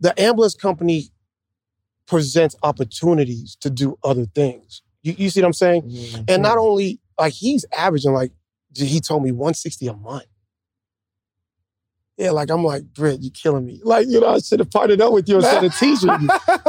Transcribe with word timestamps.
the 0.00 0.18
ambulance 0.20 0.54
company 0.54 1.10
presents 2.06 2.54
opportunities 2.62 3.56
to 3.60 3.70
do 3.70 3.98
other 4.04 4.26
things. 4.26 4.82
You, 5.02 5.14
you 5.18 5.30
see 5.30 5.40
what 5.40 5.48
I'm 5.48 5.52
saying? 5.52 5.82
Mm-hmm. 5.82 6.22
And 6.28 6.42
not 6.42 6.58
only 6.58 7.00
like 7.18 7.32
he's 7.32 7.64
averaging 7.76 8.12
like 8.12 8.32
he 8.74 9.00
told 9.00 9.22
me 9.22 9.32
160 9.32 9.86
a 9.88 9.94
month. 9.94 10.26
Yeah, 12.16 12.30
like 12.30 12.50
I'm 12.50 12.64
like, 12.64 12.84
Britt, 12.94 13.20
you're 13.20 13.30
killing 13.30 13.66
me. 13.66 13.80
Like, 13.84 14.06
you 14.08 14.20
know, 14.20 14.28
I 14.28 14.38
should 14.38 14.60
have 14.60 14.70
partnered 14.70 15.02
up 15.02 15.12
with 15.12 15.28
you 15.28 15.36
instead 15.36 15.64
of 15.64 15.76
teaching 15.76 16.08
you. 16.08 16.28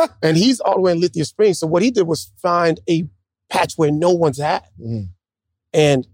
And 0.21 0.36
he's 0.36 0.59
all 0.59 0.75
the 0.75 0.82
way 0.82 0.91
in 0.91 1.00
Lithia 1.00 1.23
Springs. 1.23 1.59
So 1.59 1.68
what 1.68 1.82
he 1.82 1.91
did 1.91 2.05
was 2.05 2.32
find 2.41 2.80
a 2.89 3.07
patch 3.50 3.73
where 3.78 3.91
no 3.91 4.12
one's 4.12 4.39
at. 4.39 4.66
Mhm. 4.80 5.09
And 5.73 6.07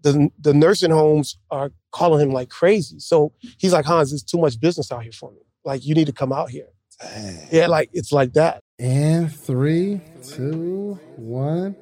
the 0.00 0.30
the 0.38 0.54
nursing 0.54 0.90
homes 0.90 1.36
are 1.50 1.72
calling 1.90 2.20
him 2.26 2.32
like 2.32 2.48
crazy. 2.48 2.98
So 2.98 3.32
he's 3.58 3.72
like, 3.72 3.84
Hans, 3.84 4.10
there's 4.10 4.22
too 4.22 4.38
much 4.38 4.58
business 4.58 4.90
out 4.90 5.02
here 5.02 5.12
for 5.12 5.30
me. 5.32 5.40
Like, 5.64 5.86
you 5.86 5.94
need 5.94 6.06
to 6.06 6.12
come 6.12 6.32
out 6.32 6.50
here. 6.50 6.66
Dang. 7.00 7.38
Yeah, 7.52 7.68
like 7.68 7.90
it's 7.92 8.10
like 8.10 8.32
that. 8.32 8.62
And 8.80 9.32
three, 9.32 10.00
two, 10.22 10.98
one. 11.16 11.76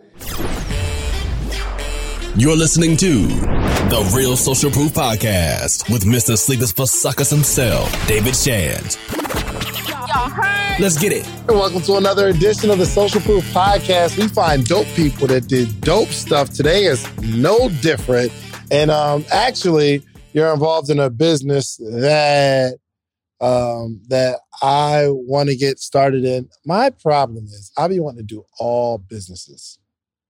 You're 2.36 2.56
listening 2.56 2.98
to 2.98 3.26
The 3.88 4.12
Real 4.14 4.36
Social 4.36 4.70
Proof 4.70 4.92
Podcast 4.92 5.90
with 5.90 6.04
Mr. 6.04 6.36
Sleepers 6.36 6.72
for 6.72 6.86
Suckers 6.86 7.30
himself, 7.30 7.90
David 8.06 8.36
Shand. 8.36 8.98
Let's 10.78 10.98
get 10.98 11.12
it. 11.12 11.26
And 11.48 11.58
welcome 11.58 11.80
to 11.82 11.96
another 11.96 12.28
edition 12.28 12.70
of 12.70 12.78
the 12.78 12.86
Social 12.86 13.22
Proof 13.22 13.44
Podcast. 13.52 14.18
We 14.18 14.28
find 14.28 14.66
dope 14.66 14.86
people 14.88 15.26
that 15.28 15.48
did 15.48 15.80
dope 15.80 16.08
stuff. 16.08 16.50
Today 16.50 16.84
is 16.84 17.06
no 17.22 17.70
different. 17.80 18.30
And 18.70 18.90
um, 18.90 19.24
actually, 19.32 20.02
you're 20.34 20.52
involved 20.52 20.90
in 20.90 21.00
a 21.00 21.08
business 21.08 21.76
that 21.78 22.76
um, 23.40 24.00
that 24.08 24.40
I 24.62 25.06
want 25.08 25.48
to 25.48 25.56
get 25.56 25.78
started 25.78 26.24
in. 26.24 26.48
My 26.66 26.90
problem 26.90 27.44
is 27.46 27.72
I 27.76 27.88
be 27.88 28.00
wanting 28.00 28.18
to 28.18 28.34
do 28.34 28.44
all 28.58 28.98
businesses. 28.98 29.78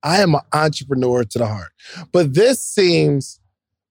I 0.03 0.23
am 0.23 0.35
an 0.35 0.41
entrepreneur 0.53 1.25
to 1.25 1.39
the 1.39 1.47
heart, 1.47 1.73
but 2.13 2.35
this 2.35 2.65
seems 2.65 3.39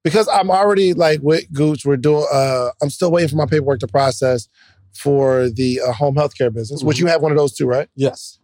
because 0.03 0.27
I'm 0.27 0.49
already 0.49 0.93
like 0.93 1.19
with 1.21 1.51
Gooch. 1.53 1.85
We're 1.85 1.97
doing. 1.97 2.25
Uh, 2.33 2.69
I'm 2.81 2.89
still 2.89 3.11
waiting 3.11 3.29
for 3.29 3.35
my 3.35 3.45
paperwork 3.45 3.79
to 3.81 3.87
process 3.87 4.47
for 4.95 5.49
the 5.49 5.81
uh, 5.81 5.91
home 5.91 6.15
healthcare 6.15 6.51
business, 6.51 6.83
which 6.83 6.99
you 6.99 7.05
have 7.07 7.21
one 7.21 7.31
of 7.31 7.37
those 7.37 7.53
too, 7.53 7.67
right? 7.67 7.87
Yes. 7.95 8.39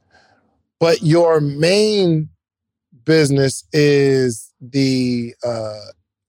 But 0.79 1.01
your 1.01 1.39
main 1.41 2.29
business 3.03 3.63
is 3.73 4.53
the 4.61 5.33
uh, 5.43 5.77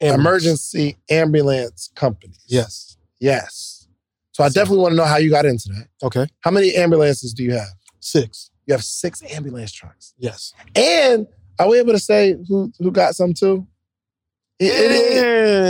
Ambulance. 0.00 0.20
emergency 0.20 0.96
ambulance 1.10 1.90
company. 1.94 2.36
Yes. 2.46 2.96
Yes. 3.18 3.75
So 4.36 4.44
I 4.44 4.50
definitely 4.50 4.80
want 4.80 4.92
to 4.92 4.96
know 4.96 5.04
how 5.06 5.16
you 5.16 5.30
got 5.30 5.46
into 5.46 5.70
that. 5.70 5.88
Okay. 6.02 6.26
How 6.40 6.50
many 6.50 6.74
ambulances 6.74 7.32
do 7.32 7.42
you 7.42 7.52
have? 7.52 7.68
Six. 8.00 8.50
You 8.66 8.74
have 8.74 8.84
six 8.84 9.22
ambulance 9.32 9.72
trucks. 9.72 10.12
Yes. 10.18 10.52
And 10.74 11.26
are 11.58 11.70
we 11.70 11.78
able 11.78 11.92
to 11.94 11.98
say 11.98 12.36
who 12.46 12.70
who 12.78 12.90
got 12.90 13.14
some 13.14 13.32
too? 13.32 13.66
It- 14.58 14.66
it- 14.66 14.90
it- 14.90 15.14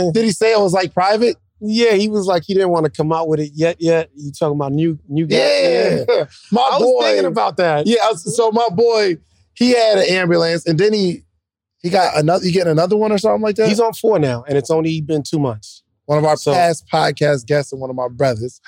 Yeah. 0.05 0.11
did 0.13 0.25
he 0.25 0.31
say 0.33 0.51
it 0.51 0.59
was 0.59 0.73
like 0.73 0.93
private? 0.93 1.37
Yeah, 1.61 1.93
he 1.93 2.09
was 2.09 2.25
like 2.25 2.43
he 2.43 2.53
didn't 2.55 2.71
want 2.71 2.83
to 2.83 2.91
come 2.91 3.13
out 3.13 3.29
with 3.29 3.39
it 3.39 3.51
yet. 3.53 3.77
Yet 3.79 4.09
you 4.15 4.33
talking 4.33 4.57
about 4.57 4.73
new 4.73 4.99
new 5.07 5.27
guy? 5.27 5.37
Yeah. 5.37 6.03
My 6.51 6.61
I 6.61 6.77
was 6.77 6.81
boy. 6.81 7.01
thinking 7.03 7.25
about 7.25 7.55
that. 7.57 7.87
Yeah, 7.87 7.99
I 8.03 8.11
was- 8.11 8.35
so 8.35 8.51
my 8.51 8.67
boy, 8.69 9.15
he 9.53 9.69
had 9.71 9.97
an 9.99 10.09
ambulance, 10.09 10.65
and 10.67 10.77
then 10.77 10.91
he 10.91 11.23
he 11.81 11.89
got 11.89 12.17
another. 12.17 12.45
You 12.45 12.51
getting 12.51 12.71
another 12.73 12.97
one 12.97 13.13
or 13.13 13.17
something 13.17 13.41
like 13.43 13.55
that? 13.55 13.69
He's 13.69 13.79
on 13.79 13.93
four 13.93 14.19
now, 14.19 14.43
and 14.45 14.57
it's 14.57 14.69
only 14.69 14.99
been 14.99 15.23
two 15.23 15.39
months. 15.39 15.83
One 16.07 16.17
of 16.17 16.25
our 16.25 16.35
so- 16.35 16.53
past 16.53 16.85
podcast 16.91 17.45
guests 17.45 17.71
and 17.71 17.79
one 17.79 17.89
of 17.91 17.95
my 17.95 18.07
brothers. 18.07 18.59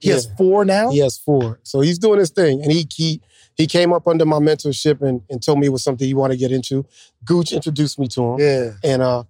He 0.00 0.10
has 0.10 0.28
four 0.36 0.64
now. 0.66 0.90
He 0.90 0.98
has 0.98 1.16
four, 1.16 1.60
so 1.62 1.80
he's 1.80 1.98
doing 1.98 2.18
his 2.18 2.30
thing, 2.30 2.62
and 2.62 2.70
he 2.70 2.86
he 2.94 3.20
he 3.54 3.66
came 3.66 3.90
up 3.92 4.06
under 4.08 4.26
my 4.26 4.38
mentorship 4.38 5.00
and, 5.00 5.22
and 5.30 5.42
told 5.42 5.58
me 5.60 5.66
it 5.66 5.70
was 5.70 5.82
something 5.82 6.06
he 6.06 6.12
wanted 6.12 6.34
to 6.34 6.38
get 6.40 6.52
into. 6.52 6.84
Gooch 7.24 7.52
introduced 7.52 7.98
me 7.98 8.06
to 8.08 8.22
him, 8.22 8.38
Yeah. 8.40 8.70
and 8.82 9.00
uh, 9.00 9.24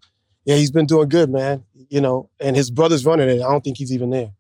yeah, 0.44 0.56
he's 0.56 0.72
been 0.72 0.86
doing 0.86 1.08
good, 1.08 1.30
man. 1.30 1.64
You 1.90 2.00
know, 2.00 2.28
and 2.40 2.56
his 2.56 2.70
brother's 2.72 3.06
running 3.06 3.28
it. 3.28 3.34
I 3.40 3.50
don't 3.50 3.62
think 3.62 3.76
he's 3.76 3.92
even 3.92 4.10
there. 4.10 4.32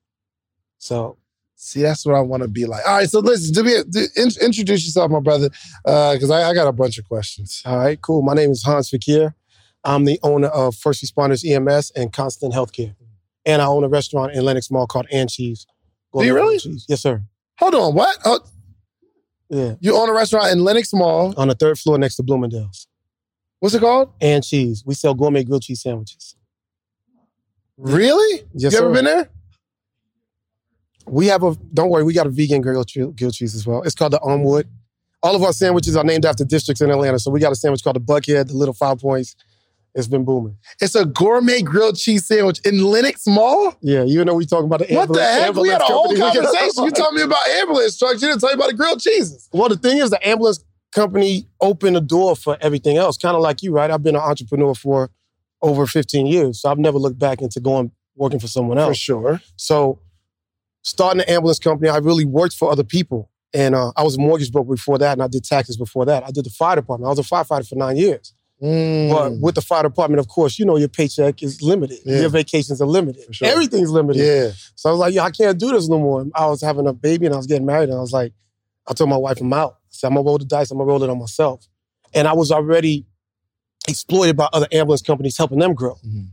So 0.78 1.18
See, 1.56 1.80
that's 1.82 2.04
what 2.04 2.14
I 2.16 2.20
want 2.20 2.42
to 2.42 2.48
be 2.48 2.66
like. 2.66 2.86
All 2.86 2.96
right, 2.96 3.08
so 3.08 3.20
listen, 3.20 3.54
do 3.54 3.62
me 3.62 3.74
do, 3.88 4.06
in, 4.16 4.28
introduce 4.42 4.84
yourself, 4.84 5.10
my 5.10 5.20
brother, 5.20 5.48
because 5.84 6.30
I, 6.30 6.50
I 6.50 6.52
got 6.54 6.66
a 6.66 6.72
bunch 6.72 6.98
of 6.98 7.06
questions. 7.08 7.62
All 7.64 7.78
right, 7.78 7.98
cool. 8.02 8.22
My 8.22 8.34
name 8.34 8.50
is 8.50 8.64
Hans 8.64 8.90
Fakir. 8.90 9.34
I'm 9.84 10.04
the 10.04 10.18
owner 10.22 10.48
of 10.48 10.74
First 10.74 11.02
Responders 11.04 11.42
EMS 11.48 11.92
and 11.92 12.12
Constant 12.12 12.52
Healthcare. 12.52 12.94
And 13.46 13.60
I 13.60 13.66
own 13.66 13.84
a 13.84 13.88
restaurant 13.88 14.32
in 14.32 14.44
Lenox 14.44 14.70
Mall 14.70 14.86
called 14.86 15.06
Ann 15.12 15.28
Cheese. 15.28 15.66
Do 16.16 16.24
you 16.24 16.34
really? 16.34 16.58
Cheese. 16.58 16.86
Yes, 16.88 17.00
sir. 17.02 17.22
Hold 17.58 17.74
on, 17.74 17.94
what? 17.94 18.16
Oh, 18.24 18.40
Yeah. 19.50 19.74
you 19.80 19.96
own 19.96 20.08
a 20.08 20.12
restaurant 20.12 20.50
in 20.52 20.64
Lenox 20.64 20.92
Mall. 20.92 21.34
On 21.36 21.48
the 21.48 21.54
third 21.54 21.78
floor 21.78 21.98
next 21.98 22.16
to 22.16 22.22
Bloomingdale's. 22.22 22.86
What's 23.60 23.74
it 23.74 23.80
called? 23.80 24.12
Ann 24.20 24.42
Cheese. 24.42 24.82
We 24.86 24.94
sell 24.94 25.14
gourmet 25.14 25.44
grilled 25.44 25.62
cheese 25.62 25.82
sandwiches. 25.82 26.36
Really? 27.76 28.46
Yes, 28.54 28.72
Have 28.74 28.82
you 28.82 28.86
ever 28.86 28.88
sir. 28.88 29.02
been 29.02 29.04
there? 29.04 29.30
We 31.06 31.26
have 31.26 31.42
a, 31.42 31.54
don't 31.74 31.90
worry, 31.90 32.02
we 32.02 32.14
got 32.14 32.26
a 32.26 32.30
vegan 32.30 32.62
grilled, 32.62 32.90
grilled 32.92 33.34
cheese 33.34 33.54
as 33.54 33.66
well. 33.66 33.82
It's 33.82 33.94
called 33.94 34.12
the 34.12 34.20
Onwood. 34.20 34.64
All 35.22 35.34
of 35.36 35.42
our 35.42 35.52
sandwiches 35.52 35.96
are 35.96 36.04
named 36.04 36.24
after 36.24 36.44
districts 36.44 36.80
in 36.80 36.90
Atlanta. 36.90 37.18
So 37.18 37.30
we 37.30 37.40
got 37.40 37.52
a 37.52 37.56
sandwich 37.56 37.82
called 37.82 37.96
the 37.96 38.00
Buckhead, 38.00 38.48
the 38.48 38.54
Little 38.54 38.74
Five 38.74 38.98
Points. 39.00 39.34
It's 39.94 40.08
been 40.08 40.24
booming. 40.24 40.56
It's 40.80 40.96
a 40.96 41.04
gourmet 41.04 41.62
grilled 41.62 41.96
cheese 41.96 42.26
sandwich 42.26 42.58
in 42.64 42.82
Lenox 42.82 43.26
Mall. 43.28 43.76
Yeah, 43.80 44.02
you 44.02 44.24
know 44.24 44.34
we 44.34 44.44
talking 44.44 44.66
about 44.66 44.80
the 44.86 44.92
What 44.94 45.12
the 45.12 45.20
ambulance- 45.22 45.44
heck? 45.44 45.54
We 45.54 45.68
had 45.68 45.80
a 45.80 45.84
ambulance 45.84 46.18
whole 46.18 46.32
conversation. 46.50 46.84
You 46.84 46.90
told 46.90 47.14
me 47.14 47.22
about 47.22 47.48
ambulance 47.48 47.96
trucks. 47.98 48.20
You 48.20 48.28
didn't 48.28 48.40
tell 48.40 48.48
me 48.50 48.54
about 48.54 48.70
the 48.70 48.74
grilled 48.76 49.00
cheeses. 49.00 49.48
Well, 49.52 49.68
the 49.68 49.76
thing 49.76 49.98
is, 49.98 50.10
the 50.10 50.26
ambulance 50.26 50.64
company 50.90 51.48
opened 51.60 51.94
the 51.96 52.00
door 52.00 52.34
for 52.34 52.56
everything 52.60 52.96
else. 52.96 53.16
Kind 53.16 53.36
of 53.36 53.42
like 53.42 53.62
you, 53.62 53.72
right? 53.72 53.90
I've 53.90 54.02
been 54.02 54.16
an 54.16 54.22
entrepreneur 54.22 54.74
for 54.74 55.10
over 55.62 55.86
15 55.86 56.26
years, 56.26 56.60
so 56.60 56.70
I've 56.70 56.78
never 56.78 56.98
looked 56.98 57.18
back 57.18 57.40
into 57.40 57.60
going 57.60 57.92
working 58.16 58.38
for 58.40 58.48
someone 58.48 58.76
For 58.76 58.82
else. 58.82 58.96
sure. 58.98 59.40
So, 59.56 60.00
starting 60.82 61.22
an 61.22 61.28
ambulance 61.28 61.58
company, 61.58 61.88
I 61.88 61.98
really 61.98 62.24
worked 62.24 62.56
for 62.56 62.70
other 62.70 62.84
people, 62.84 63.30
and 63.52 63.74
uh, 63.74 63.92
I 63.96 64.02
was 64.02 64.16
a 64.16 64.20
mortgage 64.20 64.50
broker 64.52 64.70
before 64.70 64.98
that, 64.98 65.12
and 65.12 65.22
I 65.22 65.28
did 65.28 65.44
taxes 65.44 65.76
before 65.76 66.04
that. 66.06 66.24
I 66.24 66.30
did 66.32 66.44
the 66.44 66.50
fire 66.50 66.76
department. 66.76 67.06
I 67.06 67.10
was 67.10 67.18
a 67.20 67.22
firefighter 67.22 67.68
for 67.68 67.76
nine 67.76 67.96
years. 67.96 68.34
Mm. 68.62 69.10
But 69.10 69.32
with 69.40 69.54
the 69.56 69.60
fire 69.60 69.82
department, 69.82 70.20
of 70.20 70.28
course, 70.28 70.58
you 70.58 70.64
know 70.64 70.76
your 70.76 70.88
paycheck 70.88 71.42
is 71.42 71.60
limited. 71.60 71.98
Yeah. 72.04 72.20
Your 72.20 72.28
vacations 72.30 72.80
are 72.80 72.86
limited. 72.86 73.34
Sure. 73.34 73.48
Everything's 73.48 73.90
limited. 73.90 74.20
yeah. 74.24 74.52
So 74.76 74.88
I 74.88 74.92
was 74.92 75.00
like, 75.00 75.14
yeah, 75.14 75.24
I 75.24 75.30
can't 75.30 75.58
do 75.58 75.70
this 75.72 75.88
no 75.88 75.98
more. 75.98 76.24
I 76.34 76.46
was 76.46 76.62
having 76.62 76.86
a 76.86 76.92
baby 76.92 77.26
and 77.26 77.34
I 77.34 77.38
was 77.38 77.46
getting 77.46 77.66
married, 77.66 77.88
and 77.88 77.98
I 77.98 78.00
was 78.00 78.12
like, 78.12 78.32
I 78.88 78.92
told 78.94 79.10
my 79.10 79.16
wife 79.16 79.40
I'm 79.40 79.52
out. 79.52 79.72
I 79.72 79.76
said, 79.90 80.06
I'm 80.08 80.14
gonna 80.14 80.26
roll 80.26 80.38
the 80.38 80.44
dice, 80.44 80.70
I'm 80.70 80.78
gonna 80.78 80.88
roll 80.88 81.02
it 81.02 81.10
on 81.10 81.18
myself. 81.18 81.66
And 82.14 82.28
I 82.28 82.32
was 82.32 82.50
already 82.52 83.06
exploited 83.88 84.36
by 84.36 84.48
other 84.52 84.68
ambulance 84.72 85.02
companies 85.02 85.36
helping 85.36 85.58
them 85.58 85.74
grow. 85.74 85.96
Mhm. 86.06 86.28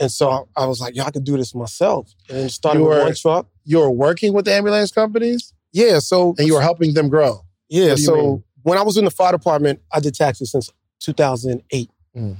And 0.00 0.10
so 0.12 0.30
I, 0.30 0.62
I 0.62 0.66
was 0.66 0.80
like, 0.80 0.94
yeah, 0.96 1.04
I 1.04 1.10
could 1.10 1.24
do 1.24 1.36
this 1.36 1.54
myself. 1.54 2.12
And 2.30 2.50
started 2.50 2.80
You 2.80 2.86
with 2.88 3.02
one 3.02 3.14
truck. 3.14 3.46
You 3.64 3.78
were 3.78 3.90
working 3.90 4.32
with 4.32 4.44
the 4.46 4.54
ambulance 4.54 4.90
companies 4.92 5.52
Yeah, 5.72 5.98
so 5.98 6.34
and 6.38 6.46
you 6.46 6.54
were 6.54 6.62
helping 6.62 6.94
them 6.94 7.08
grow. 7.08 7.40
yeah, 7.68 7.88
What 7.90 7.96
do 7.96 8.00
you 8.02 8.06
so 8.06 8.16
mean? 8.16 8.44
when 8.62 8.78
I 8.78 8.82
was 8.82 8.96
in 8.96 9.04
the 9.04 9.10
fire 9.10 9.32
department, 9.32 9.80
I 9.92 10.00
did 10.00 10.14
taxes 10.14 10.50
since 10.52 10.70
2008. 11.00 11.90
Mm. 12.16 12.36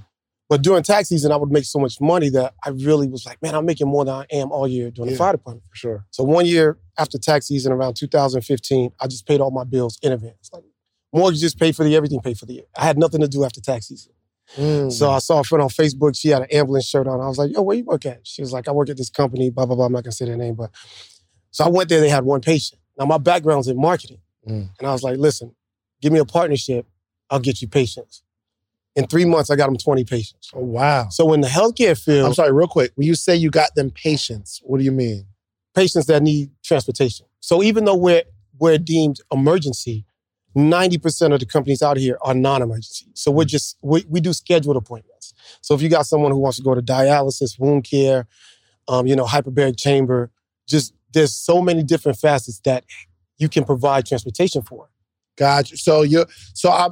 But 0.48 0.62
during 0.62 0.82
tax 0.82 1.08
season, 1.10 1.30
I 1.30 1.36
would 1.36 1.50
make 1.50 1.64
so 1.64 1.78
much 1.78 2.00
money 2.00 2.30
that 2.30 2.54
I 2.64 2.70
really 2.70 3.06
was 3.06 3.26
like, 3.26 3.40
man, 3.42 3.54
I'm 3.54 3.66
making 3.66 3.86
more 3.88 4.04
than 4.06 4.14
I 4.14 4.26
am 4.30 4.50
all 4.50 4.66
year 4.66 4.90
during 4.90 5.10
Yeah. 5.10 5.14
the 5.14 5.18
fire 5.18 5.32
department. 5.32 5.64
For 5.70 5.76
sure. 5.76 6.06
So 6.10 6.24
one 6.24 6.46
year 6.46 6.78
after 6.96 7.18
tax 7.18 7.46
season, 7.48 7.70
around 7.70 7.94
2015, 7.94 8.92
I 8.98 9.06
just 9.08 9.26
paid 9.26 9.40
all 9.42 9.50
my 9.50 9.64
bills 9.64 9.98
in 10.02 10.10
advance. 10.12 10.48
Like 10.52 10.64
mortgages 11.12 11.54
paid 11.54 11.76
for 11.76 11.84
the 11.84 11.94
everything 11.94 12.20
paid 12.20 12.38
for 12.38 12.46
the 12.46 12.54
year. 12.54 12.64
I 12.76 12.84
had 12.86 12.96
nothing 12.98 13.20
to 13.20 13.28
do 13.28 13.44
after 13.44 13.60
tax 13.60 13.88
season. 13.88 14.12
Mm. 14.56 14.90
So 14.90 15.10
I 15.10 15.18
saw 15.18 15.40
a 15.40 15.44
friend 15.44 15.62
on 15.62 15.68
Facebook. 15.68 16.16
She 16.18 16.28
had 16.30 16.40
an 16.40 16.48
ambulance 16.50 16.86
shirt 16.86 17.06
on. 17.06 17.20
I 17.20 17.28
was 17.28 17.36
like, 17.36 17.52
"Yo, 17.52 17.60
where 17.60 17.76
you 17.76 17.84
work 17.84 18.06
at?" 18.06 18.26
She 18.26 18.40
was 18.40 18.50
like, 18.50 18.66
"I 18.66 18.72
work 18.72 18.88
at 18.88 18.96
this 18.96 19.10
company." 19.10 19.50
Blah 19.50 19.66
blah 19.66 19.76
blah. 19.76 19.84
I'm 19.84 19.92
not 19.92 20.04
gonna 20.04 20.12
say 20.12 20.24
their 20.24 20.38
name, 20.38 20.54
but 20.54 20.70
so 21.50 21.64
I 21.64 21.68
went 21.68 21.90
there. 21.90 22.00
They 22.00 22.08
had 22.08 22.24
one 22.24 22.40
patient. 22.40 22.80
Now 22.98 23.04
my 23.04 23.18
background's 23.18 23.68
in 23.68 23.78
marketing, 23.78 24.20
Mm. 24.48 24.70
and 24.78 24.88
I 24.88 24.92
was 24.92 25.02
like, 25.02 25.18
"Listen, 25.18 25.54
give 26.00 26.14
me 26.14 26.18
a 26.18 26.24
partnership. 26.24 26.86
I'll 27.28 27.40
get 27.40 27.60
you 27.60 27.68
patients." 27.68 28.22
In 28.98 29.06
three 29.06 29.24
months, 29.24 29.50
I 29.50 29.56
got 29.56 29.66
them 29.66 29.76
20 29.76 30.04
patients. 30.04 30.50
oh, 30.54 30.60
wow. 30.60 31.08
So 31.08 31.32
in 31.32 31.40
the 31.40 31.48
healthcare 31.48 31.98
field, 31.98 32.26
I'm 32.26 32.34
sorry, 32.34 32.52
real 32.52 32.68
quick. 32.68 32.92
When 32.96 33.06
you 33.06 33.14
say 33.14 33.36
you 33.36 33.50
got 33.50 33.74
them 33.74 33.90
patients, 33.90 34.60
what 34.64 34.78
do 34.78 34.84
you 34.84 34.92
mean? 34.92 35.26
patients 35.78 36.06
that 36.06 36.22
need 36.22 36.50
transportation. 36.64 37.26
So 37.40 37.62
even 37.62 37.84
though 37.84 37.96
we're 37.96 38.24
we're 38.58 38.78
deemed 38.78 39.20
emergency, 39.32 40.04
90% 40.56 41.32
of 41.32 41.38
the 41.38 41.46
companies 41.46 41.82
out 41.82 41.96
here 41.96 42.18
are 42.22 42.34
non-emergency. 42.34 43.06
So 43.14 43.30
we're 43.30 43.44
just 43.44 43.76
we, 43.82 44.04
we 44.08 44.20
do 44.20 44.32
scheduled 44.32 44.76
appointments. 44.76 45.34
So 45.60 45.74
if 45.74 45.82
you 45.82 45.88
got 45.88 46.06
someone 46.06 46.32
who 46.32 46.38
wants 46.38 46.58
to 46.58 46.64
go 46.64 46.74
to 46.74 46.82
dialysis, 46.82 47.58
wound 47.58 47.84
care, 47.84 48.26
um, 48.88 49.06
you 49.06 49.14
know, 49.14 49.24
hyperbaric 49.24 49.78
chamber, 49.78 50.30
just 50.66 50.92
there's 51.12 51.34
so 51.34 51.62
many 51.62 51.82
different 51.82 52.18
facets 52.18 52.60
that 52.64 52.84
you 53.38 53.48
can 53.48 53.64
provide 53.64 54.04
transportation 54.04 54.62
for. 54.62 54.90
Gotcha. 55.36 55.76
So 55.76 56.02
you 56.02 56.26
so 56.54 56.70
I 56.70 56.88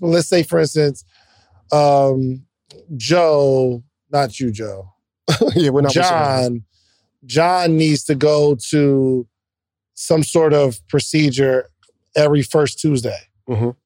let's 0.00 0.28
say 0.28 0.42
for 0.42 0.58
instance, 0.58 1.04
um, 1.72 2.44
Joe, 2.96 3.82
not 4.10 4.38
you, 4.40 4.50
Joe. 4.50 4.88
yeah, 5.54 5.70
we're 5.70 5.80
not 5.82 5.92
John, 5.92 6.64
John 7.26 7.76
needs 7.76 8.04
to 8.04 8.14
go 8.14 8.56
to 8.70 9.26
some 9.94 10.22
sort 10.22 10.52
of 10.52 10.78
procedure 10.88 11.70
every 12.16 12.42
first 12.42 12.78
Tuesday, 12.80 13.18
Mhm. 13.48 13.76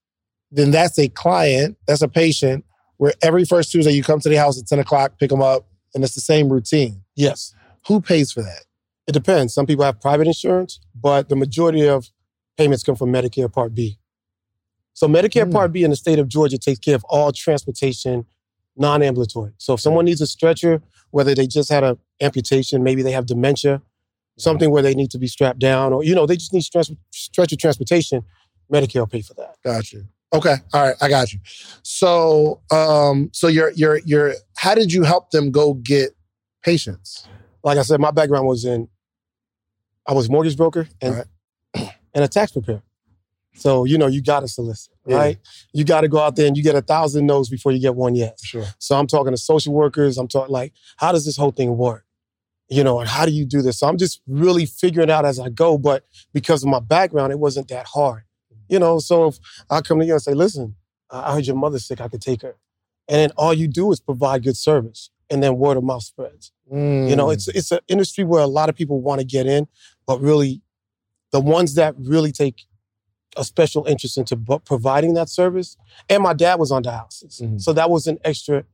then 0.50 0.70
that's 0.70 0.98
a 0.98 1.08
client, 1.08 1.76
that's 1.86 2.02
a 2.02 2.08
patient 2.08 2.64
where 2.96 3.12
every 3.22 3.44
first 3.44 3.70
Tuesday 3.70 3.92
you 3.92 4.02
come 4.02 4.18
to 4.20 4.28
the 4.28 4.36
house 4.36 4.58
at 4.60 4.66
10 4.66 4.78
o'clock, 4.80 5.18
pick 5.18 5.30
them 5.30 5.40
up, 5.42 5.68
and 5.94 6.02
it's 6.02 6.14
the 6.14 6.20
same 6.20 6.48
routine. 6.52 7.02
Yes. 7.14 7.54
Who 7.86 8.00
pays 8.00 8.32
for 8.32 8.42
that? 8.42 8.64
It 9.06 9.12
depends. 9.12 9.54
Some 9.54 9.66
people 9.66 9.84
have 9.84 10.00
private 10.00 10.26
insurance, 10.26 10.80
but 10.94 11.28
the 11.28 11.36
majority 11.36 11.86
of 11.88 12.10
payments 12.56 12.82
come 12.82 12.96
from 12.96 13.12
Medicare 13.12 13.50
Part 13.52 13.74
B. 13.74 13.98
So 14.98 15.06
Medicare 15.06 15.46
Mm. 15.46 15.52
Part 15.52 15.72
B 15.72 15.84
in 15.84 15.90
the 15.90 15.96
state 15.96 16.18
of 16.18 16.26
Georgia 16.26 16.58
takes 16.58 16.80
care 16.80 16.96
of 16.96 17.04
all 17.04 17.30
transportation, 17.30 18.26
non-ambulatory. 18.76 19.52
So 19.56 19.74
if 19.74 19.80
someone 19.80 20.04
needs 20.06 20.20
a 20.20 20.26
stretcher, 20.26 20.82
whether 21.12 21.36
they 21.36 21.46
just 21.46 21.70
had 21.70 21.84
an 21.84 21.98
amputation, 22.20 22.82
maybe 22.82 23.02
they 23.02 23.12
have 23.12 23.24
dementia, 23.24 23.80
something 24.38 24.72
where 24.72 24.82
they 24.82 24.94
need 24.96 25.12
to 25.12 25.18
be 25.18 25.28
strapped 25.28 25.60
down, 25.60 25.92
or 25.92 26.02
you 26.02 26.16
know 26.16 26.26
they 26.26 26.36
just 26.36 26.52
need 26.52 26.62
stretch, 26.62 26.90
stretcher 27.12 27.54
transportation, 27.54 28.24
Medicare 28.72 28.98
will 28.98 29.06
pay 29.06 29.22
for 29.22 29.34
that. 29.34 29.54
Got 29.64 29.92
you. 29.92 30.08
Okay. 30.32 30.56
All 30.72 30.82
right. 30.82 30.96
I 31.00 31.08
got 31.08 31.32
you. 31.32 31.38
So, 31.84 32.60
um, 32.72 33.30
so 33.32 33.46
you're, 33.46 33.70
you're, 33.76 33.98
you're, 34.04 34.34
how 34.56 34.74
did 34.74 34.92
you 34.92 35.04
help 35.04 35.30
them 35.30 35.52
go 35.52 35.74
get 35.74 36.10
patients? 36.64 37.24
Like 37.62 37.78
I 37.78 37.82
said, 37.82 38.00
my 38.00 38.10
background 38.10 38.48
was 38.48 38.64
in, 38.64 38.88
I 40.08 40.12
was 40.12 40.26
a 40.28 40.30
mortgage 40.32 40.56
broker 40.56 40.88
and 41.00 41.14
Right. 41.74 41.92
and 42.14 42.24
a 42.24 42.28
tax 42.28 42.50
preparer. 42.50 42.82
So 43.54 43.84
you 43.84 43.98
know 43.98 44.06
you 44.06 44.22
got 44.22 44.40
to 44.40 44.48
solicit, 44.48 44.92
Yeah. 45.06 45.16
right? 45.16 45.38
You 45.72 45.84
got 45.84 46.02
to 46.02 46.08
go 46.08 46.18
out 46.20 46.36
there 46.36 46.46
and 46.46 46.56
you 46.56 46.62
get 46.62 46.74
a 46.76 46.82
thousand 46.82 47.26
no's 47.26 47.48
before 47.48 47.72
you 47.72 47.80
get 47.80 47.96
one 47.96 48.14
yes. 48.14 48.44
Sure. 48.44 48.64
So 48.78 48.96
I'm 48.96 49.06
talking 49.08 49.32
to 49.32 49.36
social 49.36 49.72
workers. 49.74 50.16
I'm 50.18 50.28
talking 50.28 50.52
like, 50.52 50.72
how 50.96 51.10
does 51.12 51.24
this 51.24 51.36
whole 51.36 51.50
thing 51.50 51.76
work? 51.76 52.04
You 52.68 52.84
know, 52.84 53.00
and 53.00 53.08
how 53.08 53.24
do 53.24 53.32
you 53.32 53.44
do 53.46 53.62
this? 53.62 53.78
So 53.78 53.88
I'm 53.88 53.96
just 53.98 54.20
really 54.28 54.66
figuring 54.66 55.08
it 55.08 55.12
out 55.12 55.24
as 55.24 55.40
I 55.40 55.48
go. 55.48 55.76
But 55.78 56.04
because 56.32 56.62
of 56.62 56.68
my 56.68 56.80
background, 56.80 57.32
it 57.32 57.38
wasn't 57.38 57.68
that 57.68 57.86
hard. 57.86 58.24
You 58.68 58.78
know, 58.78 58.98
so 58.98 59.28
if 59.28 59.38
I 59.70 59.80
come 59.80 59.98
to 59.98 60.04
you 60.06 60.12
and 60.12 60.22
say, 60.22 60.34
listen, 60.34 60.76
I 61.10 61.32
heard 61.32 61.46
your 61.46 61.56
mother's 61.56 61.86
sick, 61.86 62.00
I 62.00 62.08
could 62.08 62.20
take 62.20 62.42
her. 62.42 62.56
And 63.08 63.16
then 63.18 63.30
all 63.38 63.54
you 63.54 63.66
do 63.66 63.90
is 63.90 63.98
provide 64.00 64.42
good 64.44 64.56
service. 64.58 65.10
And 65.30 65.42
then 65.42 65.56
word 65.56 65.76
of 65.78 65.84
mouth 65.84 66.02
spreads. 66.02 66.52
You 66.70 67.16
know, 67.16 67.26
Mm. 67.28 67.32
it's 67.34 67.48
it's 67.48 67.72
an 67.72 67.80
industry 67.88 68.24
where 68.24 68.42
a 68.42 68.46
lot 68.46 68.68
of 68.68 68.74
people 68.76 69.00
want 69.00 69.20
to 69.20 69.26
get 69.26 69.46
in, 69.46 69.66
but 70.06 70.20
really, 70.20 70.60
the 71.32 71.40
ones 71.40 71.74
that 71.74 71.94
really 71.98 72.30
take 72.32 72.66
a 73.36 73.44
special 73.44 73.84
interest 73.86 74.16
into 74.18 74.36
providing 74.64 75.14
that 75.14 75.28
service. 75.28 75.76
And 76.08 76.22
my 76.22 76.32
dad 76.32 76.58
was 76.58 76.70
on 76.72 76.82
dialysis, 76.82 77.40
Mhm. 77.42 77.60
so 77.60 77.72
that 77.72 77.90
was 77.90 78.06
an 78.06 78.18
extra 78.24 78.64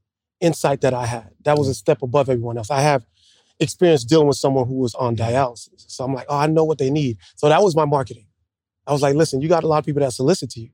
insight 0.41 0.81
that 0.83 0.95
I 0.95 1.07
had. 1.07 1.31
That 1.45 1.59
was 1.59 1.69
a 1.69 1.75
step 1.75 2.03
above 2.03 2.29
everyone 2.29 2.57
else. 2.59 2.71
I 2.71 2.81
have 2.81 3.05
experience 3.61 4.05
dealing 4.05 4.27
with 4.29 4.37
someone 4.37 4.67
who 4.67 4.75
was 4.75 4.95
on 4.95 5.17
dialysis, 5.17 5.85
so 5.89 6.05
I'm 6.05 6.15
like, 6.15 6.27
oh, 6.29 6.37
I 6.37 6.47
know 6.47 6.65
what 6.65 6.79
they 6.79 6.91
need. 6.91 7.19
So 7.37 7.49
that 7.49 7.63
was 7.63 7.75
my 7.77 7.85
marketing. 7.85 8.27
I 8.87 8.93
was 8.93 9.03
like, 9.03 9.15
listen, 9.15 9.41
you 9.41 9.49
got 9.49 9.65
a 9.65 9.67
lot 9.67 9.79
of 9.79 9.87
people 9.87 10.01
that 10.01 10.13
solicit 10.13 10.51
to 10.51 10.61
you. 10.61 10.71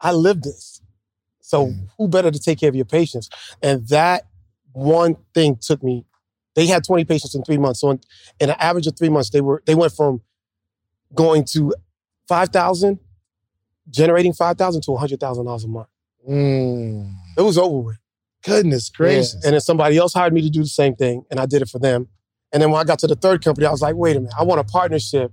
I 0.00 0.12
live 0.12 0.42
this. 0.42 0.80
So 1.40 1.66
Mm. 1.68 1.88
who 1.98 2.08
better 2.08 2.30
to 2.30 2.38
take 2.38 2.58
care 2.58 2.68
of 2.68 2.74
your 2.76 2.84
patients? 2.84 3.28
And 3.62 3.86
that 3.88 4.26
one 4.72 5.16
thing 5.34 5.56
took 5.56 5.82
me. 5.82 6.04
They 6.54 6.66
had 6.66 6.84
20 6.84 7.04
patients 7.04 7.34
in 7.34 7.42
three 7.44 7.58
months. 7.58 7.80
So 7.80 7.90
in, 7.90 8.00
in 8.40 8.50
an 8.50 8.56
average 8.58 8.86
of 8.86 8.96
three 8.96 9.08
months, 9.08 9.30
they 9.30 9.40
were 9.40 9.62
they 9.66 9.74
went 9.74 9.92
from 9.92 10.22
going 11.14 11.44
to 11.44 11.74
5,000, 12.28 12.98
generating 13.90 14.32
5,000 14.32 14.82
to 14.82 14.90
$100,000 14.92 15.64
a 15.64 15.68
month. 15.68 15.88
Mm. 16.28 17.12
It 17.36 17.42
was 17.42 17.58
over 17.58 17.78
with. 17.78 17.98
Goodness 18.44 18.88
gracious. 18.90 19.34
Yeah. 19.34 19.40
And 19.48 19.52
then 19.54 19.60
somebody 19.60 19.96
else 19.96 20.14
hired 20.14 20.32
me 20.32 20.40
to 20.42 20.50
do 20.50 20.60
the 20.62 20.66
same 20.68 20.94
thing, 20.96 21.24
and 21.30 21.38
I 21.38 21.46
did 21.46 21.62
it 21.62 21.68
for 21.68 21.78
them. 21.78 22.08
And 22.52 22.60
then 22.62 22.70
when 22.70 22.80
I 22.80 22.84
got 22.84 22.98
to 23.00 23.06
the 23.06 23.14
third 23.14 23.42
company, 23.44 23.66
I 23.66 23.70
was 23.70 23.80
like, 23.82 23.94
wait 23.94 24.16
a 24.16 24.20
minute, 24.20 24.34
I 24.38 24.42
want 24.44 24.60
a 24.60 24.64
partnership, 24.64 25.32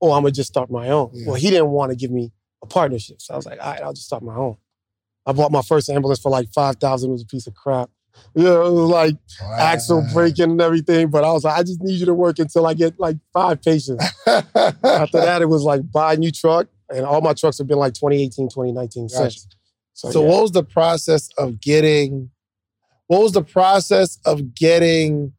or 0.00 0.14
I'm 0.16 0.22
gonna 0.22 0.32
just 0.32 0.48
start 0.48 0.70
my 0.70 0.88
own. 0.90 1.10
Yeah. 1.12 1.26
Well, 1.26 1.34
he 1.34 1.50
didn't 1.50 1.70
want 1.70 1.90
to 1.90 1.96
give 1.96 2.10
me 2.10 2.32
a 2.62 2.66
partnership, 2.66 3.20
so 3.20 3.34
I 3.34 3.36
was 3.36 3.46
like, 3.46 3.58
all 3.60 3.70
right, 3.72 3.82
I'll 3.82 3.92
just 3.92 4.06
start 4.06 4.22
my 4.22 4.34
own. 4.36 4.56
I 5.26 5.32
bought 5.32 5.50
my 5.50 5.62
first 5.62 5.90
ambulance 5.90 6.20
for 6.20 6.30
like 6.30 6.48
five 6.52 6.76
thousand. 6.76 7.10
It 7.10 7.12
was 7.14 7.22
a 7.22 7.26
piece 7.26 7.46
of 7.48 7.54
crap. 7.54 7.90
You 8.34 8.44
know, 8.44 8.64
it 8.66 8.72
was 8.72 8.88
like 8.90 9.16
axle 9.58 9.98
Wow. 10.00 10.08
breaking 10.14 10.52
and 10.52 10.60
everything. 10.60 11.08
But 11.10 11.24
I 11.24 11.32
was 11.32 11.44
like, 11.44 11.58
I 11.58 11.62
just 11.62 11.82
need 11.82 11.98
you 12.00 12.06
to 12.06 12.14
work 12.14 12.38
until 12.38 12.64
I 12.66 12.72
get 12.74 12.98
like 12.98 13.16
five 13.32 13.60
patients. 13.60 14.02
After 14.26 15.20
that, 15.20 15.42
it 15.42 15.48
was 15.48 15.62
like 15.64 15.90
buy 15.92 16.14
a 16.14 16.16
new 16.16 16.30
truck, 16.30 16.68
and 16.90 17.04
all 17.04 17.20
my 17.20 17.32
trucks 17.34 17.58
have 17.58 17.66
been 17.66 17.78
like 17.78 17.94
2018, 17.94 18.48
2019 18.48 19.08
Gotcha. 19.08 19.30
since. 19.30 19.46
So, 19.94 20.10
So 20.10 20.22
yeah. 20.22 20.28
what 20.30 20.42
was 20.42 20.52
the 20.52 20.62
process 20.64 21.28
of 21.38 21.60
getting 21.60 22.30
what 23.08 23.22
was 23.22 23.32
the 23.32 23.42
process 23.42 24.18
of 24.26 24.54
getting 24.54 25.32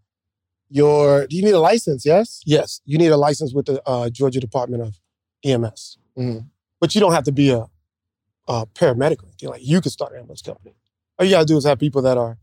your 0.69 1.27
do 1.27 1.35
you 1.35 1.43
need 1.43 1.53
a 1.53 1.59
license, 1.59 2.05
yes? 2.05 2.41
Yes, 2.45 2.81
you 2.85 2.97
need 2.97 3.07
a 3.11 3.17
license 3.17 3.53
with 3.53 3.65
the 3.67 3.81
uh, 3.87 4.09
Georgia 4.09 4.39
Department 4.39 4.83
of 4.83 4.99
EMS, 5.45 5.97
Mhm. 6.17 6.45
but 6.79 6.93
you 6.95 7.01
don't 7.01 7.13
have 7.13 7.23
to 7.25 7.31
be 7.31 7.49
a, 7.51 7.65
a 8.47 8.65
paramedic 8.67 9.21
or 9.23 9.27
anything. 9.27 9.49
Like 9.49 9.61
you 9.65 9.81
could 9.81 9.91
start 9.91 10.13
an 10.13 10.19
ambulance 10.19 10.41
company. 10.41 10.75
All 11.19 11.25
you 11.25 11.31
gotta 11.31 11.45
do 11.45 11.57
is 11.57 11.65
have 11.65 11.79
people 11.79 12.01
that 12.03 12.17
are 12.17 12.37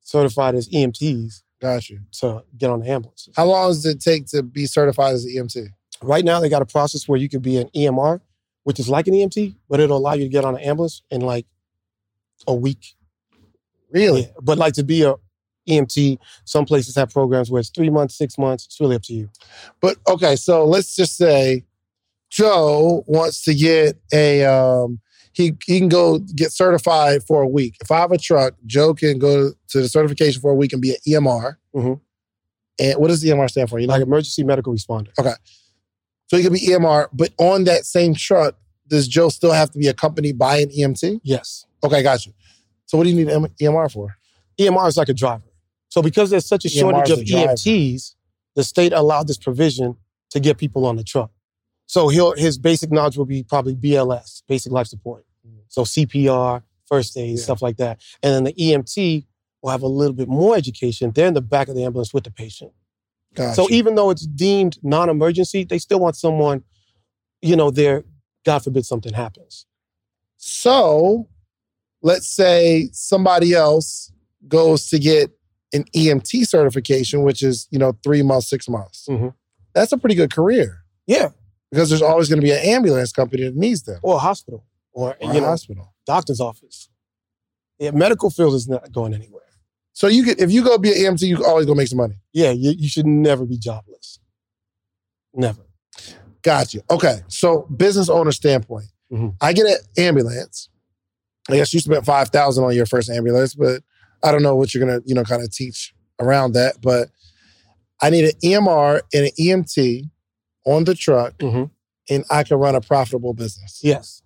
certified 0.00 0.54
as 0.54 0.68
EMTs 0.68 1.42
Got 1.60 1.88
you. 1.90 2.00
to 2.20 2.42
get 2.56 2.70
on 2.70 2.80
the 2.80 2.88
ambulance. 2.90 3.28
How 3.36 3.44
long 3.46 3.68
does 3.70 3.84
it 3.86 4.00
take 4.00 4.26
to 4.28 4.42
be 4.42 4.66
certified 4.66 5.14
as 5.14 5.24
an 5.24 5.32
EMT? 5.32 5.68
Right 6.02 6.24
now, 6.24 6.40
they 6.40 6.48
got 6.48 6.62
a 6.62 6.66
process 6.66 7.06
where 7.06 7.18
you 7.18 7.28
could 7.28 7.42
be 7.42 7.58
an 7.58 7.68
EMR, 7.74 8.20
which 8.64 8.78
is 8.78 8.88
like 8.88 9.06
an 9.06 9.14
EMT, 9.14 9.54
but 9.68 9.80
it'll 9.80 9.96
allow 9.96 10.14
you 10.14 10.24
to 10.24 10.28
get 10.30 10.44
on 10.44 10.54
an 10.56 10.62
ambulance 10.62 11.02
in 11.10 11.20
like 11.20 11.46
a 12.46 12.54
week. 12.54 12.94
Really? 13.90 14.22
Yeah. 14.22 14.28
But 14.42 14.58
like 14.58 14.74
to 14.74 14.84
be 14.84 15.02
a 15.02 15.14
EMT, 15.68 16.18
some 16.44 16.64
places 16.64 16.96
have 16.96 17.10
programs 17.10 17.50
where 17.50 17.60
it's 17.60 17.70
three 17.70 17.90
months, 17.90 18.16
six 18.16 18.38
months. 18.38 18.66
It's 18.66 18.80
really 18.80 18.96
up 18.96 19.02
to 19.02 19.12
you. 19.14 19.30
But 19.80 19.98
okay, 20.08 20.36
so 20.36 20.64
let's 20.64 20.94
just 20.96 21.16
say 21.16 21.64
Joe 22.30 23.04
wants 23.06 23.42
to 23.44 23.54
get 23.54 23.98
a 24.12 24.44
um 24.44 25.00
he 25.32 25.52
he 25.64 25.78
can 25.78 25.88
go 25.88 26.18
get 26.18 26.52
certified 26.52 27.22
for 27.24 27.42
a 27.42 27.48
week. 27.48 27.76
If 27.80 27.90
I 27.90 27.98
have 27.98 28.12
a 28.12 28.18
truck, 28.18 28.54
Joe 28.66 28.94
can 28.94 29.18
go 29.18 29.52
to 29.68 29.80
the 29.80 29.88
certification 29.88 30.40
for 30.40 30.50
a 30.50 30.54
week 30.54 30.72
and 30.72 30.82
be 30.82 30.90
an 30.90 30.96
EMR. 31.06 31.58
Mhm. 31.74 32.00
And 32.78 32.98
what 32.98 33.08
does 33.08 33.22
EMR 33.24 33.48
stand 33.48 33.68
for? 33.68 33.78
You 33.78 33.86
know, 33.86 33.94
Like 33.94 34.02
emergency 34.02 34.42
medical 34.42 34.72
responder. 34.72 35.08
So 36.30 36.36
he 36.36 36.44
could 36.44 36.52
be 36.52 36.64
EMR, 36.64 37.08
but 37.12 37.30
on 37.38 37.64
that 37.64 37.84
same 37.84 38.14
truck, 38.14 38.54
does 38.86 39.08
Joe 39.08 39.30
still 39.30 39.50
have 39.50 39.72
to 39.72 39.80
be 39.80 39.88
accompanied 39.88 40.38
by 40.38 40.58
an 40.58 40.68
EMT? 40.68 41.22
Yes. 41.24 41.66
Okay, 41.82 42.04
got 42.04 42.24
you. 42.24 42.32
So 42.86 42.96
what 42.96 43.02
do 43.02 43.10
you 43.10 43.16
need 43.16 43.34
EMR 43.60 43.90
for? 43.90 44.16
EMR 44.56 44.86
is 44.86 44.96
like 44.96 45.08
a 45.08 45.12
driver. 45.12 45.42
So 45.88 46.02
because 46.02 46.30
there's 46.30 46.46
such 46.46 46.64
a 46.64 46.68
shortage 46.68 47.10
of 47.10 47.18
a. 47.18 47.24
EMTs, 47.24 48.14
the 48.54 48.62
state 48.62 48.92
allowed 48.92 49.26
this 49.26 49.38
provision 49.38 49.96
to 50.30 50.38
get 50.38 50.56
people 50.56 50.86
on 50.86 50.94
the 50.94 51.02
truck. 51.02 51.32
So 51.86 52.06
he'll 52.06 52.36
his 52.36 52.58
basic 52.58 52.92
knowledge 52.92 53.16
will 53.16 53.26
be 53.26 53.42
probably 53.42 53.74
BLS, 53.74 54.44
basic 54.46 54.70
life 54.70 54.86
support. 54.86 55.26
So 55.66 55.82
CPR, 55.82 56.62
first 56.86 57.16
aid. 57.16 57.38
Yeah. 57.38 57.42
stuff 57.42 57.60
like 57.60 57.78
that. 57.78 58.00
And 58.22 58.32
then 58.32 58.44
the 58.44 58.52
EMT 58.52 59.26
will 59.62 59.70
have 59.70 59.82
a 59.82 59.88
little 59.88 60.14
bit 60.14 60.28
more 60.28 60.54
education. 60.54 61.10
They're 61.12 61.26
in 61.26 61.34
the 61.34 61.42
back 61.42 61.66
of 61.66 61.74
the 61.74 61.82
ambulance 61.82 62.14
with 62.14 62.22
the 62.22 62.30
patient. 62.30 62.70
Got 63.34 63.54
So 63.54 63.68
even 63.70 63.94
though 63.94 64.10
it's 64.10 64.26
deemed 64.26 64.78
non-emergency, 64.82 65.64
they 65.64 65.78
still 65.78 66.00
want 66.00 66.16
someone, 66.16 66.64
you 67.42 67.56
know, 67.56 67.70
there, 67.70 68.04
God 68.44 68.60
forbid 68.64 68.84
something 68.86 69.12
happens. 69.12 69.66
So 70.36 71.28
let's 72.02 72.26
say 72.28 72.88
somebody 72.92 73.52
else 73.54 74.12
goes 74.48 74.88
to 74.88 74.98
get 74.98 75.30
an 75.72 75.84
EMT 75.94 76.46
certification, 76.46 77.22
which 77.22 77.42
is, 77.42 77.68
you 77.70 77.78
know, 77.78 77.92
three 78.02 78.22
months, 78.22 78.48
six 78.48 78.68
months. 78.68 79.06
Mhm. 79.08 79.34
That's 79.74 79.92
a 79.92 79.98
pretty 79.98 80.16
good 80.16 80.32
career 80.32 80.82
Yeah. 81.06 81.28
because 81.70 81.88
there's 81.90 82.02
always 82.02 82.28
going 82.28 82.40
to 82.40 82.44
be 82.44 82.50
an 82.50 82.58
ambulance 82.58 83.12
company 83.12 83.44
that 83.44 83.54
needs 83.54 83.82
them. 83.84 84.00
Or 84.02 84.16
a 84.16 84.18
hospital. 84.18 84.64
Or, 84.92 85.10
Or 85.20 85.30
a 85.30 85.34
you 85.34 85.40
know, 85.40 85.46
hospital. 85.46 85.94
doctor's 86.06 86.40
office. 86.40 86.88
Yeah, 87.78 87.92
medical 87.92 88.30
field 88.30 88.54
is 88.54 88.66
not 88.68 88.90
going 88.90 89.14
anywhere. 89.14 89.39
So 90.00 90.06
you 90.08 90.22
could, 90.22 90.40
if 90.40 90.50
you 90.50 90.64
go 90.64 90.78
be 90.78 90.92
an 90.92 91.12
EMT, 91.14 91.20
you 91.28 91.44
always 91.44 91.66
go 91.66 91.74
make 91.74 91.86
some 91.88 91.98
money. 91.98 92.14
Yeah, 92.32 92.52
you, 92.52 92.70
you 92.70 92.88
should 92.88 93.04
never 93.04 93.44
be 93.44 93.58
jobless. 93.58 94.18
Never. 95.34 95.60
Got 96.40 96.72
you. 96.72 96.80
Okay. 96.90 97.20
So 97.28 97.66
business 97.76 98.08
owner 98.08 98.32
standpoint, 98.32 98.86
Mhm. 99.12 99.34
I 99.42 99.52
get 99.52 99.66
an 99.66 99.76
ambulance. 99.98 100.70
I 101.50 101.56
guess 101.56 101.74
you 101.74 101.80
spent 101.80 102.06
five 102.06 102.30
thousand 102.30 102.64
on 102.64 102.74
your 102.74 102.86
first 102.86 103.10
ambulance, 103.10 103.54
but 103.54 103.82
I 104.24 104.32
don't 104.32 104.42
know 104.42 104.56
what 104.56 104.72
you're 104.72 104.82
gonna, 104.86 105.02
you 105.04 105.14
know, 105.14 105.22
kind 105.22 105.42
of 105.42 105.52
teach 105.52 105.92
around 106.18 106.52
that. 106.54 106.80
But 106.80 107.10
I 108.00 108.08
need 108.08 108.24
an 108.24 108.32
EMR 108.42 109.02
and 109.12 109.26
an 109.26 109.32
EMT 109.38 110.08
on 110.64 110.84
the 110.84 110.94
truck, 110.94 111.36
Mhm. 111.40 111.70
and 112.08 112.24
I 112.30 112.42
can 112.42 112.56
run 112.56 112.74
a 112.74 112.80
profitable 112.80 113.34
business. 113.34 113.80
Yes. 113.82 114.22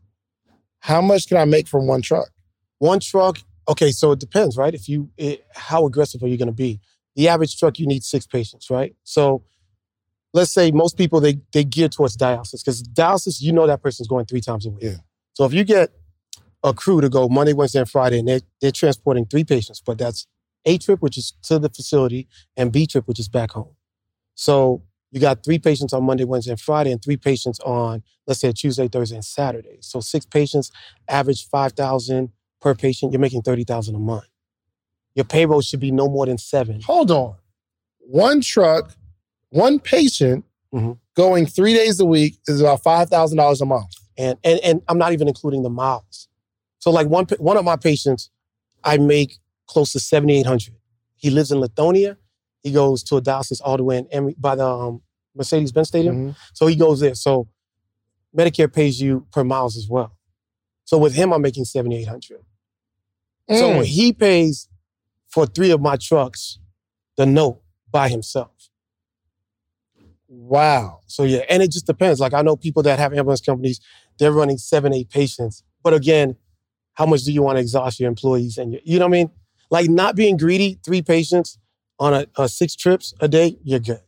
How 0.79 1.01
much 1.01 1.27
can 1.27 1.37
I 1.37 1.47
make 1.47 1.67
from 1.67 1.89
one 1.89 2.01
truck? 2.01 2.31
One 2.79 3.01
truck, 3.01 3.39
okay, 3.69 3.91
so 3.91 4.13
it 4.13 4.21
depends, 4.21 4.57
right? 4.57 4.75
If 4.75 4.89
you, 4.89 5.11
it, 5.17 5.47
how 5.55 5.87
aggressive 5.87 6.23
are 6.23 6.29
you 6.29 6.37
going 6.37 6.47
to 6.47 6.53
be? 6.53 6.81
The 7.17 7.29
average 7.29 7.59
truck, 7.59 7.79
you 7.79 7.87
need 7.87 8.03
six 8.03 8.27
patients, 8.27 8.71
right? 8.71 8.95
So 9.05 9.45
let's 10.33 10.53
say 10.53 10.71
most 10.71 10.97
people, 10.99 11.21
they, 11.21 11.41
they 11.53 11.65
gear 11.65 11.89
towards 11.89 12.17
dialysis 12.17 12.65
because 12.65 12.83
dialysis, 12.83 13.41
you 13.41 13.53
know 13.53 13.67
that 13.67 13.83
person's 13.83 14.09
going 14.09 14.27
three 14.27 14.41
times 14.41 14.67
a 14.67 14.71
week. 14.71 14.83
Yeah. 14.83 14.97
So 15.35 15.45
if 15.45 15.55
you 15.55 15.65
get 15.65 15.91
a 16.63 16.73
crew 16.75 17.01
to 17.01 17.09
go 17.09 17.29
Monday, 17.29 17.53
Wednesday, 17.53 17.81
and 17.81 17.89
Friday, 17.89 18.19
and 18.19 18.29
they're, 18.29 18.41
they're 18.61 18.73
transporting 18.73 19.27
three 19.27 19.45
patients, 19.45 19.81
but 19.81 19.99
that's 19.99 20.27
A 20.65 20.79
trip, 20.79 21.01
which 21.01 21.17
is 21.17 21.35
to 21.45 21.59
the 21.59 21.69
facility, 21.69 22.29
and 22.57 22.73
B 22.73 22.87
trip, 22.87 23.07
which 23.07 23.21
is 23.21 23.29
back 23.29 23.53
home. 23.53 23.77
So 24.35 24.83
you 25.13 25.21
got 25.21 25.45
three 25.45 25.61
patients 25.61 25.93
on 25.93 26.03
Monday, 26.03 26.25
Wednesday, 26.25 26.51
and 26.51 26.61
Friday, 26.61 26.91
and 26.91 27.03
three 27.03 27.17
patients 27.17 27.61
on, 27.61 28.03
let's 28.27 28.41
say, 28.41 28.51
Tuesday, 28.51 28.89
Thursday, 28.89 29.15
and 29.15 29.25
Saturday. 29.25 29.79
So 29.81 30.01
six 30.01 30.27
patients, 30.27 30.73
average 31.09 31.47
5000 31.49 32.31
per 32.65 32.75
patient, 32.75 33.13
you're 33.13 33.21
making 33.21 33.43
30000 33.43 33.95
a 33.95 33.99
month. 33.99 34.25
Your 35.15 35.27
payroll 35.27 35.61
should 35.61 35.81
be 35.81 35.91
no 35.91 36.09
more 36.09 36.25
than 36.25 36.39
seven. 36.39 36.81
Hold 36.81 37.11
on. 37.11 37.37
One 37.99 38.41
truck, 38.41 38.95
one 39.51 39.79
patient 39.79 40.47
mm-hmm. 40.75 40.93
going 41.15 41.45
three 41.45 41.75
days 41.75 42.01
a 42.01 42.07
week 42.07 42.39
is 42.49 42.63
about 42.63 42.83
$5,000 42.83 43.61
a 43.61 43.67
month. 43.67 43.93
And, 44.17 44.39
and, 44.43 44.59
and 44.61 44.83
I'm 44.89 44.97
not 44.97 45.13
even 45.13 45.29
including 45.29 45.63
the 45.63 45.69
miles. 45.69 46.29
So 46.79 46.91
like 46.91 47.07
one, 47.07 47.27
one 47.39 47.59
of 47.59 47.67
my 47.67 47.77
patients, 47.77 48.31
I 48.83 48.97
make 48.97 49.37
close 49.67 49.93
to 49.93 50.01
7,800. 50.01 50.75
He 51.17 51.29
lives 51.29 51.53
in 51.53 51.61
Lithonia. 51.61 52.17
He 52.63 52.73
goes 52.73 53.03
to 53.05 53.17
a 53.17 53.23
dialysis 53.23 53.61
all 53.63 53.77
the 53.77 53.85
way 53.85 53.99
in 53.99 54.09
Emory, 54.11 54.37
by 54.39 54.55
the 54.55 54.67
um, 54.67 55.03
Mercedes-Benz 55.37 55.89
Stadium. 55.89 56.17
Mm-hmm. 56.17 56.31
So 56.55 56.67
he 56.67 56.77
goes 56.77 57.01
there. 57.01 57.15
So 57.15 57.47
Medicare 58.37 58.73
pays 58.73 59.01
you 59.03 59.27
per 59.33 59.45
miles 59.45 59.77
as 59.77 59.87
well. 59.87 60.17
So 60.85 60.97
with 60.97 61.15
him, 61.15 61.33
I'm 61.33 61.43
making 61.43 61.67
7,800. 61.67 62.41
Mm. 63.51 63.59
So 63.59 63.81
he 63.81 64.13
pays 64.13 64.69
for 65.29 65.47
three 65.47 65.71
of 65.71 65.81
my 65.81 65.97
trucks 65.97 66.59
the 67.17 67.27
note 67.27 67.61
by 67.91 68.09
himself. 68.09 68.51
Wow. 70.29 71.01
So 71.07 71.23
yeah, 71.25 71.45
and 71.49 71.63
it 71.63 71.71
just 71.71 71.87
depends. 71.87 72.21
Like 72.21 72.35
I 72.35 72.43
know 72.43 72.57
people 72.57 72.83
that 72.85 72.99
have 72.99 73.13
ambulance 73.13 73.41
companies, 73.41 73.81
they're 74.19 74.33
running 74.33 74.59
seven, 74.59 74.93
eight 74.93 75.11
patients. 75.11 75.63
But 75.83 75.95
again, 75.95 76.37
how 76.95 77.07
much 77.07 77.23
do 77.23 77.33
you 77.33 77.43
want 77.43 77.57
to 77.57 77.61
exhaust 77.61 78.01
your 78.01 78.09
employees 78.09 78.59
and 78.59 78.73
your, 78.73 78.81
you 78.85 78.99
know 78.99 79.07
what 79.07 79.17
I 79.17 79.19
mean? 79.19 79.31
Like 79.71 79.91
not 79.91 80.17
being 80.17 80.37
greedy, 80.37 80.79
three 80.85 81.03
patients 81.03 81.59
on 81.99 82.15
a, 82.15 82.27
a 82.37 82.49
six 82.49 82.75
trips 82.75 83.15
a 83.21 83.29
day, 83.29 83.59
you're 83.63 83.81
good. 83.81 84.01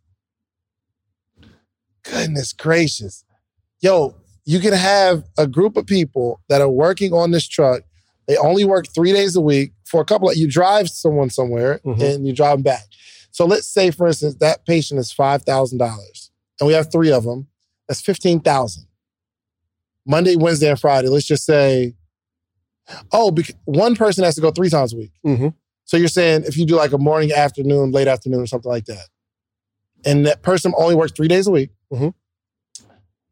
Goodness 2.02 2.52
gracious. 2.52 3.24
Yo, 3.80 4.16
you 4.44 4.60
can 4.60 4.72
have 4.72 5.24
a 5.36 5.46
group 5.46 5.76
of 5.76 5.86
people 5.86 6.40
that 6.48 6.60
are 6.60 6.70
working 6.70 7.12
on 7.12 7.32
this 7.32 7.46
truck 7.46 7.82
they 8.26 8.36
only 8.36 8.64
work 8.64 8.86
three 8.94 9.12
days 9.12 9.36
a 9.36 9.40
week 9.40 9.72
for 9.84 10.00
a 10.00 10.04
couple 10.04 10.28
of, 10.28 10.36
you 10.36 10.48
drive 10.50 10.88
someone 10.88 11.30
somewhere 11.30 11.80
Mhm. 11.84 12.02
and 12.14 12.26
you 12.26 12.32
drive 12.32 12.56
them 12.56 12.62
back. 12.62 12.84
So 13.30 13.44
let's 13.44 13.68
say, 13.68 13.90
for 13.90 14.06
instance, 14.08 14.36
that 14.40 14.64
patient 14.66 14.98
is 14.98 15.12
$5,000 15.12 16.30
and 16.60 16.66
we 16.66 16.72
have 16.72 16.90
three 16.90 17.12
of 17.12 17.24
them. 17.24 17.48
That's 17.88 18.00
15000 18.00 18.86
Monday, 20.06 20.36
Wednesday, 20.36 20.70
and 20.70 20.80
Friday. 20.80 21.08
Let's 21.08 21.26
just 21.26 21.44
say, 21.44 21.94
oh, 23.12 23.30
bec- 23.30 23.56
one 23.64 23.94
person 23.96 24.24
has 24.24 24.34
to 24.36 24.40
go 24.40 24.50
three 24.50 24.70
times 24.70 24.92
a 24.92 24.96
week. 24.96 25.12
Mm-hmm. 25.24 25.48
So 25.84 25.96
you're 25.96 26.08
saying 26.08 26.44
if 26.46 26.56
you 26.56 26.64
do 26.66 26.76
like 26.76 26.92
a 26.92 26.98
morning, 26.98 27.32
afternoon, 27.32 27.92
late 27.92 28.08
afternoon, 28.08 28.40
or 28.40 28.46
something 28.46 28.70
like 28.70 28.86
that, 28.86 29.06
and 30.04 30.26
that 30.26 30.42
person 30.42 30.72
only 30.76 30.94
works 30.94 31.12
three 31.12 31.28
days 31.28 31.46
a 31.46 31.50
week, 31.50 31.70
Mhm. 31.92 32.14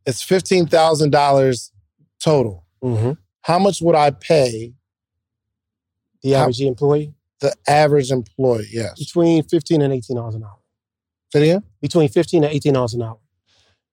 it's 0.06 0.22
fifteen 0.22 0.66
thousand 0.66 1.10
dollars 1.10 1.72
total. 2.20 2.64
Mm-hmm. 2.82 3.12
How 3.42 3.58
much 3.58 3.80
would 3.82 3.94
I 3.94 4.10
pay 4.10 4.74
The 6.24 6.32
How- 6.32 6.40
average 6.42 6.60
employee 6.62 7.14
the 7.40 7.54
average 7.68 8.10
employee? 8.10 8.66
Yes. 8.72 8.98
between 8.98 9.42
fifteen 9.44 9.82
and 9.82 9.92
eighteen 9.92 10.16
dollars 10.16 10.34
an 10.34 10.42
hour. 10.44 10.58
Say 11.32 11.40
it 11.40 11.42
again? 11.44 11.62
Between 11.80 12.08
fifteen 12.08 12.42
and 12.44 12.52
eighteen 12.52 12.72
dollars 12.72 12.94
an 12.94 13.02
hour. 13.02 13.18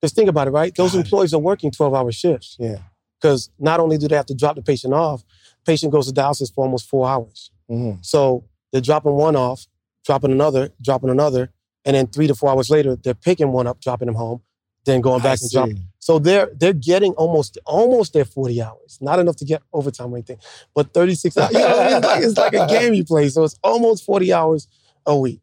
Just 0.01 0.15
think 0.15 0.29
about 0.29 0.47
it, 0.47 0.51
right? 0.51 0.73
Those 0.75 0.95
it. 0.95 0.99
employees 0.99 1.33
are 1.33 1.39
working 1.39 1.69
twelve 1.69 1.93
hour 1.93 2.11
shifts. 2.11 2.55
Yeah. 2.59 2.77
Because 3.19 3.49
not 3.59 3.79
only 3.79 3.97
do 3.99 4.07
they 4.07 4.15
have 4.15 4.25
to 4.27 4.33
drop 4.35 4.55
the 4.55 4.61
patient 4.63 4.93
off, 4.95 5.23
patient 5.65 5.91
goes 5.91 6.07
to 6.07 6.13
dialysis 6.13 6.51
for 6.53 6.63
almost 6.65 6.87
four 6.87 7.07
hours. 7.07 7.51
Mhm. 7.69 8.03
So 8.05 8.45
they're 8.71 8.81
dropping 8.81 9.13
one 9.13 9.35
off, 9.35 9.67
dropping 10.05 10.31
another, 10.31 10.71
dropping 10.81 11.09
another, 11.09 11.51
and 11.85 11.95
then 11.95 12.07
three 12.07 12.27
to 12.27 12.33
four 12.35 12.49
hours 12.49 12.69
later, 12.71 12.95
they're 12.95 13.13
picking 13.13 13.51
one 13.51 13.67
up, 13.67 13.79
dropping 13.81 14.07
them 14.07 14.15
home, 14.15 14.41
then 14.85 15.01
going 15.01 15.21
I 15.21 15.23
back 15.23 15.39
and 15.41 15.49
see. 15.49 15.55
dropping. 15.57 15.87
So 15.99 16.17
they're 16.17 16.49
they're 16.55 16.73
getting 16.73 17.13
almost 17.13 17.57
almost 17.65 18.13
their 18.13 18.25
40 18.25 18.61
hours. 18.61 18.97
Not 19.01 19.19
enough 19.19 19.35
to 19.37 19.45
get 19.45 19.61
overtime 19.71 20.11
or 20.13 20.17
anything, 20.17 20.37
but 20.73 20.93
36 20.93 21.37
hours. 21.37 21.51
You 21.53 21.59
know, 21.59 21.67
it's, 21.97 22.05
like, 22.05 22.23
it's 22.23 22.37
like 22.37 22.53
a 22.53 22.67
game 22.69 22.93
you 22.95 23.03
play. 23.05 23.29
So 23.29 23.43
it's 23.43 23.59
almost 23.63 24.03
40 24.05 24.33
hours 24.33 24.67
a 25.05 25.15
week. 25.17 25.41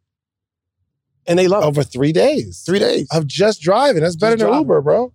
And 1.26 1.38
they 1.38 1.47
love 1.47 1.62
it. 1.62 1.66
Over 1.66 1.83
three 1.85 2.12
days. 2.12 2.62
Three 2.66 2.78
days. 2.78 3.07
of 3.12 3.26
just 3.26 3.61
driving. 3.61 4.02
That's 4.02 4.16
better 4.16 4.33
Just 4.35 4.40
than 4.40 4.49
driving. 4.49 4.64
Uber, 4.66 4.80
bro. 4.80 5.12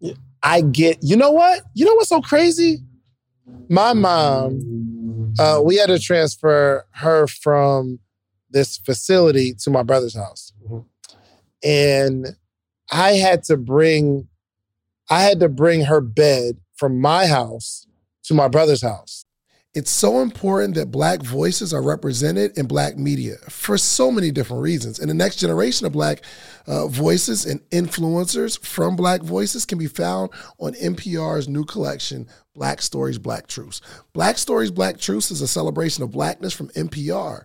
Yeah. 0.00 0.14
I 0.42 0.60
get. 0.62 0.98
You 1.02 1.16
know 1.16 1.32
what? 1.32 1.62
You 1.74 1.84
know 1.84 1.94
what's 1.94 2.08
so 2.08 2.20
crazy? 2.22 2.78
My 3.68 3.92
mom, 3.92 5.34
uh, 5.38 5.60
we 5.62 5.76
had 5.76 5.86
to 5.88 5.98
transfer 5.98 6.86
her 6.92 7.26
from 7.26 7.98
this 8.50 8.78
facility 8.78 9.54
to 9.54 9.70
my 9.70 9.82
brother's 9.82 10.14
house, 10.14 10.52
Mhm. 10.68 10.84
and 11.62 12.36
I 12.90 13.12
had 13.12 13.44
to 13.44 13.56
bring, 13.56 14.28
I 15.08 15.22
had 15.22 15.40
to 15.40 15.48
bring 15.48 15.82
her 15.82 16.00
bed 16.00 16.58
from 16.76 17.00
my 17.00 17.26
house 17.26 17.86
to 18.24 18.34
my 18.34 18.48
brother's 18.48 18.82
house. 18.82 19.24
It's 19.72 19.90
so 19.92 20.20
important 20.20 20.74
that 20.74 20.90
Black 20.90 21.22
voices 21.22 21.72
are 21.72 21.80
represented 21.82 22.58
in 22.58 22.66
Black 22.66 22.96
media 22.96 23.36
for 23.48 23.78
so 23.78 24.10
many 24.10 24.32
different 24.32 24.64
reasons. 24.64 24.98
And 24.98 25.08
the 25.08 25.14
next 25.14 25.36
generation 25.36 25.86
of 25.86 25.92
Black 25.92 26.22
uh, 26.66 26.88
voices 26.88 27.46
and 27.46 27.60
influencers 27.70 28.58
from 28.58 28.96
Black 28.96 29.22
voices 29.22 29.64
can 29.64 29.78
be 29.78 29.86
found 29.86 30.30
on 30.58 30.72
NPR's 30.74 31.48
new 31.48 31.64
collection, 31.64 32.26
Black 32.52 32.82
Stories, 32.82 33.16
Black 33.16 33.46
Truths. 33.46 33.80
Black 34.12 34.38
Stories, 34.38 34.72
Black 34.72 34.98
Truths 34.98 35.30
is 35.30 35.40
a 35.40 35.46
celebration 35.46 36.02
of 36.02 36.10
Blackness 36.10 36.52
from 36.52 36.68
NPR. 36.70 37.44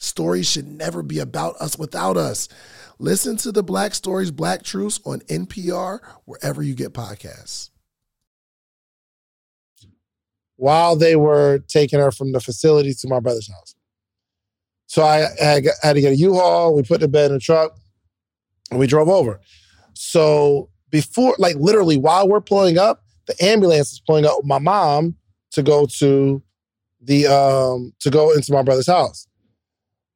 Stories 0.00 0.50
should 0.50 0.66
never 0.66 1.02
be 1.02 1.18
about 1.18 1.56
us 1.56 1.78
without 1.78 2.16
us. 2.16 2.48
Listen 2.98 3.36
to 3.36 3.52
the 3.52 3.62
Black 3.62 3.94
Stories, 3.94 4.30
Black 4.30 4.62
Truths 4.62 4.98
on 5.04 5.20
NPR, 5.20 6.00
wherever 6.24 6.62
you 6.62 6.74
get 6.74 6.94
podcasts. 6.94 7.70
While 10.56 10.96
they 10.96 11.16
were 11.16 11.60
taking 11.68 12.00
her 12.00 12.10
from 12.10 12.32
the 12.32 12.40
facility 12.40 12.94
to 12.94 13.08
my 13.08 13.20
brother's 13.20 13.50
house. 13.50 13.74
So 14.86 15.04
I 15.04 15.26
had, 15.38 15.64
had 15.82 15.92
to 15.94 16.00
get 16.00 16.12
a 16.12 16.16
U-Haul. 16.16 16.74
We 16.74 16.82
put 16.82 17.00
the 17.00 17.08
bed 17.08 17.26
in 17.26 17.34
the 17.34 17.40
truck 17.40 17.76
and 18.70 18.80
we 18.80 18.86
drove 18.86 19.08
over. 19.08 19.40
So 19.92 20.70
before, 20.90 21.34
like 21.38 21.56
literally 21.56 21.96
while 21.96 22.28
we're 22.28 22.40
pulling 22.40 22.78
up, 22.78 23.04
the 23.26 23.44
ambulance 23.44 23.92
is 23.92 24.00
pulling 24.00 24.24
up 24.24 24.38
with 24.38 24.46
my 24.46 24.58
mom 24.58 25.16
to 25.52 25.62
go 25.62 25.86
to 25.98 26.42
the 27.02 27.26
um 27.26 27.92
to 28.00 28.10
go 28.10 28.32
into 28.32 28.52
my 28.52 28.62
brother's 28.62 28.86
house. 28.86 29.26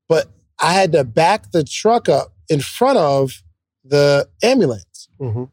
But 0.09 0.29
I 0.61 0.73
had 0.75 0.93
to 0.93 1.05
back 1.05 1.51
the 1.53 1.65
truck 1.65 2.09
up 2.09 2.33
in 2.49 2.61
front 2.61 2.99
of 2.99 3.43
the 3.85 4.29
ambulance. 4.43 5.09
Mhm. 5.21 5.51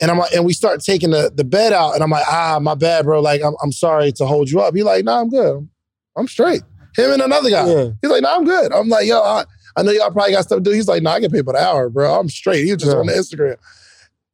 And 0.00 0.10
I'm 0.10 0.18
like, 0.18 0.32
and 0.32 0.44
we 0.44 0.52
start 0.52 0.80
taking 0.82 1.10
the, 1.10 1.32
the 1.34 1.44
bed 1.44 1.72
out, 1.72 1.94
and 1.94 2.02
I'm 2.02 2.10
like, 2.10 2.26
ah, 2.28 2.58
my 2.60 2.74
bad, 2.74 3.04
bro. 3.04 3.20
Like, 3.20 3.42
I'm, 3.42 3.54
I'm 3.62 3.72
sorry 3.72 4.12
to 4.12 4.26
hold 4.26 4.50
you 4.50 4.60
up. 4.60 4.74
He's 4.74 4.84
like, 4.84 5.04
nah, 5.04 5.20
I'm 5.20 5.30
good. 5.30 5.56
I'm, 5.56 5.70
I'm 6.16 6.28
straight. 6.28 6.62
Him 6.96 7.12
and 7.12 7.22
another 7.22 7.48
guy. 7.50 7.66
Yeah. 7.66 7.90
He's 8.02 8.10
like, 8.10 8.22
nah, 8.22 8.34
I'm 8.36 8.44
good. 8.44 8.72
I'm 8.72 8.88
like, 8.88 9.06
yo, 9.06 9.20
I, 9.20 9.44
I 9.76 9.82
know 9.82 9.92
y'all 9.92 10.10
probably 10.10 10.32
got 10.32 10.44
stuff 10.44 10.58
to 10.58 10.62
do. 10.64 10.70
He's 10.72 10.88
like, 10.88 11.02
nah, 11.02 11.12
I 11.12 11.20
get 11.20 11.32
paid 11.32 11.44
by 11.46 11.52
the 11.52 11.58
hour, 11.58 11.88
bro. 11.88 12.18
I'm 12.18 12.28
straight. 12.28 12.64
He 12.64 12.72
was 12.72 12.82
just 12.82 12.92
Yeah. 12.92 12.98
on 12.98 13.06
the 13.06 13.12
Instagram. 13.12 13.56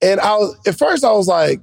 And 0.02 0.18
I 0.20 0.34
was 0.36 0.56
at 0.66 0.76
first 0.78 1.04
I 1.04 1.12
was 1.12 1.28
like, 1.28 1.60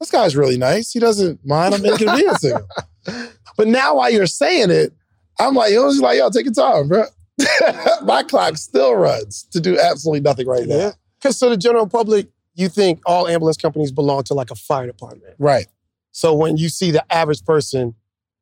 this 0.00 0.10
guy's 0.10 0.36
really 0.36 0.56
nice. 0.58 0.92
He 0.92 1.00
doesn't 1.00 1.44
mind 1.44 1.74
I'm 1.74 1.84
inconveniencing 1.84 2.56
him. 3.06 3.28
But 3.56 3.66
now 3.68 3.96
while 3.96 4.10
you're 4.10 4.26
saying 4.26 4.70
it, 4.70 4.92
I'm 5.38 5.54
like, 5.54 5.72
yo, 5.72 5.88
he's 5.88 6.00
like, 6.00 6.18
yo, 6.18 6.30
take 6.30 6.46
your 6.46 6.54
time, 6.54 6.88
bro. 6.88 7.04
My 8.04 8.22
clock 8.22 8.56
still 8.56 8.94
runs 8.94 9.44
to 9.52 9.60
do 9.60 9.78
absolutely 9.78 10.20
nothing 10.20 10.46
right 10.46 10.66
now. 10.66 10.92
Because 11.18 11.38
to 11.40 11.48
the 11.50 11.56
general 11.56 11.86
public, 11.86 12.28
you 12.54 12.68
think 12.68 13.00
all 13.04 13.28
ambulance 13.28 13.56
companies 13.58 13.92
belong 13.92 14.22
to 14.24 14.34
like 14.34 14.50
a 14.50 14.54
fire 14.54 14.86
department. 14.86 15.34
Right. 15.38 15.66
So 16.12 16.34
when 16.34 16.56
you 16.56 16.68
see 16.70 16.90
the 16.90 17.04
average 17.12 17.44
person 17.44 17.94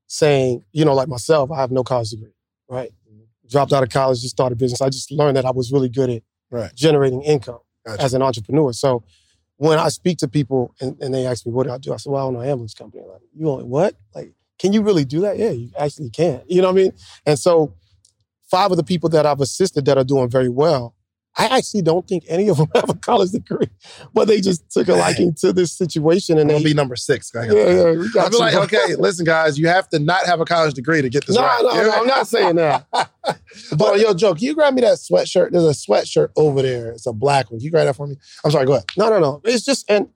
saying, 0.07 0.65
you 0.73 0.85
know, 0.85 0.95
like 0.95 1.09
myself, 1.09 1.51
I 1.51 1.61
have 1.61 1.73
no 1.73 1.83
college 1.83 2.11
degree, 2.11 2.35
right? 2.69 2.91
Mm-hmm. 3.11 3.49
Dropped 3.49 3.73
out 3.73 3.83
of 3.83 3.89
college, 3.89 4.21
just 4.21 4.31
started 4.37 4.59
business. 4.59 4.81
I 4.81 4.89
just 4.91 5.11
learned 5.11 5.37
that 5.37 5.45
I 5.45 5.51
was 5.51 5.73
really 5.73 5.89
good 5.89 6.11
at 6.11 6.23
Right. 6.51 6.73
generating 6.77 7.23
income 7.23 7.59
Gotcha. 7.85 8.01
as 8.03 8.15
an 8.15 8.23
entrepreneur. 8.23 8.73
So 8.73 9.03
when 9.57 9.79
I 9.79 9.89
speak 9.89 10.19
to 10.19 10.29
people 10.29 10.73
and, 10.81 10.97
and 11.03 11.13
they 11.13 11.27
ask 11.27 11.45
me, 11.45 11.51
what 11.53 11.67
do 11.67 11.73
I 11.73 11.79
do? 11.79 11.93
I 11.93 11.97
say, 11.97 12.11
well, 12.11 12.23
I 12.23 12.27
own 12.27 12.37
an 12.37 12.43
ambulance 12.43 12.75
company. 12.75 13.03
Like, 13.05 13.23
you 13.37 13.51
own 13.51 13.69
what? 13.69 13.97
Like, 14.15 14.33
can 14.59 14.73
you 14.73 14.83
really 14.83 15.05
do 15.05 15.21
that? 15.21 15.39
Yeah, 15.39 15.51
you 15.51 15.71
actually 15.79 16.11
can. 16.11 16.43
You 16.47 16.63
know 16.63 16.69
what 16.69 16.81
I 16.81 16.83
mean? 16.83 16.93
And 17.27 17.39
so 17.39 17.75
five 18.51 18.71
of 18.71 18.77
the 18.77 18.85
people 18.85 19.09
that 19.11 19.27
I've 19.27 19.41
assisted 19.41 19.85
that 19.87 19.99
are 19.99 20.05
doing 20.05 20.29
very 20.29 20.49
well, 20.49 20.95
I 21.37 21.47
actually 21.47 21.83
don't 21.83 22.07
think 22.07 22.25
any 22.29 22.49
of 22.49 22.59
them 22.59 22.69
have 22.75 22.89
a 22.89 22.95
college 22.95 23.31
degree, 23.31 23.69
but 24.13 24.29
they 24.29 24.41
just 24.41 24.71
took 24.71 24.87
a 24.89 24.95
liking 24.95 25.35
to 25.41 25.53
this 25.53 25.73
situation 25.73 26.37
I'm 26.37 26.43
and 26.43 26.51
gonna 26.51 26.63
they, 26.63 26.71
be 26.71 26.75
number 26.75 26.95
six. 26.95 27.33
Yeah, 27.35 27.43
yeah, 27.53 28.21
I'll 28.21 28.31
be 28.31 28.37
like, 28.37 28.55
okay, 28.55 28.95
listen, 28.99 29.25
guys, 29.25 29.59
you 29.59 29.67
have 29.67 29.89
to 29.89 29.99
not 29.99 30.27
have 30.27 30.41
a 30.41 30.45
college 30.45 30.75
degree 30.75 31.03
to 31.03 31.09
get 31.09 31.27
this 31.27 31.35
No, 31.35 31.43
right. 31.43 31.61
no, 31.63 31.83
no, 31.83 31.91
I'm 31.91 32.07
not 32.07 32.29
saying 32.29 32.57
that. 32.57 32.87
But 33.77 34.01
yo, 34.01 34.13
Joe, 34.15 34.35
can 34.35 34.43
you 34.45 34.55
grab 34.55 34.75
me 34.75 34.83
that 34.83 34.99
sweatshirt? 34.99 35.53
There's 35.53 35.65
a 35.65 35.69
sweatshirt 35.71 36.31
over 36.37 36.61
there. 36.61 36.91
It's 36.91 37.07
a 37.07 37.13
black 37.13 37.51
one. 37.51 37.61
Can 37.61 37.65
you 37.65 37.71
grab 37.71 37.87
that 37.87 37.95
for 37.95 38.07
me? 38.07 38.17
I'm 38.45 38.51
sorry, 38.51 38.67
go 38.67 38.73
ahead. 38.75 38.85
No, 38.97 39.09
no, 39.09 39.21
no. 39.21 39.41
It's 39.45 39.65
just, 39.65 39.89
and 39.89 40.09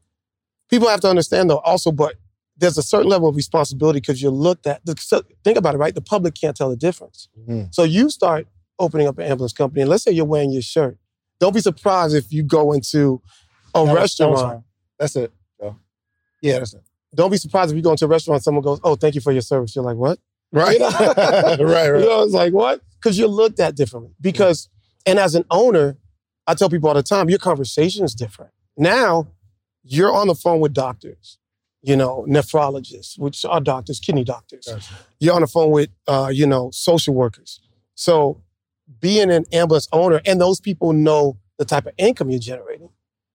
people 0.69 0.89
have 0.89 1.01
to 1.01 1.09
understand 1.09 1.49
though 1.49 1.59
also, 1.59 1.93
but 1.93 2.17
there's 2.59 2.77
a 2.77 2.83
certain 2.83 3.09
level 3.09 3.29
of 3.29 3.37
responsibility 3.37 4.01
because 4.01 4.21
you're 4.21 4.33
looked 4.33 4.67
at. 4.67 4.81
so 4.99 5.23
Think 5.45 5.57
about 5.59 5.75
it, 5.75 5.79
right? 5.79 5.95
The 5.95 6.01
public 6.03 6.35
can't 6.35 6.57
tell 6.57 6.69
the 6.71 6.77
difference. 6.77 7.29
Mhm. 7.49 7.73
So 7.75 7.85
you 7.85 8.11
start 8.11 8.47
opening 8.79 9.07
up 9.09 9.19
an 9.19 9.25
ambulance 9.25 9.53
company, 9.53 9.81
and 9.83 9.91
let's 9.91 10.03
say 10.05 10.11
you're 10.13 10.25
wearing 10.25 10.51
your 10.53 10.63
shirt. 10.63 10.99
Don't 11.41 11.55
be 11.55 11.61
surprised 11.61 12.15
if 12.17 12.33
you 12.33 12.43
go 12.43 12.73
into 12.73 13.23
a 13.75 13.79
That 13.79 13.81
was- 13.83 13.89
that 13.89 13.95
restaurant. 13.95 14.65
That's 14.99 15.17
it. 15.17 15.33
Joe. 15.61 15.77
Yeah, 16.43 16.59
that's 16.59 16.75
it. 16.75 16.83
Don't 17.15 17.31
be 17.31 17.37
surprised 17.37 17.71
if 17.71 17.77
you 17.77 17.83
go 17.83 17.93
into 17.93 18.05
a 18.05 18.09
restaurant, 18.09 18.43
someone 18.43 18.63
goes, 18.63 18.81
"Oh, 18.85 18.97
thank 18.97 19.15
you 19.15 19.21
for 19.21 19.33
your 19.33 19.41
service." 19.43 19.75
You're 19.75 19.85
like, 19.85 19.97
"What?" 19.97 20.19
Right. 20.53 20.75
You 20.75 20.79
know? 20.81 20.91
right, 20.97 21.59
You 21.59 21.67
right. 21.67 22.01
know, 22.01 22.23
it's 22.23 22.33
like 22.35 22.53
what? 22.53 22.83
Because 23.01 23.19
you're 23.19 23.29
looked 23.29 23.61
at 23.61 23.77
differently. 23.77 24.15
Because, 24.21 24.69
and 25.07 25.19
as 25.19 25.35
an 25.35 25.45
owner, 25.51 25.97
I 26.47 26.55
tell 26.55 26.69
people 26.71 26.89
all 26.89 26.95
the 26.95 27.03
time, 27.03 27.29
your 27.31 27.39
conversation 27.39 28.05
is 28.05 28.15
different. 28.15 28.53
Now, 28.77 29.29
you're 29.85 30.13
on 30.15 30.27
the 30.29 30.35
phone 30.35 30.61
with 30.61 30.73
doctors, 30.73 31.39
you 31.83 31.97
know, 31.97 32.25
nephrologists, 32.29 33.19
which 33.19 33.45
are 33.45 33.61
doctors, 33.61 34.01
kidney 34.01 34.25
doctors. 34.25 34.67
Gotcha. 34.67 34.95
You're 35.21 35.35
on 35.35 35.43
the 35.43 35.47
phone 35.47 35.71
with, 35.71 35.91
uh, 36.07 36.31
you 36.33 36.47
know, 36.47 36.71
social 36.73 37.15
workers. 37.15 37.61
So, 37.95 38.43
being 39.01 39.31
an 39.31 39.45
ambulance 39.53 39.89
owner, 39.93 40.21
and 40.25 40.41
those 40.41 40.61
people 40.61 40.93
know 40.93 41.39
the 41.59 41.65
type 41.65 41.87
of 41.87 41.93
income 41.99 42.31
you're 42.31 42.41
generating. 42.41 42.89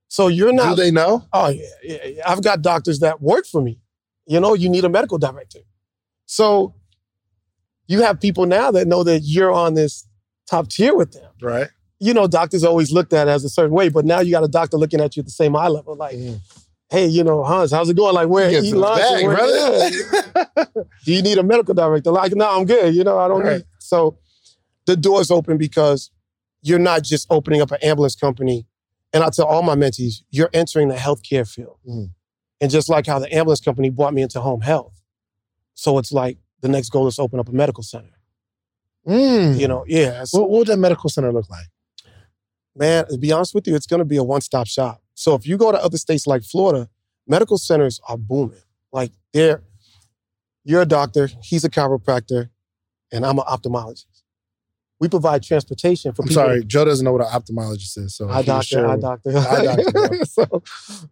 So 0.08 0.28
you're 0.28 0.54
not. 0.54 0.76
Do 0.76 0.84
they 0.84 0.92
know? 0.92 1.26
Oh 1.32 1.50
yeah, 1.50 1.66
yeah, 1.84 2.06
yeah. 2.06 2.24
I've 2.26 2.44
got 2.44 2.62
doctors 2.62 3.00
that 3.00 3.22
work 3.22 3.46
for 3.46 3.62
me. 3.62 3.80
You 4.26 4.40
know, 4.40 4.54
you 4.54 4.70
need 4.70 4.86
a 4.86 4.90
medical 4.90 5.18
director. 5.18 5.60
So 6.26 6.74
you 7.88 8.02
have 8.02 8.20
people 8.20 8.46
now 8.46 8.72
that 8.72 8.88
know 8.88 9.04
that 9.04 9.22
you're 9.22 9.52
on 9.52 9.74
this 9.74 10.08
top 10.50 10.70
tier 10.70 10.96
with 10.96 11.14
them. 11.14 11.30
Right. 11.42 11.68
You 12.00 12.14
know, 12.14 12.28
doctors 12.28 12.64
always 12.64 12.92
looked 12.92 13.14
at 13.14 13.28
it 13.28 13.32
as 13.32 13.44
a 13.44 13.50
certain 13.50 13.74
way, 13.74 13.90
but 13.90 14.06
now 14.06 14.20
you 14.20 14.32
got 14.32 14.44
a 14.44 14.48
doctor 14.48 14.78
looking 14.78 15.02
at 15.02 15.16
you 15.16 15.22
at 15.22 15.26
the 15.26 15.32
same 15.32 15.56
eye 15.56 15.68
level, 15.68 15.96
like, 15.96 16.16
Mm. 16.16 16.40
Hey, 16.90 17.08
you 17.08 17.24
know, 17.24 17.44
Hans, 17.44 17.72
how's 17.72 17.90
it 17.90 17.98
going? 17.98 18.14
Like, 18.14 18.30
where 18.30 18.50
eat 18.52 18.74
lunch? 18.74 19.02
bag, 19.02 19.26
where-. 19.26 20.86
Do 21.06 21.14
you 21.14 21.22
need 21.22 21.38
a 21.38 21.44
medical 21.44 21.74
director? 21.74 22.12
Like, 22.12 22.34
no, 22.34 22.50
I'm 22.50 22.66
good. 22.66 22.94
You 22.94 23.04
know, 23.04 23.18
I 23.18 23.28
don't 23.28 23.46
need. 23.46 23.64
So 23.80 24.18
the 24.86 24.96
door's 24.96 25.32
open 25.32 25.58
because 25.58 26.12
you're 26.62 26.80
not 26.80 27.04
just 27.04 27.28
opening 27.30 27.62
up 27.62 27.72
an 27.72 27.80
ambulance 27.82 28.16
company. 28.16 28.68
And 29.12 29.24
I 29.24 29.30
tell 29.30 29.46
all 29.46 29.62
my 29.62 29.76
mentees, 29.76 30.24
you're 30.32 30.50
entering 30.54 30.88
the 30.88 30.96
healthcare 30.96 31.48
field. 31.48 31.78
Mhm. 31.88 32.12
And 32.62 32.72
just 32.72 32.90
like 32.90 33.06
how 33.06 33.20
the 33.20 33.34
ambulance 33.34 33.60
company 33.60 33.90
brought 33.90 34.14
me 34.14 34.22
into 34.22 34.40
home 34.40 34.62
health. 34.62 35.02
So 35.74 35.98
it's 35.98 36.12
like 36.12 36.38
the 36.62 36.68
next 36.70 36.90
goal 36.90 37.08
is 37.08 37.18
to 37.18 37.22
open 37.22 37.40
up 37.40 37.50
a 37.50 37.52
medical 37.52 37.84
center. 37.84 38.10
Mm. 39.08 39.60
You 39.60 39.68
know, 39.68 39.84
yeah. 39.88 40.24
What, 40.32 40.50
what 40.50 40.60
would 40.60 40.68
that 40.68 40.78
medical 40.78 41.10
center 41.10 41.32
look 41.32 41.50
like? 41.50 41.66
man, 42.76 43.06
to 43.08 43.18
be 43.20 43.32
honest 43.32 43.54
with 43.54 43.68
you, 43.68 43.76
it's 43.76 43.86
going 43.86 44.00
to 44.00 44.06
be 44.06 44.18
a 44.18 44.24
one-stop 44.24 44.66
shop. 44.66 45.03
So 45.16 45.36
if 45.36 45.46
you 45.46 45.58
go 45.58 45.72
to 45.72 45.78
other 45.84 45.98
states 45.98 46.26
like 46.28 46.44
Florida, 46.44 46.90
medical 47.28 47.58
centers 47.58 48.00
are 48.08 48.18
booming. 48.18 48.62
Like 48.92 49.12
they're, 49.34 49.64
you're 50.64 50.82
a 50.82 50.86
doctor, 50.86 51.30
he's 51.42 51.64
a 51.64 51.70
chiropractor, 51.70 52.50
and 53.12 53.26
I'm 53.26 53.38
an 53.40 53.46
ophthalmologist. 53.46 54.06
We 55.00 55.10
provide 55.10 55.44
transportation 55.44 56.14
for 56.14 56.22
I'm 56.22 56.30
people. 56.30 56.44
sorry, 56.44 56.64
Joe 56.64 56.86
doesn't 56.86 57.04
know 57.04 57.12
what 57.12 57.22
an 57.22 57.28
ophthalmologist 57.28 57.98
is. 57.98 58.16
So 58.16 58.30
Eye 58.30 58.42
doctor, 58.44 58.66
share 58.68 58.88
eye 58.88 58.96
doctor. 58.98 59.38
Eye 59.38 59.66
doctor, 59.66 60.26
so, 60.26 60.64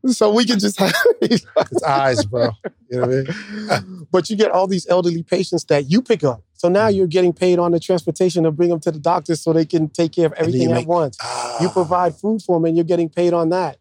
so 0.08 0.32
we 0.34 0.46
can 0.46 0.60
just 0.60 0.80
have, 0.80 0.94
It's 1.22 1.84
eyes, 1.84 2.24
bro. 2.26 2.52
You 2.90 3.02
know 3.02 3.08
what 3.08 3.28
I 3.70 3.82
mean? 3.82 4.08
but 4.12 4.30
you 4.30 4.38
get 4.38 4.52
all 4.52 4.68
these 4.68 4.88
elderly 4.88 5.24
patients 5.24 5.66
that 5.66 5.90
you 5.92 6.02
pick 6.02 6.24
up. 6.24 6.42
So 6.54 6.70
now 6.70 6.88
you're 6.88 7.08
getting 7.08 7.34
paid 7.34 7.60
on 7.60 7.72
the 7.72 7.80
transportation 7.82 8.44
to 8.44 8.52
bring 8.52 8.70
them 8.70 8.80
to 8.82 8.92
the 8.92 9.00
doctor 9.00 9.36
so 9.36 9.52
they 9.52 9.66
can 9.66 9.90
take 9.90 10.14
care 10.14 10.28
of 10.28 10.34
everything 10.34 10.70
at 10.72 10.76
make- 10.76 10.88
once. 10.88 11.18
You 11.60 11.68
Ah. 11.68 11.72
provide 11.74 12.16
food 12.16 12.42
for 12.44 12.56
them 12.58 12.66
and 12.66 12.78
you're 12.78 12.86
getting 12.86 13.10
paid 13.10 13.34
on 13.34 13.50
that. 13.50 13.78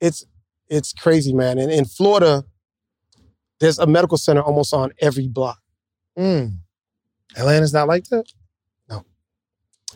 It's 0.00 0.24
it's 0.68 0.92
crazy, 0.92 1.32
man. 1.32 1.58
And 1.58 1.70
in 1.70 1.84
Florida, 1.84 2.44
there's 3.58 3.78
a 3.78 3.86
medical 3.86 4.16
center 4.18 4.42
almost 4.42 4.72
on 4.72 4.92
every 5.00 5.28
block. 5.28 5.58
Mm. 6.18 6.58
Atlanta's 7.36 7.72
not 7.72 7.88
like 7.88 8.04
that. 8.08 8.26
No. 8.88 9.04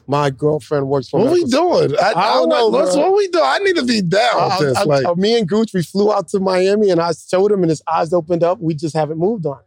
My 0.06 0.30
girlfriend 0.30 0.88
works 0.88 1.08
for. 1.08 1.20
What 1.20 1.32
we 1.32 1.44
doing? 1.44 1.94
I, 2.00 2.12
I 2.14 2.32
don't 2.34 2.48
know, 2.48 2.68
What's, 2.68 2.96
what 2.96 3.14
we 3.16 3.28
doing? 3.28 3.44
I 3.46 3.58
need 3.58 3.76
to 3.76 3.84
be 3.84 4.02
down 4.02 4.20
I- 4.34 4.58
with 4.58 4.74
this. 4.74 4.86
Like, 4.86 5.16
me 5.16 5.38
and 5.38 5.48
Gooch, 5.48 5.72
we 5.72 5.82
flew 5.82 6.12
out 6.12 6.28
to 6.28 6.40
Miami 6.40 6.90
and 6.90 7.00
I 7.00 7.12
showed 7.12 7.50
him 7.52 7.62
and 7.62 7.70
his 7.70 7.82
eyes 7.90 8.12
opened 8.12 8.42
up. 8.42 8.58
We 8.60 8.74
just 8.74 8.94
haven't 8.94 9.18
moved 9.18 9.46
on. 9.46 9.60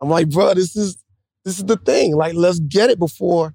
I'm 0.00 0.10
like, 0.10 0.28
bro, 0.28 0.54
this 0.54 0.76
is 0.76 1.02
this 1.44 1.58
is 1.58 1.64
the 1.64 1.76
thing. 1.76 2.16
Like, 2.16 2.34
let's 2.34 2.58
get 2.58 2.90
it 2.90 2.98
before 2.98 3.54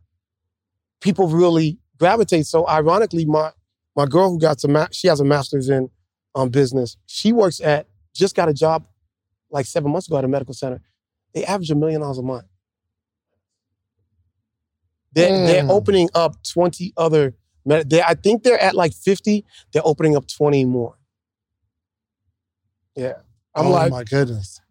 people 1.02 1.28
really 1.28 1.78
gravitate. 2.00 2.46
So 2.48 2.68
ironically, 2.68 3.26
my 3.26 3.52
my 3.96 4.06
girl 4.06 4.32
who 4.32 4.40
got 4.40 4.58
to 4.60 4.68
ma- 4.68 4.88
she 4.92 5.08
has 5.08 5.20
a 5.20 5.26
master's 5.26 5.70
in 5.70 5.90
um, 6.36 6.50
business. 6.50 6.98
She 7.06 7.32
works 7.32 7.60
at 7.62 7.88
just 8.14 8.36
got 8.36 8.50
a 8.50 8.54
job 8.54 8.86
like 9.50 9.66
seven 9.66 9.92
months 9.92 10.08
ago 10.08 10.18
at 10.18 10.24
a 10.24 10.28
medical 10.28 10.54
center. 10.54 10.82
They 11.34 11.46
average 11.46 11.72
a 11.72 11.76
million 11.76 12.02
dollars 12.02 12.18
a 12.18 12.24
month. 12.24 12.46
They're, 15.14 15.46
they're 15.46 15.64
Mm. 15.64 15.70
opening 15.70 16.10
up 16.16 16.42
20 16.44 16.94
other 16.96 17.34
med- 17.66 17.90
they, 17.90 18.02
I 18.02 18.14
think 18.14 18.44
they're 18.44 18.60
at 18.60 18.76
like 18.76 18.94
50. 18.94 19.46
They're 19.74 19.82
opening 19.86 20.16
up 20.16 20.26
20 20.28 20.64
more. 20.66 20.98
Yeah. 22.96 23.14
I'm 23.56 23.70
like 23.70 23.74
oh 23.76 23.84
like, 23.84 23.92
my 23.92 24.04
goodness. 24.06 24.62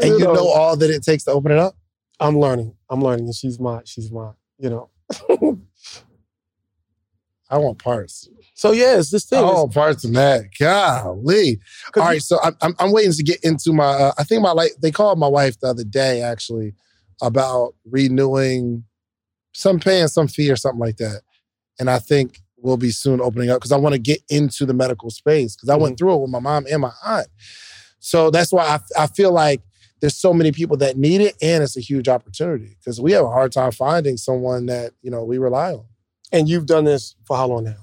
And 0.00 0.10
you 0.18 0.18
know 0.20 0.48
all 0.48 0.76
that 0.76 0.90
it 0.90 1.02
takes 1.04 1.24
to 1.24 1.30
open 1.30 1.52
it 1.52 1.58
up? 1.58 1.76
I'm 2.18 2.38
learning. 2.38 2.74
I'm 2.90 3.02
learning. 3.02 3.26
And 3.26 3.34
she's 3.34 3.60
my, 3.60 3.82
she's 3.84 4.10
my, 4.10 4.30
you 4.58 4.70
know. 4.70 4.90
I 7.54 7.58
want 7.58 7.78
parts. 7.78 8.28
so 8.54 8.72
yeah, 8.72 8.98
it's 8.98 9.12
this 9.12 9.26
thing. 9.26 9.40
Want 9.40 9.72
parts 9.72 10.04
in 10.04 10.12
that. 10.14 10.46
Golly. 10.58 11.60
All 11.96 12.02
right, 12.02 12.20
so 12.20 12.38
I'm, 12.42 12.56
I'm, 12.62 12.74
I'm 12.80 12.92
waiting 12.92 13.12
to 13.12 13.22
get 13.22 13.38
into 13.44 13.72
my. 13.72 13.84
Uh, 13.84 14.12
I 14.18 14.24
think 14.24 14.42
my 14.42 14.50
like 14.50 14.72
they 14.82 14.90
called 14.90 15.20
my 15.20 15.28
wife 15.28 15.60
the 15.60 15.68
other 15.68 15.84
day 15.84 16.20
actually 16.20 16.74
about 17.22 17.76
renewing 17.84 18.82
some 19.52 19.78
paying 19.78 20.08
some 20.08 20.26
fee 20.26 20.50
or 20.50 20.56
something 20.56 20.80
like 20.80 20.96
that, 20.96 21.22
and 21.78 21.88
I 21.88 22.00
think 22.00 22.40
we'll 22.56 22.76
be 22.76 22.90
soon 22.90 23.20
opening 23.20 23.50
up 23.50 23.60
because 23.60 23.70
I 23.70 23.76
want 23.76 23.92
to 23.92 24.00
get 24.00 24.20
into 24.28 24.66
the 24.66 24.74
medical 24.74 25.10
space 25.10 25.54
because 25.54 25.68
I 25.68 25.76
went 25.76 25.96
through 25.96 26.14
it 26.14 26.20
with 26.22 26.30
my 26.30 26.40
mom 26.40 26.66
and 26.68 26.82
my 26.82 26.92
aunt. 27.04 27.28
So 28.00 28.32
that's 28.32 28.52
why 28.52 28.64
I, 28.64 29.04
I 29.04 29.06
feel 29.06 29.30
like 29.30 29.60
there's 30.00 30.16
so 30.16 30.34
many 30.34 30.50
people 30.50 30.76
that 30.78 30.96
need 30.96 31.20
it, 31.20 31.36
and 31.40 31.62
it's 31.62 31.76
a 31.76 31.80
huge 31.80 32.08
opportunity 32.08 32.76
because 32.80 33.00
we 33.00 33.12
have 33.12 33.24
a 33.24 33.30
hard 33.30 33.52
time 33.52 33.70
finding 33.70 34.16
someone 34.16 34.66
that 34.66 34.90
you 35.02 35.10
know 35.12 35.22
we 35.22 35.38
rely 35.38 35.72
on. 35.74 35.84
And 36.34 36.48
you've 36.48 36.66
done 36.66 36.82
this 36.84 37.14
for 37.24 37.36
how 37.36 37.46
long 37.46 37.62
now? 37.62 37.76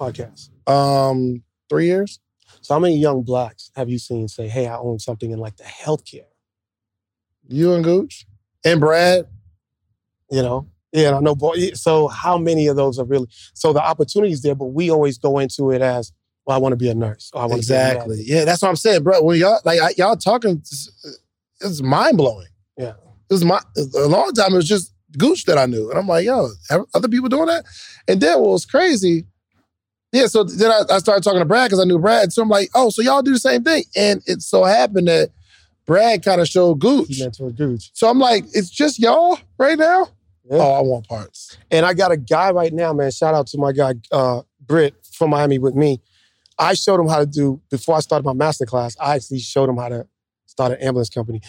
Podcast. 0.00 0.50
Um, 0.68 1.44
three 1.70 1.86
years. 1.86 2.18
So 2.60 2.74
how 2.74 2.80
many 2.80 2.96
young 2.96 3.22
blacks 3.22 3.70
have 3.76 3.88
you 3.88 4.00
seen 4.00 4.26
say, 4.26 4.48
hey, 4.48 4.66
I 4.66 4.76
own 4.76 4.98
something 4.98 5.30
in 5.30 5.38
like 5.38 5.56
the 5.56 5.62
healthcare? 5.62 6.26
You 7.46 7.74
and 7.74 7.84
Gooch 7.84 8.26
and 8.64 8.80
Brad. 8.80 9.26
You 10.32 10.42
know? 10.42 10.66
Yeah, 10.90 11.08
and 11.08 11.16
I 11.16 11.20
know 11.20 11.36
boy. 11.36 11.70
So 11.74 12.08
how 12.08 12.36
many 12.36 12.66
of 12.66 12.74
those 12.74 12.98
are 12.98 13.04
really 13.04 13.28
so 13.54 13.72
the 13.72 13.82
opportunities 13.82 14.42
there, 14.42 14.56
but 14.56 14.66
we 14.66 14.90
always 14.90 15.16
go 15.16 15.38
into 15.38 15.70
it 15.70 15.80
as, 15.80 16.12
well, 16.44 16.56
I 16.56 16.58
want 16.58 16.72
to 16.72 16.76
be 16.76 16.88
a 16.88 16.94
nurse. 16.94 17.30
Or 17.34 17.42
I 17.42 17.44
want 17.44 17.58
Exactly. 17.58 18.20
Yeah, 18.24 18.44
that's 18.44 18.62
what 18.62 18.68
I'm 18.68 18.76
saying, 18.76 19.04
bro. 19.04 19.22
When 19.22 19.38
y'all 19.38 19.60
like 19.64 19.80
I- 19.80 19.94
y'all 19.96 20.16
talking, 20.16 20.56
it's, 20.56 20.90
it's 21.60 21.82
mind 21.82 22.16
blowing. 22.16 22.48
Yeah. 22.76 22.94
It 23.30 23.34
was 23.34 23.44
my 23.44 23.60
a 23.76 24.06
long 24.08 24.32
time. 24.32 24.54
It 24.54 24.56
was 24.56 24.68
just 24.68 24.92
Gooch 25.16 25.44
that 25.44 25.58
I 25.58 25.66
knew, 25.66 25.90
and 25.90 25.98
I'm 25.98 26.06
like, 26.06 26.24
yo, 26.24 26.48
other 26.94 27.08
people 27.08 27.28
doing 27.28 27.46
that. 27.46 27.64
And 28.08 28.20
then 28.20 28.40
what 28.40 28.50
was 28.50 28.66
crazy? 28.66 29.26
Yeah, 30.12 30.26
so 30.26 30.44
then 30.44 30.70
I, 30.70 30.82
I 30.90 30.98
started 30.98 31.22
talking 31.22 31.40
to 31.40 31.44
Brad 31.44 31.68
because 31.68 31.80
I 31.80 31.84
knew 31.84 31.98
Brad. 31.98 32.32
So 32.32 32.42
I'm 32.42 32.48
like, 32.48 32.70
oh, 32.74 32.90
so 32.90 33.02
y'all 33.02 33.22
do 33.22 33.32
the 33.32 33.38
same 33.38 33.64
thing. 33.64 33.84
And 33.96 34.22
it 34.26 34.40
so 34.40 34.64
happened 34.64 35.08
that 35.08 35.30
Brad 35.84 36.24
kind 36.24 36.40
of 36.40 36.48
showed 36.48 36.78
Gooch. 36.78 37.08
He 37.08 37.22
mentored 37.22 37.56
Gooch. 37.56 37.90
So 37.92 38.08
I'm 38.08 38.18
like, 38.18 38.44
it's 38.52 38.70
just 38.70 38.98
y'all 38.98 39.38
right 39.58 39.78
now? 39.78 40.08
Yeah. 40.44 40.58
Oh, 40.58 40.72
I 40.72 40.80
want 40.80 41.08
parts. 41.08 41.58
And 41.70 41.84
I 41.84 41.92
got 41.92 42.12
a 42.12 42.16
guy 42.16 42.50
right 42.50 42.72
now, 42.72 42.92
man. 42.92 43.10
Shout 43.10 43.34
out 43.34 43.46
to 43.48 43.58
my 43.58 43.72
guy, 43.72 43.94
uh, 44.12 44.42
Britt 44.60 44.94
from 45.12 45.30
Miami 45.30 45.58
with 45.58 45.74
me. 45.74 46.00
I 46.58 46.74
showed 46.74 47.00
him 47.00 47.08
how 47.08 47.18
to 47.18 47.26
do, 47.26 47.60
before 47.70 47.96
I 47.96 48.00
started 48.00 48.24
my 48.24 48.32
master 48.32 48.64
class, 48.64 48.96
I 49.00 49.16
actually 49.16 49.40
showed 49.40 49.68
him 49.68 49.76
how 49.76 49.88
to 49.88 50.06
start 50.46 50.72
an 50.72 50.78
ambulance 50.78 51.10
company. 51.10 51.40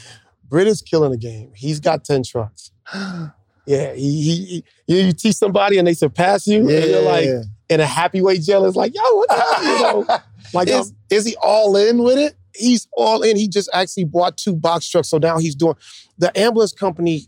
Britt 0.44 0.68
is 0.68 0.82
killing 0.82 1.12
the 1.12 1.18
game. 1.18 1.52
He's 1.56 1.80
got 1.80 2.04
10 2.04 2.24
trucks. 2.24 2.72
Yeah, 3.68 3.94
he, 3.94 4.22
he, 4.22 4.64
he 4.88 5.06
you 5.08 5.12
teach 5.12 5.36
somebody 5.36 5.78
and 5.78 5.88
they 5.88 5.94
surpass 5.94 6.48
you, 6.48 6.60
and 6.60 6.70
you're 6.70 7.02
like 7.02 7.28
in 7.70 7.80
a 7.80 7.86
happy 7.86 8.22
way 8.22 8.40
jealous, 8.40 8.76
like, 8.76 8.96
yo, 8.96 9.02
what's 9.14 9.34
up? 9.34 9.62
You 9.62 9.80
know, 9.80 10.20
like 10.54 10.70
is, 10.70 10.90
um, 10.92 10.98
is 11.10 11.26
he 11.26 11.36
all 11.42 11.76
in 11.76 12.02
with 12.02 12.18
it? 12.18 12.36
he's 12.58 12.88
all 12.94 13.22
in. 13.22 13.38
He 13.38 13.48
just 13.48 13.70
actually 13.74 14.06
bought 14.06 14.38
two 14.38 14.56
box 14.56 14.90
trucks, 14.90 15.10
so 15.10 15.18
now 15.18 15.38
he's 15.38 15.56
doing 15.56 15.76
the 16.18 16.38
ambulance 16.38 16.74
company 16.74 17.28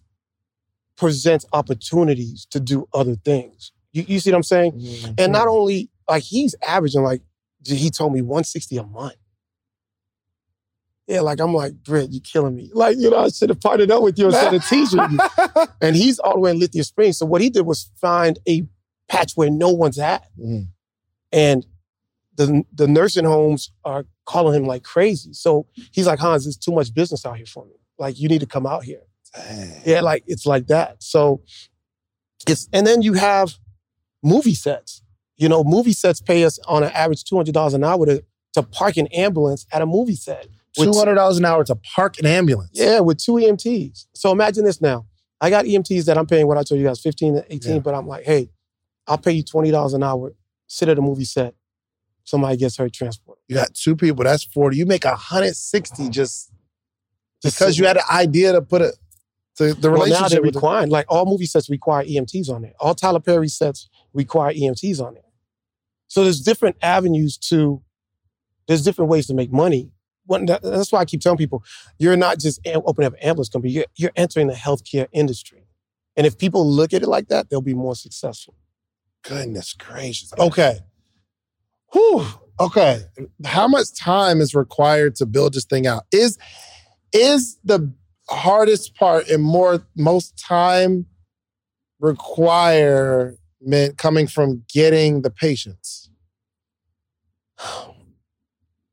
presents 0.96 1.46
opportunities 1.54 2.46
to 2.52 2.60
do 2.60 2.88
other 2.94 3.16
things. 3.16 3.72
You, 3.94 4.04
you 4.08 4.20
see 4.20 4.32
what 4.32 4.38
I'm 4.38 4.44
saying? 4.44 4.74
Mm-hmm. 4.74 5.14
And 5.18 5.32
not 5.32 5.48
only 5.48 5.90
like 6.10 6.24
he's 6.24 6.56
averaging 6.66 7.04
like 7.04 7.22
he 7.66 7.90
told 7.90 8.14
me 8.14 8.22
160 8.22 8.78
a 8.78 8.84
month. 8.84 9.16
Yeah, 11.10 11.22
like 11.22 11.40
I'm 11.42 11.56
like, 11.56 11.74
Britt, 11.84 12.12
you're 12.12 12.22
killing 12.22 12.56
me. 12.56 12.70
Like, 12.72 12.96
you 13.00 13.10
know, 13.10 13.18
I 13.18 13.30
should 13.30 13.50
have 13.50 13.60
partnered 13.60 13.90
up 13.90 14.04
with 14.04 14.20
you 14.20 14.28
instead 14.28 14.54
of 14.54 14.64
teaching 14.68 15.00
you. 15.00 15.18
And 15.82 15.96
he's 15.96 16.20
all 16.20 16.34
the 16.34 16.40
way 16.40 16.52
in 16.52 16.60
Lithia 16.60 16.84
Springs. 16.84 17.18
So 17.18 17.26
what 17.26 17.42
he 17.42 17.50
did 17.50 17.66
was 17.66 17.90
find 18.00 18.38
a 18.48 18.68
patch 19.08 19.34
where 19.34 19.50
no 19.50 19.70
one's 19.70 19.98
at. 19.98 20.28
Mhm. 20.40 20.68
And 21.32 21.66
the 22.36 22.64
the 22.72 22.88
nursing 22.88 23.26
homes 23.26 23.72
are 23.84 24.06
calling 24.26 24.56
him 24.56 24.68
like 24.68 24.84
crazy. 24.84 25.34
So 25.34 25.66
he's 25.92 26.06
like, 26.06 26.20
Hans, 26.20 26.46
there's 26.46 26.58
too 26.58 26.72
much 26.74 26.94
business 26.94 27.26
out 27.26 27.38
here 27.38 27.48
for 27.48 27.66
me. 27.66 27.74
Like, 27.98 28.20
you 28.20 28.30
need 28.30 28.42
to 28.42 28.46
come 28.46 28.68
out 28.68 28.84
here. 28.84 29.02
Dang. 29.36 29.82
Yeah, 29.86 30.02
like 30.02 30.24
it's 30.28 30.46
like 30.46 30.68
that. 30.68 31.02
So 31.02 31.42
it's 32.48 32.70
and 32.72 32.86
then 32.86 33.02
you 33.02 33.14
have 33.14 33.56
movie 34.22 34.54
sets. 34.54 35.02
You 35.38 35.50
know, 35.50 35.64
movie 35.64 35.94
sets 35.94 36.22
pay 36.22 36.44
us 36.44 36.60
on 36.68 36.84
an 36.84 36.92
average 36.92 37.24
two 37.24 37.36
hundred 37.36 37.56
dollars 37.56 37.74
an 37.74 37.84
hour 37.84 38.06
to 38.06 38.24
to 38.54 38.62
park 38.62 38.98
an 38.98 39.08
ambulance 39.08 39.66
at 39.72 39.82
a 39.82 39.88
movie 39.88 40.16
set. 40.16 40.48
Two 40.78 40.92
hundred 40.94 41.16
dollars 41.16 41.38
an 41.38 41.46
hour 41.46 41.64
to 41.64 41.76
park 41.76 42.20
an 42.20 42.26
ambulance. 42.26 42.72
Yeah, 42.74 43.00
with 43.00 43.18
two 43.18 43.34
EMTs. 43.34 44.06
So 44.14 44.32
imagine 44.32 44.64
this 44.66 44.82
now. 44.82 45.06
I 45.42 45.50
got 45.50 45.66
EMTs 45.66 46.06
that 46.06 46.18
I'm 46.18 46.28
paying 46.28 46.48
what 46.48 46.58
I 46.58 46.64
told 46.64 46.80
you 46.82 46.86
guys, 46.88 47.00
15 47.00 47.36
to 47.36 47.54
18, 47.54 47.72
Yeah. 47.74 47.80
but 47.80 47.94
I'm 47.96 48.06
like, 48.08 48.26
hey, 48.26 48.50
I'll 49.08 49.18
pay 49.18 49.32
you 49.32 49.44
$20 49.44 49.94
an 49.94 50.04
hour, 50.04 50.34
sit 50.68 50.90
at 50.90 50.98
a 50.98 51.02
movie 51.02 51.24
set. 51.26 51.56
Somebody 52.26 52.58
gets 52.58 52.78
hurt, 52.78 52.94
transport. 52.94 53.40
You 53.48 53.56
got 53.56 53.74
two 53.74 53.96
people. 53.96 54.24
That's 54.24 54.44
forty. 54.44 54.78
You 54.78 54.86
make 54.86 55.04
hundred 55.06 55.56
sixty 55.56 56.10
just 56.10 56.52
Just 57.42 57.58
because 57.58 57.80
you 57.80 57.86
had 57.88 57.98
an 57.98 58.04
idea 58.12 58.52
to 58.52 58.62
put 58.62 58.82
it 58.84 58.96
to 59.56 59.74
the 59.74 59.90
Well, 59.90 60.00
now 60.00 60.04
relationship. 60.06 60.30
they're 60.32 60.42
requiring, 60.42 60.90
like 60.92 61.08
all 61.10 61.26
movie 61.26 61.48
sets 61.48 61.70
require 61.72 62.04
EMTs 62.06 62.50
on 62.50 62.62
there. 62.62 62.74
All 62.80 62.94
Tyler 62.94 63.20
Perry 63.20 63.48
sets 63.48 63.90
require 64.14 64.54
EMTs 64.54 65.02
on 65.02 65.16
there. 65.16 65.24
So 66.08 66.24
there's 66.24 66.42
different 66.42 66.76
avenues 66.84 67.38
to, 67.50 67.82
there's 68.68 68.84
different 68.84 69.10
ways 69.10 69.26
to 69.28 69.34
make 69.34 69.52
money. 69.52 69.92
That's 70.30 70.92
why 70.92 71.00
I 71.00 71.06
keep 71.06 71.22
telling 71.22 71.38
people, 71.38 71.64
you're 71.98 72.18
not 72.18 72.40
just 72.40 72.60
opening 72.66 73.08
up 73.08 73.14
an 73.14 73.20
ambulance 73.20 73.50
company, 73.50 73.74
you're, 73.74 73.86
you're 73.96 74.12
entering 74.16 74.48
the 74.48 74.54
healthcare 74.54 75.08
industry. 75.12 75.66
And 76.16 76.28
if 76.28 76.38
people 76.38 76.70
look 76.70 76.94
at 76.94 77.02
it 77.02 77.08
like 77.08 77.30
that, 77.30 77.50
they'll 77.50 77.62
be 77.62 77.74
more 77.74 77.96
successful. 77.96 78.56
Goodness 79.24 79.74
gracious. 79.74 80.32
Okay. 80.38 80.80
Whew. 81.94 82.26
Okay. 82.60 83.04
How 83.46 83.68
much 83.68 83.96
time 83.98 84.42
is 84.42 84.54
required 84.54 85.16
to 85.16 85.26
build 85.26 85.54
this 85.54 85.66
thing 85.66 85.88
out? 85.88 86.04
Is 86.12 86.38
is 87.14 87.58
the 87.64 87.92
hardest 88.30 88.96
part 88.96 89.28
and 89.30 89.42
more 89.42 89.86
most 89.96 90.38
time 90.38 91.08
requirement 92.00 93.38
coming 93.98 94.28
from 94.28 94.64
getting 94.72 95.22
the 95.22 95.30
patients? 95.30 96.10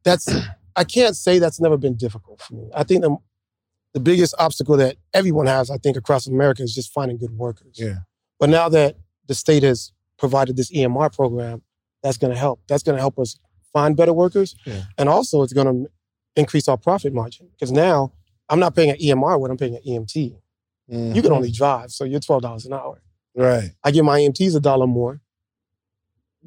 That's, 0.04 0.32
I 0.76 0.84
can't 0.84 1.16
say 1.16 1.38
that's 1.38 1.60
never 1.60 1.76
been 1.76 1.96
difficult 1.96 2.42
for 2.42 2.54
me. 2.54 2.68
I 2.74 2.84
think 2.84 3.02
the, 3.02 3.16
the 3.94 4.00
biggest 4.00 4.34
obstacle 4.38 4.76
that 4.76 4.96
everyone 5.14 5.46
has, 5.46 5.70
I 5.70 5.78
think, 5.78 5.96
across 5.96 6.26
America 6.26 6.62
is 6.62 6.74
just 6.74 6.92
finding 6.92 7.16
good 7.16 7.32
workers. 7.32 7.76
Yeah. 7.78 8.00
But 8.38 8.50
now 8.50 8.68
that 8.68 8.96
the 9.26 9.34
state 9.34 9.62
has 9.62 9.92
provided 10.18 10.56
this 10.56 10.70
EMR 10.70 11.14
program, 11.14 11.62
that's 12.02 12.18
going 12.18 12.32
to 12.32 12.38
help. 12.38 12.60
That's 12.68 12.82
going 12.82 12.96
to 12.96 13.00
help 13.00 13.18
us 13.18 13.38
find 13.72 13.96
better 13.96 14.12
workers. 14.12 14.54
Yeah. 14.64 14.82
And 14.98 15.08
also, 15.08 15.42
it's 15.42 15.52
going 15.52 15.66
to 15.66 15.90
increase 16.36 16.68
our 16.68 16.76
profit 16.76 17.14
margin 17.14 17.48
because 17.52 17.72
now 17.72 18.12
I'm 18.48 18.60
not 18.60 18.74
paying 18.74 18.90
an 18.90 18.96
EMR 18.96 19.40
what 19.40 19.50
I'm 19.50 19.56
paying 19.56 19.76
an 19.76 19.82
EMT. 19.86 20.36
You 20.88 21.20
can 21.20 21.32
only 21.32 21.50
drive, 21.50 21.90
so 21.90 22.04
you're 22.04 22.20
$12 22.20 22.66
an 22.66 22.72
hour. 22.72 23.02
Mm-hmm. 23.36 23.42
right. 23.42 23.70
I 23.82 23.90
give 23.90 24.04
my 24.04 24.20
EMTs 24.20 24.54
a 24.54 24.60
dollar 24.60 24.86
more 24.86 25.20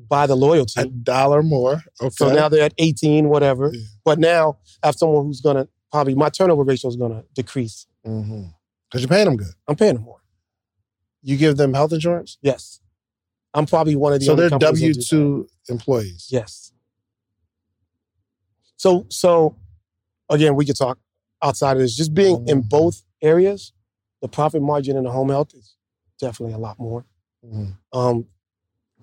by 0.07 0.25
the 0.27 0.35
loyalty. 0.35 0.79
A 0.81 0.85
dollar 0.85 1.43
more. 1.43 1.81
Okay. 2.01 2.09
So 2.11 2.31
now 2.33 2.47
they're 2.49 2.63
at 2.63 2.73
18, 2.77 3.27
whatever. 3.29 3.71
Yeah. 3.73 3.81
But 4.05 4.19
now 4.19 4.57
I 4.81 4.87
have 4.87 4.95
someone 4.95 5.25
who's 5.25 5.41
going 5.41 5.57
to 5.57 5.67
probably, 5.91 6.15
my 6.15 6.29
turnover 6.29 6.63
ratio 6.63 6.89
is 6.89 6.95
going 6.95 7.11
to 7.11 7.23
decrease. 7.33 7.85
because 8.03 9.01
you're 9.01 9.07
paying 9.07 9.25
them 9.25 9.37
good. 9.37 9.53
I'm 9.67 9.75
paying 9.75 9.95
them 9.95 10.03
more. 10.03 10.21
You 11.21 11.35
give 11.37 11.57
them 11.57 11.73
health 11.73 11.91
insurance, 11.91 12.37
Yes. 12.41 12.79
I'm 13.53 13.65
probably 13.65 13.95
one 13.95 14.13
of 14.13 14.19
the 14.19 14.25
so 14.25 14.35
they're 14.35 14.49
W 14.49 14.93
2 14.93 15.47
employees. 15.69 16.27
Yes. 16.29 16.71
So, 18.77 19.05
so 19.09 19.57
again, 20.29 20.55
we 20.55 20.65
could 20.65 20.75
talk 20.77 20.99
outside 21.43 21.73
of 21.73 21.79
this. 21.79 21.95
Just 21.95 22.13
being 22.13 22.47
in 22.47 22.61
Mhm. 22.63 22.69
both 22.69 23.03
areas, 23.21 23.73
the 24.21 24.27
profit 24.27 24.61
margin 24.61 24.95
in 24.97 25.03
the 25.03 25.11
home 25.11 25.29
health 25.29 25.53
is 25.55 25.75
definitely 26.19 26.53
a 26.53 26.57
lot 26.59 26.77
more. 26.79 27.05
Mhm. 27.43 27.77
Um, 27.91 28.27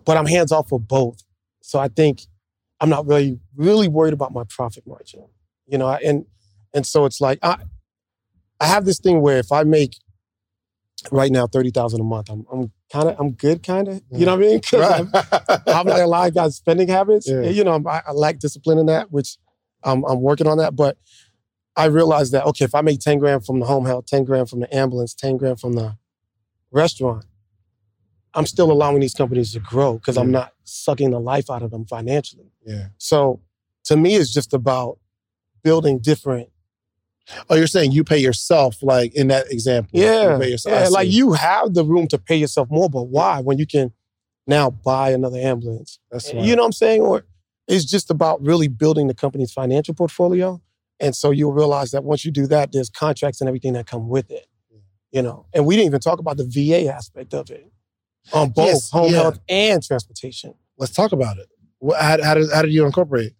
but 0.06 0.16
I'm 0.16 0.24
hands 0.26 0.52
off 0.52 0.68
for 0.70 0.80
both. 0.80 1.22
So 1.60 1.78
I 1.78 1.88
think 1.88 2.22
I'm 2.80 2.88
not 2.88 3.06
really, 3.06 3.38
really 3.56 3.88
worried 3.88 4.14
about 4.14 4.32
my 4.32 4.44
profit 4.48 4.86
margin. 4.86 5.26
You 5.66 5.76
know, 5.78 5.88
and 5.90 6.24
and 6.72 6.86
so 6.86 7.04
it's 7.04 7.20
like 7.20 7.38
I 7.42 7.58
I 8.60 8.66
have 8.66 8.84
this 8.86 8.98
thing 9.00 9.20
where 9.20 9.38
if 9.38 9.52
I 9.52 9.64
make 9.64 9.96
right 11.10 11.30
now 11.30 11.46
thirty 11.46 11.70
thousand 11.70 12.00
a 12.00 12.04
month, 12.04 12.30
I'm 12.30 12.46
I'm 12.52 12.72
kind 12.92 13.08
of 13.08 13.16
I'm 13.18 13.32
good, 13.32 13.62
kind 13.62 13.88
of. 13.88 14.00
You 14.10 14.26
know 14.26 14.36
what 14.36 14.44
I 14.44 14.48
mean? 14.48 14.60
Mm. 14.60 14.70
'Cause 14.70 14.90
I'm- 14.92 15.10
I'm 15.66 15.86
like 15.86 16.02
a 16.04 16.06
lot 16.06 16.28
of 16.28 16.34
guys 16.34 16.56
spending 16.56 16.88
habits. 16.88 17.28
Yeah. 17.28 17.40
You 17.42 17.64
know, 17.64 17.82
I, 17.86 18.02
I 18.06 18.12
lack 18.12 18.38
discipline 18.38 18.78
in 18.78 18.86
that, 18.86 19.10
which 19.10 19.36
I'm, 19.82 20.04
I'm 20.04 20.20
working 20.22 20.46
on 20.46 20.58
that. 20.58 20.74
But 20.76 20.96
I 21.76 21.86
realized 21.86 22.32
that 22.32 22.44
okay, 22.46 22.64
if 22.64 22.74
I 22.74 22.80
make 22.82 23.00
ten 23.00 23.18
grand 23.18 23.44
from 23.44 23.58
the 23.60 23.66
home 23.66 23.86
health, 23.86 24.06
ten 24.06 24.24
grand 24.24 24.48
from 24.48 24.60
the 24.60 24.74
ambulance, 24.74 25.14
ten 25.14 25.36
grand 25.36 25.60
from 25.60 25.72
the 25.74 25.96
restaurant, 26.70 27.24
I'm 28.36 28.46
still 28.46 28.70
allowing 28.70 29.00
these 29.00 29.14
companies 29.14 29.52
to 29.54 29.60
grow 29.60 29.94
because 29.94 30.16
I'm 30.16 30.30
not 30.30 30.52
sucking 30.64 31.10
the 31.10 31.18
life 31.18 31.50
out 31.50 31.62
of 31.62 31.70
them 31.70 31.86
financially. 31.86 32.52
yeah. 32.64 32.88
So 32.98 33.40
to 33.84 33.96
me, 33.96 34.16
it's 34.16 34.32
just 34.32 34.52
about 34.52 34.98
building 35.62 35.98
different. 35.98 36.50
Oh, 37.48 37.56
you're 37.56 37.66
saying 37.66 37.92
you 37.92 38.04
pay 38.04 38.18
yourself, 38.18 38.82
like 38.82 39.14
in 39.14 39.28
that 39.28 39.50
example. 39.50 39.98
Yeah, 39.98 40.34
You 40.34 40.40
pay 40.40 40.50
yourself. 40.50 40.80
Yeah. 40.80 40.88
Like 40.88 41.08
you 41.08 41.32
have 41.32 41.74
the 41.74 41.84
room 41.84 42.06
to 42.08 42.18
pay 42.18 42.36
yourself 42.36 42.70
more, 42.70 42.88
but 42.88 43.04
why 43.04 43.40
when 43.40 43.58
you 43.58 43.66
can 43.66 43.92
now 44.46 44.70
buy 44.70 45.10
another 45.10 45.38
ambulance? 45.38 45.98
That's 46.10 46.32
You 46.32 46.54
know 46.54 46.62
what 46.62 46.66
I'm 46.66 46.72
saying? 46.72 47.02
Or 47.02 47.24
it's 47.66 47.84
just 47.84 48.10
about 48.10 48.44
really 48.44 48.68
building 48.68 49.08
the 49.08 49.14
company's 49.14 49.52
financial 49.52 49.94
portfolio. 49.94 50.60
And 51.00 51.16
so 51.16 51.30
you'll 51.30 51.52
realize 51.52 51.90
that 51.90 52.04
once 52.04 52.24
you 52.24 52.30
do 52.30 52.46
that, 52.46 52.70
there's 52.72 52.90
contracts 52.90 53.40
and 53.40 53.48
everything 53.48 53.72
that 53.72 53.86
come 53.86 54.08
with 54.08 54.30
it. 54.30 54.46
You 55.10 55.22
know, 55.22 55.46
and 55.54 55.64
we 55.66 55.74
didn't 55.76 55.86
even 55.86 56.00
talk 56.00 56.18
about 56.18 56.36
the 56.36 56.44
VA 56.44 56.92
aspect 56.92 57.32
of 57.34 57.50
it 57.50 57.70
on 58.32 58.50
both 58.50 58.66
Yes, 58.66 58.90
home 58.90 59.12
yeah. 59.12 59.22
health 59.22 59.38
and 59.48 59.82
transportation. 59.82 60.54
Let's 60.78 60.92
talk 60.92 61.12
about 61.12 61.38
it. 61.38 61.48
How, 61.98 62.22
how, 62.22 62.34
did, 62.34 62.50
how 62.52 62.62
did 62.62 62.72
you 62.72 62.84
incorporate? 62.86 63.32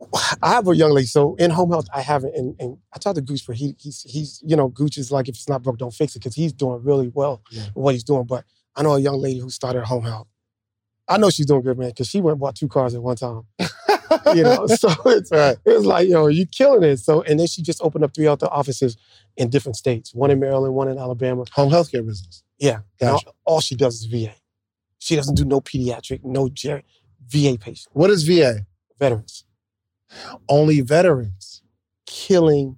I 0.42 0.50
have 0.50 0.66
a 0.68 0.76
young 0.76 0.90
lady, 0.92 1.06
so 1.06 1.34
in 1.36 1.50
home 1.50 1.70
health, 1.70 1.86
I 1.94 2.00
haven't. 2.02 2.34
And, 2.34 2.56
and 2.60 2.76
I 2.94 2.98
talked 2.98 3.16
to 3.16 3.22
Gooch, 3.22 3.46
but 3.46 3.56
he, 3.56 3.74
he's 3.78 4.02
he's 4.02 4.42
you 4.44 4.56
know 4.56 4.68
Gooch 4.68 4.98
is 4.98 5.12
like 5.12 5.28
if 5.28 5.36
it's 5.36 5.48
not 5.48 5.62
broke, 5.62 5.78
don't 5.78 5.94
fix 5.94 6.14
it 6.16 6.18
because 6.20 6.34
he's 6.34 6.52
doing 6.52 6.82
really 6.82 7.08
well 7.14 7.42
Yeah. 7.50 7.64
with 7.74 7.84
what 7.84 7.94
he's 7.94 8.04
doing. 8.04 8.24
But 8.24 8.44
I 8.76 8.82
know 8.82 8.94
a 8.94 9.00
young 9.00 9.18
lady 9.20 9.38
who 9.40 9.50
started 9.50 9.84
home 9.84 10.04
health. 10.04 10.26
I 11.08 11.18
know 11.18 11.30
she's 11.30 11.46
doing 11.46 11.62
good, 11.62 11.78
man, 11.78 11.88
because 11.90 12.08
she 12.08 12.20
went 12.20 12.32
and 12.34 12.40
bought 12.40 12.54
two 12.56 12.68
cars 12.68 12.94
at 12.94 13.02
one 13.02 13.16
time. 13.16 13.42
you 14.34 14.42
know, 14.42 14.66
so 14.82 14.90
it's 15.06 15.30
Right. 15.30 15.56
it's 15.64 15.84
like 15.84 16.08
yo, 16.08 16.26
you 16.28 16.46
killing 16.46 16.82
it. 16.82 16.98
So 16.98 17.22
and 17.22 17.38
then 17.40 17.46
she 17.46 17.62
just 17.62 17.80
opened 17.82 18.04
up 18.04 18.14
three 18.14 18.26
other 18.26 18.46
offices 18.50 18.96
in 19.36 19.48
different 19.50 19.76
states, 19.76 20.14
one 20.14 20.30
in 20.30 20.38
Maryland, 20.40 20.74
one 20.74 20.88
in 20.88 20.98
Alabama. 20.98 21.44
Home 21.54 21.70
healthcare 21.70 22.04
business. 22.06 22.42
Yeah, 22.58 22.80
and 23.00 23.10
all, 23.10 23.22
all 23.44 23.60
she 23.60 23.74
does 23.74 23.96
is 24.02 24.04
VA. 24.06 24.34
She 24.98 25.16
doesn't 25.16 25.34
do 25.34 25.44
no 25.44 25.60
pediatric, 25.60 26.20
no 26.24 26.48
ger- 26.48 26.82
VA 27.28 27.56
patient, 27.58 27.88
What 27.92 28.10
is 28.10 28.22
VA? 28.24 28.66
veterans, 28.98 29.44
Only 30.48 30.80
veterans. 30.80 31.62
killing 32.06 32.76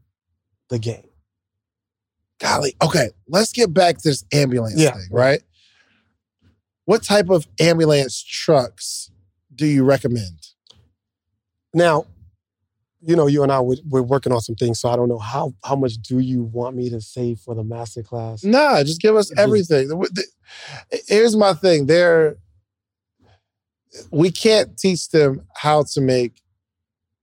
the 0.70 0.78
game. 0.78 1.08
Golly. 2.40 2.74
Okay, 2.82 3.10
let's 3.28 3.52
get 3.52 3.72
back 3.74 3.98
to 3.98 4.08
this 4.08 4.24
ambulance 4.32 4.78
Yeah. 4.80 4.92
thing, 4.92 5.08
right? 5.10 5.42
What 6.86 7.02
type 7.02 7.30
of 7.30 7.46
ambulance 7.60 8.22
trucks 8.22 9.10
do 9.54 9.66
you 9.66 9.84
recommend? 9.84 10.43
Now, 11.74 12.06
you 13.06 13.16
know, 13.16 13.26
you 13.26 13.42
and 13.42 13.52
I 13.52 13.60
we're, 13.60 13.76
we're 13.88 14.02
working 14.02 14.32
on 14.32 14.40
some 14.40 14.54
things, 14.54 14.80
so 14.80 14.88
I 14.88 14.96
don't 14.96 15.08
know 15.08 15.18
how 15.18 15.52
how 15.64 15.76
much 15.76 15.94
do 15.94 16.20
you 16.20 16.42
want 16.44 16.74
me 16.76 16.88
to 16.90 17.00
say 17.00 17.34
for 17.34 17.54
the 17.54 17.62
masterclass? 17.62 18.44
Nah, 18.44 18.82
just 18.82 19.00
give 19.00 19.14
us 19.16 19.30
everything. 19.36 19.90
Here's 21.06 21.36
my 21.36 21.52
thing. 21.52 21.86
There, 21.86 22.36
we 24.10 24.30
can't 24.30 24.76
teach 24.78 25.08
them 25.10 25.42
how 25.54 25.82
to 25.92 26.00
make 26.00 26.40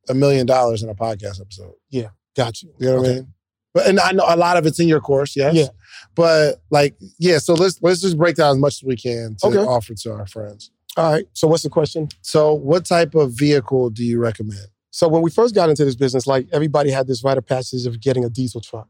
a 0.09 0.13
million 0.13 0.45
dollars 0.45 0.83
in 0.83 0.89
a 0.89 0.95
podcast 0.95 1.41
episode. 1.41 1.73
Yeah, 1.89 2.09
got 2.35 2.61
you. 2.61 2.73
You 2.77 2.87
know 2.87 2.97
what 3.01 3.09
I 3.09 3.13
mean? 3.13 3.33
But 3.73 3.87
and 3.87 3.99
I 3.99 4.11
know 4.11 4.25
a 4.27 4.35
lot 4.35 4.57
of 4.57 4.65
it's 4.65 4.79
in 4.79 4.87
your 4.87 4.99
course, 4.99 5.35
yes. 5.35 5.55
Yeah. 5.55 5.67
But 6.13 6.61
like, 6.69 6.95
yeah. 7.17 7.37
So 7.37 7.53
let's 7.53 7.81
let's 7.81 8.01
just 8.01 8.17
break 8.17 8.35
down 8.35 8.51
as 8.51 8.57
much 8.57 8.75
as 8.75 8.83
we 8.83 8.97
can 8.97 9.35
to 9.39 9.47
Okay. 9.47 9.57
offer 9.59 9.93
to 9.95 10.13
our 10.13 10.27
friends. 10.27 10.71
All 10.97 11.11
right. 11.11 11.25
So 11.33 11.47
what's 11.47 11.63
the 11.63 11.69
question? 11.69 12.09
So, 12.21 12.53
what 12.53 12.85
type 12.85 13.15
of 13.15 13.31
vehicle 13.31 13.89
do 13.89 14.03
you 14.03 14.19
recommend? 14.19 14.67
So 14.91 15.07
when 15.07 15.21
we 15.21 15.31
first 15.31 15.55
got 15.55 15.69
into 15.69 15.85
this 15.85 15.95
business, 15.95 16.27
like 16.27 16.47
everybody 16.51 16.91
had 16.91 17.07
this 17.07 17.23
rite 17.23 17.37
of 17.37 17.45
passage 17.45 17.85
of 17.85 18.01
getting 18.01 18.25
a 18.25 18.29
diesel 18.29 18.59
truck. 18.59 18.89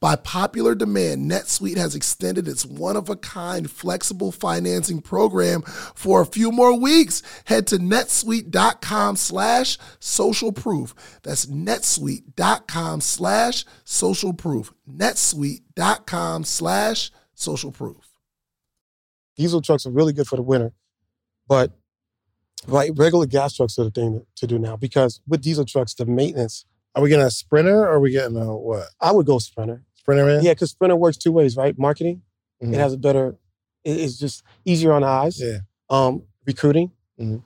By 0.00 0.16
popular 0.16 0.74
demand, 0.74 1.30
NetSuite 1.30 1.76
has 1.76 1.94
extended 1.94 2.48
its 2.48 2.64
one 2.64 2.96
of 2.96 3.08
a 3.08 3.16
kind 3.16 3.70
flexible 3.70 4.32
financing 4.32 5.00
program 5.00 5.62
for 5.62 6.20
a 6.20 6.26
few 6.26 6.50
more 6.52 6.78
weeks. 6.78 7.22
Head 7.44 7.66
to 7.68 7.78
netsuite.com 7.78 9.16
slash 9.16 9.78
social 9.98 10.52
proof. 10.52 10.94
That's 11.22 11.46
netsuite.com 11.46 13.00
slash 13.00 13.64
social 13.84 14.32
proof. 14.32 14.72
netsuite.com 14.88 16.44
slash 16.44 17.10
social 17.34 17.72
proof. 17.72 18.08
Diesel 19.36 19.60
trucks 19.60 19.86
are 19.86 19.90
really 19.90 20.12
good 20.12 20.28
for 20.28 20.36
the 20.36 20.42
winter, 20.42 20.72
but 21.48 21.72
like 22.66 22.92
regular 22.94 23.26
gas 23.26 23.54
trucks 23.54 23.78
are 23.78 23.84
the 23.84 23.90
thing 23.90 24.20
to, 24.20 24.26
to 24.36 24.46
do 24.46 24.58
now 24.58 24.76
because 24.76 25.20
with 25.26 25.42
diesel 25.42 25.64
trucks, 25.64 25.94
the 25.94 26.06
maintenance, 26.06 26.64
Are 26.94 27.02
we 27.02 27.08
getting 27.08 27.24
a 27.26 27.30
sprinter 27.30 27.80
or 27.80 27.94
are 27.94 28.00
we 28.00 28.10
getting 28.10 28.36
a 28.36 28.56
what? 28.56 28.88
I 29.00 29.12
would 29.12 29.26
go 29.26 29.38
Sprinter. 29.38 29.82
Sprinter 29.94 30.24
man? 30.26 30.42
Yeah, 30.44 30.52
because 30.52 30.70
Sprinter 30.70 30.96
works 30.96 31.16
two 31.16 31.32
ways, 31.32 31.56
right? 31.56 31.76
Marketing, 31.78 32.22
Mhm. 32.62 32.72
it 32.74 32.78
has 32.78 32.92
a 32.92 32.98
better, 32.98 33.36
it's 33.84 34.18
just 34.18 34.42
easier 34.64 34.92
on 34.92 35.02
eyes. 35.02 35.40
Yeah. 35.40 35.58
Um, 35.90 36.24
recruiting, 36.46 36.92
Mhm. 37.20 37.42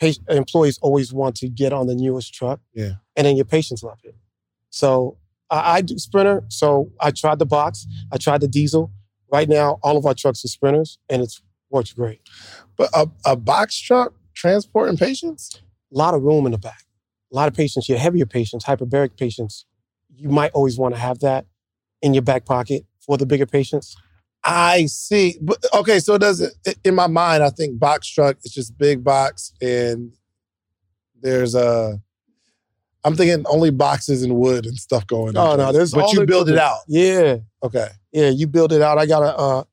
pa- 0.00 0.32
employees 0.34 0.78
always 0.82 1.12
want 1.12 1.36
to 1.36 1.48
get 1.48 1.72
on 1.72 1.86
the 1.86 1.94
newest 1.94 2.34
truck. 2.34 2.60
Yeah. 2.74 2.94
And 3.16 3.26
then 3.26 3.36
your 3.36 3.44
patients 3.44 3.82
love 3.82 3.98
it. 4.04 4.16
So 4.70 5.18
I, 5.50 5.76
I 5.76 5.80
do 5.82 5.98
Sprinter. 5.98 6.44
So 6.48 6.90
I 7.00 7.10
tried 7.12 7.38
the 7.38 7.46
box, 7.46 7.86
I 8.10 8.16
tried 8.16 8.40
the 8.40 8.48
diesel. 8.48 8.90
Right 9.30 9.48
now, 9.48 9.78
all 9.82 9.96
of 9.96 10.04
our 10.04 10.12
trucks 10.14 10.44
are 10.44 10.48
Sprinters, 10.48 10.98
and 11.08 11.22
it's 11.22 11.40
works 11.70 11.92
great. 11.94 12.20
But 12.76 12.90
a, 12.94 13.08
a 13.24 13.34
box 13.36 13.78
truck 13.78 14.12
transporting 14.34 14.98
patients? 14.98 15.62
A 15.94 15.96
lot 15.96 16.12
of 16.14 16.22
room 16.22 16.44
in 16.46 16.52
the 16.52 16.58
back. 16.58 16.84
A 17.32 17.34
lot 17.36 17.48
of 17.48 17.54
patients, 17.54 17.88
your 17.88 17.98
heavier 17.98 18.26
patients, 18.26 18.64
hyperbaric 18.64 19.16
patients, 19.16 19.64
you 20.14 20.28
might 20.28 20.52
always 20.52 20.78
want 20.78 20.94
to 20.94 21.00
have 21.00 21.20
that 21.20 21.46
in 22.02 22.12
your 22.14 22.22
back 22.22 22.44
pocket 22.44 22.84
for 23.00 23.16
the 23.16 23.24
bigger 23.26 23.46
patients. 23.46 23.96
I 24.44 24.86
see. 24.86 25.36
But 25.40 25.64
okay, 25.74 25.98
so 26.00 26.18
does 26.18 26.40
it 26.40 26.52
in 26.84 26.94
my 26.94 27.06
mind, 27.06 27.42
I 27.42 27.50
think 27.50 27.78
box 27.78 28.08
truck 28.08 28.36
is 28.44 28.52
just 28.52 28.76
big 28.76 29.02
box 29.04 29.52
and 29.60 30.12
there's 31.20 31.54
a 31.54 32.00
I'm 33.04 33.16
thinking 33.16 33.44
only 33.48 33.70
boxes 33.70 34.22
and 34.22 34.36
wood 34.36 34.66
and 34.66 34.76
stuff 34.76 35.06
going 35.06 35.36
Oh 35.36 35.56
no, 35.56 35.72
there's 35.72 35.92
but 35.92 36.12
you 36.12 36.26
build 36.26 36.48
it 36.48 36.58
out. 36.58 36.80
Yeah, 36.88 37.36
Okay. 37.62 37.88
yeah, 38.12 38.28
you 38.28 38.46
build 38.46 38.72
it 38.72 38.82
out. 38.82 38.98
I 38.98 39.06
got 39.06 39.22
a 39.22 39.36
uh, 39.36 39.64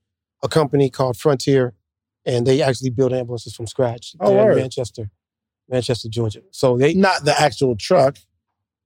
a 0.43 0.48
company 0.48 0.89
called 0.89 1.17
Frontier, 1.17 1.74
and 2.26 2.48
they 2.48 2.62
actually 2.62 2.91
build 2.91 3.12
ambulances 3.12 3.54
from 3.54 3.67
scratch. 3.67 4.15
Oh, 4.19 4.50
in. 4.50 4.56
Manchester, 4.56 5.12
Manchester, 5.69 6.10
Georgia. 6.10 6.41
So 6.51 6.77
they 6.77 6.93
Not 6.93 7.25
the 7.25 7.39
actual 7.39 7.75
truck. 7.75 8.17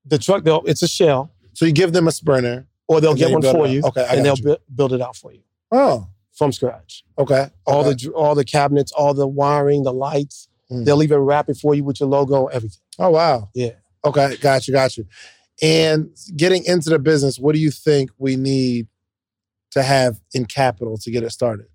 the 0.06 0.18
truck 0.18 0.44
they'll 0.44 0.62
it's 0.66 0.82
a 0.82 0.88
shell, 0.88 1.32
So 1.54 1.66
you 1.66 1.72
give 1.72 1.94
them 1.94 2.08
a 2.08 2.12
sprinter. 2.12 2.68
or 2.88 3.00
they'll 3.02 3.12
and 3.12 3.20
get 3.20 3.26
then 3.26 3.34
one 3.34 3.42
build 3.42 3.56
it 3.56 3.58
for 3.58 3.66
out. 3.66 3.72
you, 3.72 3.82
Okay, 3.86 4.02
I 4.06 4.16
and 4.16 4.26
they'll 4.26 4.36
got 4.36 4.40
you. 4.46 4.56
bu- 4.58 4.76
build 4.76 4.94
it 4.94 5.02
out 5.02 5.16
for 5.16 5.32
you 5.32 5.42
Oh, 5.72 6.08
from 6.34 6.52
scratch. 6.52 7.04
okay. 7.18 7.50
All 7.66 7.84
the 7.84 7.96
dr- 7.96 8.14
all 8.16 8.36
the 8.36 8.44
cabinets, 8.46 8.92
all 8.92 9.14
the 9.14 9.28
wiring, 9.28 9.84
the 9.84 9.94
lights. 9.94 10.48
Mm. 10.72 10.86
They'll 10.86 11.04
even 11.04 11.20
wrap 11.20 11.50
it 11.50 11.58
for 11.58 11.74
you 11.76 11.84
with 11.84 12.00
your 12.00 12.10
logo, 12.10 12.48
everything. 12.48 12.82
Oh 13.00 13.10
wow. 13.12 13.50
Yeah. 13.54 13.72
Okay, 14.06 14.36
got 14.38 14.68
you, 14.68 14.74
got 14.74 14.98
you. 14.98 15.06
And 15.62 16.10
getting 16.36 16.66
into 16.66 16.90
the 16.90 17.00
business, 17.00 17.40
what 17.40 17.54
do 17.56 17.62
you 17.62 17.72
think 17.72 18.10
we 18.18 18.36
need 18.36 18.88
to 19.72 19.82
have 19.84 20.20
in 20.34 20.46
capital 20.46 20.98
to 20.98 21.12
get 21.12 21.24
it 21.24 21.30
started? 21.32 21.68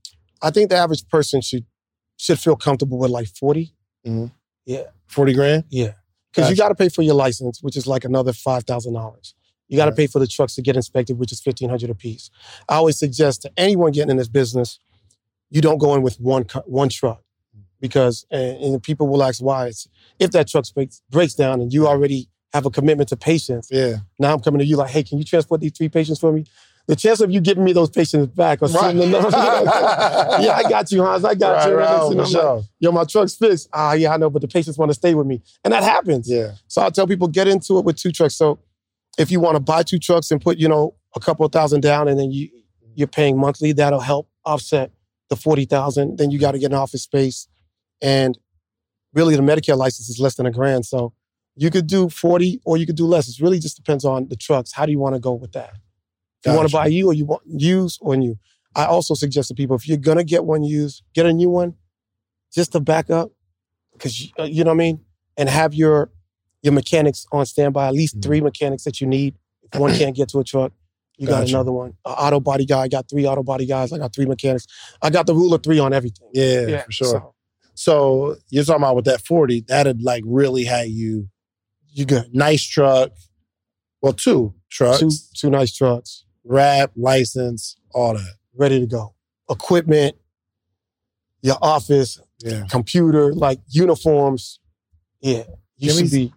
I 0.43 0.51
think 0.51 0.69
the 0.71 0.77
average 0.77 1.09
person 1.09 1.41
should 1.41 1.65
should 2.19 2.39
feel 2.39 2.57
comfortable 2.57 2.99
with 2.99 3.11
like 3.11 3.29
40. 3.29 3.73
40 5.07 5.33
grand? 5.35 5.65
Yeah. 5.71 5.93
Because 6.33 6.51
you 6.51 6.57
got 6.57 6.69
to 6.69 6.75
pay 6.75 6.89
for 6.89 7.03
your 7.03 7.15
license, 7.15 7.63
which 7.63 7.77
is 7.77 7.87
like 7.87 8.05
another 8.05 8.33
$5,000. 8.33 9.35
You 9.69 9.77
got 9.77 9.85
to 9.87 9.91
Right. 9.91 9.97
pay 9.97 10.07
for 10.07 10.19
the 10.19 10.27
trucks 10.27 10.55
to 10.55 10.63
get 10.63 10.77
inspected, 10.77 11.19
which 11.19 11.33
is 11.33 11.41
1500 11.45 11.91
apiece. 11.91 12.31
I 12.69 12.77
always 12.77 12.99
suggest 12.99 13.43
to 13.43 13.51
anyone 13.57 13.93
getting 13.93 14.11
in 14.11 14.17
this 14.17 14.29
business, 14.29 14.79
you 15.51 15.61
don't 15.61 15.79
go 15.79 15.95
in 15.95 16.03
with 16.03 16.21
one 16.21 16.45
one 16.67 16.89
truck 16.91 17.23
because, 17.81 18.27
and, 18.31 18.57
and 18.63 18.83
people 18.83 19.09
will 19.09 19.23
ask 19.23 19.43
why. 19.43 19.67
It's, 19.69 19.89
if 20.19 20.31
that 20.33 20.49
truck 20.49 20.65
breaks, 20.75 21.03
breaks 21.11 21.35
down 21.35 21.61
and 21.61 21.73
you 21.73 21.87
already 21.87 22.29
have 22.53 22.65
a 22.67 22.71
commitment 22.71 23.09
to 23.11 23.17
patients, 23.17 23.69
Yeah. 23.71 23.97
now 24.19 24.33
I'm 24.33 24.41
coming 24.41 24.59
to 24.61 24.65
you 24.65 24.77
like, 24.77 24.91
hey, 24.91 25.03
can 25.03 25.19
you 25.19 25.25
transport 25.25 25.61
these 25.61 25.73
three 25.77 25.89
patients 25.89 26.19
for 26.19 26.33
me? 26.33 26.45
The 26.89 26.97
chance 26.97 27.21
of 27.21 27.31
you 27.31 27.41
giving 27.41 27.63
me 27.65 27.73
those 27.73 27.91
patients 27.91 28.29
back 28.35 28.63
or 28.63 28.69
sending 28.69 29.11
them, 29.13 29.23
yeah, 29.31 30.55
I 30.57 30.65
got 30.69 30.91
you, 30.91 31.05
Hans. 31.05 31.25
I 31.25 31.35
got 31.35 31.53
Right, 31.53 31.69
you. 31.69 31.75
right, 31.77 32.11
And 32.13 32.21
I'm 32.23 32.33
like. 32.33 32.65
Yo, 32.81 32.91
my 32.93 33.05
truck's 33.05 33.35
fixed. 33.37 33.69
Ah, 33.73 33.93
yeah, 33.93 34.15
I 34.15 34.17
know, 34.17 34.31
but 34.31 34.41
the 34.43 34.49
patients 34.49 34.79
want 34.79 34.91
to 34.91 34.95
stay 34.95 35.15
with 35.15 35.27
me. 35.27 35.43
And 35.65 35.73
that 35.75 35.83
happens. 35.83 36.29
Yeah. 36.31 36.53
So 36.67 36.83
I 36.83 36.91
tell 36.91 37.07
people 37.07 37.29
get 37.29 37.47
into 37.47 37.79
it 37.79 37.85
with 37.85 37.97
two 37.97 38.11
trucks. 38.11 38.35
So 38.35 38.59
if 39.19 39.31
you 39.31 39.39
want 39.39 39.57
to 39.57 39.61
buy 39.61 39.83
two 39.83 39.99
trucks 39.99 40.31
and 40.31 40.41
put, 40.41 40.57
you 40.59 40.67
know, 40.69 40.95
a 41.15 41.21
couple 41.21 41.45
of 41.45 41.53
thousand 41.53 41.83
down 41.83 42.09
and 42.09 42.19
then 42.19 42.31
you 42.33 42.49
you're 42.95 43.07
paying 43.07 43.39
monthly, 43.39 43.73
that'll 43.73 44.01
help 44.01 44.29
offset 44.45 44.91
the 45.29 45.37
40,000. 45.37 46.17
Then 46.19 46.31
you 46.31 46.39
got 46.39 46.53
to 46.53 46.59
get 46.59 46.73
an 46.73 46.79
office 46.79 47.03
space. 47.03 47.47
And 48.03 48.37
really 49.13 49.37
the 49.37 49.43
Medicare 49.43 49.77
license 49.77 50.09
is 50.09 50.19
less 50.19 50.35
than 50.37 50.47
a 50.47 50.51
grand. 50.51 50.85
So 50.87 51.13
you 51.55 51.71
could 51.71 51.87
do 51.87 52.09
40 52.09 52.61
or 52.65 52.77
you 52.77 52.87
could 52.87 52.97
do 52.97 53.07
less. 53.07 53.29
It 53.29 53.41
really 53.41 53.59
just 53.59 53.77
depends 53.77 54.05
on 54.05 54.29
the 54.29 54.37
trucks. 54.37 54.73
How 54.73 54.87
do 54.87 54.91
you 54.93 54.99
want 54.99 55.15
to 55.17 55.21
go 55.21 55.33
with 55.35 55.53
that? 55.53 55.75
If 56.49 56.53
you 56.53 56.57
want 56.57 56.69
to 56.69 56.73
buy 56.73 56.87
you 56.87 57.07
or 57.09 57.13
you 57.15 57.25
want 57.27 57.43
use 57.47 57.99
on 58.03 58.23
you. 58.23 58.39
I 58.75 58.85
also 58.85 59.15
suggest 59.15 59.49
to 59.49 59.55
people 59.55 59.77
if 59.77 59.89
you're 59.89 59.97
gonna 59.99 60.25
get 60.25 60.45
one 60.45 60.63
used, 60.63 61.03
get 61.15 61.27
a 61.27 61.33
new 61.33 61.51
one, 61.51 61.75
just 62.55 62.73
to 62.73 62.81
back 62.81 63.11
up, 63.11 63.33
because 63.93 64.23
you, 64.23 64.31
uh, 64.39 64.45
you 64.45 64.63
know 64.65 64.71
what 64.71 64.75
I 64.77 64.79
mean, 64.79 65.01
and 65.37 65.49
have 65.49 65.75
your 65.75 66.11
your 66.63 66.73
mechanics 66.73 67.27
on 67.33 67.47
standby. 67.47 67.87
At 67.89 67.95
least 67.95 68.19
Mhm. 68.19 68.23
three 68.23 68.41
mechanics 68.41 68.85
that 68.85 69.01
you 69.01 69.07
need. 69.07 69.35
If 69.73 69.79
one 69.81 69.95
can't 69.97 70.15
get 70.17 70.29
to 70.31 70.39
a 70.41 70.45
truck, 70.45 70.73
You 71.17 71.27
got 71.27 71.49
another 71.49 71.73
one. 71.73 71.91
An 72.05 72.13
auto 72.13 72.39
body 72.41 72.65
guy. 72.65 72.83
I 72.83 72.89
got 72.89 73.09
three 73.09 73.27
auto 73.27 73.43
body 73.43 73.67
guys. 73.67 73.93
I 73.93 73.99
got 73.99 74.13
three 74.15 74.27
mechanics. 74.27 74.67
I 75.03 75.11
got 75.11 75.27
the 75.27 75.35
rule 75.35 75.53
of 75.55 75.63
three 75.65 75.79
on 75.81 75.93
everything. 75.93 76.29
Yeah, 76.33 76.83
for 76.83 76.93
sure. 76.93 77.07
so 77.09 77.35
So 77.75 78.37
you're 78.51 78.63
talking 78.65 78.83
about 78.83 78.95
with 78.97 79.05
that 79.07 79.21
40, 79.23 79.61
that'd 79.63 80.01
like 80.03 80.23
really 80.27 80.65
had 80.65 80.89
you 80.91 81.29
you 81.91 82.05
good. 82.05 82.33
nice 82.35 82.63
truck. 82.65 83.11
Well, 84.03 84.13
two 84.13 84.55
trucks, 84.71 85.01
Two 85.01 85.11
two 85.35 85.51
nice 85.51 85.73
trucks, 85.75 86.25
wrap, 86.49 86.91
license, 86.97 87.77
all 87.93 88.15
that. 88.15 88.35
ready 88.57 88.81
to 88.81 88.87
go. 88.87 89.15
Equipment, 89.51 90.17
your 91.43 91.57
office, 91.63 92.21
Yeah. 92.41 92.67
computer, 92.71 93.33
like 93.35 93.61
uniforms. 93.69 94.59
Yeah. 95.21 95.45
You 95.77 95.89
Give 95.89 95.97
me 95.97 96.03
should 96.03 96.11
be 96.11 96.33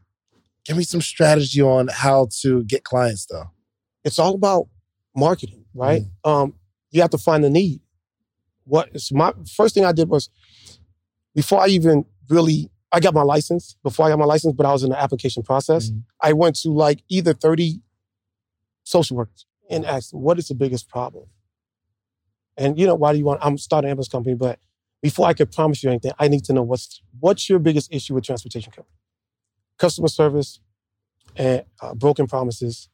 Give 0.65 0.77
me 0.77 0.83
some 0.83 1.01
strategy 1.01 1.59
on 1.61 1.87
how 1.87 2.27
to 2.41 2.63
get 2.65 2.83
clients 2.83 3.25
though. 3.25 3.49
it's 4.03 4.19
all 4.19 4.35
about 4.35 4.67
marketing, 5.15 5.65
right? 5.73 6.03
Mm. 6.23 6.29
Um, 6.29 6.53
you 6.91 7.01
have 7.01 7.09
to 7.11 7.17
find 7.17 7.43
the 7.43 7.49
need. 7.49 7.81
What 8.65 8.89
is 8.93 9.11
my 9.11 9.33
first 9.55 9.73
thing 9.73 9.85
I 9.85 9.91
did 9.91 10.07
was 10.09 10.29
before 11.33 11.61
I 11.61 11.67
even 11.67 12.05
really 12.29 12.69
I 12.91 12.99
got 12.99 13.13
my 13.13 13.23
license, 13.23 13.75
before 13.83 14.05
I 14.05 14.09
got 14.09 14.19
my 14.19 14.25
license, 14.25 14.53
but 14.55 14.65
I 14.65 14.71
was 14.73 14.83
in 14.83 14.89
the 14.89 15.01
application 15.01 15.41
process, 15.43 15.89
Mhm. 15.89 16.03
I 16.21 16.33
went 16.33 16.57
to 16.57 16.69
like 16.69 17.03
either 17.09 17.33
30 17.33 17.81
social 18.83 19.15
workers 19.17 19.45
and 19.71 19.83
them, 19.85 20.01
what 20.11 20.37
is 20.39 20.47
the 20.47 20.55
biggest 20.55 20.89
problem? 20.89 21.25
And 22.57 22.77
you 22.77 22.85
know, 22.85 22.95
why 22.95 23.11
do 23.13 23.17
you 23.17 23.25
want 23.25 23.39
I'm 23.43 23.57
starting 23.57 23.87
an 23.87 23.91
ambulance 23.91 24.09
company, 24.09 24.35
but 24.35 24.59
before 25.01 25.25
I 25.27 25.33
could 25.33 25.51
promise 25.51 25.83
you 25.83 25.89
anything, 25.89 26.11
I 26.19 26.27
need 26.27 26.43
to 26.45 26.53
know 26.53 26.63
what's 26.63 27.01
what's 27.19 27.49
your 27.49 27.59
biggest 27.59 27.91
issue 27.93 28.13
with 28.13 28.23
transportation 28.25 28.71
company? 28.71 28.95
Customer 29.77 30.09
service 30.09 30.59
and 31.35 31.63
uh, 31.81 31.93
broken 31.95 32.27
promises 32.27 32.89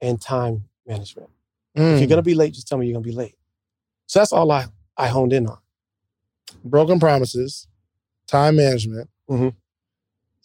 and 0.00 0.20
time 0.20 0.64
management. 0.86 1.28
If 1.74 1.82
Mm. 1.82 1.98
you're 2.00 2.08
gonna 2.08 2.22
be 2.22 2.34
late, 2.34 2.54
just 2.54 2.68
tell 2.68 2.78
me 2.78 2.86
you're 2.86 2.94
gonna 2.94 3.04
be 3.04 3.12
late. 3.12 3.36
So 4.06 4.18
that's 4.20 4.32
all 4.32 4.50
I 4.52 4.66
I 4.96 5.08
honed 5.08 5.32
in 5.32 5.46
on. 5.46 5.58
Broken 6.64 6.98
promises, 7.00 7.66
time 8.26 8.56
management, 8.56 9.08
Mhm. 9.28 9.54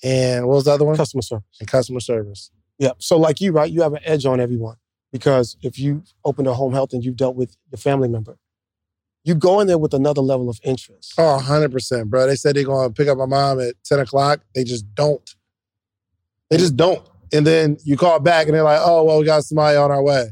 and 0.03 0.47
what 0.47 0.55
was 0.55 0.65
the 0.65 0.71
other 0.71 0.85
one? 0.85 0.95
Customer 0.95 1.21
service. 1.21 1.45
And 1.59 1.67
customer 1.67 1.99
service. 1.99 2.51
Yeah. 2.77 2.91
So 2.99 3.17
like 3.17 3.41
you, 3.41 3.51
right? 3.51 3.71
You 3.71 3.81
have 3.81 3.93
an 3.93 4.01
edge 4.03 4.25
on 4.25 4.39
everyone 4.39 4.77
because 5.15 5.55
if 5.61 5.79
you 5.79 6.03
open 6.25 6.45
a 6.45 6.53
home 6.53 6.73
health 6.73 6.91
and 6.91 7.01
you've 7.01 7.15
dealt 7.15 7.37
with 7.37 7.55
your 7.71 7.77
family 7.77 8.09
member, 8.09 8.37
you 9.23 9.33
go 9.33 9.61
in 9.61 9.67
there 9.67 9.77
with 9.77 9.93
another 9.93 10.19
level 10.19 10.49
of 10.49 10.59
interest. 10.61 11.13
Oh, 11.17 11.39
100%, 11.41 12.07
bro. 12.09 12.27
They 12.27 12.35
said 12.35 12.53
they're 12.53 12.65
going 12.65 12.89
to 12.89 12.93
pick 12.93 13.07
up 13.07 13.17
my 13.17 13.25
mom 13.25 13.61
at 13.61 13.75
10 13.85 13.99
o'clock. 14.01 14.41
They 14.53 14.65
just 14.65 14.93
don't. 14.93 15.33
They 16.49 16.57
just 16.57 16.75
don't. 16.75 17.01
And 17.31 17.47
then 17.47 17.77
you 17.85 17.95
call 17.95 18.19
back 18.19 18.47
and 18.47 18.53
they're 18.53 18.61
like, 18.63 18.81
oh, 18.83 19.05
well, 19.05 19.19
we 19.19 19.25
got 19.25 19.45
somebody 19.45 19.77
on 19.77 19.89
our 19.89 20.03
way. 20.03 20.31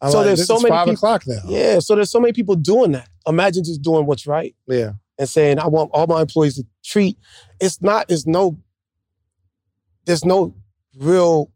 I'm 0.00 0.12
So 0.12 0.18
like, 0.18 0.26
there's 0.28 0.46
so 0.46 0.60
many 0.60 0.68
five 0.70 0.86
peop- 0.86 0.94
o'clock 0.94 1.24
now. 1.26 1.40
Yeah. 1.46 1.80
So 1.80 1.96
there's 1.96 2.10
so 2.12 2.20
many 2.20 2.32
people 2.32 2.54
doing 2.54 2.92
that. 2.92 3.08
Imagine 3.26 3.64
just 3.64 3.82
doing 3.82 4.06
what's 4.06 4.28
right 4.28 4.54
Yeah. 4.68 4.92
and 5.18 5.28
saying, 5.28 5.58
I 5.58 5.66
want 5.66 5.90
all 5.92 6.06
my 6.06 6.20
employees 6.22 6.54
to 6.54 6.64
treat. 6.84 7.18
It's 7.60 7.82
not, 7.82 8.06
it's 8.08 8.28
no, 8.28 8.58
there's 10.06 10.24
no 10.24 10.54
real 10.96 11.50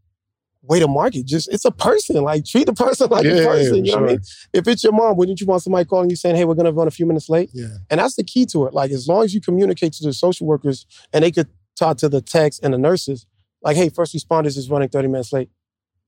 way 0.66 0.81
to 0.81 0.88
market. 0.88 1.27
Just 1.27 1.53
it's 1.53 1.64
a 1.64 1.70
person. 1.70 2.16
Like 2.22 2.44
treat 2.44 2.66
the 2.66 2.72
person 2.72 3.09
like 3.11 3.24
yeah, 3.24 3.33
a 3.33 3.44
person. 3.46 3.85
yeah, 3.85 3.92
you 3.92 3.96
know 3.96 4.03
what 4.03 4.11
I 4.11 4.12
mean? 4.14 4.20
If 4.53 4.68
it's 4.68 4.83
your 4.85 4.92
mom, 4.92 5.16
wouldn't 5.16 5.40
you 5.40 5.46
want 5.46 5.62
somebody 5.62 5.85
calling 5.85 6.11
you 6.11 6.16
saying, 6.16 6.37
Hey, 6.37 6.44
we're 6.44 6.55
gonna 6.55 6.72
run 6.72 6.88
a 6.88 6.90
few 6.92 7.07
minutes 7.07 7.29
late? 7.29 7.50
Yeah. 7.53 7.68
And 7.90 8.00
that's 8.00 8.16
the 8.16 8.24
key 8.24 8.46
to 8.46 8.66
it. 8.66 8.74
Like, 8.74 8.90
as 8.90 9.07
long 9.09 9.24
as 9.24 9.35
you 9.35 9.40
communicate 9.40 9.92
to 9.94 10.05
the 10.05 10.12
social 10.12 10.46
workers 10.46 10.87
and 11.12 11.22
they 11.24 11.31
could 11.31 11.48
talk 11.77 11.96
to 11.98 12.09
the 12.09 12.20
techs 12.20 12.59
and 12.61 12.72
the 12.74 12.79
nurses, 12.79 13.27
like, 13.62 13.77
hey, 13.77 13.88
first 13.88 14.14
responders 14.14 14.57
is 14.57 14.68
running 14.70 14.88
30 14.88 15.09
minutes 15.09 15.33
late, 15.33 15.50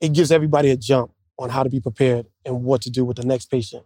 it 0.00 0.12
gives 0.12 0.30
everybody 0.30 0.70
a 0.70 0.76
jump 0.76 1.10
on 1.38 1.50
how 1.50 1.62
to 1.62 1.68
be 1.70 1.80
prepared 1.80 2.26
and 2.44 2.64
what 2.64 2.80
to 2.82 2.90
do 2.90 3.04
with 3.04 3.16
the 3.16 3.24
next 3.26 3.46
patient. 3.50 3.84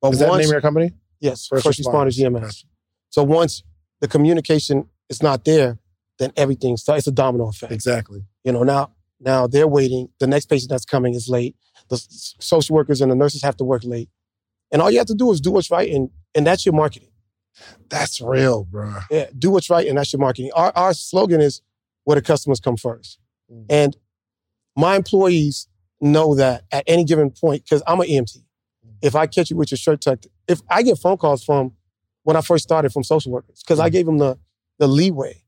But 0.00 0.12
Is 0.14 0.18
that 0.18 0.24
the 0.26 0.30
once, 0.30 0.40
name 0.40 0.48
of 0.48 0.52
your 0.52 0.60
company? 0.60 0.92
yes, 1.20 1.46
First 1.46 1.64
first, 1.64 1.80
Responders. 1.80 2.18
responders, 2.18 2.42
EMS. 2.44 2.64
So 3.10 3.22
once 3.22 3.62
the 4.00 4.08
communication 4.08 4.88
is 5.08 5.22
not 5.22 5.44
there, 5.44 5.78
then 6.18 6.32
everything 6.36 6.76
starts. 6.76 7.00
It's 7.00 7.06
a 7.08 7.12
domino 7.12 7.48
effect. 7.48 7.72
Exactly. 7.72 8.24
You 8.44 8.52
know, 8.52 8.62
now 8.62 8.90
now 9.24 9.46
they're 9.46 9.68
waiting. 9.68 10.08
The 10.18 10.26
next 10.26 10.46
patient 10.46 10.70
that's 10.70 10.84
coming 10.84 11.14
is 11.14 11.28
late. 11.28 11.56
The 11.88 11.96
social 12.40 12.74
workers 12.74 13.00
and 13.00 13.10
the 13.10 13.16
nurses 13.16 13.42
have 13.42 13.56
to 13.58 13.64
work 13.64 13.82
late. 13.84 14.08
And 14.70 14.82
all 14.82 14.90
you 14.90 14.98
have 14.98 15.06
to 15.08 15.14
do 15.14 15.30
is 15.30 15.40
do 15.40 15.50
what's 15.52 15.70
right, 15.70 15.90
and 15.90 16.10
and 16.34 16.46
that's 16.46 16.66
your 16.66 16.74
marketing. 16.74 17.10
That's 17.88 18.20
real, 18.20 18.64
bro. 18.64 18.94
Yeah, 19.10 19.26
do 19.38 19.50
what's 19.50 19.68
right, 19.68 19.86
and 19.86 19.98
that's 19.98 20.12
your 20.12 20.20
marketing. 20.20 20.50
Our, 20.54 20.72
our 20.74 20.94
slogan 20.94 21.40
is 21.40 21.60
where 22.04 22.14
the 22.14 22.22
customers 22.22 22.60
come 22.60 22.76
first. 22.76 23.18
Mm. 23.52 23.66
And 23.68 23.96
my 24.74 24.96
employees 24.96 25.68
know 26.00 26.34
that 26.34 26.64
at 26.72 26.84
any 26.86 27.04
given 27.04 27.30
point, 27.30 27.64
because 27.64 27.82
I'm 27.86 28.00
an 28.00 28.08
EMT. 28.08 28.38
If 29.02 29.14
I 29.14 29.26
catch 29.26 29.50
you 29.50 29.56
with 29.56 29.70
your 29.70 29.78
shirt 29.78 30.00
tucked, 30.00 30.28
if 30.48 30.60
I 30.70 30.82
get 30.82 30.98
phone 30.98 31.16
calls 31.16 31.44
from 31.44 31.72
when 32.22 32.36
I 32.36 32.40
first 32.40 32.64
started 32.64 32.92
from 32.92 33.04
social 33.04 33.32
workers, 33.32 33.62
because 33.62 33.80
I 33.80 33.90
gave 33.90 34.06
them 34.06 34.18
the 34.18 34.38
the 34.78 34.86
leeway 34.88 35.42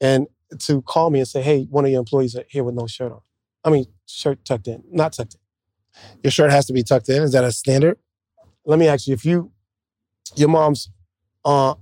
and 0.00 0.26
to 0.58 0.82
call 0.82 1.10
me 1.10 1.18
and 1.20 1.28
say, 1.28 1.42
hey, 1.42 1.64
one 1.70 1.84
of 1.84 1.90
your 1.90 2.00
employees 2.00 2.34
are 2.36 2.44
here 2.48 2.64
with 2.64 2.74
no 2.74 2.86
shirt 2.86 3.12
on. 3.12 3.20
I 3.64 3.70
mean, 3.70 3.86
shirt 4.06 4.44
tucked 4.44 4.68
in, 4.68 4.82
not 4.90 5.12
tucked 5.12 5.34
in. 5.34 5.40
Your 6.22 6.30
shirt 6.30 6.50
has 6.50 6.66
to 6.66 6.72
be 6.72 6.82
tucked 6.82 7.08
in. 7.08 7.22
Is 7.22 7.32
that 7.32 7.44
a 7.44 7.52
standard? 7.52 7.98
Let 8.64 8.78
me 8.78 8.86
ask 8.88 9.06
you, 9.06 9.14
if 9.14 9.24
you 9.24 9.50
your 10.36 10.48
mom's 10.48 10.90
uh 11.44 11.74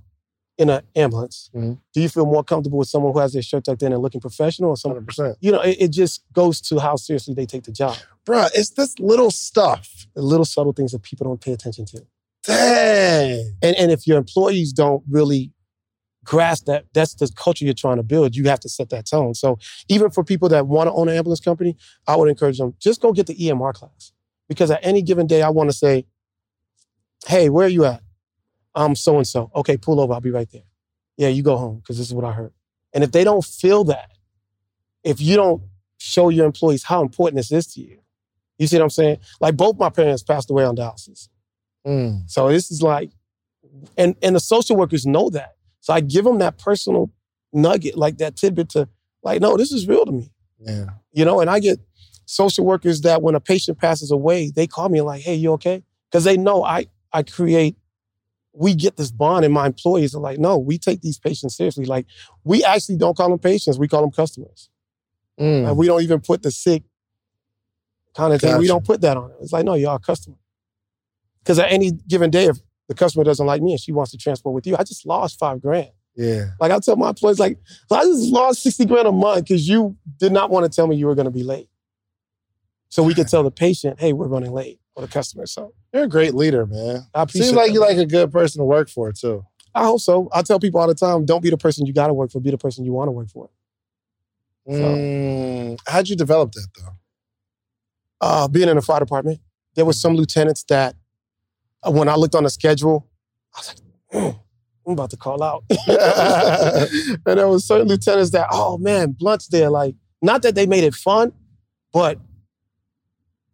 in 0.57 0.69
an 0.71 0.81
ambulance, 0.95 1.51
Mhm. 1.53 1.77
do 1.93 2.01
you 2.01 2.09
feel 2.09 2.25
more 2.25 2.43
comfortable 2.43 2.79
with 2.79 2.87
someone 2.89 3.13
who 3.13 3.19
has 3.19 3.33
their 3.33 3.43
shirt 3.43 3.65
tucked 3.65 3.83
in 3.83 3.93
and 3.93 4.01
looking 4.01 4.19
professional 4.21 4.71
or 4.71 4.77
someone 4.77 5.03
100%. 5.05 5.35
you 5.39 5.51
know, 5.51 5.61
it, 5.61 5.77
it 5.79 5.87
just 5.89 6.23
goes 6.33 6.59
to 6.61 6.79
how 6.79 6.95
seriously 6.95 7.35
they 7.35 7.45
take 7.45 7.63
the 7.63 7.71
job. 7.71 7.95
Bro, 8.25 8.47
it's 8.55 8.71
this 8.71 8.97
little 8.97 9.29
stuff. 9.29 10.07
The 10.15 10.21
little 10.23 10.45
subtle 10.45 10.73
things 10.73 10.93
that 10.93 11.03
people 11.03 11.25
don't 11.27 11.39
pay 11.39 11.51
attention 11.53 11.85
to. 11.85 12.05
Dang. 12.43 13.55
And 13.61 13.75
and 13.75 13.91
if 13.91 14.07
your 14.07 14.17
employees 14.17 14.73
don't 14.73 15.03
really 15.09 15.51
grasp 16.27 16.65
that 16.65 16.85
that's 16.93 17.15
the 17.15 17.31
culture 17.35 17.63
you're 17.63 17.73
trying 17.73 17.97
to 17.97 18.03
build, 18.03 18.35
you 18.35 18.43
have 18.49 18.59
to 18.59 18.69
set 18.69 18.89
that 18.89 19.07
tone. 19.07 19.33
So 19.33 19.57
even 19.87 20.11
for 20.11 20.23
people 20.23 20.49
that 20.49 20.67
want 20.67 20.87
to 20.87 20.93
own 20.93 21.07
an 21.07 21.15
ambulance 21.15 21.39
company, 21.39 21.77
I 22.05 22.15
would 22.17 22.29
encourage 22.29 22.57
them 22.57 22.75
just 22.79 23.01
go 23.01 23.13
get 23.13 23.27
the 23.27 23.35
EMR 23.35 23.73
class. 23.73 24.11
Because 24.49 24.69
at 24.69 24.79
any 24.83 25.01
given 25.01 25.25
day, 25.25 25.41
I 25.41 25.49
want 25.49 25.69
to 25.69 25.75
say, 25.75 26.05
hey, 27.25 27.49
where 27.49 27.65
are 27.65 27.69
you 27.69 27.85
at? 27.85 28.01
I'm 28.75 28.95
so 28.95 29.17
and 29.17 29.27
so. 29.27 29.49
Okay, 29.55 29.77
pull 29.77 29.99
over. 29.99 30.13
I'll 30.13 30.21
be 30.21 30.31
right 30.31 30.49
there. 30.51 30.63
Yeah, 31.17 31.29
you 31.29 31.43
go 31.43 31.57
home 31.57 31.77
because 31.77 31.97
this 31.97 32.07
is 32.07 32.13
what 32.13 32.25
I 32.25 32.33
heard. 32.33 32.53
And 32.93 33.03
if 33.03 33.11
they 33.11 33.23
don't 33.23 33.43
feel 33.43 33.85
that, 33.85 34.11
if 35.03 35.19
you 35.19 35.35
don't 35.35 35.63
show 35.97 36.29
your 36.29 36.45
employees 36.45 36.83
how 36.83 37.01
important 37.01 37.37
this 37.37 37.51
is 37.51 37.67
to 37.73 37.81
you, 37.81 37.99
you 38.57 38.67
see 38.67 38.77
what 38.77 38.83
I'm 38.83 38.89
saying? 38.89 39.17
Like 39.39 39.55
both 39.55 39.77
my 39.77 39.89
parents 39.89 40.23
passed 40.23 40.49
away 40.49 40.65
on 40.65 40.75
dialysis. 40.75 41.29
Mm. 41.85 42.29
So 42.29 42.49
this 42.49 42.69
is 42.69 42.81
like, 42.81 43.11
and 43.97 44.15
and 44.21 44.35
the 44.35 44.39
social 44.39 44.75
workers 44.75 45.05
know 45.05 45.29
that. 45.31 45.56
So 45.79 45.93
I 45.93 46.01
give 46.01 46.25
them 46.25 46.39
that 46.39 46.57
personal 46.57 47.09
nugget, 47.53 47.97
like 47.97 48.17
that 48.17 48.35
tidbit 48.35 48.69
to, 48.69 48.87
like, 49.23 49.41
no, 49.41 49.57
this 49.57 49.71
is 49.71 49.87
real 49.87 50.05
to 50.05 50.11
me, 50.11 50.31
Yeah. 50.59 50.85
you 51.11 51.23
know. 51.25 51.39
And 51.39 51.49
I 51.49 51.59
get 51.59 51.79
social 52.25 52.65
workers 52.65 53.01
that 53.01 53.21
when 53.21 53.35
a 53.35 53.39
patient 53.39 53.77
passes 53.79 54.11
away, 54.11 54.51
they 54.51 54.67
call 54.67 54.89
me 54.89 55.01
like, 55.01 55.21
hey, 55.21 55.35
you 55.35 55.53
okay? 55.53 55.83
Because 56.09 56.23
they 56.23 56.37
know 56.37 56.63
I 56.63 56.87
I 57.13 57.23
create. 57.23 57.77
We 58.53 58.73
get 58.73 58.97
this 58.97 59.11
bond, 59.11 59.45
and 59.45 59.53
my 59.53 59.67
employees 59.67 60.15
are 60.15 60.19
like, 60.19 60.39
no, 60.39 60.57
we 60.57 60.79
take 60.79 61.01
these 61.01 61.19
patients 61.19 61.55
seriously. 61.55 61.85
Like, 61.85 62.07
we 62.43 62.63
actually 62.63 62.97
don't 62.97 63.15
call 63.15 63.29
them 63.29 63.37
patients; 63.39 63.77
we 63.77 63.87
call 63.87 64.01
them 64.01 64.11
customers. 64.11 64.69
Mm. 65.39 65.67
And 65.69 65.77
we 65.77 65.85
don't 65.85 66.01
even 66.01 66.19
put 66.21 66.41
the 66.41 66.49
sick 66.51 66.83
kind 68.15 68.33
of 68.33 68.41
thing. 68.41 68.57
We 68.57 68.65
don't 68.67 68.83
put 68.83 69.01
that 69.01 69.15
on 69.15 69.29
it. 69.29 69.37
It's 69.41 69.53
like, 69.53 69.63
no, 69.63 69.75
you're 69.75 69.93
a 69.93 69.99
customer. 69.99 70.37
Because 71.43 71.59
at 71.59 71.71
any 71.71 71.91
given 71.91 72.31
day, 72.31 72.45
if 72.45 72.57
the 72.87 72.95
customer 72.95 73.23
doesn't 73.23 73.45
like 73.45 73.61
me 73.61 73.71
and 73.71 73.79
she 73.81 73.91
wants 73.91 74.11
to 74.11 74.17
transport 74.17 74.55
with 74.55 74.65
you, 74.67 74.75
I 74.77 74.83
just 74.83 75.05
lost 75.05 75.39
five 75.39 75.61
grand. 75.61 75.89
Yeah. 76.15 76.51
Like 76.59 76.71
I 76.71 76.79
tell 76.79 76.95
my 76.95 77.09
employees, 77.09 77.39
like, 77.39 77.59
I 77.91 78.03
just 78.03 78.31
lost 78.31 78.63
60 78.63 78.85
grand 78.85 79.07
a 79.07 79.11
month 79.11 79.43
because 79.43 79.67
you 79.67 79.95
did 80.17 80.31
not 80.31 80.49
want 80.49 80.65
to 80.65 80.75
tell 80.75 80.87
me 80.87 80.95
you 80.95 81.05
were 81.05 81.15
going 81.15 81.25
to 81.25 81.31
be 81.31 81.43
late. 81.43 81.69
So 82.89 83.03
we 83.03 83.13
could 83.13 83.27
tell 83.27 83.43
the 83.43 83.51
patient, 83.51 83.99
hey, 83.99 84.13
we're 84.13 84.27
running 84.27 84.51
late, 84.51 84.79
or 84.95 85.01
the 85.01 85.09
customer. 85.09 85.45
So 85.45 85.73
You're 85.93 86.05
a 86.05 86.07
great 86.07 86.33
leader, 86.33 86.65
man. 86.65 87.05
I 87.13 87.23
appreciate 87.23 87.47
Seems 87.47 87.55
like 87.55 87.67
that. 87.67 87.73
you're 87.73 87.85
like 87.85 87.97
a 87.97 88.05
good 88.05 88.31
person 88.31 88.59
to 88.59 88.65
work 88.65 88.89
for, 88.89 89.11
too. 89.11 89.45
I 89.75 89.83
hope 89.83 89.99
so. 89.99 90.29
I 90.33 90.41
tell 90.41 90.59
people 90.59 90.79
all 90.79 90.87
the 90.87 90.95
time, 90.95 91.25
don't 91.25 91.43
be 91.43 91.49
the 91.49 91.57
person 91.57 91.85
you 91.85 91.93
got 91.93 92.07
to 92.07 92.13
work 92.13 92.31
for, 92.31 92.39
be 92.39 92.49
the 92.49 92.57
person 92.57 92.85
you 92.85 92.93
want 92.93 93.09
to 93.09 93.11
work 93.11 93.29
for. 93.29 93.49
Mm. 94.67 95.77
How'd 95.85 96.09
you 96.09 96.15
develop 96.15 96.53
that, 96.53 96.67
though? 96.77 96.93
uh, 98.21 98.47
being 98.47 98.69
in 98.69 98.75
the 98.75 98.81
fire 98.81 98.99
department, 98.99 99.39
there 99.75 99.85
were 99.85 99.93
some 99.93 100.15
lieutenants 100.15 100.63
that, 100.69 100.95
when 101.85 102.09
I 102.09 102.15
looked 102.15 102.35
on 102.35 102.43
the 102.43 102.49
schedule, 102.49 103.07
I 103.55 103.59
was 103.59 103.67
like, 103.67 104.23
"Mm, 104.23 104.39
I'm 104.85 104.93
about 104.93 105.09
to 105.11 105.17
call 105.17 105.43
out. 105.43 105.63
and 105.87 107.39
there 107.39 107.47
was 107.47 107.65
certain 107.67 107.87
lieutenants 107.87 108.31
that, 108.31 108.47
oh 108.51 108.77
man, 108.77 109.11
Blunt's 109.11 109.47
there. 109.47 109.69
Like, 109.69 109.95
not 110.21 110.41
that 110.43 110.55
they 110.55 110.65
made 110.65 110.83
it 110.83 110.95
fun, 110.95 111.33
but 111.91 112.19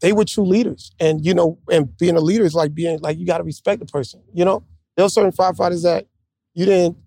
they 0.01 0.13
were 0.13 0.25
true 0.25 0.45
leaders. 0.45 0.91
And 0.99 1.25
you 1.25 1.33
know, 1.33 1.57
and 1.71 1.95
being 1.97 2.15
a 2.15 2.21
leader 2.21 2.43
is 2.43 2.53
like 2.53 2.73
being 2.73 2.99
like 2.99 3.17
you 3.17 3.25
got 3.25 3.39
to 3.39 3.43
respect 3.43 3.79
the 3.79 3.85
person. 3.85 4.21
You 4.33 4.45
know, 4.45 4.63
there 4.95 5.05
were 5.05 5.09
certain 5.09 5.31
firefighters 5.31 5.83
that 5.83 6.07
you 6.53 6.65
didn't. 6.65 6.97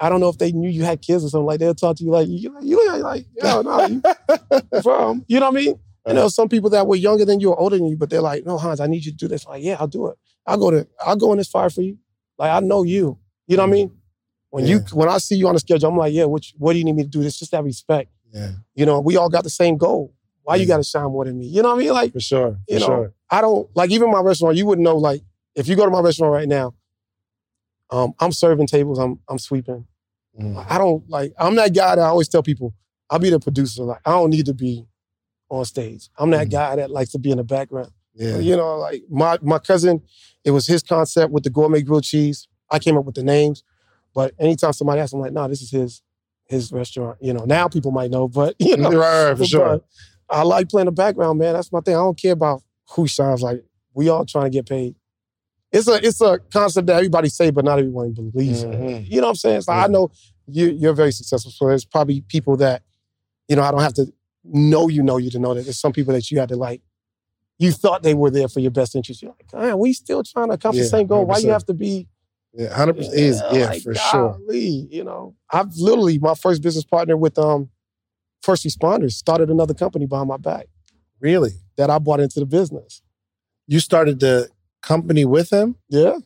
I 0.00 0.08
don't 0.08 0.20
know 0.20 0.28
if 0.28 0.38
they 0.38 0.52
knew 0.52 0.68
you 0.68 0.84
had 0.84 1.00
kids 1.00 1.24
or 1.24 1.28
something 1.28 1.46
like. 1.46 1.60
They'll 1.60 1.74
talk 1.74 1.96
to 1.96 2.04
you 2.04 2.10
like 2.10 2.28
you, 2.28 2.56
you 2.60 2.88
like, 2.88 3.02
like, 3.02 3.26
yo, 3.42 3.62
no, 3.62 3.86
you, 3.86 4.02
from. 4.82 5.24
You 5.28 5.40
know 5.40 5.50
what 5.50 5.58
I 5.58 5.64
mean? 5.64 5.78
And 6.04 6.16
there 6.16 6.24
were 6.24 6.30
some 6.30 6.48
people 6.48 6.70
that 6.70 6.86
were 6.86 6.96
younger 6.96 7.24
than 7.24 7.38
you 7.40 7.50
or 7.50 7.60
older 7.60 7.76
than 7.78 7.86
you, 7.86 7.96
but 7.96 8.10
they're 8.10 8.20
like, 8.20 8.44
no, 8.44 8.58
Hans, 8.58 8.80
I 8.80 8.86
need 8.86 9.04
you 9.04 9.12
to 9.12 9.16
do 9.16 9.28
this. 9.28 9.46
Like, 9.46 9.62
yeah, 9.62 9.76
I'll 9.78 9.86
do 9.86 10.08
it. 10.08 10.18
I'll 10.46 10.58
go 10.58 10.70
to, 10.70 10.86
I'll 11.04 11.16
go 11.16 11.32
in 11.32 11.38
this 11.38 11.48
fire 11.48 11.70
for 11.70 11.82
you. 11.82 11.98
Like, 12.38 12.50
I 12.50 12.60
know 12.60 12.82
you. 12.82 13.18
You 13.46 13.56
know 13.56 13.62
what 13.62 13.68
I 13.68 13.72
mean? 13.72 13.92
When 14.50 14.66
you, 14.66 14.80
when 14.92 15.08
I 15.08 15.18
see 15.18 15.36
you 15.36 15.46
on 15.48 15.54
the 15.54 15.60
schedule, 15.60 15.88
I'm 15.88 15.96
like, 15.96 16.12
yeah, 16.12 16.24
what, 16.24 16.44
what 16.58 16.72
do 16.72 16.78
you 16.78 16.84
need 16.84 16.96
me 16.96 17.04
to 17.04 17.08
do? 17.08 17.22
It's 17.22 17.38
just 17.38 17.52
that 17.52 17.62
respect. 17.62 18.10
Yeah, 18.32 18.52
You 18.74 18.86
know, 18.86 19.00
we 19.00 19.16
all 19.16 19.28
got 19.28 19.44
the 19.44 19.50
same 19.50 19.76
goal. 19.76 20.12
Why 20.42 20.56
you 20.56 20.66
got 20.66 20.78
to 20.78 20.82
shine 20.82 21.04
more 21.04 21.24
than 21.24 21.38
me? 21.38 21.46
You 21.46 21.62
know 21.62 21.68
what 21.68 21.76
I 21.76 21.78
mean? 21.78 21.92
Like, 21.92 22.12
for 22.12 22.20
sure. 22.20 22.52
For 22.52 22.74
you 22.74 22.80
know, 22.80 22.86
sure. 22.86 23.14
I 23.30 23.40
don't 23.40 23.68
like 23.76 23.90
even 23.90 24.10
my 24.10 24.20
restaurant. 24.20 24.56
You 24.56 24.66
wouldn't 24.66 24.84
know. 24.84 24.96
Like, 24.96 25.22
if 25.54 25.68
you 25.68 25.76
go 25.76 25.84
to 25.84 25.90
my 25.90 26.00
restaurant 26.00 26.32
right 26.32 26.48
now, 26.48 26.74
um, 27.90 28.14
I'm 28.18 28.32
serving 28.32 28.66
tables. 28.66 28.98
I'm 28.98 29.20
I'm 29.28 29.38
sweeping. 29.38 29.86
Mm. 30.38 30.66
I 30.68 30.78
don't 30.78 31.08
like. 31.08 31.32
I'm 31.38 31.54
that 31.56 31.74
guy 31.74 31.94
that 31.94 32.02
I 32.02 32.06
always 32.06 32.28
tell 32.28 32.42
people. 32.42 32.74
I'll 33.08 33.18
be 33.18 33.30
the 33.30 33.38
producer. 33.38 33.82
Like, 33.84 34.00
I 34.04 34.12
don't 34.12 34.30
need 34.30 34.46
to 34.46 34.54
be 34.54 34.86
on 35.52 35.64
stage. 35.66 36.08
I'm 36.18 36.30
that 36.30 36.48
Mhm. 36.48 36.52
guy 36.52 36.76
that 36.76 36.90
likes 36.90 37.10
to 37.12 37.18
be 37.18 37.30
in 37.30 37.36
the 37.36 37.44
background. 37.44 37.90
Yeah. 38.14 38.38
You 38.38 38.56
know, 38.56 38.78
like 38.78 39.04
my 39.10 39.38
my 39.42 39.58
cousin, 39.58 40.02
it 40.44 40.50
was 40.50 40.66
his 40.66 40.82
concept 40.82 41.32
with 41.32 41.44
the 41.44 41.50
gourmet 41.50 41.82
grilled 41.82 42.04
cheese. 42.04 42.48
I 42.70 42.78
came 42.78 42.96
up 42.96 43.04
with 43.04 43.14
the 43.14 43.22
names, 43.22 43.62
but 44.14 44.34
anytime 44.38 44.72
somebody 44.72 45.00
asks, 45.00 45.12
I'm 45.12 45.20
like, 45.20 45.32
no, 45.32 45.46
this 45.48 45.62
is 45.62 45.70
his 45.70 46.02
his 46.46 46.72
restaurant. 46.72 47.18
You 47.20 47.32
know, 47.34 47.44
now 47.44 47.68
people 47.68 47.90
might 47.92 48.10
know, 48.10 48.28
but 48.28 48.56
you 48.58 48.76
know, 48.76 48.90
right, 48.90 49.28
right, 49.28 49.38
for 49.38 49.44
sure. 49.44 49.80
I 50.30 50.42
like 50.42 50.68
playing 50.70 50.86
the 50.86 50.92
background, 50.92 51.38
man. 51.38 51.52
That's 51.54 51.70
my 51.72 51.80
thing. 51.80 51.94
I 51.94 51.98
don't 51.98 52.18
care 52.18 52.32
about 52.32 52.62
who 52.92 53.06
shines. 53.06 53.42
Like 53.42 53.62
we 53.94 54.08
all 54.08 54.24
trying 54.24 54.44
to 54.44 54.50
get 54.50 54.66
paid. 54.66 54.94
It's 55.70 55.86
a 55.88 56.04
it's 56.06 56.20
a 56.20 56.38
concept 56.52 56.86
that 56.86 56.96
everybody 56.96 57.28
say, 57.28 57.50
but 57.50 57.64
not 57.64 57.78
everyone 57.78 58.12
believes. 58.12 58.64
Mhm. 58.64 59.08
You 59.08 59.20
know 59.20 59.26
what 59.28 59.30
I'm 59.30 59.34
saying? 59.36 59.60
So 59.62 59.72
Yeah. 59.72 59.84
I 59.84 59.86
know 59.88 60.10
you 60.46 60.66
you're 60.70 60.94
very 60.94 61.12
successful. 61.12 61.50
So 61.52 61.66
there's 61.68 61.84
probably 61.84 62.22
people 62.22 62.56
that, 62.58 62.82
you 63.48 63.56
know, 63.56 63.62
I 63.62 63.70
don't 63.70 63.80
have 63.82 63.94
to 63.94 64.12
know 64.44 64.88
you 64.88 65.02
know 65.02 65.16
you 65.18 65.30
to 65.30 65.38
know 65.38 65.54
that 65.54 65.62
there's 65.64 65.78
some 65.80 65.92
people 65.92 66.12
that 66.14 66.30
you 66.30 66.38
had 66.38 66.48
to 66.50 66.56
like. 66.56 66.82
You 67.58 67.70
thought 67.70 68.02
they 68.02 68.14
were 68.14 68.30
there 68.30 68.48
for 68.48 68.60
your 68.60 68.70
best 68.72 68.96
interest. 68.96 69.22
You're 69.22 69.32
like, 69.38 69.52
man, 69.62 69.78
we 69.78 69.92
still 69.92 70.22
trying 70.24 70.48
to 70.48 70.54
accomplish 70.54 70.78
Yeah, 70.80 70.84
the 70.84 70.88
same 70.90 71.06
goal. 71.06 71.26
Why 71.26 71.38
you 71.38 71.50
have 71.50 71.64
to 71.66 71.74
be 71.74 72.08
Yeah, 72.52 72.74
hundred 72.74 72.96
percent 72.96 73.14
is 73.16 73.40
yeah 73.52 73.66
like, 73.66 73.82
for 73.82 73.94
sure. 73.94 74.40
You 74.50 75.04
know, 75.04 75.36
I've 75.50 75.74
literally 75.76 76.18
my 76.18 76.34
first 76.34 76.62
business 76.62 76.84
partner 76.84 77.16
with 77.16 77.38
um 77.38 77.70
first 78.42 78.64
responders 78.66 79.12
started 79.12 79.50
another 79.50 79.74
company 79.74 80.06
behind 80.06 80.28
my 80.28 80.36
back 80.38 80.66
Really, 81.20 81.52
that 81.76 81.88
I 81.88 81.98
bought 82.00 82.18
into 82.18 82.40
the 82.40 82.46
business. 82.46 83.00
you 83.68 83.78
started 83.78 84.18
the 84.18 84.48
company 84.82 85.24
with 85.24 85.52
him, 85.52 85.76
Yeah, 85.88 86.16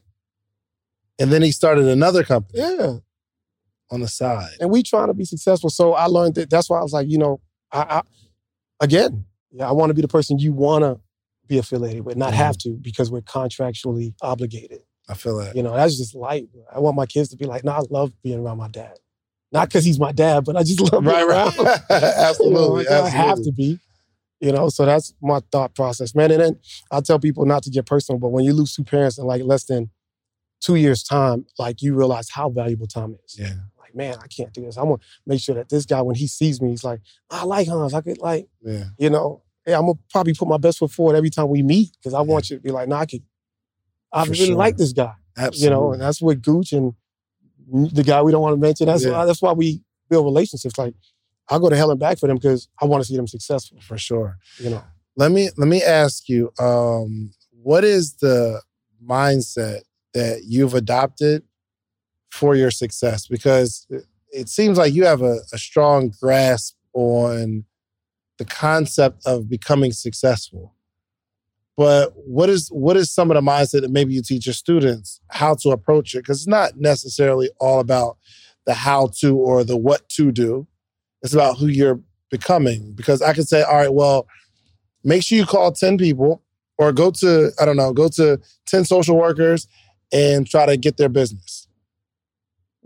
and 1.19 1.31
then 1.31 1.43
he 1.43 1.53
started 1.53 1.87
another 1.87 2.25
company 2.25 2.61
yeah. 2.61 2.97
on 3.91 4.01
the 4.01 4.09
side. 4.09 4.53
And 4.61 4.71
we 4.71 4.83
trying 4.83 5.09
to 5.09 5.15
be 5.15 5.27
successful. 5.27 5.69
So 5.69 5.93
I 5.93 6.07
learned 6.07 6.35
that. 6.37 6.49
That's 6.49 6.71
why 6.71 6.79
I 6.79 6.83
was 6.83 6.93
like, 6.95 7.09
you 7.09 7.19
know, 7.19 7.41
I, 7.73 7.81
I 7.81 8.03
again, 8.81 9.25
yeah, 9.51 9.69
I 9.69 9.73
want 9.73 9.91
to 9.91 9.95
be 9.95 10.03
the 10.03 10.09
person 10.09 10.39
you 10.39 10.53
want 10.53 10.83
to 10.83 11.01
be 11.47 11.59
affiliated 11.59 12.05
with, 12.05 12.17
not 12.17 12.33
Mhm. 12.33 12.37
have 12.37 12.59
to 12.59 12.71
because 12.81 13.11
we're 13.11 13.21
contractually 13.23 14.15
obligated. 14.23 14.81
I 15.09 15.15
feel 15.15 15.37
that. 15.39 15.55
You 15.55 15.63
know, 15.63 15.75
that's 15.75 15.97
just 15.97 16.15
life. 16.15 16.45
I 16.73 16.81
want 16.81 16.97
my 16.97 17.07
kids 17.07 17.29
to 17.31 17.37
be 17.37 17.45
like, 17.45 17.63
no, 17.65 17.73
I 17.73 17.81
love 17.91 18.13
being 18.23 18.39
around 18.41 18.59
my 18.59 18.69
dad. 18.69 18.99
Not 19.53 19.69
because 19.69 19.85
he's 19.85 20.01
my 20.01 20.11
dad, 20.13 20.45
but 20.45 20.57
I 20.57 20.65
just 20.65 20.81
love 20.93 21.05
being 21.05 21.05
Right, 21.05 21.23
around. 21.27 21.57
right. 21.59 21.81
You 21.91 22.01
know, 22.01 22.13
absolutely, 22.17 22.89
I 22.89 23.09
have 23.09 23.41
to 23.43 23.53
be. 23.53 23.79
You 24.41 24.53
know, 24.53 24.69
so 24.69 24.85
that's 24.85 25.15
my 25.23 25.41
thought 25.51 25.75
process, 25.75 26.15
man. 26.15 26.31
And 26.31 26.43
then 26.43 26.59
I 26.91 27.01
tell 27.01 27.19
people 27.19 27.47
not 27.47 27.63
to 27.63 27.71
get 27.71 27.87
personal, 27.87 28.19
but 28.19 28.29
when 28.29 28.45
you 28.45 28.53
lose 28.53 28.75
two 28.75 28.85
parents 28.85 29.17
in 29.19 29.25
like 29.25 29.43
less 29.45 29.65
than 29.65 29.91
two 30.61 30.75
years' 30.75 31.03
time, 31.03 31.47
like 31.59 31.81
you 31.81 31.95
realize 31.95 32.29
how 32.31 32.51
valuable 32.51 32.87
time 32.87 33.17
is. 33.25 33.39
Yeah, 33.39 33.47
Like, 33.47 33.57
man, 33.97 34.17
I 34.23 34.27
can't 34.29 34.53
do 34.53 34.63
this. 34.63 34.77
I'm 34.77 34.85
gonna 34.85 34.99
make 35.27 35.41
sure 35.41 35.55
that 35.57 35.69
this 35.69 35.87
guy, 35.87 36.03
when 36.03 36.15
he 36.17 36.27
sees 36.27 36.61
me, 36.61 36.71
he's 36.71 36.85
like, 36.85 37.01
I 37.31 37.45
like 37.45 37.67
Hans. 37.69 37.95
I 37.95 38.01
could 38.03 38.19
like, 38.19 38.49
yeah, 38.63 38.85
you 38.99 39.11
know, 39.11 39.43
yeah, 39.67 39.79
I'm 39.79 39.87
gonna 39.87 39.99
probably 40.13 40.35
put 40.35 40.47
my 40.49 40.59
best 40.59 40.79
foot 40.79 40.91
forward 40.93 41.17
every 41.17 41.31
time 41.31 41.49
we 41.49 41.63
meet 41.63 41.91
because 41.99 42.15
I 42.15 42.21
want 42.21 42.51
you 42.51 42.57
to 42.59 42.63
be 42.63 42.71
like, 42.71 42.89
nah, 42.89 43.01
I 43.01 43.07
could, 43.07 43.23
I 44.13 44.25
For 44.25 44.31
really 44.33 44.47
sure. 44.47 44.57
like 44.57 44.77
this 44.77 44.93
guy. 44.93 45.13
absolutely. 45.37 45.65
You 45.65 45.71
know, 45.71 45.93
and 45.93 46.01
that's 46.03 46.21
what 46.23 46.41
Gooch 46.43 46.73
and 46.73 46.95
the 47.73 48.05
guy 48.05 48.23
we 48.23 48.31
don't 48.33 48.43
want 48.43 48.53
to 48.55 48.61
mention. 48.61 48.87
That's 48.87 49.05
Yeah. 49.05 49.13
why, 49.13 49.25
that's 49.27 49.43
why 49.43 49.53
we 49.53 49.83
build 50.09 50.25
relationships. 50.25 50.79
Like, 50.79 50.95
I'll 51.49 51.59
go 51.61 51.69
to 51.69 51.77
hell 51.77 51.91
and 51.91 51.99
back 51.99 52.19
for 52.19 52.27
them 52.29 52.37
because 52.37 52.69
I 52.81 52.85
want 52.85 53.03
to 53.03 53.09
see 53.09 53.17
them 53.17 53.27
successful. 53.27 53.79
for 53.81 53.99
sure. 53.99 54.39
You 54.59 54.71
know. 54.71 54.85
Let 55.17 55.33
me 55.33 55.49
let 55.57 55.67
me 55.69 55.83
ask 55.83 56.29
you, 56.29 56.53
um, 56.59 57.33
what 57.51 57.83
is 57.85 58.15
the 58.17 58.61
mindset 59.05 59.81
that 60.15 60.43
you've 60.45 60.75
adopted 60.75 61.43
for 62.37 62.55
your 62.55 62.71
success? 62.71 63.27
Because 63.27 63.87
it, 64.31 64.49
seems 64.49 64.79
like 64.79 64.93
you 64.93 65.05
have 65.05 65.23
a, 65.23 65.39
a 65.53 65.59
strong 65.59 66.13
grasp 66.21 66.77
on 66.93 67.65
the 68.39 68.45
concept 68.45 69.27
of 69.27 69.49
becoming 69.49 69.93
successful. 69.93 70.75
But 71.77 72.13
what 72.15 72.49
is 72.49 72.69
what 72.69 72.97
is 72.97 73.13
some 73.13 73.31
of 73.31 73.35
the 73.35 73.41
mindset 73.41 73.83
that 73.83 73.91
maybe 73.91 74.15
you 74.15 74.23
teach 74.23 74.47
your 74.47 74.55
students 74.55 75.21
how 75.29 75.55
to 75.57 75.71
approach 75.71 76.15
it? 76.15 76.19
Because 76.19 76.39
it's 76.39 76.49
not 76.49 76.79
necessarily 76.79 77.51
all 77.61 77.81
about 77.81 78.17
the 78.65 78.75
how 78.75 79.11
to 79.21 79.37
or 79.37 79.63
the 79.65 79.77
what 79.77 80.09
to 80.11 80.33
do. 80.33 80.67
It's 81.23 81.35
about 81.35 81.59
who 81.59 81.67
you're 81.67 82.01
becoming. 82.31 82.93
Because 82.93 83.23
I 83.23 83.33
could 83.33 83.49
say, 83.49 83.63
all 83.63 83.77
right, 83.77 83.93
well, 83.93 84.27
make 85.05 85.23
sure 85.23 85.39
you 85.39 85.47
call 85.47 85.73
10 85.73 85.99
people 85.99 86.43
or 86.79 86.93
go 86.93 87.11
to, 87.11 87.51
I 87.61 87.65
don't 87.65 87.77
know, 87.77 87.93
go 87.93 88.09
to 88.09 88.41
10 88.67 88.85
social 88.85 89.17
workers 89.17 89.69
and 90.13 90.47
try 90.47 90.67
to 90.67 90.77
get 90.77 90.97
their 90.97 91.09
business. 91.09 91.66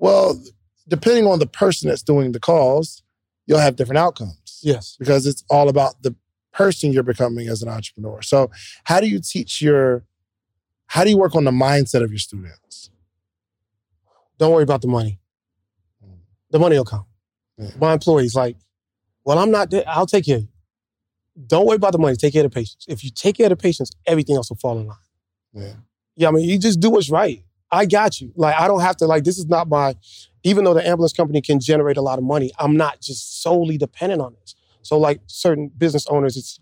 Well, 0.00 0.42
depending 0.88 1.26
on 1.26 1.38
the 1.38 1.46
person 1.46 1.88
that's 1.88 2.02
doing 2.02 2.32
the 2.32 2.40
calls, 2.40 3.02
you'll 3.46 3.58
have 3.58 3.76
different 3.76 3.98
outcomes 3.98 4.60
Yes. 4.62 4.96
because 4.98 5.26
it's 5.26 5.44
all 5.50 5.68
about 5.68 6.02
the 6.02 6.14
person 6.52 6.92
you're 6.92 7.02
becoming 7.02 7.48
as 7.48 7.62
an 7.62 7.68
entrepreneur. 7.68 8.22
So, 8.22 8.50
how 8.84 9.00
do 9.00 9.08
you 9.08 9.20
teach 9.20 9.60
your, 9.60 10.04
how 10.86 11.04
do 11.04 11.10
you 11.10 11.18
work 11.18 11.34
on 11.34 11.44
the 11.44 11.50
mindset 11.50 12.02
of 12.02 12.10
your 12.10 12.18
students? 12.18 12.90
Don't 14.38 14.52
worry 14.52 14.62
about 14.62 14.80
the 14.80 14.88
money. 14.88 15.20
The 16.50 16.58
money 16.58 16.76
will 16.76 16.84
come. 16.84 17.04
Yeah. 17.58 17.70
My 17.78 17.92
employees, 17.92 18.34
like, 18.34 18.56
well, 19.24 19.38
I'm 19.38 19.50
not 19.50 19.70
there. 19.70 19.84
I'll 19.86 20.06
take 20.06 20.24
care 20.24 20.36
of 20.38 20.42
you. 20.42 20.48
Don't 21.46 21.66
worry 21.66 21.76
about 21.76 21.92
the 21.92 21.98
money. 21.98 22.16
Take 22.16 22.32
care 22.32 22.44
of 22.44 22.50
the 22.50 22.54
patients. 22.54 22.86
If 22.88 23.04
you 23.04 23.10
take 23.10 23.36
care 23.36 23.46
of 23.46 23.50
the 23.50 23.56
patients, 23.56 23.92
everything 24.06 24.34
else 24.36 24.48
will 24.50 24.56
fall 24.56 24.78
in 24.78 24.86
line. 24.86 24.96
Yeah. 25.52 25.72
Yeah, 26.16 26.28
I 26.28 26.30
mean, 26.32 26.48
you 26.48 26.58
just 26.58 26.80
do 26.80 26.90
what's 26.90 27.10
right. 27.10 27.44
I 27.72 27.86
got 27.86 28.20
you. 28.20 28.32
Like, 28.36 28.56
I 28.56 28.66
don't 28.66 28.80
have 28.80 28.96
to, 28.96 29.06
like, 29.06 29.24
this 29.24 29.38
is 29.38 29.46
not 29.46 29.68
my, 29.68 29.94
even 30.42 30.64
though 30.64 30.74
the 30.74 30.86
ambulance 30.86 31.12
company 31.12 31.40
can 31.40 31.60
generate 31.60 31.96
a 31.96 32.02
lot 32.02 32.18
of 32.18 32.24
money, 32.24 32.50
I'm 32.58 32.76
not 32.76 33.00
just 33.00 33.42
solely 33.42 33.78
dependent 33.78 34.20
on 34.20 34.34
this. 34.40 34.54
So, 34.82 34.98
like, 34.98 35.20
certain 35.26 35.70
business 35.76 36.06
owners, 36.08 36.36
it's, 36.36 36.58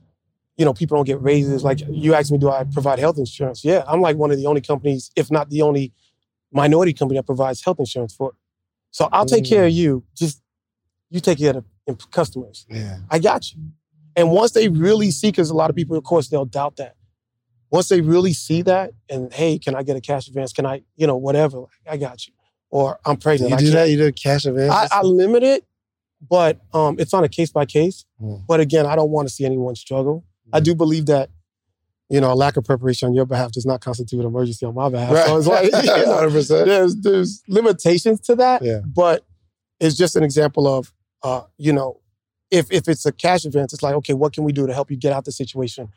you 0.56 0.64
know, 0.64 0.74
people 0.74 0.96
don't 0.98 1.06
get 1.06 1.22
raises. 1.22 1.64
Like, 1.64 1.80
you 1.88 2.14
asked 2.14 2.32
me, 2.32 2.38
do 2.38 2.50
I 2.50 2.64
provide 2.64 2.98
health 2.98 3.16
insurance? 3.16 3.64
Yeah, 3.64 3.84
I'm 3.86 4.00
like 4.00 4.16
one 4.16 4.30
of 4.30 4.36
the 4.36 4.46
only 4.46 4.60
companies, 4.60 5.10
if 5.16 5.30
not 5.30 5.50
the 5.50 5.62
only 5.62 5.92
minority 6.52 6.92
company 6.92 7.18
that 7.18 7.26
provides 7.26 7.64
health 7.64 7.78
insurance 7.78 8.14
for. 8.14 8.34
So, 8.90 9.08
I'll 9.12 9.26
take 9.26 9.44
care 9.44 9.66
of 9.66 9.72
mm. 9.72 9.76
you. 9.76 10.04
Just, 10.14 10.42
you 11.10 11.20
take 11.20 11.38
care 11.38 11.56
of 11.56 11.64
the 11.86 11.94
customers. 12.10 12.66
Yeah. 12.68 12.98
I 13.10 13.18
got 13.18 13.52
you. 13.52 13.60
And 14.14 14.30
once 14.30 14.50
they 14.50 14.68
really 14.68 15.10
see, 15.10 15.28
because 15.28 15.48
a 15.48 15.54
lot 15.54 15.70
of 15.70 15.76
people, 15.76 15.96
of 15.96 16.04
course, 16.04 16.28
they'll 16.28 16.44
doubt 16.44 16.76
that. 16.76 16.96
Once 17.70 17.88
they 17.88 18.00
really 18.00 18.32
see 18.32 18.62
that, 18.62 18.92
and 19.10 19.32
hey, 19.32 19.58
can 19.58 19.74
I 19.74 19.82
get 19.82 19.96
a 19.96 20.00
cash 20.00 20.28
advance? 20.28 20.52
Can 20.52 20.64
I, 20.64 20.82
you 20.96 21.06
know, 21.06 21.16
whatever? 21.16 21.60
Like, 21.60 21.68
I 21.88 21.96
got 21.96 22.26
you. 22.26 22.32
Or 22.70 22.98
I'm 23.04 23.16
pregnant. 23.16 23.50
you 23.52 23.58
do 23.58 23.70
that? 23.72 23.90
You 23.90 23.96
do 23.96 24.06
a 24.06 24.12
cash 24.12 24.44
advance? 24.44 24.72
I, 24.72 24.88
I 24.90 25.02
limit 25.02 25.42
it, 25.42 25.66
but 26.26 26.60
um, 26.72 26.96
it's 26.98 27.14
on 27.14 27.24
a 27.24 27.28
case 27.28 27.50
by 27.50 27.66
case. 27.66 28.04
Mm. 28.20 28.46
But 28.46 28.60
again, 28.60 28.86
I 28.86 28.96
don't 28.96 29.10
want 29.10 29.28
to 29.28 29.34
see 29.34 29.44
anyone 29.44 29.74
struggle. 29.74 30.24
I 30.52 30.60
do 30.60 30.74
believe 30.74 31.06
that, 31.06 31.30
you 32.08 32.20
know, 32.20 32.32
a 32.32 32.34
lack 32.34 32.56
of 32.56 32.64
preparation 32.64 33.08
on 33.08 33.14
your 33.14 33.26
behalf 33.26 33.52
does 33.52 33.66
not 33.66 33.80
constitute 33.82 34.20
an 34.20 34.26
emergency 34.26 34.64
on 34.64 34.74
my 34.74 34.88
behalf. 34.88 35.26
So 35.26 35.36
it's 35.36 35.46
like, 35.46 35.64
you 35.84 36.06
know, 36.06 36.28
100%. 36.28 36.64
there's 36.64 36.96
there's 36.96 37.42
limitations 37.48 38.20
to 38.20 38.34
that. 38.36 38.62
Yeah. 38.62 38.80
But 38.84 39.26
it's 39.78 39.96
just 39.96 40.16
an 40.16 40.22
example 40.22 40.66
of, 40.66 40.92
uh, 41.22 41.42
you 41.58 41.72
know, 41.72 42.00
if 42.50 42.70
if 42.72 42.88
it's 42.88 43.04
a 43.04 43.12
cash 43.12 43.44
advance, 43.44 43.72
it's 43.72 43.82
like, 43.82 43.94
okay, 43.96 44.14
what 44.14 44.32
can 44.32 44.44
we 44.44 44.52
do 44.52 44.66
to 44.66 44.72
help 44.72 44.90
you 44.90 44.96
get 44.96 45.12
out 45.12 45.18
of 45.18 45.24
the 45.24 45.32
situation? 45.32 45.90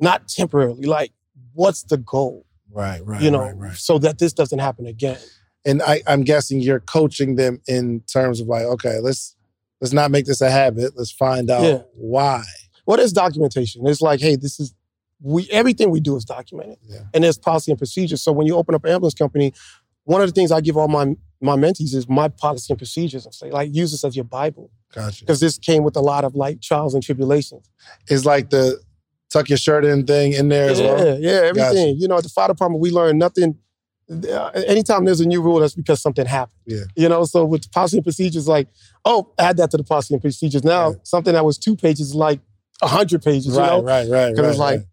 Not 0.00 0.28
temporarily. 0.28 0.84
Like, 0.84 1.12
what's 1.54 1.82
the 1.84 1.96
goal? 1.96 2.44
Right, 2.70 3.04
right, 3.06 3.22
you 3.22 3.30
know, 3.30 3.40
right, 3.40 3.56
right. 3.56 3.72
so 3.76 3.98
that 4.00 4.18
this 4.18 4.32
doesn't 4.34 4.58
happen 4.58 4.86
again. 4.86 5.18
and 5.64 5.80
I, 5.82 6.02
I'm 6.06 6.22
guessing 6.22 6.60
you're 6.60 6.80
coaching 6.80 7.36
them 7.36 7.60
in 7.66 8.00
terms 8.02 8.40
of 8.40 8.48
like, 8.48 8.64
okay, 8.64 8.98
let's 9.00 9.34
let's 9.80 9.92
not 9.94 10.10
make 10.10 10.26
this 10.26 10.40
a 10.40 10.50
habit. 10.50 10.92
Let's 10.96 11.10
find 11.12 11.48
out 11.50 11.62
Yeah. 11.62 11.82
why. 11.94 12.42
Well, 12.84 12.98
there's 12.98 13.12
documentation. 13.12 13.86
It's 13.86 14.00
like, 14.02 14.20
hey, 14.20 14.36
this 14.36 14.60
is 14.60 14.74
we 15.22 15.48
everything 15.50 15.90
we 15.90 16.00
do 16.00 16.16
is 16.16 16.24
documented, 16.26 16.76
Yeah. 16.86 17.04
and 17.14 17.24
there's 17.24 17.38
policy 17.38 17.70
and 17.72 17.78
procedures. 17.78 18.20
So 18.22 18.32
when 18.32 18.46
you 18.46 18.56
open 18.56 18.74
up 18.74 18.84
an 18.84 18.90
ambulance 18.90 19.14
company, 19.14 19.54
one 20.04 20.20
of 20.20 20.28
the 20.28 20.32
things 20.34 20.52
I 20.52 20.60
give 20.60 20.76
all 20.76 20.88
my 20.88 21.16
my 21.40 21.56
mentees 21.56 21.94
is 21.94 22.08
my 22.08 22.28
policy 22.28 22.72
and 22.72 22.78
procedures. 22.78 23.24
and 23.24 23.34
say, 23.34 23.50
like, 23.50 23.74
use 23.74 23.90
this 23.92 24.04
as 24.04 24.16
your 24.16 24.24
Bible 24.24 24.70
Gotcha. 24.92 25.22
because 25.24 25.40
this 25.40 25.56
came 25.58 25.82
with 25.84 25.96
a 25.96 26.00
lot 26.00 26.24
of 26.24 26.34
like 26.34 26.60
trials 26.60 26.92
and 26.94 27.02
tribulations. 27.02 27.70
It's 28.08 28.24
like 28.26 28.50
the 28.50 28.80
tuck 29.32 29.48
your 29.48 29.58
shirt 29.58 29.84
in 29.84 30.06
thing 30.06 30.32
in 30.32 30.48
there 30.48 30.70
as 30.70 30.80
yeah, 30.80 30.92
well. 30.92 31.18
yeah, 31.20 31.40
everything. 31.44 31.96
You 31.98 32.08
know, 32.08 32.16
at 32.16 32.22
the 32.22 32.28
fire 32.28 32.48
department, 32.48 32.80
we 32.80 32.90
learn 32.90 33.18
nothing. 33.18 33.58
uh, 34.10 34.50
Anytime 34.66 35.04
there's 35.04 35.20
a 35.20 35.26
new 35.26 35.42
rule, 35.42 35.60
that's 35.60 35.74
because 35.74 36.00
something 36.00 36.26
happened. 36.26 36.60
Yeah. 36.66 36.84
You 36.96 37.08
know, 37.08 37.24
so 37.24 37.44
with 37.44 37.70
policy 37.72 37.96
and 37.98 38.04
procedures, 38.04 38.46
like, 38.46 38.68
oh, 39.04 39.32
add 39.38 39.56
that 39.56 39.70
to 39.72 39.76
the 39.76 39.84
policy 39.84 40.14
and 40.14 40.22
procedures. 40.22 40.64
Now, 40.64 40.90
Yeah. 40.90 40.96
something 41.02 41.32
that 41.34 41.44
was 41.44 41.58
two 41.58 41.76
pages 41.76 42.08
is 42.10 42.14
like 42.14 42.40
a 42.82 42.86
hundred 42.86 43.22
pages. 43.22 43.56
Right, 43.56 43.64
you 43.64 43.78
know? 43.78 43.82
right, 43.82 44.08
right. 44.08 44.30
Because 44.30 44.42
right, 44.42 44.50
it's 44.50 44.58
like, 44.58 44.78
right. 44.80 44.86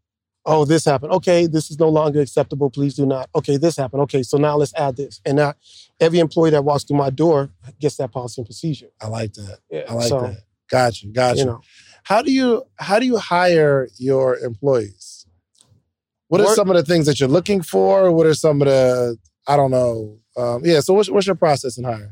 oh, 0.46 0.66
this 0.66 0.86
happened. 0.86 1.12
Okay, 1.14 1.46
this 1.46 1.70
is 1.70 1.78
no 1.80 1.90
longer 1.90 2.22
acceptable. 2.22 2.70
Please 2.72 2.96
do 2.96 3.06
not. 3.06 3.30
Okay, 3.36 3.58
this 3.58 3.78
happened. 3.78 4.02
Okay, 4.04 4.24
so 4.24 4.38
now 4.38 4.56
let's 4.56 4.74
add 4.76 4.96
this. 4.98 5.22
And 5.26 5.36
now 5.38 5.54
every 6.00 6.20
employee 6.20 6.50
that 6.52 6.64
walks 6.64 6.86
through 6.86 6.98
my 6.98 7.10
door 7.12 7.50
gets 7.80 7.98
that 7.98 8.12
policy 8.12 8.42
and 8.42 8.48
procedure. 8.48 8.88
I 9.02 9.08
like 9.08 9.34
that. 9.34 9.60
Yeah, 9.70 9.84
I 9.90 9.94
like 9.94 10.08
so, 10.08 10.22
that. 10.22 10.38
Gotcha, 10.72 11.08
gotcha. 11.08 11.40
You 11.40 11.46
know, 11.46 11.62
How 12.04 12.22
do 12.22 12.32
you 12.32 12.64
how 12.78 13.00
do 13.00 13.06
you 13.06 13.18
hire 13.18 13.88
your 13.98 14.38
employees? 14.38 15.26
What 16.28 16.42
are 16.42 16.46
Work- 16.46 16.56
some 16.56 16.70
of 16.70 16.76
the 16.76 16.84
things 16.84 17.06
that 17.06 17.20
you're 17.20 17.30
looking 17.30 17.62
for? 17.62 18.12
What 18.12 18.26
are 18.26 18.34
some 18.34 18.62
of 18.62 18.68
the 18.68 19.18
I 19.48 19.56
don't 19.58 19.72
know. 19.72 20.20
Um, 20.38 20.62
yeah. 20.66 20.80
So 20.80 20.94
what's 20.94 21.10
what's 21.10 21.28
your 21.28 21.36
process 21.36 21.78
in 21.78 21.84
hiring? 21.84 22.12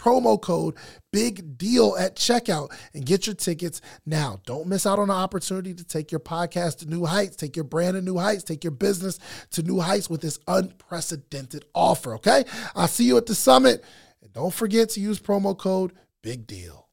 promo 0.00 0.40
code 0.40 0.74
big 1.12 1.58
deal 1.58 1.96
at 1.98 2.16
checkout 2.16 2.70
and 2.94 3.04
get 3.04 3.26
your 3.26 3.34
tickets 3.34 3.80
now. 4.06 4.40
Don't 4.46 4.66
miss 4.66 4.86
out 4.86 4.98
on 4.98 5.08
the 5.08 5.14
opportunity 5.14 5.74
to 5.74 5.84
take 5.84 6.10
your 6.10 6.20
podcast 6.20 6.78
to 6.78 6.86
new 6.86 7.04
heights 7.04 7.36
take 7.36 7.56
your 7.56 7.64
brand 7.64 7.94
to 7.94 8.02
new 8.02 8.16
heights 8.16 8.44
take 8.44 8.64
your 8.64 8.70
business 8.70 9.18
to 9.50 9.62
new 9.62 9.80
heights 9.80 10.08
with 10.08 10.20
this 10.20 10.38
unprecedented 10.48 11.64
offer 11.74 12.14
okay? 12.14 12.44
I'll 12.74 12.88
see 12.88 13.04
you 13.04 13.16
at 13.16 13.26
the 13.26 13.34
summit. 13.34 13.84
And 14.22 14.32
don't 14.32 14.54
forget 14.54 14.90
to 14.90 15.00
use 15.00 15.18
promo 15.20 15.56
code 15.56 15.92
big 16.22 16.46
deal. 16.46 16.88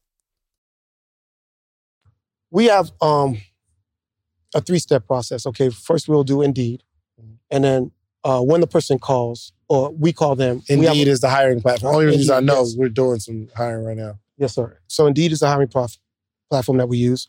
We 2.50 2.66
have 2.66 2.90
um, 3.02 3.38
a 4.54 4.60
three 4.60 4.78
step 4.78 5.06
process. 5.06 5.46
Okay, 5.46 5.68
first 5.70 6.08
we'll 6.08 6.24
do 6.24 6.42
Indeed, 6.42 6.82
and 7.50 7.62
then 7.64 7.90
uh, 8.28 8.42
when 8.42 8.60
the 8.60 8.66
person 8.66 8.98
calls 8.98 9.52
or 9.68 9.90
we 9.90 10.12
call 10.12 10.36
them, 10.36 10.62
Indeed 10.68 11.08
is 11.08 11.20
the 11.20 11.30
hiring 11.30 11.60
platform. 11.62 11.94
Only 11.94 12.06
reason 12.06 12.34
I 12.36 12.40
know 12.40 12.58
yes. 12.58 12.68
is 12.68 12.76
we're 12.76 12.88
doing 12.90 13.20
some 13.20 13.48
hiring 13.56 13.86
right 13.86 13.96
now. 13.96 14.18
Yes, 14.36 14.54
sir. 14.54 14.78
So 14.86 15.06
Indeed 15.06 15.32
is 15.32 15.40
the 15.40 15.48
hiring 15.48 15.68
prof- 15.68 15.98
platform 16.50 16.76
that 16.78 16.88
we 16.88 16.98
use. 16.98 17.26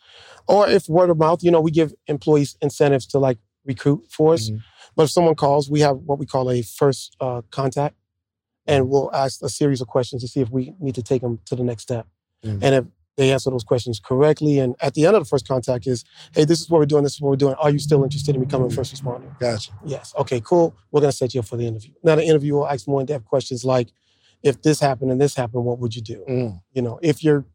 Or 0.48 0.68
if 0.68 0.90
word 0.90 1.10
of 1.10 1.18
mouth, 1.18 1.42
you 1.42 1.52
know, 1.52 1.62
we 1.62 1.72
give 1.72 1.94
employees 2.08 2.58
incentives 2.62 3.06
to 3.08 3.20
like 3.20 3.38
recruit 3.66 4.06
for 4.10 4.34
us. 4.34 4.50
Mhm. 4.50 4.60
But 4.96 5.04
if 5.04 5.12
someone 5.12 5.36
calls, 5.36 5.70
we 5.70 5.80
have 5.82 5.98
what 5.98 6.20
we 6.20 6.26
call 6.26 6.50
a 6.52 6.62
first 6.62 7.16
uh, 7.22 7.42
contact, 7.50 7.96
and 8.68 8.90
we'll 8.90 9.10
ask 9.14 9.42
a 9.42 9.50
series 9.50 9.80
of 9.82 9.88
questions 9.88 10.22
to 10.22 10.28
see 10.28 10.42
if 10.42 10.50
we 10.50 10.74
need 10.80 10.96
to 10.96 11.04
take 11.04 11.22
them 11.22 11.40
to 11.46 11.56
the 11.56 11.64
next 11.64 11.84
step. 11.84 12.08
Mhm. 12.44 12.60
And 12.62 12.76
if 12.76 12.86
they 13.20 13.34
answer 13.34 13.50
those 13.50 13.66
questions 13.66 14.00
correctly, 14.00 14.60
and 14.60 14.76
at 14.80 14.94
the 14.94 15.06
end 15.06 15.16
of 15.16 15.22
the 15.22 15.28
first 15.28 15.46
contact 15.46 15.86
is, 15.86 16.06
hey, 16.34 16.46
this 16.46 16.62
is 16.62 16.70
what 16.70 16.80
we're 16.80 16.86
doing. 16.86 17.04
This 17.04 17.16
is 17.16 17.22
what 17.22 17.30
we're 17.32 17.36
doing. 17.36 17.54
Are 17.56 17.70
you 17.70 17.78
still 17.78 18.02
interested 18.02 18.34
in 18.34 18.42
becoming 18.42 18.72
a 18.72 18.74
first 18.74 18.96
responder? 18.96 19.38
Gotcha. 19.40 19.74
Yes. 19.84 20.14
Okay, 20.18 20.40
cool. 20.40 20.74
We're 20.92 21.02
going 21.02 21.12
to 21.12 21.18
set 21.18 21.34
you 21.34 21.42
up 21.42 21.46
for 21.46 21.58
the 21.58 21.68
interview. 21.68 21.92
Now, 22.02 22.16
the 22.16 22.24
interview 22.24 22.54
will 22.54 22.68
ask 22.68 22.88
more 22.88 23.02
in 23.02 23.06
depth 23.06 23.26
questions 23.26 23.66
like, 23.66 23.90
if 24.42 24.62
this 24.62 24.80
happened 24.80 25.12
and 25.12 25.20
this 25.20 25.36
happened, 25.36 25.66
what 25.66 25.80
would 25.80 25.94
you 25.94 26.02
do? 26.02 26.24
Mm. 26.30 26.62
You 26.72 26.82
know, 26.82 26.98
if 27.04 27.22
you're 27.26 27.46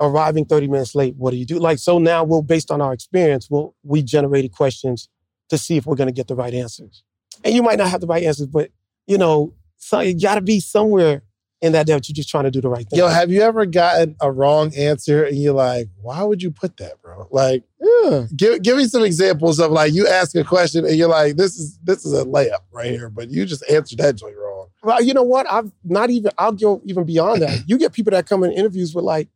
arriving 0.00 0.46
30 0.46 0.68
minutes 0.68 0.94
late, 0.94 1.14
what 1.16 1.32
do 1.32 1.36
you 1.36 1.44
do? 1.44 1.58
Like, 1.58 1.78
so 1.78 1.98
now 1.98 2.24
we'll, 2.24 2.40
based 2.40 2.70
on 2.70 2.80
our 2.80 2.94
experience, 2.94 3.50
we'll, 3.50 3.74
we 3.82 4.02
generated 4.02 4.52
questions 4.52 5.10
to 5.50 5.58
see 5.58 5.76
if 5.76 5.84
we're 5.84 5.94
going 5.94 6.08
to 6.08 6.14
get 6.14 6.26
the 6.26 6.34
right 6.34 6.54
answers. 6.54 7.04
And 7.44 7.54
you 7.54 7.62
might 7.62 7.76
not 7.76 7.90
have 7.90 8.00
the 8.00 8.06
right 8.06 8.24
answers, 8.24 8.46
but, 8.46 8.70
you 9.06 9.18
know, 9.18 9.52
so 9.76 10.00
you 10.00 10.18
got 10.18 10.36
to 10.36 10.40
be 10.40 10.58
somewhere 10.58 11.22
in 11.62 11.72
that 11.72 11.86
depth. 11.86 12.08
You're 12.08 12.14
just 12.14 12.28
trying 12.28 12.44
to 12.44 12.50
do 12.50 12.60
the 12.60 12.68
right 12.68 12.86
thing. 12.88 12.98
Yo, 12.98 13.08
have 13.08 13.30
you 13.30 13.40
ever 13.40 13.64
gotten 13.66 14.14
a 14.20 14.30
wrong 14.30 14.74
answer 14.76 15.24
and 15.24 15.36
you're 15.36 15.54
like, 15.54 15.88
why 16.02 16.22
would 16.22 16.42
you 16.42 16.50
put 16.50 16.76
that, 16.78 17.00
bro? 17.02 17.28
Like, 17.30 17.64
Eh, 17.82 17.86
Yeah. 18.04 18.26
Give 18.36 18.62
give 18.62 18.76
me 18.76 18.86
some 18.86 19.04
examples 19.04 19.58
of 19.58 19.70
like 19.70 19.92
you 19.92 20.06
ask 20.06 20.34
a 20.36 20.44
question 20.44 20.84
and 20.84 20.96
you're 20.96 21.08
like, 21.08 21.36
this 21.36 21.56
is 21.56 21.78
this 21.82 22.04
is 22.04 22.12
a 22.12 22.24
layup 22.24 22.60
right 22.72 22.90
here, 22.90 23.08
but 23.08 23.30
you 23.30 23.46
just 23.46 23.68
answered 23.70 23.98
that 23.98 24.16
joint 24.16 24.36
wrong. 24.36 24.68
Well, 24.82 25.02
you 25.02 25.14
know 25.14 25.22
what? 25.22 25.50
I've 25.50 25.72
not 25.84 26.10
even. 26.10 26.30
I'll 26.38 26.52
go 26.52 26.80
even 26.84 27.04
beyond 27.04 27.42
that. 27.42 27.64
You 27.66 27.78
get 27.78 27.92
people 27.92 28.12
that 28.12 28.26
come 28.26 28.44
in 28.44 28.52
interviews 28.52 28.94
with 28.94 29.04
like 29.04 29.28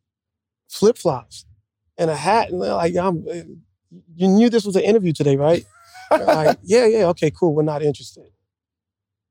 flip 0.69 0.97
flops 0.97 1.45
and 1.97 2.09
a 2.09 2.15
hat, 2.15 2.49
and 2.51 2.61
they're 2.61 2.73
like, 2.73 2.95
"I'm." 2.95 3.25
You 4.15 4.27
knew 4.29 4.49
this 4.49 4.63
was 4.63 4.77
an 4.77 4.83
interview 4.83 5.11
today, 5.11 5.35
right? 5.35 5.65
like, 6.11 6.57
yeah, 6.63 6.85
yeah, 6.85 7.05
okay, 7.07 7.29
cool. 7.31 7.53
We're 7.53 7.63
not 7.63 7.83
interested. 7.83 8.23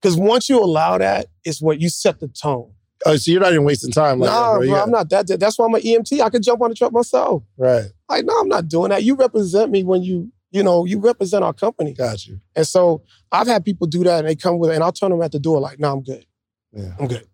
Because 0.01 0.17
once 0.19 0.51
you 0.51 0.59
allow 0.63 0.99
that, 0.99 1.27
it's 1.45 1.63
what 1.63 1.81
you 1.81 1.89
set 1.89 2.21
the 2.21 2.29
tone. 2.29 2.73
Oh, 3.07 3.17
so 3.17 3.31
you're 3.31 3.41
not 3.41 3.53
even 3.53 3.65
wasting 3.65 3.91
time 3.93 4.19
like 4.19 4.31
nah, 4.31 4.53
that, 4.53 4.59
bro. 4.59 4.67
bro, 4.69 4.77
You 4.77 4.83
I'm 4.83 4.91
not 4.91 5.09
that. 5.11 5.27
That's 5.41 5.59
why 5.59 5.67
I'm 5.67 5.75
an 5.75 5.81
EMT. 5.81 6.21
I 6.21 6.29
could 6.29 6.43
jump 6.43 6.61
on 6.61 6.69
the 6.71 6.75
truck 6.75 6.93
myself. 6.93 7.43
Right. 7.57 7.87
Like, 8.09 8.25
no, 8.27 8.39
I'm 8.41 8.49
not 8.49 8.69
doing 8.69 8.91
that. 8.91 9.03
You 9.05 9.15
represent 9.15 9.71
me 9.71 9.85
when 9.85 10.03
you, 10.03 10.31
you 10.51 10.63
know, 10.63 10.85
you 10.85 10.99
represent 10.99 11.43
our 11.43 11.53
company. 11.55 11.95
Got 11.95 12.27
you. 12.27 12.41
And 12.55 12.67
so 12.67 13.03
I've 13.33 13.47
had 13.47 13.65
people 13.65 13.87
do 13.87 14.05
that, 14.05 14.19
and 14.21 14.29
they 14.29 14.37
come 14.37 14.59
with, 14.59 14.71
it, 14.71 14.75
and 14.75 14.85
I'll 14.85 14.93
turn 14.93 15.11
them 15.11 15.23
at 15.23 15.33
the 15.33 15.39
door 15.39 15.61
like, 15.61 15.79
"No, 15.79 15.93
I'm 15.93 16.03
good. 16.03 16.27
Yeah. 16.73 16.95
I'm 16.99 17.07
good." 17.09 17.27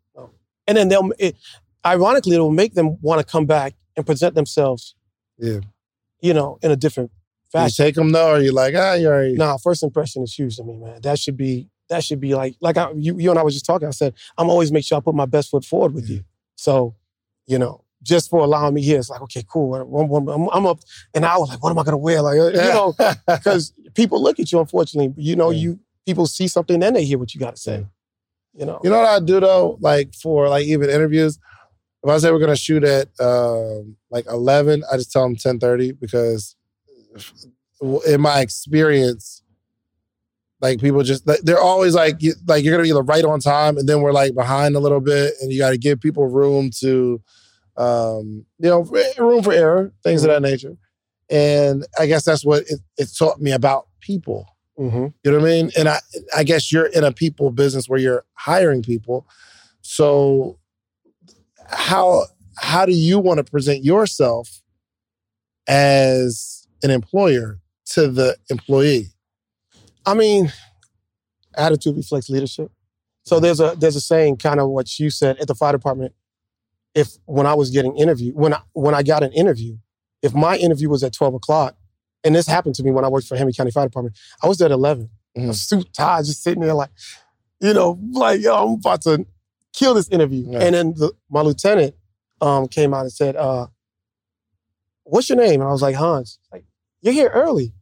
And 0.69 0.77
then 0.77 0.89
they'll, 0.89 1.11
it, 1.19 1.37
ironically, 1.85 2.35
it'll 2.35 2.51
make 2.51 2.75
them 2.75 2.99
want 3.01 3.21
to 3.21 3.25
come 3.25 3.47
back 3.47 3.75
and 3.97 4.05
present 4.05 4.35
themselves, 4.35 4.95
Yeah. 5.39 5.61
you 6.21 6.35
know, 6.35 6.59
in 6.63 6.71
a 6.73 6.77
different 6.77 7.11
fashion. 7.53 7.85
You 7.85 7.89
take 7.89 7.95
them 7.95 8.11
though, 8.13 8.33
or 8.33 8.41
you're 8.41 8.53
like, 8.53 8.75
ah, 8.77 8.95
you 8.95 9.07
already. 9.07 9.35
Nah, 9.35 9.57
first 9.59 9.83
impression 9.85 10.23
is 10.25 10.35
huge 10.35 10.57
to 10.57 10.65
me, 10.65 10.77
man. 10.77 11.01
That 11.03 11.19
should 11.21 11.37
be, 11.37 11.71
that 11.89 12.03
should 12.05 12.21
be 12.21 12.35
like, 12.35 12.57
like 12.61 12.77
I, 12.77 12.91
you, 12.97 13.17
you 13.19 13.31
and 13.31 13.39
I 13.39 13.43
was 13.43 13.55
just 13.55 13.67
talking. 13.67 13.87
I 13.89 13.93
said, 13.93 14.15
I'm 14.39 14.51
always 14.51 14.73
make 14.73 14.85
sure 14.85 14.99
I 14.99 15.01
put 15.01 15.15
my 15.15 15.27
best 15.27 15.51
foot 15.51 15.65
forward 15.65 15.95
with 15.95 16.09
you. 16.11 16.25
So, 16.57 16.95
you 17.47 17.59
know, 17.59 17.85
just 18.03 18.31
for 18.31 18.41
allowing 18.41 18.75
me 18.75 18.83
here, 18.83 18.99
it's 18.99 19.11
like, 19.11 19.21
okay, 19.23 19.45
cool. 19.49 19.75
I'm, 19.75 20.29
I'm- 20.29 20.49
I'm- 20.51 20.67
up 20.67 20.81
an 21.15 21.25
hour. 21.25 21.47
Like, 21.47 21.63
what 21.63 21.71
am 21.71 21.79
I 21.79 21.83
gonna 21.85 21.97
wear? 21.97 22.23
Like, 22.23 22.39
uh, 22.39 22.47
you 22.49 22.53
know, 22.55 22.95
because 23.29 23.73
people 23.95 24.23
look 24.23 24.39
at 24.41 24.51
you. 24.53 24.61
Unfortunately, 24.61 25.13
you 25.17 25.37
know, 25.37 25.51
Yeah. 25.51 25.61
you 25.61 25.81
people 26.05 26.27
see 26.27 26.47
something, 26.49 26.79
then 26.81 26.95
they 26.95 27.05
hear 27.05 27.19
what 27.19 27.35
you 27.35 27.41
got 27.41 27.57
to 27.57 27.61
say. 27.61 27.87
You 28.55 28.65
know, 28.65 28.81
You 28.83 28.91
know 28.91 28.99
what 28.99 29.09
I 29.09 29.19
do 29.21 29.39
though? 29.41 29.77
Like 29.81 30.15
for 30.15 30.49
like 30.49 30.65
even 30.67 30.89
interviews, 30.89 31.39
if 32.03 32.11
I 32.11 32.17
say 32.19 32.31
we're 32.31 32.39
gonna 32.39 32.57
shoot 32.57 32.85
at 32.85 33.09
um, 33.21 33.97
like 34.11 34.27
eleven, 34.27 34.83
I 34.93 34.97
just 34.97 35.11
tell 35.13 35.23
them 35.25 35.37
ten 35.37 35.59
thirty 35.59 35.93
because 35.93 36.57
in 38.07 38.21
my 38.21 38.41
experience, 38.41 39.43
like 40.61 40.81
people 40.81 41.03
just 41.03 41.27
they're 41.45 41.61
always 41.61 41.95
like 41.95 42.21
like 42.47 42.65
you're 42.65 42.73
gonna 42.73 42.83
be 42.83 42.93
right 42.93 43.25
on 43.25 43.41
time, 43.41 43.77
and 43.77 43.89
then 43.89 44.01
we're 44.01 44.13
like 44.13 44.35
behind 44.35 44.75
a 44.75 44.81
little 44.81 45.01
bit, 45.01 45.35
and 45.41 45.53
you 45.53 45.59
got 45.59 45.71
to 45.71 45.79
give 45.79 46.01
people 46.01 46.27
room 46.27 46.71
to, 46.81 47.21
um, 47.77 48.47
you 48.59 48.71
know, 48.71 48.81
room 49.19 49.43
for 49.43 49.53
error, 49.53 49.93
things 50.03 50.25
of 50.25 50.31
that 50.31 50.43
nature. 50.43 50.77
And 51.29 51.85
I 51.99 52.07
guess 52.07 52.25
that's 52.25 52.45
what 52.45 52.63
it, 52.69 52.81
it 52.97 53.09
taught 53.19 53.41
me 53.41 53.53
about 53.53 53.89
people. 54.01 54.47
hmm 54.79 55.09
You 55.25 55.33
know 55.33 55.39
what 55.39 55.43
I 55.43 55.45
mean? 55.45 55.71
And 55.77 55.89
I 55.89 55.99
I 56.35 56.45
guess 56.45 56.73
you're 56.73 56.87
in 56.87 57.05
a 57.05 57.13
people 57.13 57.51
business 57.51 57.89
where 57.89 57.99
you're 58.01 58.25
hiring 58.35 58.83
people. 58.83 59.27
So 59.83 60.59
how 61.69 62.27
how 62.59 62.87
do 62.87 62.93
you 62.93 63.19
want 63.19 63.39
to 63.39 63.45
present 63.45 63.85
yourself 63.85 64.63
as 65.69 66.67
an 66.83 66.91
employer 66.91 67.61
to 67.87 68.09
the 68.09 68.37
employee? 68.51 69.09
I 70.07 70.15
mean, 70.15 70.53
attitude 71.57 71.97
reflects 71.97 72.31
leadership. 72.31 72.71
So 73.25 73.41
there's 73.41 73.61
a 73.61 73.75
there's 73.77 73.97
a 73.97 74.01
saying, 74.01 74.37
kind 74.37 74.61
of 74.61 74.69
what 74.71 74.99
you 74.99 75.11
said 75.11 75.39
at 75.39 75.49
the 75.49 75.55
fire 75.55 75.73
department. 75.73 76.15
If 76.95 77.19
when 77.27 77.45
I 77.47 77.55
was 77.55 77.71
getting 77.71 77.97
interviewed, 77.97 78.35
when 78.37 78.55
I 78.55 78.61
when 78.73 78.95
I 78.95 79.03
got 79.03 79.23
an 79.23 79.33
interview, 79.33 79.77
if 80.23 80.33
my 80.33 80.57
interview 80.57 80.89
was 80.89 81.03
at 81.03 81.13
twelve 81.13 81.35
o'clock, 81.35 81.77
and 82.25 82.35
this 82.35 82.47
happened 82.47 82.77
to 82.77 82.83
me 82.85 82.91
when 82.91 83.05
I 83.05 83.09
worked 83.09 83.27
for 83.27 83.37
Henry 83.37 83.53
County 83.53 83.73
Fire 83.73 83.87
Department, 83.87 84.17
I 84.43 84.47
was 84.47 84.59
there 84.59 84.67
at 84.67 84.73
11 84.73 85.11
Mhm. 85.37 85.51
A 85.51 85.55
suit 85.55 85.93
tie, 85.93 86.23
just 86.23 86.43
sitting 86.43 86.63
there 86.63 86.73
like, 86.73 86.89
you 87.61 87.75
know, 87.75 87.99
like 88.13 88.41
yo, 88.41 88.55
I'm 88.55 88.75
about 88.75 89.03
to 89.03 89.27
kill 89.75 89.93
this 89.93 90.09
interview. 90.09 90.47
Yeah. 90.49 90.61
And 90.61 90.75
then 90.75 90.95
the, 90.95 91.13
my 91.29 91.43
lieutenant 91.43 91.95
um, 92.41 92.69
came 92.69 92.95
out 92.95 93.03
and 93.03 93.13
said, 93.13 93.37
uh, 93.37 93.67
"What's 95.05 95.29
your 95.29 95.37
name?" 95.37 95.61
And 95.61 95.69
I 95.69 95.73
was 95.73 95.83
like, 95.83 95.95
"Hans." 95.95 96.39
Like, 96.51 96.65
you're 97.03 97.13
here 97.13 97.29
early. 97.29 97.75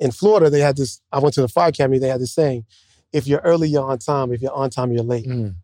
In 0.00 0.10
Florida, 0.10 0.50
they 0.50 0.60
had 0.60 0.76
this. 0.76 1.00
I 1.12 1.18
went 1.20 1.34
to 1.34 1.42
the 1.42 1.48
fire 1.48 1.68
academy. 1.68 1.98
They 1.98 2.08
had 2.08 2.20
this 2.20 2.32
saying: 2.32 2.64
"If 3.12 3.26
you're 3.26 3.40
early, 3.40 3.68
you're 3.68 3.88
on 3.88 3.98
time. 3.98 4.32
If 4.32 4.40
you're 4.42 4.52
on 4.52 4.70
time, 4.70 4.90
you're 4.92 5.04
late." 5.04 5.26
Mm. 5.26 5.54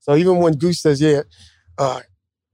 So 0.00 0.14
even 0.16 0.38
when 0.38 0.54
Goose 0.54 0.80
says, 0.80 1.00
"Yeah, 1.00 1.22
uh, 1.76 2.00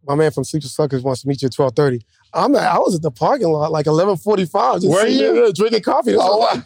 my 0.06 0.14
man 0.14 0.30
from 0.30 0.44
Sleeper 0.44 0.66
Suckers 0.68 1.02
wants 1.02 1.22
to 1.22 1.28
meet 1.28 1.42
you 1.42 1.46
at 1.46 1.52
12:30," 1.52 2.00
I'm 2.32 2.54
at, 2.56 2.62
I 2.72 2.78
was 2.78 2.94
at 2.96 3.02
the 3.02 3.10
parking 3.10 3.48
lot 3.48 3.70
like 3.70 3.86
11:45, 3.86 4.80
just 4.80 4.88
Were 4.88 5.00
sitting 5.02 5.18
you? 5.18 5.34
there 5.34 5.52
drinking 5.52 5.82
coffee. 5.82 6.16
Oh, 6.18 6.62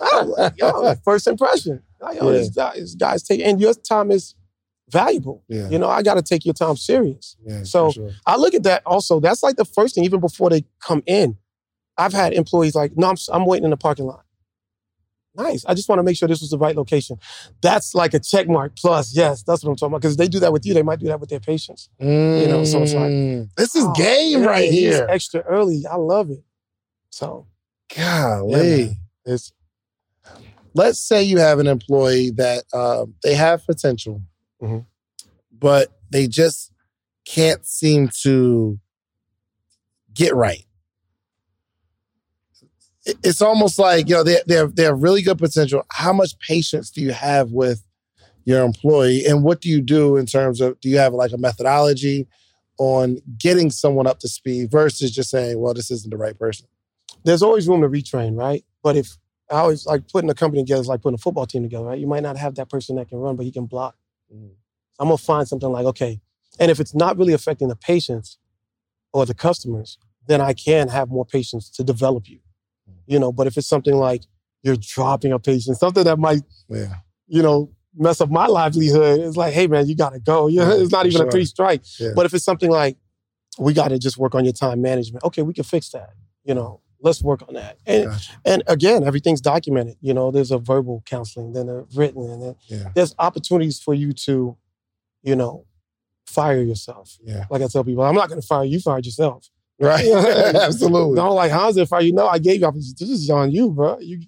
I 0.00 0.22
was 0.24 0.38
like, 0.38 0.54
yo, 0.58 0.94
first 1.04 1.26
impression. 1.28 1.82
Like, 2.00 2.16
yo, 2.18 2.26
Yeah. 2.30 2.38
this, 2.38 2.48
guy, 2.50 2.72
this 2.74 2.94
guy's 2.96 3.22
taking, 3.22 3.44
and 3.46 3.60
your 3.60 3.74
time 3.74 4.10
is 4.10 4.34
valuable. 4.88 5.44
Yeah. 5.48 5.68
You 5.68 5.78
know, 5.78 5.88
I 5.88 6.02
got 6.02 6.14
to 6.14 6.22
take 6.22 6.44
your 6.44 6.54
time 6.54 6.76
serious. 6.76 7.36
Yeah. 7.46 7.62
So- 7.62 7.90
sure. 7.92 8.10
I 8.26 8.36
look 8.36 8.54
at 8.54 8.62
that 8.64 8.82
also. 8.84 9.20
That's 9.20 9.42
like 9.42 9.56
the 9.56 9.64
first 9.64 9.94
thing, 9.94 10.04
even 10.04 10.18
before 10.20 10.50
they 10.50 10.64
come 10.80 11.02
in. 11.06 11.36
I've 11.98 12.12
had 12.12 12.32
employees 12.32 12.74
like, 12.74 12.96
no, 12.96 13.08
I'm, 13.10 13.16
I'm 13.32 13.44
waiting 13.46 13.64
in 13.64 13.70
the 13.70 13.76
parking 13.76 14.06
lot. 14.06 14.24
Nice. 15.34 15.64
I 15.64 15.72
just 15.74 15.88
want 15.88 15.98
to 15.98 16.02
make 16.02 16.16
sure 16.16 16.28
this 16.28 16.40
was 16.42 16.50
the 16.50 16.58
right 16.58 16.76
location. 16.76 17.18
That's 17.62 17.94
like 17.94 18.12
a 18.12 18.18
check 18.20 18.48
mark 18.48 18.76
plus. 18.76 19.14
Yes, 19.16 19.42
that's 19.42 19.64
what 19.64 19.70
I'm 19.70 19.76
talking 19.76 19.92
about. 19.92 20.02
Because 20.02 20.16
they 20.18 20.28
do 20.28 20.40
that 20.40 20.52
with 20.52 20.66
you, 20.66 20.74
they 20.74 20.82
might 20.82 20.98
do 20.98 21.06
that 21.06 21.20
with 21.20 21.30
their 21.30 21.40
patients. 21.40 21.88
You 21.98 22.46
know, 22.48 22.64
so 22.64 22.82
it's 22.82 22.92
like, 22.92 23.10
Mm. 23.10 23.48
this 23.56 23.74
is 23.74 23.84
Oh, 23.84 23.92
game 23.94 24.42
right 24.42 24.64
it's 24.64 24.74
here. 24.74 25.06
Extra 25.08 25.40
early. 25.40 25.84
I 25.90 25.96
love 25.96 26.30
it. 26.30 26.42
So, 27.10 27.46
Golly. 27.96 28.82
Yeah, 29.26 29.32
it's 29.32 29.52
let's 30.74 30.98
say 31.00 31.22
you 31.22 31.38
have 31.38 31.58
an 31.58 31.66
employee 31.66 32.30
that 32.32 32.64
um, 32.74 33.14
they 33.22 33.34
have 33.34 33.64
potential, 33.66 34.20
Mhm. 34.62 34.84
but 35.50 35.88
they 36.10 36.26
just 36.26 36.72
can't 37.26 37.64
seem 37.66 38.10
to 38.22 38.78
get 40.12 40.34
right. 40.34 40.64
It- 43.04 43.18
It's 43.24 43.42
almost 43.42 43.78
like 43.78 44.08
you 44.08 44.14
know 44.14 44.22
they 44.24 44.40
they 44.46 44.54
have, 44.56 44.76
they 44.76 44.84
have 44.84 45.02
really 45.02 45.22
good 45.22 45.38
potential. 45.38 45.84
How 45.90 46.12
much 46.12 46.38
patience 46.38 46.90
do 46.90 47.00
you 47.00 47.12
have 47.12 47.50
with 47.52 47.82
your 48.44 48.64
employee, 48.64 49.24
and 49.26 49.44
what 49.44 49.60
do 49.60 49.68
you 49.68 49.80
do 49.80 50.16
in 50.16 50.26
terms 50.26 50.60
of 50.60 50.80
do 50.80 50.88
you 50.88 50.98
have 50.98 51.14
like 51.14 51.32
a 51.32 51.38
methodology 51.38 52.26
on 52.78 53.18
getting 53.38 53.70
someone 53.70 54.06
up 54.06 54.18
to 54.20 54.28
speed 54.28 54.70
versus 54.70 55.10
just 55.12 55.30
saying, 55.30 55.60
well, 55.60 55.74
this 55.74 55.90
isn't 55.90 56.10
the 56.10 56.16
right 56.16 56.38
person? 56.38 56.66
there's 57.24 57.42
always 57.42 57.68
room 57.68 57.82
to 57.82 57.88
retrain, 57.88 58.36
right? 58.36 58.64
But 58.82 58.96
if 58.96 59.16
I 59.50 59.56
always 59.56 59.86
like 59.86 60.08
putting 60.08 60.30
a 60.30 60.34
company 60.34 60.62
together 60.62 60.80
is 60.80 60.88
like 60.88 61.02
putting 61.02 61.14
a 61.16 61.18
football 61.18 61.46
team 61.46 61.62
together, 61.62 61.84
right? 61.84 61.98
You 62.00 62.06
might 62.06 62.22
not 62.22 62.36
have 62.36 62.54
that 62.56 62.68
person 62.70 62.96
that 62.96 63.08
can 63.08 63.18
run, 63.18 63.36
but 63.36 63.44
he 63.46 63.52
can 63.52 63.66
block. 63.66 63.96
Mhm. 64.34 64.50
I'm 64.98 65.08
gonna 65.08 65.18
find 65.18 65.46
something 65.46 65.70
like, 65.70 65.86
okay, 65.86 66.20
and 66.58 66.70
if 66.70 66.80
it's 66.80 66.94
not 66.94 67.16
really 67.18 67.32
affecting 67.34 67.68
the 67.68 67.76
patients 67.76 68.38
or 69.12 69.26
the 69.26 69.34
customers, 69.34 69.98
then 70.26 70.40
I 70.40 70.52
can 70.54 70.88
have 70.88 71.10
more 71.10 71.26
patience 71.26 71.70
to 71.70 71.84
develop 71.84 72.28
you. 72.28 72.40
You 73.06 73.18
know, 73.18 73.32
but 73.32 73.46
if 73.46 73.56
it's 73.56 73.66
something 73.68 73.94
like 73.94 74.22
you're 74.62 74.76
dropping 74.76 75.32
a 75.32 75.38
patient, 75.38 75.78
something 75.78 76.04
that 76.04 76.18
might, 76.18 76.42
Yeah, 76.68 76.94
you 77.26 77.42
know, 77.42 77.70
mess 77.94 78.20
up 78.20 78.30
my 78.30 78.46
livelihood, 78.46 79.20
it's 79.20 79.36
like, 79.36 79.52
hey 79.52 79.66
man, 79.66 79.86
you 79.88 79.94
gotta 79.96 80.20
go. 80.20 80.46
You 80.46 80.60
Yeah, 80.62 80.74
it's 80.74 80.92
not 80.92 81.06
even 81.06 81.18
sure. 81.18 81.28
a 81.28 81.30
three 81.30 81.44
strike. 81.44 81.82
Yeah. 81.98 82.10
But 82.14 82.26
if 82.26 82.34
it's 82.34 82.44
something 82.44 82.70
like, 82.70 82.96
we 83.58 83.72
gotta 83.74 83.98
just 83.98 84.16
work 84.18 84.34
on 84.34 84.44
your 84.44 84.52
time 84.54 84.80
management, 84.80 85.24
okay, 85.24 85.42
we 85.42 85.52
can 85.52 85.64
fix 85.64 85.90
that. 85.90 86.10
You 86.44 86.54
know, 86.54 86.80
let's 87.00 87.22
work 87.22 87.42
on 87.48 87.54
that. 87.54 87.78
And 87.86 88.06
Gotcha. 88.06 88.32
and 88.44 88.62
again, 88.66 89.04
everything's 89.04 89.40
documented. 89.40 89.96
You 90.00 90.14
know, 90.14 90.30
there's 90.30 90.50
a 90.50 90.58
verbal 90.58 91.02
counseling, 91.06 91.52
then 91.52 91.68
a 91.68 91.82
written, 91.94 92.22
and 92.30 92.42
then 92.42 92.54
Yeah. 92.68 92.88
there's 92.94 93.14
opportunities 93.18 93.78
for 93.80 93.92
you 93.94 94.12
to, 94.26 94.56
you 95.22 95.36
know, 95.36 95.66
fire 96.26 96.62
yourself. 96.62 97.18
yeah, 97.22 97.44
Like 97.50 97.60
I 97.62 97.66
tell 97.66 97.84
people, 97.84 98.04
I'm 98.04 98.14
not 98.14 98.28
going 98.28 98.40
to 98.40 98.46
fire 98.46 98.64
you. 98.64 98.80
Fired 98.80 99.04
yourself. 99.04 99.50
Right, 99.82 100.04
absolutely. 100.54 101.16
Don't 101.16 101.34
like 101.34 101.50
Hans 101.52 101.76
if 101.76 101.92
I 101.92 102.00
you. 102.00 102.12
know 102.12 102.26
I 102.28 102.38
gave 102.38 102.60
you. 102.60 102.66
opportunity. 102.66 102.94
This 103.04 103.10
is 103.10 103.30
on 103.30 103.50
you, 103.50 103.70
bro. 103.70 103.98
You 103.98 104.20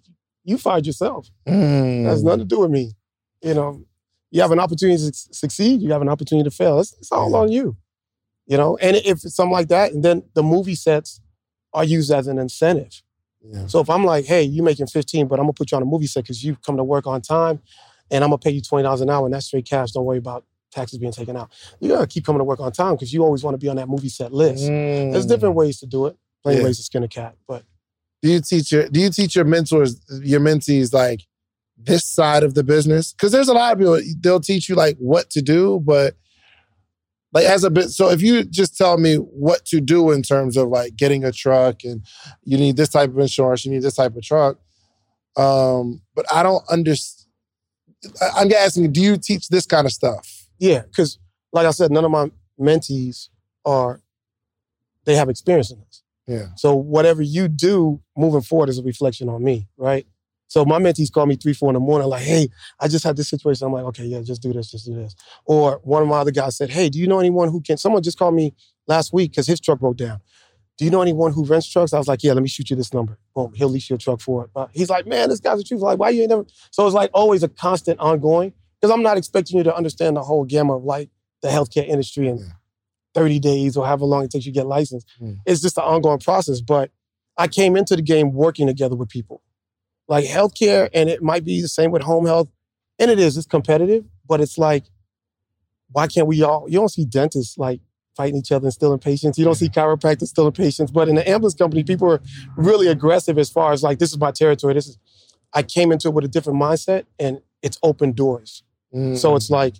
you 0.44 0.58
fired 0.58 0.86
yourself. 0.86 1.30
Mm. 1.48 2.02
It 2.02 2.08
has 2.08 2.22
nothing 2.22 2.40
to 2.40 2.44
do 2.44 2.60
with 2.60 2.70
me. 2.70 2.92
You 3.42 3.54
know, 3.54 3.84
you 4.30 4.42
have 4.42 4.50
an 4.52 4.60
opportunity 4.60 4.98
to 5.10 5.12
succeed. 5.14 5.80
You 5.80 5.92
have 5.92 6.02
an 6.02 6.08
opportunity 6.08 6.48
to 6.48 6.54
fail. 6.54 6.80
It's, 6.80 6.92
it's 6.98 7.10
all 7.12 7.30
Yeah. 7.30 7.36
on 7.38 7.50
you. 7.52 7.76
You 8.46 8.58
know, 8.58 8.76
and 8.76 8.96
if 8.96 9.24
it's 9.24 9.34
something 9.36 9.52
like 9.52 9.68
that, 9.68 9.92
and 9.92 10.02
then 10.04 10.22
the 10.34 10.42
movie 10.42 10.74
sets 10.74 11.20
are 11.72 11.84
used 11.84 12.10
as 12.10 12.26
an 12.26 12.38
incentive. 12.38 13.02
Yeah. 13.42 13.66
So 13.66 13.80
if 13.80 13.88
I'm 13.88 14.04
like, 14.04 14.26
hey, 14.26 14.42
you 14.42 14.62
making 14.62 14.86
15, 14.88 15.28
but 15.28 15.38
I'm 15.38 15.44
gonna 15.44 15.52
put 15.54 15.70
you 15.70 15.76
on 15.76 15.82
a 15.82 15.86
movie 15.86 16.06
set 16.06 16.24
because 16.24 16.44
you 16.44 16.56
come 16.56 16.76
to 16.76 16.84
work 16.84 17.06
on 17.06 17.20
time 17.22 17.60
and 18.10 18.22
I'm 18.22 18.30
gonna 18.30 18.38
pay 18.38 18.50
you 18.50 18.60
$20 18.62 19.00
an 19.00 19.08
hour 19.10 19.24
and 19.26 19.34
that's 19.34 19.46
straight 19.46 19.66
cash. 19.66 19.92
Don't 19.92 20.04
worry 20.04 20.18
about 20.18 20.44
taxes 20.74 20.98
being 20.98 21.12
taken 21.12 21.36
out. 21.36 21.50
You 21.80 21.88
gotta 21.90 22.06
keep 22.06 22.24
coming 22.24 22.40
to 22.40 22.44
work 22.44 22.60
on 22.60 22.72
time 22.72 22.94
because 22.94 23.12
you 23.12 23.22
always 23.24 23.42
want 23.42 23.54
to 23.54 23.58
be 23.58 23.68
on 23.68 23.76
that 23.76 23.88
movie 23.88 24.08
set 24.08 24.32
list. 24.32 24.66
There's 24.66 25.26
Mm. 25.26 25.28
different 25.28 25.54
ways 25.54 25.78
to 25.80 25.86
do 25.86 26.06
it, 26.06 26.16
plenty 26.42 26.58
Yeah. 26.58 26.64
ways 26.64 26.76
to 26.78 26.82
skin 26.82 27.02
a 27.02 27.08
cat. 27.08 27.36
But 27.48 27.64
Do 28.22 28.30
you 28.30 28.40
teach 28.40 28.72
your 28.72 28.88
Do 28.88 29.00
you 29.00 29.10
teach 29.10 29.36
your 29.36 29.44
mentors, 29.44 30.00
your 30.22 30.40
mentees, 30.40 30.92
like 30.92 31.26
this 31.76 32.04
side 32.04 32.42
of 32.42 32.54
the 32.54 32.64
business? 32.64 33.12
Because 33.12 33.32
there's 33.32 33.48
a 33.48 33.52
lot 33.54 33.72
of 33.72 33.78
people 33.78 34.00
they'll 34.20 34.40
teach 34.40 34.68
you 34.68 34.74
like 34.74 34.96
what 34.98 35.28
to 35.30 35.42
do, 35.42 35.80
but 35.84 36.16
like 37.34 37.44
as 37.46 37.64
a 37.64 37.70
bit. 37.70 37.90
So 37.90 38.10
if 38.10 38.22
you 38.22 38.44
just 38.44 38.78
tell 38.78 38.96
me 38.96 39.16
what 39.16 39.64
to 39.66 39.80
do 39.80 40.10
in 40.12 40.22
terms 40.22 40.56
of 40.56 40.68
like 40.68 40.96
getting 40.96 41.24
a 41.24 41.32
truck 41.32 41.84
and 41.84 42.02
you 42.44 42.56
need 42.56 42.76
this 42.76 42.88
type 42.90 43.10
of 43.10 43.18
insurance, 43.18 43.64
you 43.64 43.72
need 43.72 43.82
this 43.82 43.96
type 43.96 44.16
of 44.16 44.22
truck. 44.22 44.56
Um, 45.36 46.00
but 46.14 46.24
I 46.32 46.42
don't 46.42 46.64
understand. 46.70 47.28
I'm 48.36 48.50
asking, 48.52 48.92
do 48.92 49.00
you 49.00 49.16
teach 49.16 49.48
this 49.48 49.66
kind 49.66 49.86
of 49.86 49.92
stuff? 49.92 50.33
Yeah, 50.58 50.82
because 50.82 51.18
like 51.52 51.66
I 51.66 51.70
said, 51.70 51.90
none 51.90 52.04
of 52.04 52.10
my 52.10 52.30
mentees 52.60 53.28
are 53.64 54.00
they 55.04 55.16
have 55.16 55.28
experience 55.28 55.70
in 55.70 55.80
this. 55.80 56.02
Yeah. 56.26 56.46
So 56.56 56.74
whatever 56.74 57.22
you 57.22 57.48
do 57.48 58.00
moving 58.16 58.40
forward 58.40 58.68
is 58.68 58.78
a 58.78 58.82
reflection 58.82 59.28
on 59.28 59.42
me, 59.42 59.68
right? 59.76 60.06
So 60.46 60.64
my 60.64 60.78
mentees 60.78 61.10
call 61.10 61.26
me 61.26 61.36
three, 61.36 61.52
four 61.52 61.70
in 61.70 61.74
the 61.74 61.80
morning, 61.80 62.08
like, 62.08 62.22
hey, 62.22 62.48
I 62.78 62.88
just 62.88 63.04
had 63.04 63.16
this 63.16 63.28
situation. 63.28 63.66
I'm 63.66 63.72
like, 63.72 63.84
okay, 63.86 64.04
yeah, 64.04 64.20
just 64.20 64.42
do 64.42 64.52
this, 64.52 64.70
just 64.70 64.86
do 64.86 64.94
this. 64.94 65.14
Or 65.46 65.80
one 65.82 66.02
of 66.02 66.08
my 66.08 66.18
other 66.18 66.30
guys 66.30 66.56
said, 66.56 66.70
hey, 66.70 66.88
do 66.88 66.98
you 66.98 67.06
know 67.06 67.18
anyone 67.18 67.48
who 67.48 67.60
can? 67.60 67.76
Someone 67.76 68.02
just 68.02 68.18
called 68.18 68.34
me 68.34 68.54
last 68.86 69.12
week 69.12 69.32
because 69.32 69.46
his 69.46 69.60
truck 69.60 69.80
broke 69.80 69.96
down. 69.96 70.20
Do 70.76 70.84
you 70.84 70.90
know 70.90 71.02
anyone 71.02 71.32
who 71.32 71.44
rents 71.44 71.70
trucks? 71.70 71.92
I 71.92 71.98
was 71.98 72.08
like, 72.08 72.22
yeah, 72.22 72.32
let 72.32 72.42
me 72.42 72.48
shoot 72.48 72.68
you 72.68 72.76
this 72.76 72.92
number. 72.92 73.18
Boom, 73.34 73.52
he'll 73.54 73.68
lease 73.68 73.88
your 73.88 73.98
truck 73.98 74.20
for 74.20 74.44
it. 74.44 74.50
But 74.52 74.70
he's 74.72 74.90
like, 74.90 75.06
man, 75.06 75.28
this 75.28 75.40
guy's 75.40 75.60
a 75.60 75.64
truth. 75.64 75.80
Like, 75.80 75.98
why 75.98 76.10
you 76.10 76.22
ain't 76.22 76.30
never? 76.30 76.44
So 76.70 76.86
it's 76.86 76.94
like 76.94 77.10
always 77.14 77.42
a 77.42 77.48
constant 77.48 78.00
ongoing 78.00 78.52
because 78.84 78.94
I'm 78.94 79.02
not 79.02 79.16
expecting 79.16 79.56
you 79.56 79.64
to 79.64 79.74
understand 79.74 80.14
the 80.14 80.22
whole 80.22 80.44
gamut 80.44 80.76
of 80.76 80.84
like 80.84 81.08
the 81.40 81.48
healthcare 81.48 81.88
industry 81.88 82.28
in 82.28 82.36
Yeah. 82.36 82.44
30 83.14 83.38
days 83.38 83.78
or 83.78 83.86
however 83.86 84.04
long 84.04 84.24
it 84.24 84.30
takes 84.30 84.44
you 84.44 84.52
to 84.52 84.58
get 84.60 84.66
licensed. 84.66 85.08
Mm. 85.18 85.38
It's 85.46 85.62
just 85.62 85.78
an 85.78 85.84
ongoing 85.84 86.18
process. 86.18 86.60
But 86.60 86.90
I 87.38 87.48
came 87.48 87.76
into 87.76 87.96
the 87.96 88.02
game 88.02 88.34
working 88.34 88.66
together 88.66 88.94
with 88.94 89.08
people. 89.08 89.40
Like 90.06 90.26
healthcare, 90.26 90.90
and 90.92 91.08
it 91.08 91.22
might 91.22 91.46
be 91.46 91.62
the 91.62 91.68
same 91.68 91.92
with 91.92 92.02
home 92.02 92.26
health. 92.26 92.50
And 92.98 93.10
it 93.10 93.18
is, 93.18 93.38
it's 93.38 93.46
competitive, 93.46 94.04
but 94.28 94.42
it's 94.42 94.58
like, 94.58 94.84
why 95.90 96.06
can't 96.06 96.26
we 96.26 96.42
all, 96.42 96.66
you 96.68 96.78
don't 96.78 96.90
see 96.90 97.06
dentists 97.06 97.56
like 97.56 97.80
fighting 98.14 98.36
each 98.36 98.52
other 98.52 98.66
and 98.66 98.74
stealing 98.74 98.98
patients. 98.98 99.38
You 99.38 99.46
don't 99.46 99.54
see 99.54 99.70
chiropractors 99.70 100.26
stealing 100.26 100.52
patients. 100.52 100.90
But 100.90 101.08
in 101.08 101.14
the 101.14 101.26
ambulance 101.26 101.54
company, 101.54 101.84
people 101.84 102.10
are 102.12 102.20
really 102.54 102.88
aggressive 102.88 103.38
as 103.38 103.48
far 103.48 103.72
as 103.72 103.82
like, 103.82 103.98
this 103.98 104.10
is 104.10 104.18
my 104.18 104.30
territory. 104.30 104.74
This 104.74 104.88
is, 104.88 104.98
I 105.54 105.62
came 105.62 105.90
into 105.90 106.08
it 106.08 106.14
with 106.14 106.26
a 106.26 106.28
different 106.28 106.60
mindset 106.60 107.06
and 107.18 107.40
it's 107.62 107.78
open 107.82 108.12
doors. 108.12 108.63
Mm. 108.94 109.16
So 109.16 109.36
it's 109.36 109.50
like, 109.50 109.76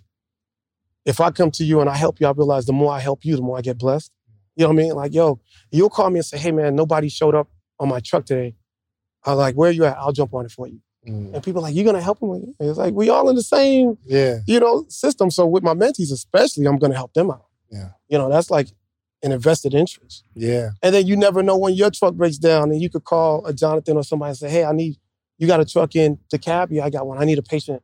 if 1.05 1.19
I 1.19 1.31
come 1.31 1.51
to 1.51 1.63
you 1.63 1.81
and 1.81 1.89
I 1.89 1.95
help 1.95 2.19
you, 2.19 2.27
I 2.27 2.31
realize 2.31 2.65
the 2.65 2.73
more 2.73 2.91
I 2.91 2.99
help 2.99 3.23
you, 3.23 3.35
the 3.35 3.41
more 3.41 3.57
I 3.57 3.61
get 3.61 3.77
blessed. 3.77 4.11
You 4.55 4.63
know 4.63 4.69
what 4.69 4.79
I 4.79 4.83
mean? 4.83 4.93
Like, 4.93 5.13
yo, 5.13 5.39
you'll 5.71 5.89
call 5.89 6.09
me 6.09 6.19
and 6.19 6.25
say, 6.25 6.37
hey 6.37 6.51
man, 6.51 6.75
nobody 6.75 7.09
showed 7.09 7.35
up 7.35 7.49
on 7.79 7.89
my 7.89 7.99
truck 7.99 8.25
today. 8.25 8.55
I'm 9.23 9.37
like, 9.37 9.55
where 9.55 9.71
you 9.71 9.85
at? 9.85 9.97
I'll 9.97 10.13
jump 10.13 10.33
on 10.33 10.45
it 10.45 10.51
for 10.51 10.67
you. 10.67 10.79
Mm. 11.07 11.35
And 11.35 11.43
people 11.43 11.59
are 11.59 11.63
like, 11.63 11.75
you're 11.75 11.85
gonna 11.85 12.01
help 12.01 12.19
them? 12.19 12.55
It's 12.59 12.77
like, 12.77 12.93
we 12.93 13.09
all 13.09 13.29
in 13.29 13.35
the 13.35 13.43
same, 13.43 13.97
yeah. 14.05 14.39
you 14.47 14.59
know, 14.59 14.85
system. 14.89 15.29
So 15.29 15.45
with 15.45 15.63
my 15.63 15.73
mentees, 15.73 16.11
especially, 16.11 16.65
I'm 16.65 16.77
gonna 16.77 16.95
help 16.95 17.13
them 17.13 17.29
out. 17.29 17.45
Yeah. 17.69 17.89
You 18.07 18.17
know, 18.17 18.29
that's 18.29 18.49
like 18.49 18.69
an 19.21 19.31
invested 19.31 19.73
interest. 19.73 20.23
Yeah. 20.33 20.71
And 20.81 20.95
then 20.95 21.05
you 21.05 21.15
never 21.15 21.43
know 21.43 21.57
when 21.57 21.73
your 21.73 21.91
truck 21.91 22.15
breaks 22.15 22.37
down 22.37 22.71
and 22.71 22.81
you 22.81 22.89
could 22.89 23.03
call 23.03 23.45
a 23.45 23.53
Jonathan 23.53 23.97
or 23.97 24.03
somebody 24.03 24.29
and 24.29 24.37
say, 24.37 24.49
hey, 24.49 24.63
I 24.63 24.71
need, 24.71 24.97
you 25.37 25.47
got 25.47 25.59
a 25.59 25.65
truck 25.65 25.95
in 25.95 26.19
the 26.31 26.39
cab? 26.39 26.71
Yeah, 26.71 26.85
I 26.85 26.89
got 26.89 27.05
one. 27.05 27.17
I 27.17 27.25
need 27.25 27.37
a 27.37 27.43
patient. 27.43 27.83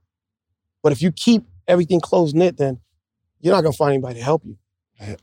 But 0.84 0.92
if 0.92 1.02
you 1.02 1.12
keep 1.12 1.44
everything 1.68 2.00
close 2.00 2.34
knit, 2.34 2.58
then 2.58 2.80
you're 3.40 3.54
not 3.54 3.62
gonna 3.62 3.74
find 3.74 3.94
anybody 3.94 4.16
to 4.16 4.24
help 4.24 4.44
you. 4.46 4.58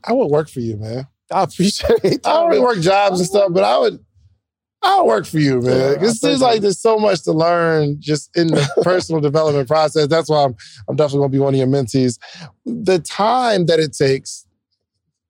I 0.05 0.13
would 0.13 0.27
work 0.27 0.49
for 0.49 0.61
you, 0.61 0.77
man. 0.77 1.07
I 1.31 1.43
appreciate 1.43 2.01
it. 2.05 2.27
I 2.27 2.31
already 2.31 2.61
work 2.61 2.81
jobs 2.81 3.21
and 3.21 3.29
stuff, 3.29 3.53
but 3.53 3.65
I 3.65 3.79
would 3.79 4.05
I 4.83 4.99
would 4.99 5.07
work 5.07 5.27
for 5.27 5.39
you, 5.39 5.61
man. 5.61 6.01
Yeah, 6.01 6.09
it 6.09 6.15
seems 6.15 6.41
like 6.41 6.61
there's 6.61 6.81
so 6.81 6.99
much 6.99 7.23
to 7.25 7.33
learn 7.33 8.01
just 8.01 8.37
in 8.37 8.49
the 8.49 8.69
personal 8.83 9.21
development 9.21 9.69
process. 9.69 10.07
That's 10.07 10.29
why 10.29 10.45
I'm 10.45 10.57
I'm 10.89 10.97
definitely 10.97 11.21
gonna 11.21 11.33
be 11.33 11.39
one 11.39 11.55
of 11.55 11.59
your 11.59 11.67
mentees. 11.67 12.19
The 12.65 12.99
time 12.99 13.67
that 13.67 13.81
it 13.81 13.93
takes, 13.93 14.47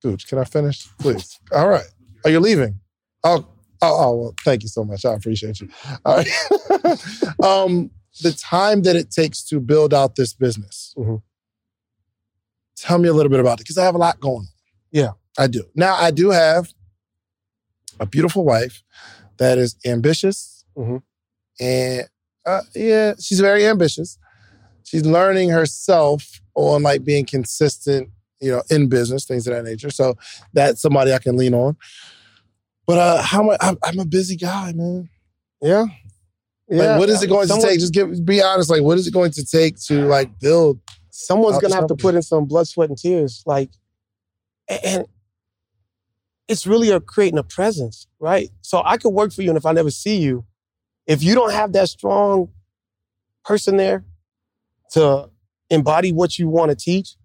Gooch, 0.03 0.29
can 0.29 0.39
I 0.39 0.45
finish? 0.45 0.87
Please. 0.99 1.39
All 1.53 1.69
right. 1.69 1.87
Are 2.25 2.31
you 2.31 2.41
leaving? 2.41 2.79
Oh, 3.25 3.47
oh, 3.83 4.05
oh 4.05 4.17
well, 4.17 4.35
thank 4.45 4.63
you 4.63 4.69
so 4.69 4.85
much. 4.85 5.05
I 5.05 5.15
appreciate 5.15 5.61
you. 5.61 5.69
All 6.05 6.17
right. 6.17 7.35
um, 7.43 7.91
the 8.23 8.33
time 8.33 8.83
that 8.83 8.97
it 8.97 9.11
takes 9.11 9.43
to 9.45 9.61
build 9.61 9.93
out 9.95 10.17
this 10.17 10.33
business. 10.33 10.95
Mhm. 10.97 11.23
Tell 12.77 12.99
me 12.99 13.09
a 13.09 13.13
little 13.13 13.31
bit 13.31 13.41
about 13.41 13.55
it, 13.61 13.65
because 13.65 13.79
I 13.79 13.85
have 13.85 13.95
a 13.95 13.99
lot 13.99 14.21
going 14.21 14.37
on. 14.39 14.49
Yeah. 14.91 15.13
I 15.39 15.47
do. 15.47 15.65
Now 15.75 15.95
I 15.95 16.11
do 16.11 16.31
have 16.31 16.73
a 18.01 18.07
beautiful 18.07 18.45
wife 18.45 18.83
that 19.39 19.59
is 19.59 19.77
ambitious 19.85 20.65
Mhm. 20.77 21.03
and 21.61 22.09
uh, 22.47 22.63
yeah, 22.75 23.15
she's 23.21 23.41
very 23.41 23.67
ambitious. 23.67 24.19
She's 24.85 25.05
learning 25.05 25.51
herself 25.51 26.41
on 26.55 26.83
like 26.83 27.05
being 27.05 27.27
consistent, 27.27 28.09
you 28.41 28.51
know, 28.51 28.63
in 28.71 28.89
business, 28.89 29.27
things 29.27 29.47
of 29.47 29.53
that 29.55 29.65
nature. 29.65 29.91
So 29.91 30.17
that's 30.55 30.81
somebody 30.81 31.13
I 31.13 31.19
can 31.19 31.37
lean 31.37 31.53
on. 31.55 31.77
But 32.87 32.99
uh, 32.99 33.23
how 33.23 33.43
much? 33.43 33.59
I'm, 33.61 33.77
I'm 33.83 33.99
a 33.99 34.07
busy 34.07 34.35
guy, 34.37 34.73
man. 34.73 35.11
Yeah. 35.61 35.85
Like, 36.71 36.99
what 36.99 37.09
is 37.09 37.23
it 37.23 37.29
going 37.29 37.47
Someone- 37.49 37.67
to 37.67 37.73
take? 37.73 37.81
Just 37.81 37.93
give, 37.93 38.25
be 38.25 38.43
honest. 38.43 38.69
Like, 38.71 38.83
what 38.83 38.99
is 38.99 39.07
it 39.07 39.13
going 39.15 39.31
to 39.33 39.45
take 39.45 39.79
to 39.87 40.05
like 40.07 40.39
build? 40.39 40.81
Someone's 41.11 41.59
gonna 41.59 41.75
have 41.75 41.87
to 41.89 41.97
put 41.97 42.15
in 42.15 42.23
some 42.23 42.45
blood, 42.45 42.69
sweat, 42.69 42.91
and 42.91 42.99
tears. 42.99 43.43
Like, 43.47 43.71
and 44.69 45.07
it's 46.47 46.67
really 46.67 46.91
a 46.91 47.01
creating 47.01 47.39
a 47.39 47.43
presence, 47.43 48.07
right? 48.21 48.51
So 48.63 48.83
I 48.85 48.97
could 48.99 49.11
work 49.11 49.33
for 49.33 49.43
you, 49.43 49.51
and 49.51 49.57
if 49.57 49.67
I 49.67 49.73
never 49.73 49.91
see 49.91 50.17
you, 50.19 50.45
if 51.07 51.23
you 51.23 51.35
don't 51.35 51.53
have 51.53 51.73
that 51.73 51.89
strong 51.89 52.51
person 53.45 53.77
there 53.77 54.05
to 54.93 55.31
embody 55.71 56.13
what 56.13 56.39
you 56.39 56.49
want 56.49 56.71
to 56.71 56.77
teach, 56.77 57.17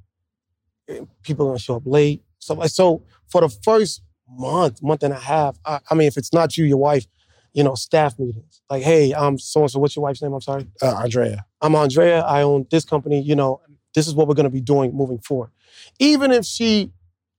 eh, 0.88 1.02
people 1.22 1.46
are 1.46 1.50
gonna 1.50 1.60
show 1.60 1.76
up 1.76 1.84
late. 1.86 2.24
So, 2.40 2.56
like, 2.56 2.70
so 2.72 3.04
for 3.28 3.42
the 3.42 3.50
first 3.50 4.02
month, 4.30 4.82
month 4.82 5.04
and 5.04 5.14
a 5.14 5.20
half, 5.20 5.58
I, 5.66 5.80
I 5.90 5.96
mean, 5.96 6.08
if 6.08 6.18
it's 6.18 6.34
not 6.34 6.58
you, 6.58 6.66
your 6.66 6.78
wife, 6.78 7.06
you 7.54 7.64
know, 7.64 7.76
staff 7.76 8.18
meetings. 8.20 8.62
Like, 8.70 8.84
hey, 8.84 9.14
I'm 9.14 9.38
so 9.38 9.62
and 9.62 9.72
so. 9.72 9.80
What's 9.80 9.96
your 9.96 10.04
wife's 10.04 10.22
name? 10.22 10.34
I'm 10.34 10.42
sorry. 10.42 10.68
Uh, 10.82 10.96
Andrea. 11.04 11.46
I'm 11.62 11.76
Andrea. 11.76 12.22
I 12.22 12.42
own 12.42 12.66
this 12.72 12.84
company. 12.86 13.22
You 13.22 13.36
know, 13.36 13.62
this 13.96 14.08
is 14.08 14.16
what 14.16 14.28
we're 14.28 14.34
going 14.36 14.46
to 14.46 14.50
be 14.50 14.62
doing 14.62 14.94
moving 14.96 15.20
forward. 15.20 15.52
Even 16.00 16.32
if 16.32 16.46
she 16.46 16.92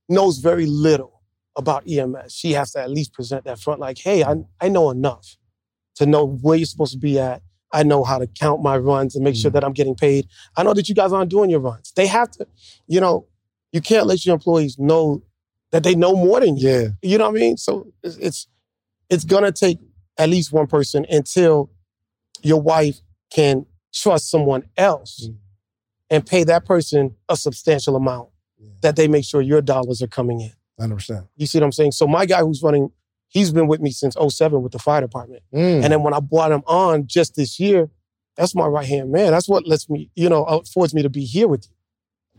knows 0.09 0.37
very 0.39 0.65
little 0.65 1.21
about 1.57 1.87
EMS, 1.89 2.33
she 2.33 2.51
has 2.53 2.71
to 2.71 2.79
at 2.81 2.89
least 2.89 3.13
present 3.13 3.43
that 3.45 3.59
front 3.59 3.79
like, 3.79 3.97
hey, 3.97 4.23
I, 4.23 4.35
I 4.61 4.69
know 4.69 4.89
enough 4.89 5.37
to 5.95 6.05
know 6.05 6.25
where 6.25 6.57
you're 6.57 6.65
supposed 6.65 6.93
to 6.93 6.99
be 6.99 7.19
at. 7.19 7.41
I 7.71 7.83
know 7.83 8.03
how 8.03 8.17
to 8.19 8.27
count 8.27 8.61
my 8.61 8.77
runs 8.77 9.15
and 9.15 9.23
make 9.23 9.35
sure 9.35 9.49
Mhm. 9.51 9.55
that 9.55 9.63
I'm 9.65 9.73
getting 9.73 9.95
paid. 9.95 10.27
I 10.55 10.63
know 10.63 10.73
that 10.73 10.87
you 10.87 10.95
guys 10.95 11.11
aren't 11.11 11.29
doing 11.31 11.49
your 11.49 11.59
runs. 11.59 11.91
They 11.95 12.07
have 12.07 12.31
to, 12.31 12.47
you 12.87 13.01
know, 13.01 13.27
you 13.73 13.81
can't 13.81 14.05
let 14.07 14.25
your 14.25 14.33
employees 14.33 14.77
know 14.79 15.23
that 15.71 15.83
they 15.83 15.95
know 15.95 16.15
more 16.15 16.39
than 16.39 16.55
you. 16.57 16.69
Yeah. 16.69 16.87
You 17.01 17.17
know 17.17 17.25
what 17.29 17.37
I 17.37 17.39
mean? 17.39 17.57
So 17.57 17.87
it's 18.03 18.15
it's, 18.17 18.47
it's 19.09 19.23
gonna 19.25 19.51
take 19.51 19.79
at 20.17 20.29
least 20.29 20.51
one 20.51 20.67
person 20.67 21.05
until 21.09 21.69
your 22.41 22.61
wife 22.61 23.01
can 23.31 23.65
trust 23.93 24.29
someone 24.29 24.63
else 24.77 25.27
Mm. 25.27 25.35
and 26.09 26.25
pay 26.25 26.43
that 26.43 26.65
person 26.65 27.15
a 27.29 27.35
substantial 27.37 27.95
amount 27.95 28.29
Yeah. 28.57 28.69
that 28.81 28.95
they 28.95 29.07
make 29.07 29.25
sure 29.25 29.41
your 29.41 29.61
dollars 29.61 30.01
are 30.01 30.07
coming 30.07 30.41
in. 30.41 30.51
Hundred 30.79 30.95
percent. 30.95 31.27
You 31.37 31.47
see 31.47 31.57
what 31.59 31.65
I'm 31.65 31.71
saying? 31.71 31.93
So 31.93 32.05
my 32.07 32.25
guy 32.25 32.41
who's 32.41 32.61
running, 32.61 32.91
he's 33.29 33.51
been 33.51 33.67
with 33.67 33.81
me 33.81 33.91
since 33.91 34.15
07 34.17 34.61
with 34.61 34.73
the 34.73 34.79
fire 34.79 35.01
department. 35.01 35.43
Mm. 35.53 35.83
And 35.83 35.93
then 35.93 36.03
when 36.03 36.13
I 36.13 36.19
brought 36.19 36.51
him 36.51 36.63
on 36.67 37.07
just 37.07 37.35
this 37.35 37.59
year, 37.59 37.89
that's 38.35 38.53
my 38.53 38.65
right 38.67 38.85
hand 38.87 39.11
man. 39.11 39.31
That's 39.31 39.47
what 39.47 39.65
lets 39.65 39.89
me, 39.89 40.09
you 40.15 40.27
know, 40.29 40.43
affords 40.43 40.93
me 40.93 41.01
to 41.01 41.09
be 41.09 41.23
here 41.23 41.47
with 41.47 41.65
you. 41.65 41.75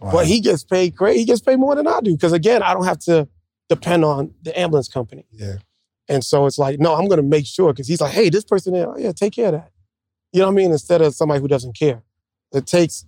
Wow. 0.05 0.13
But 0.13 0.27
he 0.27 0.41
gets 0.41 0.63
paid 0.63 0.95
great. 0.95 1.17
He 1.17 1.25
gets 1.25 1.41
paid 1.41 1.57
more 1.59 1.75
than 1.75 1.87
I 1.87 2.01
do. 2.01 2.13
Because 2.15 2.35
again, 2.35 2.63
I 2.63 2.75
don't 2.75 2.85
have 2.85 2.99
to 3.01 3.27
depend 3.71 4.05
on 4.05 4.35
the 4.43 4.57
ambulance 4.59 4.89
company. 4.89 5.25
Yeah. 5.33 5.57
And 6.09 6.23
so 6.25 6.47
it's 6.47 6.59
like, 6.59 6.79
no, 6.79 6.95
I'm 6.95 7.07
going 7.07 7.21
to 7.21 7.27
make 7.27 7.47
sure 7.47 7.73
because 7.73 7.89
he's 7.89 8.01
like, 8.01 8.13
hey, 8.13 8.29
this 8.29 8.45
person 8.45 8.73
there, 8.73 8.89
oh, 8.89 8.97
yeah, 8.97 9.13
take 9.13 9.33
care 9.33 9.47
of 9.47 9.53
that. 9.53 9.71
You 10.33 10.41
know 10.41 10.47
what 10.47 10.53
I 10.53 10.57
mean? 10.57 10.71
Instead 10.71 11.03
of 11.03 11.15
somebody 11.15 11.41
who 11.41 11.49
doesn't 11.49 11.77
care. 11.77 12.03
It 12.53 12.67
takes, 12.67 13.05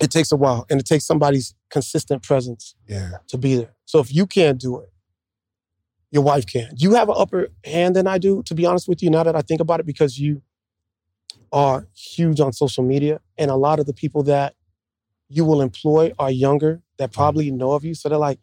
it 0.00 0.10
takes 0.10 0.30
a 0.30 0.36
while 0.36 0.64
and 0.70 0.78
it 0.80 0.86
takes 0.86 1.04
somebody's 1.04 1.54
consistent 1.70 2.22
presence 2.22 2.74
Yeah. 2.86 3.18
to 3.28 3.38
be 3.38 3.56
there. 3.56 3.74
So 3.84 3.98
if 3.98 4.14
you 4.14 4.26
can't 4.26 4.60
do 4.60 4.78
it, 4.80 4.92
your 6.10 6.22
wife 6.22 6.46
can. 6.46 6.70
You 6.76 6.94
have 6.94 7.08
an 7.08 7.16
upper 7.18 7.48
hand 7.64 7.96
than 7.96 8.06
I 8.06 8.18
do, 8.18 8.42
to 8.44 8.54
be 8.54 8.64
honest 8.64 8.88
with 8.88 9.02
you, 9.02 9.10
now 9.10 9.24
that 9.24 9.36
I 9.36 9.42
think 9.42 9.60
about 9.60 9.80
it, 9.80 9.86
because 9.86 10.18
you 10.18 10.42
are 11.52 11.88
huge 11.94 12.40
on 12.40 12.52
social 12.52 12.84
media. 12.84 13.20
And 13.36 13.50
a 13.50 13.56
lot 13.56 13.80
of 13.80 13.86
the 13.86 13.92
people 13.92 14.22
that 14.24 14.54
you 15.28 15.44
will 15.44 15.60
employ 15.60 16.12
are 16.18 16.30
younger 16.30 16.82
that 16.98 17.10
mm-hmm. 17.10 17.18
probably 17.20 17.50
know 17.50 17.72
of 17.72 17.84
you. 17.84 17.94
So 17.94 18.08
they're 18.08 18.18
like, 18.18 18.38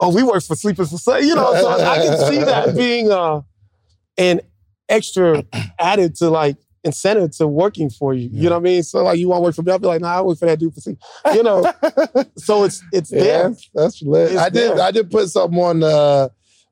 oh, 0.00 0.14
we 0.14 0.22
work 0.22 0.42
for 0.42 0.56
Sleepers 0.56 0.90
for 0.90 0.96
Society. 0.98 1.28
You 1.28 1.34
know, 1.36 1.52
so 1.54 1.68
I 1.68 1.96
can 1.98 2.18
see 2.30 2.38
that 2.44 2.74
being 2.76 3.10
uh, 3.10 3.42
an 4.18 4.40
extra 4.88 5.44
added 5.78 6.16
to 6.16 6.30
like 6.30 6.56
incentive 6.82 7.30
to 7.36 7.46
working 7.46 7.90
for 7.90 8.14
you. 8.14 8.28
You 8.32 8.48
know 8.48 8.56
what 8.56 8.60
I 8.62 8.72
mean? 8.72 8.82
So 8.82 9.04
like 9.04 9.18
you 9.18 9.28
want 9.28 9.40
to 9.40 9.42
work 9.44 9.54
for 9.54 9.62
me, 9.62 9.70
I'll 9.72 9.78
be 9.78 9.86
like, 9.86 10.00
nah, 10.00 10.18
I 10.18 10.22
work 10.22 10.38
for 10.38 10.46
that 10.46 10.58
dude 10.58 10.74
for 10.74 10.80
sleep. 10.80 10.98
You 11.34 11.42
know, 11.42 11.62
so 12.36 12.64
it's 12.64 12.82
it's 12.92 13.12
Yeah, 13.12 13.22
there. 13.22 13.48
that's, 13.50 13.70
that's 13.74 14.02
lit. 14.02 14.32
It's 14.32 14.40
I 14.40 14.48
did. 14.48 14.76
there. 14.78 14.80
I 14.84 14.90
did 14.90 15.10
put 15.10 15.28
something 15.28 15.58
on 15.60 15.82
uh, 15.82 16.28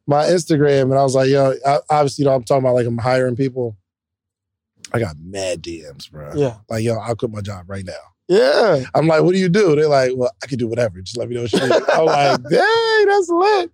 my 0.07 0.25
Instagram, 0.25 0.85
and 0.85 0.95
I 0.95 1.03
was 1.03 1.15
like, 1.15 1.29
"Yo, 1.29 1.55
I, 1.67 1.79
obviously, 1.91 2.23
you 2.23 2.29
know, 2.31 2.35
I'm 2.37 2.43
talking 2.45 2.65
about 2.65 2.75
like 2.75 2.87
I'm 2.87 2.97
hiring 2.99 3.37
people. 3.37 3.77
I 4.93 4.99
got 5.01 5.17
mad 5.23 5.63
DMs, 5.63 6.11
bro. 6.11 6.33
Yeah. 6.35 6.57
Like, 6.71 6.83
yo, 6.83 6.95
I'll 6.97 7.15
quit 7.15 7.31
my 7.31 7.43
job 7.43 7.69
right 7.69 7.85
now. 7.85 7.93
Yeah. 8.29 8.85
I'm 8.95 9.07
like, 9.07 9.23
what 9.23 9.33
do 9.33 9.39
you 9.39 9.49
do? 9.49 9.75
They're 9.75 9.89
like, 9.89 10.13
well, 10.15 10.31
I 10.43 10.47
can 10.47 10.59
do 10.59 10.69
whatever. 10.69 11.01
Just 11.01 11.17
let 11.17 11.29
me 11.29 11.35
know 11.37 11.43
what 11.43 11.53
you 11.53 11.61
need. 11.61 11.73
I'm 11.89 12.05
like, 12.05 12.43
dang, 12.51 13.07
that's 13.07 13.29
lit. 13.31 13.71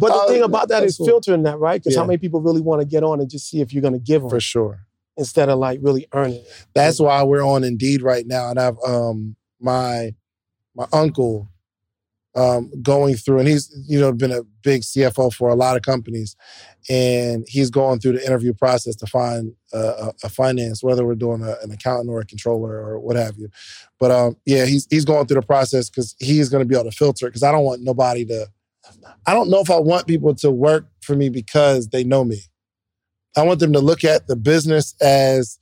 But 0.00 0.08
the 0.08 0.14
Uh, 0.14 0.26
thing 0.28 0.42
about 0.42 0.68
that's 0.68 0.96
cool. 0.96 1.06
filtering 1.06 1.42
that, 1.42 1.58
right? 1.58 1.82
Because 1.82 1.96
how 1.96 2.04
many 2.06 2.16
people 2.18 2.40
really 2.40 2.62
want 2.62 2.80
to 2.80 2.86
get 2.86 3.02
on 3.04 3.20
and 3.20 3.28
just 3.28 3.48
see 3.50 3.60
if 3.60 3.72
you're 3.74 3.82
going 3.82 3.92
to 3.94 4.00
give 4.00 4.22
them 4.22 4.30
For 4.30 4.40
sure. 4.40 4.86
instead 5.18 5.50
of 5.50 5.58
like 5.58 5.80
really 5.82 6.06
earning 6.14 6.36
it? 6.36 6.66
That's 6.74 6.98
why 6.98 7.22
we're 7.24 7.44
on 7.46 7.62
Indeed 7.62 8.00
right 8.02 8.26
now, 8.26 8.48
and 8.48 8.58
I've 8.58 8.78
um 8.86 9.36
my 9.60 10.14
my 10.74 10.86
uncle 10.92 11.48
um 12.34 12.70
going 12.82 13.16
through, 13.16 13.40
and 13.40 13.48
he's 13.48 13.70
you 13.86 14.00
know 14.00 14.12
been 14.12 14.32
a 14.32 14.42
big 14.62 14.80
CFO 14.82 15.32
for 15.32 15.50
a 15.50 15.54
lot 15.54 15.76
of 15.76 15.82
companies, 15.82 16.36
and 16.88 17.44
he's 17.48 17.70
going 17.70 18.00
through 18.00 18.12
the 18.12 18.24
interview 18.24 18.54
process 18.54 18.96
to 18.96 19.06
find 19.06 19.52
a, 19.72 20.12
a, 20.24 20.28
finance, 20.28 20.82
whether 20.82 21.04
we're 21.04 21.14
doing 21.14 21.42
a, 21.42 21.56
an 21.62 21.70
accountant 21.70 22.08
or 22.08 22.20
a 22.20 22.24
controller 22.24 22.72
or 22.72 22.98
what 22.98 23.16
have 23.16 23.36
you. 23.36 23.48
But 23.98 24.10
um 24.10 24.36
yeah, 24.46 24.64
he's 24.64 24.86
he's 24.90 25.04
going 25.04 25.26
through 25.26 25.40
the 25.40 25.46
process 25.46 25.90
because 25.90 26.16
he's 26.18 26.48
going 26.48 26.62
to 26.62 26.68
be 26.68 26.74
able 26.74 26.90
to 26.90 26.96
filter 26.96 27.26
it 27.26 27.30
because 27.30 27.42
I 27.42 27.52
don't 27.52 27.64
want 27.64 27.82
nobody 27.82 28.24
to. 28.26 28.46
I 29.26 29.34
don't 29.34 29.50
know 29.50 29.60
if 29.60 29.70
I 29.70 29.78
want 29.78 30.06
people 30.06 30.34
to 30.36 30.50
work 30.50 30.86
for 31.02 31.14
me 31.14 31.28
because 31.28 31.88
they 31.88 32.02
know 32.02 32.24
me. 32.24 32.40
I 33.36 33.42
want 33.42 33.60
them 33.60 33.72
to 33.74 33.80
look 33.80 34.02
at 34.04 34.26
the 34.26 34.36
business 34.36 34.94
as 35.00 35.58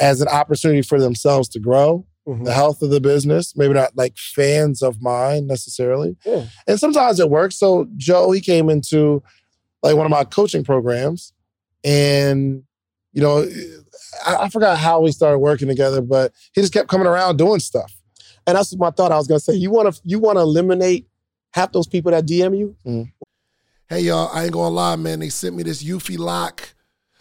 as 0.00 0.20
an 0.20 0.28
opportunity 0.28 0.82
for 0.82 1.00
themselves 1.00 1.48
to 1.50 1.58
grow 1.60 2.06
Mhm. 2.28 2.44
the 2.44 2.52
health 2.52 2.82
of 2.82 2.90
the 2.90 3.00
business. 3.00 3.56
Maybe 3.56 3.74
not 3.74 3.96
like 3.96 4.16
fans 4.16 4.82
of 4.82 5.00
mine 5.00 5.46
necessarily. 5.46 6.16
Yeah. 6.26 6.44
And 6.66 6.78
sometimes 6.78 7.20
it 7.20 7.30
works. 7.30 7.58
So 7.58 7.88
Joe, 7.96 8.30
he 8.32 8.40
came 8.40 8.68
into 8.68 9.22
like 9.82 9.96
one 9.96 10.06
of 10.06 10.10
my 10.10 10.24
coaching 10.24 10.64
programs, 10.64 11.32
and 11.84 12.62
you 13.12 13.22
know, 13.22 13.48
I, 14.26 14.36
I 14.36 14.48
forgot 14.48 14.78
how 14.78 15.00
we 15.00 15.12
started 15.12 15.38
working 15.38 15.68
together, 15.68 16.00
but 16.00 16.32
he 16.52 16.60
just 16.60 16.72
kept 16.72 16.88
coming 16.88 17.06
around 17.06 17.36
doing 17.36 17.60
stuff. 17.60 17.94
And 18.46 18.56
that's 18.56 18.76
my 18.76 18.90
thought. 18.90 19.12
I 19.12 19.16
was 19.16 19.26
to 19.28 19.40
say, 19.40 19.54
you 19.54 19.70
want 19.70 19.94
to 19.94 20.00
you 20.04 20.18
want 20.18 20.36
to 20.36 20.42
eliminate 20.42 21.08
half 21.52 21.72
those 21.72 21.86
people 21.86 22.12
that 22.12 22.26
DM 22.26 22.58
you? 22.58 22.76
Mm-hmm. 22.86 23.10
Hey 23.88 24.00
y'all, 24.00 24.30
I 24.32 24.44
ain't 24.44 24.52
gonna 24.52 24.68
lie, 24.68 24.96
man. 24.96 25.20
They 25.20 25.30
sent 25.30 25.56
me 25.56 25.62
this 25.62 25.82
Eufy 25.82 26.18
lock. 26.18 26.74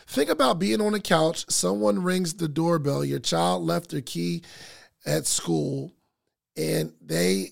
Think 0.08 0.30
about 0.30 0.60
being 0.60 0.82
on 0.82 0.94
the 0.94 1.00
couch, 1.02 1.46
someone 1.50 2.02
rings 2.02 2.34
the 2.34 2.48
doorbell, 2.48 3.04
your 3.04 3.20
child 3.20 3.64
left 3.64 3.92
their 3.92 4.02
key 4.02 4.42
at 5.06 5.26
school, 5.26 5.94
and 6.56 6.94
they 7.02 7.52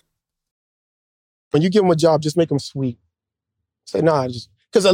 When 1.51 1.61
you 1.61 1.69
give 1.69 1.83
them 1.83 1.91
a 1.91 1.95
job, 1.95 2.21
just 2.21 2.37
make 2.37 2.49
them 2.49 2.59
sweet. 2.59 2.97
Say, 3.85 4.01
nah, 4.01 4.27
just 4.27 4.49
because 4.71 4.85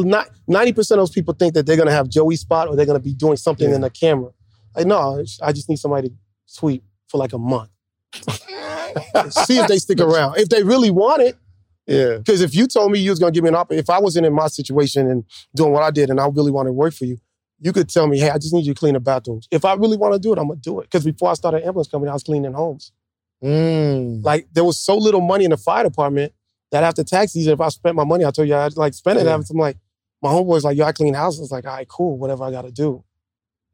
ninety 0.47 0.73
percent 0.73 0.99
of 0.99 1.03
those 1.03 1.11
people 1.13 1.33
think 1.33 1.53
that 1.53 1.65
they're 1.65 1.77
gonna 1.77 1.91
have 1.91 2.09
Joey 2.09 2.35
spot 2.35 2.67
or 2.67 2.75
they're 2.75 2.85
gonna 2.85 2.99
be 2.99 3.13
doing 3.13 3.37
something 3.37 3.69
Yeah. 3.69 3.75
in 3.75 3.81
the 3.81 3.89
camera. 3.89 4.31
Like, 4.75 4.87
no, 4.87 5.23
I 5.41 5.51
just 5.51 5.69
need 5.69 5.77
somebody 5.77 6.09
to 6.09 6.15
sweep 6.45 6.83
for 7.07 7.17
like 7.17 7.33
a 7.33 7.37
month. 7.37 7.69
See 9.29 9.57
if 9.59 9.67
they 9.67 9.77
stick 9.77 9.99
around. 9.99 10.37
If 10.37 10.49
they 10.49 10.63
really 10.63 10.89
want 10.91 11.21
it, 11.21 11.37
Yeah. 11.85 12.17
because 12.17 12.41
if 12.41 12.55
you 12.55 12.67
told 12.67 12.91
me 12.91 12.99
you 12.99 13.11
was 13.11 13.19
gonna 13.19 13.31
give 13.31 13.43
me 13.43 13.49
an 13.49 13.55
offer, 13.55 13.73
if 13.73 13.89
I 13.89 13.99
wasn't 13.99 14.25
in 14.25 14.33
my 14.33 14.47
situation 14.47 15.09
and 15.09 15.23
doing 15.55 15.71
what 15.73 15.83
I 15.83 15.91
did 15.91 16.09
and 16.09 16.19
I 16.19 16.27
really 16.27 16.51
wanted 16.51 16.69
to 16.69 16.73
work 16.73 16.93
for 16.93 17.05
you, 17.05 17.17
you 17.59 17.73
could 17.73 17.89
tell 17.89 18.07
me, 18.07 18.19
hey, 18.19 18.29
I 18.29 18.37
just 18.37 18.53
need 18.53 18.65
you 18.65 18.73
to 18.73 18.79
clean 18.79 18.93
the 18.93 18.99
bathrooms. 18.99 19.47
If 19.51 19.65
I 19.65 19.73
really 19.73 19.97
want 19.97 20.13
to 20.13 20.19
do 20.19 20.31
it, 20.33 20.39
I'm 20.39 20.47
gonna 20.47 20.59
do 20.59 20.79
it. 20.79 20.83
Because 20.83 21.03
before 21.05 21.29
I 21.29 21.33
started 21.33 21.63
ambulance 21.65 21.87
company, 21.87 22.09
I 22.09 22.13
was 22.13 22.23
cleaning 22.23 22.53
homes. 22.53 22.91
Mm. 23.43 24.23
Like 24.23 24.47
there 24.53 24.63
was 24.63 24.79
so 24.79 24.95
little 24.97 25.21
money 25.21 25.45
in 25.45 25.51
the 25.51 25.57
fire 25.57 25.83
department 25.83 26.33
that 26.71 26.83
after 26.83 27.03
tax 27.03 27.33
season, 27.33 27.53
if 27.53 27.61
I 27.61 27.69
spent 27.69 27.95
my 27.95 28.03
money, 28.03 28.25
I 28.25 28.31
told 28.31 28.47
you 28.47 28.55
I'd 28.55 28.75
like 28.77 28.93
spend 28.93 29.19
it. 29.19 29.25
Yeah. 29.25 29.35
I'm 29.35 29.43
like, 29.57 29.77
my 30.21 30.29
homeboy's 30.29 30.63
like, 30.63 30.77
yo, 30.77 30.85
I 30.85 30.91
clean 30.91 31.13
houses. 31.13 31.51
Like, 31.51 31.65
all 31.65 31.73
right, 31.75 31.87
cool, 31.87 32.17
whatever 32.17 32.43
I 32.43 32.51
gotta 32.51 32.71
do. 32.71 33.03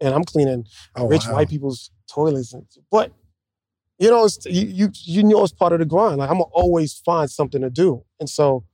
And 0.01 0.13
I'm 0.13 0.23
cleaning 0.23 0.65
Oh, 0.95 1.07
rich 1.07 1.25
wow. 1.27 1.35
white 1.35 1.49
people's 1.49 1.91
toilets. 2.07 2.53
But 2.91 3.11
you 3.99 4.09
know, 4.09 4.25
it's, 4.25 4.45
you, 4.45 4.65
you 4.67 4.89
you 4.93 5.23
know 5.23 5.43
it's 5.43 5.53
part 5.53 5.71
of 5.71 5.79
the 5.79 5.85
grind. 5.85 6.17
Like 6.17 6.29
I'm 6.29 6.35
gonna 6.37 6.45
always 6.51 6.93
find 7.05 7.29
something 7.29 7.61
to 7.61 7.69
do. 7.69 8.03
And 8.19 8.29
so 8.29 8.65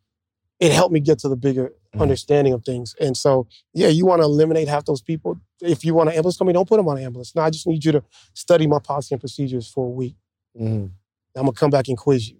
it 0.59 0.71
helped 0.71 0.91
me 0.93 0.99
get 0.99 1.19
to 1.19 1.29
the 1.29 1.35
bigger 1.37 1.71
Mhm. 1.95 2.01
understanding 2.01 2.53
of 2.53 2.63
things. 2.63 2.95
And 2.99 3.17
so, 3.17 3.47
yeah, 3.73 3.87
you 3.87 4.05
want 4.05 4.21
to 4.21 4.25
eliminate 4.25 4.67
half 4.67 4.85
those 4.85 5.01
people. 5.01 5.39
If 5.61 5.83
you 5.83 5.95
want 5.95 6.09
an 6.09 6.15
ambulance 6.15 6.37
company, 6.37 6.53
don't 6.53 6.67
put 6.67 6.77
them 6.77 6.87
on 6.87 6.97
an 6.97 7.03
ambulance. 7.03 7.33
No, 7.35 7.41
I 7.41 7.49
just 7.49 7.65
need 7.65 7.83
you 7.83 7.91
to 7.93 8.03
study 8.35 8.67
my 8.67 8.77
policy 8.79 9.15
and 9.15 9.19
procedures 9.19 9.67
for 9.67 9.85
a 9.87 9.89
week. 9.89 10.15
Mm. 10.59 10.91
I'm 11.35 11.45
gonna 11.45 11.51
come 11.53 11.71
back 11.71 11.87
and 11.87 11.97
quiz 11.97 12.29
you. 12.29 12.37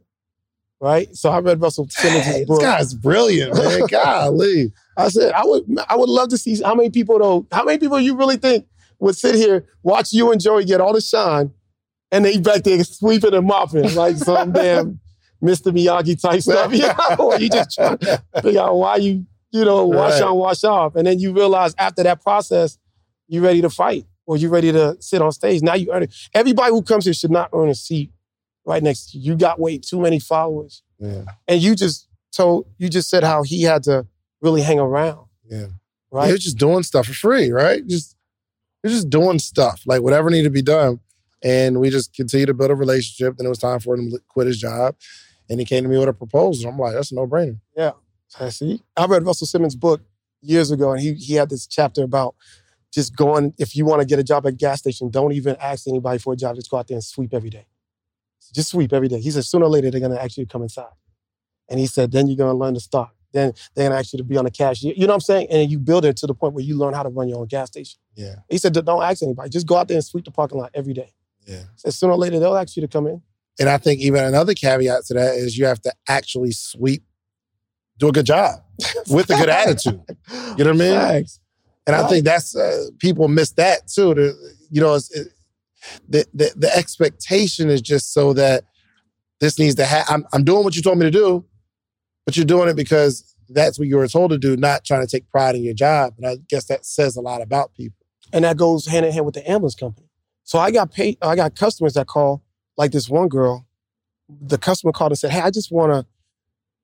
Right? 0.82 1.14
So 1.16 1.30
I 1.30 1.40
read 1.40 1.62
Russell 1.62 1.88
Simmons' 1.90 2.24
Hey, 2.26 2.40
this 2.40 2.48
book. 2.48 2.62
guy's 2.62 2.94
brilliant, 2.94 3.54
man. 3.54 3.82
Golly. 3.90 4.72
I 4.96 5.10
said, 5.10 5.34
I 5.34 5.44
would 5.46 5.64
I 5.90 5.96
would 5.98 6.10
love 6.10 6.30
to 6.30 6.38
see 6.38 6.62
how 6.62 6.74
many 6.76 6.90
people 6.90 7.20
though, 7.20 7.46
how 7.52 7.64
many 7.66 7.78
people 7.80 8.00
you 8.00 8.16
really 8.16 8.38
think 8.38 8.66
would 9.00 9.16
sit 9.18 9.36
here, 9.36 9.66
watch 9.84 10.14
you 10.14 10.32
and 10.32 10.40
Joey 10.42 10.64
get 10.66 10.80
all 10.82 10.94
the 10.94 11.02
shine, 11.02 11.52
and 12.12 12.24
they 12.24 12.38
back 12.38 12.64
there 12.64 12.82
sweeping 12.84 13.34
and 13.34 13.46
mopping 13.48 13.94
like 13.96 14.16
some 14.18 14.52
damn 14.54 15.00
Mr. 15.44 15.72
Miyagi 15.74 16.22
type 16.22 16.42
stuff. 16.42 16.72
You 16.74 16.80
know? 16.88 17.16
or 17.20 17.40
you 17.40 17.50
just 17.50 17.76
trying 17.76 17.98
to 18.00 18.22
figure 18.42 18.62
out 18.62 18.76
why 18.76 18.98
you 18.98 19.26
you 19.52 19.66
know, 19.66 19.88
wash 19.88 20.14
Right. 20.14 20.24
on, 20.24 20.36
wash 20.36 20.64
off. 20.64 20.96
And 20.96 21.08
then 21.08 21.18
you 21.20 21.34
realize 21.34 21.74
after 21.80 22.04
that 22.04 22.22
process, 22.22 22.78
you're 23.28 23.42
ready 23.42 23.62
to 23.62 23.70
fight 23.70 24.06
or 24.28 24.38
you're 24.38 24.52
ready 24.52 24.72
to 24.72 24.96
sit 25.00 25.22
on 25.24 25.32
stage. 25.32 25.62
Now 25.64 25.74
you 25.74 25.92
earn 25.92 26.04
it. 26.04 26.14
Everybody 26.36 26.70
who 26.72 26.84
comes 26.84 27.06
here 27.06 27.14
should 27.16 27.32
not 27.32 27.50
earn 27.54 27.68
a 27.70 27.74
seat 27.76 28.12
right 28.70 28.82
next 28.84 29.12
to 29.12 29.18
you. 29.18 29.34
You 29.34 29.38
got 29.38 29.60
way 29.60 29.78
too 29.80 30.00
many 30.00 30.20
followers. 30.20 30.84
Yeah. 31.00 31.24
And 31.48 31.62
you 31.62 31.76
just 31.76 32.08
told, 32.32 32.68
you 32.78 32.88
just 32.88 33.10
said 33.10 33.24
how 33.24 33.44
he 33.44 33.64
had 33.64 33.84
to 33.84 34.06
really 34.42 34.62
hang 34.62 34.80
around, 34.80 35.26
Yeah. 35.50 35.68
right? 36.12 36.30
You're 36.30 36.38
just 36.38 36.58
doing 36.58 36.84
stuff 36.84 37.08
for 37.08 37.14
free, 37.14 37.50
right? 37.52 37.86
Just 37.88 38.16
you're 38.84 38.94
just 38.94 39.10
doing 39.10 39.40
stuff 39.40 39.82
like 39.86 40.02
whatever 40.02 40.30
needed 40.30 40.46
to 40.46 40.50
be 40.52 40.62
done, 40.62 41.00
and 41.44 41.80
we 41.82 41.90
just 41.90 42.14
continue 42.14 42.46
to 42.46 42.54
build 42.54 42.72
a 42.72 42.76
relationship. 42.76 43.36
Then 43.38 43.46
it 43.48 43.50
was 43.50 43.58
time 43.58 43.80
for 43.80 43.96
him 43.96 44.12
to 44.12 44.20
quit 44.30 44.48
his 44.48 44.58
job, 44.60 44.96
and 45.50 45.60
he 45.60 45.66
came 45.66 45.84
to 45.84 45.90
me 45.90 45.98
with 45.98 46.08
a 46.08 46.14
proposal. 46.14 46.70
I'm 46.70 46.78
like, 46.78 46.94
that's 46.94 47.12
a 47.12 47.16
no 47.16 47.28
brainer. 47.28 47.60
Yeah. 47.76 47.92
I 48.40 48.50
see. 48.50 48.82
I 48.96 49.06
read 49.08 49.26
Russell 49.26 49.48
Simmons' 49.48 49.76
book 49.76 50.02
years 50.42 50.70
ago, 50.72 50.92
and 50.92 51.02
he 51.02 51.14
he 51.16 51.34
had 51.34 51.50
this 51.50 51.66
chapter 51.68 52.04
about 52.04 52.36
just 52.94 53.16
going. 53.16 53.54
If 53.58 53.76
you 53.76 53.86
want 53.86 54.02
to 54.02 54.06
get 54.06 54.20
a 54.20 54.24
job 54.24 54.46
at 54.46 54.54
a 54.54 54.56
gas 54.56 54.80
station, 54.80 55.10
don't 55.10 55.34
even 55.34 55.56
ask 55.60 55.88
anybody 55.88 56.20
for 56.20 56.34
a 56.34 56.36
job. 56.38 56.56
Just 56.56 56.70
go 56.70 56.78
out 56.78 56.88
there 56.88 56.96
and 56.96 57.04
sweep 57.04 57.34
every 57.34 57.50
day. 57.50 57.66
Just 58.54 58.70
sweep 58.70 58.94
every 58.94 59.08
day. 59.08 59.20
He 59.20 59.32
said 59.32 59.46
sooner 59.46 59.66
or 59.66 59.70
later 59.70 59.92
they're 59.92 60.02
you 60.02 60.30
to 60.30 60.46
come 60.46 60.62
inside, 60.64 60.92
and 61.70 61.80
he 61.80 61.88
said 61.88 62.12
then 62.12 62.28
you're 62.28 62.38
gonna 62.38 62.58
learn 62.58 62.74
to 62.74 62.80
start. 62.80 63.10
Then 63.32 63.54
they're 63.76 63.96
you 63.96 64.18
to 64.18 64.24
be 64.24 64.38
on 64.38 64.46
the 64.46 64.52
cashier. 64.52 64.94
You 64.96 65.06
know 65.06 65.12
what 65.12 65.16
I'm 65.16 65.22
saying? 65.22 65.48
And 65.52 65.70
you 65.70 65.78
build 65.78 66.04
it 66.04 66.18
to 66.18 66.28
the 66.28 66.34
point 66.34 66.56
where 66.56 66.64
you 66.64 66.76
learn 66.76 66.94
how 66.94 67.04
to 67.04 67.10
run 67.10 67.28
your 67.30 67.40
own 67.40 67.46
gas 67.46 67.68
station. 67.68 68.00
Yeah, 68.16 68.36
He 68.50 68.58
said 68.58 68.74
don't 68.74 69.04
ask 69.04 69.22
anybody. 69.22 69.50
Just 69.50 69.68
go 69.68 69.78
out 69.78 69.88
there 69.88 69.98
and 69.98 70.04
sweep 70.06 70.26
the 70.26 70.32
parking 70.32 70.58
lot 70.58 70.72
every 70.74 70.94
day. 70.94 71.14
yeah. 71.46 71.64
Said 71.76 71.94
sooner 71.94 72.14
or 72.14 72.18
later 72.18 72.40
they'll 72.40 72.56
ask 72.56 72.76
you 72.76 72.82
to 72.82 72.88
come 72.88 73.08
in. 73.08 73.22
And 73.60 73.70
I 73.70 73.78
think 73.78 74.00
even 74.02 74.24
another 74.24 74.54
caveat 74.54 75.06
to 75.06 75.14
that 75.16 75.36
is 75.36 75.58
you 75.58 75.66
have 75.66 75.82
to 75.82 75.94
actually 76.08 76.52
sweep, 76.52 77.04
do 77.98 78.08
a 78.08 78.12
good 78.12 78.26
job 78.26 78.62
with 79.10 79.30
a 79.30 79.36
good 79.36 79.50
attitude. 79.50 80.02
You 80.58 80.64
know 80.64 80.66
what 80.66 80.68
I 80.68 80.72
mean? 80.74 80.94
Facts. 80.94 81.40
And 81.86 81.96
I 81.96 82.08
think 82.08 82.24
that's 82.24 82.56
uh, 82.56 82.86
people 83.00 83.28
miss 83.28 83.52
that 83.54 83.88
too. 83.88 84.14
The, 84.14 84.56
you 84.70 84.80
know, 84.80 84.96
it, 84.96 85.28
the, 86.08 86.26
the 86.34 86.52
the 86.56 86.76
expectation 86.76 87.70
is 87.70 87.82
just 87.82 88.14
so 88.14 88.34
that 88.34 88.66
this 89.40 89.58
needs 89.58 89.76
to 89.76 89.86
happen. 89.86 90.14
I'm, 90.14 90.26
I'm 90.34 90.44
doing 90.44 90.64
what 90.64 90.76
you 90.76 90.82
told 90.82 90.98
me 90.98 91.06
to 91.06 91.12
do, 91.12 91.46
but 92.26 92.36
you're 92.36 92.46
doing 92.46 92.70
it 92.70 92.76
because 92.76 93.36
that's 93.50 93.80
what 93.80 93.88
you 93.88 93.98
were 93.98 94.08
told 94.08 94.32
to 94.32 94.38
do, 94.38 94.58
not 94.58 94.84
trying 94.86 95.02
to 95.02 95.08
take 95.08 95.30
pride 95.30 95.56
in 95.56 95.64
your 95.64 95.74
job. 95.74 96.14
And 96.18 96.28
I 96.28 96.38
guess 96.50 96.66
that 96.66 96.86
says 96.86 97.16
a 97.16 97.22
lot 97.22 97.42
about 97.42 97.74
people. 97.74 97.96
and 98.34 98.44
that 98.46 98.58
goes 98.58 98.86
hand 98.86 99.06
in 99.06 99.12
hand 99.12 99.26
with 99.26 99.36
the 99.36 99.50
ambulance 99.50 99.76
company. 99.76 100.08
So 100.44 100.60
I 100.60 100.72
got 100.72 100.92
paid. 100.92 101.18
I 101.22 101.36
got 101.36 101.56
customers 101.56 101.94
that 101.94 102.08
call, 102.08 102.44
like 102.78 102.92
this 102.92 103.10
one 103.10 103.28
girl. 103.28 103.66
The 104.30 104.58
customer 104.58 104.92
called 104.92 105.12
and 105.12 105.20
said, 105.20 105.32
"Hey, 105.32 105.42
I 105.42 105.50
just 105.52 105.72
want 105.72 105.92
to 105.92 106.06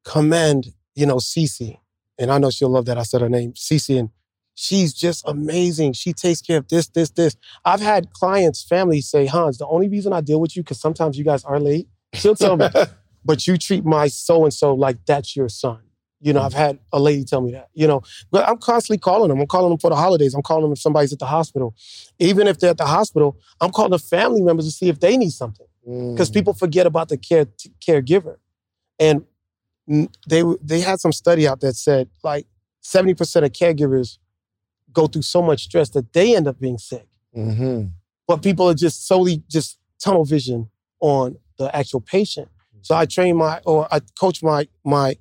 commend, 0.10 0.74
you 0.96 1.06
know, 1.06 1.18
Cece, 1.18 1.78
and 2.18 2.32
I 2.32 2.38
know 2.38 2.50
she'll 2.50 2.70
love 2.70 2.86
that 2.86 2.98
I 2.98 3.04
said 3.04 3.22
her 3.22 3.30
name, 3.30 3.54
Cece, 3.54 4.00
and 4.00 4.10
she's 4.56 4.94
just 4.94 5.28
amazing. 5.28 5.94
She 5.94 6.14
takes 6.14 6.42
care 6.42 6.58
of 6.58 6.68
this, 6.70 6.88
this, 6.88 7.10
this. 7.12 7.36
I've 7.64 7.82
had 7.82 8.12
clients, 8.14 8.64
families 8.64 9.08
say, 9.08 9.26
Hans, 9.28 9.58
the 9.58 9.68
only 9.68 9.88
reason 9.90 10.14
I 10.14 10.22
deal 10.22 10.40
with 10.42 10.56
you 10.56 10.64
because 10.64 10.80
sometimes 10.80 11.18
you 11.18 11.24
guys 11.24 11.44
are 11.44 11.60
late. 11.60 11.88
She'll 12.14 12.36
tell 12.36 12.58
me, 12.58 12.68
but 13.26 13.46
you 13.46 13.58
treat 13.58 13.86
my 13.86 14.08
so 14.08 14.44
and 14.46 14.54
so 14.54 14.74
like 14.74 14.98
that's 15.06 15.36
your 15.36 15.50
son. 15.50 15.80
You 16.22 16.34
know, 16.34 16.42
I've 16.42 16.54
had 16.54 16.80
a 16.92 17.00
lady 17.00 17.24
tell 17.24 17.42
me 17.42 17.52
that. 17.52 17.68
You 17.74 17.86
know, 17.86 18.02
but 18.32 18.48
I'm 18.48 18.58
constantly 18.58 18.98
calling 18.98 19.30
them. 19.30 19.40
I'm 19.40 19.46
calling 19.46 19.70
them 19.70 19.78
for 19.78 19.90
the 19.92 19.96
holidays. 19.96 20.34
I'm 20.34 20.42
calling 20.42 20.64
them 20.64 20.72
if 20.72 20.80
somebody's 20.80 21.14
at 21.14 21.20
the 21.20 21.26
hospital. 21.28 21.76
Even 22.18 22.48
if 22.48 22.58
they're 22.60 22.72
at 22.72 22.78
the 22.78 22.86
hospital, 22.86 23.38
I'm 23.62 23.70
calling 23.72 23.92
the 23.92 24.00
family 24.00 24.42
members 24.42 24.66
to 24.66 24.72
see 24.72 24.90
if 24.90 25.00
they 25.00 25.18
need 25.18 25.32
something 25.32 25.68
because 25.86 26.32
Mm. 26.32 26.34
people 26.34 26.54
forget 26.54 26.88
about 26.88 27.10
the 27.10 27.18
care 27.18 27.46
caregiver. 27.86 28.38
And 29.00 29.26
they 30.28 30.42
they 30.62 30.80
had 30.80 31.00
some 31.00 31.12
study 31.12 31.48
out 31.48 31.60
that 31.62 31.76
said 31.76 32.10
like 32.24 32.48
70% 32.84 33.44
of 33.44 33.52
caregivers 33.52 34.18
go 34.96 35.06
through 35.08 35.22
so 35.36 35.42
much 35.42 35.64
stress 35.66 35.90
that 35.90 36.12
they 36.14 36.36
end 36.36 36.48
up 36.48 36.60
being 36.60 36.80
sick. 36.80 37.08
Mhm. 37.36 37.92
But 38.28 38.42
people 38.42 38.68
are 38.70 38.74
just 38.74 39.06
solely 39.08 39.44
just 39.48 39.78
tunnel 40.04 40.26
vision 40.26 40.70
on 41.00 41.38
the 41.60 41.74
actual 41.76 42.02
patient. 42.02 42.48
So 42.82 42.96
I 42.96 43.06
train 43.06 43.36
my 43.38 43.60
or 43.66 43.88
I 43.94 44.00
coach 44.20 44.42
my 44.42 44.68
my 44.84 45.18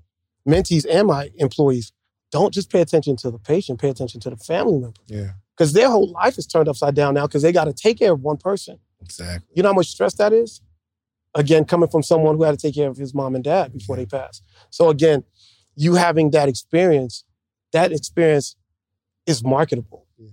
mentees 0.48 0.86
and 0.90 1.06
my 1.08 1.30
employees. 1.36 1.92
Don't 2.30 2.52
just 2.54 2.70
pay 2.70 2.80
attention 2.80 3.16
to 3.16 3.30
the 3.30 3.38
patient, 3.38 3.80
pay 3.80 3.90
attention 3.90 4.20
to 4.20 4.30
the 4.30 4.36
family 4.36 4.78
member. 4.78 5.00
Yeah, 5.06 5.32
Because 5.56 5.72
their 5.72 5.88
whole 5.90 6.10
life 6.10 6.36
is 6.38 6.46
turned 6.46 6.68
upside 6.68 6.94
down 6.94 7.14
now 7.14 7.26
because 7.26 7.42
they 7.42 7.52
got 7.52 7.64
to 7.66 7.72
take 7.72 7.98
care 7.98 8.12
of 8.12 8.20
one 8.22 8.38
person. 8.38 8.78
exactly. 9.00 9.48
You 9.54 9.62
know 9.62 9.68
how 9.70 9.74
much 9.74 9.88
stress 9.88 10.14
that 10.14 10.32
is? 10.32 10.60
Again, 11.34 11.64
coming 11.64 11.88
from 11.88 12.02
someone 12.02 12.36
who 12.36 12.42
had 12.44 12.52
to 12.58 12.62
take 12.66 12.74
care 12.74 12.88
of 12.88 12.96
his 12.96 13.12
mom 13.14 13.34
and 13.34 13.44
dad 13.44 13.72
before 13.72 13.96
they 13.96 14.06
passed. 14.06 14.42
So 14.70 14.88
again, 14.88 15.24
you 15.76 15.94
having 15.94 16.30
that 16.30 16.48
experience, 16.48 17.24
that 17.72 17.92
experience 17.92 18.56
is 19.26 19.42
marketable. 19.44 20.06
Yeah. 20.18 20.28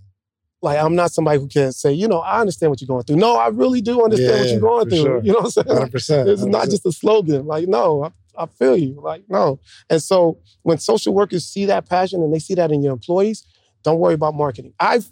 Like 0.61 0.79
I'm 0.79 0.95
not 0.95 1.11
somebody 1.11 1.39
who 1.39 1.47
can 1.47 1.71
say, 1.71 1.91
you 1.93 2.07
know, 2.07 2.19
I 2.19 2.39
understand 2.41 2.69
what 2.69 2.81
you're 2.81 2.87
going 2.87 3.03
through. 3.03 3.15
No, 3.17 3.35
I 3.35 3.47
really 3.47 3.81
do 3.81 4.03
understand 4.03 4.39
what 4.39 4.49
you're 4.49 4.59
going 4.59 4.89
through. 4.89 4.97
sure. 5.01 5.21
You 5.23 5.31
know 5.33 5.39
what 5.39 5.45
I'm 5.45 5.51
saying? 5.51 5.67
Hundred 5.67 5.91
percent. 5.91 6.25
This 6.27 6.39
is 6.41 6.45
not 6.45 6.69
just 6.69 6.85
a 6.85 6.91
slogan. 6.91 7.45
Like, 7.47 7.67
no, 7.67 8.03
I, 8.03 8.43
I 8.43 8.45
feel 8.45 8.77
you. 8.77 8.99
Like, 9.01 9.23
no. 9.29 9.59
And 9.89 10.01
so 10.01 10.39
when 10.63 10.77
social 10.77 11.13
workers 11.13 11.45
see 11.45 11.65
that 11.65 11.87
passion 11.89 12.21
and 12.21 12.33
they 12.33 12.39
see 12.39 12.53
that 12.55 12.71
in 12.71 12.83
your 12.83 12.93
employees, 12.93 13.45
don't 13.83 13.99
worry 13.99 14.13
about 14.13 14.35
marketing. 14.35 14.73
I've 14.79 15.11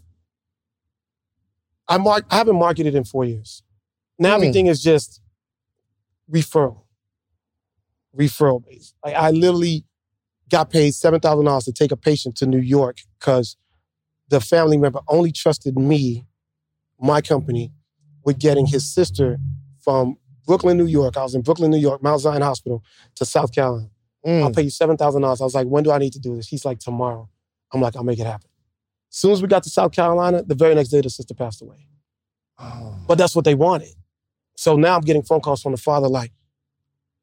I 1.88 1.98
mark 1.98 2.26
I 2.30 2.38
haven't 2.38 2.58
marketed 2.58 2.94
in 2.94 3.04
four 3.04 3.26
years. 3.26 3.64
Now 4.20 4.30
Hmm. 4.30 4.36
everything 4.44 4.68
is 4.68 4.84
just 4.84 5.22
referral. 6.32 6.82
Referral 8.16 8.64
based. 8.64 8.94
Like 9.04 9.16
I 9.16 9.32
literally 9.32 9.86
got 10.50 10.70
paid 10.70 10.94
seven 10.94 11.20
thousand 11.20 11.46
dollars 11.46 11.66
to 11.66 11.72
take 11.74 11.92
a 11.92 11.98
patient 11.98 12.36
to 12.38 12.46
New 12.46 12.60
York 12.60 12.98
because 13.20 13.56
the 14.30 14.40
family 14.40 14.78
member 14.78 15.00
only 15.08 15.32
trusted 15.32 15.78
me, 15.78 16.26
my 17.00 17.22
company, 17.22 17.72
with 18.24 18.40
getting 18.40 18.66
his 18.66 18.92
sister 18.94 19.38
from 19.84 20.18
Brooklyn, 20.46 20.78
New 20.78 20.86
York. 20.86 21.18
I 21.18 21.24
was 21.24 21.36
in 21.36 21.42
Brooklyn, 21.42 21.72
New 21.72 21.78
York, 21.78 22.02
Mount 22.02 22.22
Zion 22.22 22.42
Hospital 22.42 22.84
to 23.16 23.26
South 23.26 23.54
Carolina. 23.54 23.90
Mm. 24.26 24.44
I'll 24.44 24.52
pay 24.52 24.64
you 24.64 24.70
seven 24.70 24.98
thousand 24.98 25.22
dollars. 25.22 25.42
I 25.42 25.46
was 25.46 25.56
like, 25.56 25.68
when 25.68 25.84
do 25.84 25.92
I 25.92 25.98
need 25.98 26.14
to 26.14 26.20
do 26.20 26.36
this? 26.36 26.48
He's 26.48 26.66
like, 26.66 26.80
tomorrow. 26.80 27.30
I'm 27.72 27.82
like, 27.82 27.96
I'll 27.96 28.04
make 28.04 28.20
it 28.20 28.26
happen. 28.26 28.50
As 29.12 29.18
soon 29.18 29.32
as 29.32 29.42
we 29.42 29.48
got 29.48 29.64
to 29.64 29.70
South 29.70 29.92
Carolina, 29.92 30.44
the 30.44 30.56
very 30.56 30.76
next 30.76 30.90
day 30.90 31.02
the 31.02 31.10
sister 31.10 31.34
passed 31.34 31.62
away. 31.62 31.88
Oh. 32.58 32.96
But 33.08 33.18
that's 33.18 33.36
what 33.36 33.46
they 33.46 33.56
wanted. 33.56 33.96
So 34.56 34.76
now 34.76 34.96
I'm 34.96 35.02
getting 35.02 35.24
phone 35.24 35.40
calls 35.40 35.62
from 35.62 35.72
the 35.72 35.78
father 35.78 36.08
like, 36.08 36.32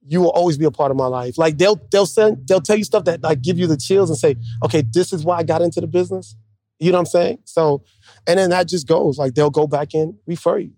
you 0.01 0.21
will 0.21 0.31
always 0.31 0.57
be 0.57 0.65
a 0.65 0.71
part 0.71 0.91
of 0.91 0.97
my 0.97 1.07
life. 1.07 1.37
Like 1.37 1.59
they'll 1.59 1.81
they'll 1.91 2.07
send 2.07 2.47
they'll 2.47 2.61
tell 2.61 2.77
you 2.77 2.85
stuff 2.85 3.05
that 3.05 3.23
like 3.23 3.43
give 3.43 3.59
you 3.59 3.67
the 3.67 3.77
chills 3.77 4.09
and 4.09 4.19
say, 4.19 4.37
okay, 4.65 4.83
this 4.83 5.13
is 5.13 5.25
why 5.25 5.39
I 5.39 5.43
got 5.43 5.63
into 5.63 5.81
the 5.81 5.89
business. 5.89 6.37
You 6.79 6.93
know 6.93 6.99
what 6.99 7.03
I'm 7.03 7.07
saying? 7.07 7.39
So, 7.45 7.83
and 8.27 8.39
then 8.39 8.51
that 8.51 8.69
just 8.69 8.87
goes 8.87 9.19
like 9.19 9.35
they'll 9.35 9.51
go 9.51 9.67
back 9.67 9.95
and 9.95 10.15
refer 10.27 10.59
you. 10.59 10.73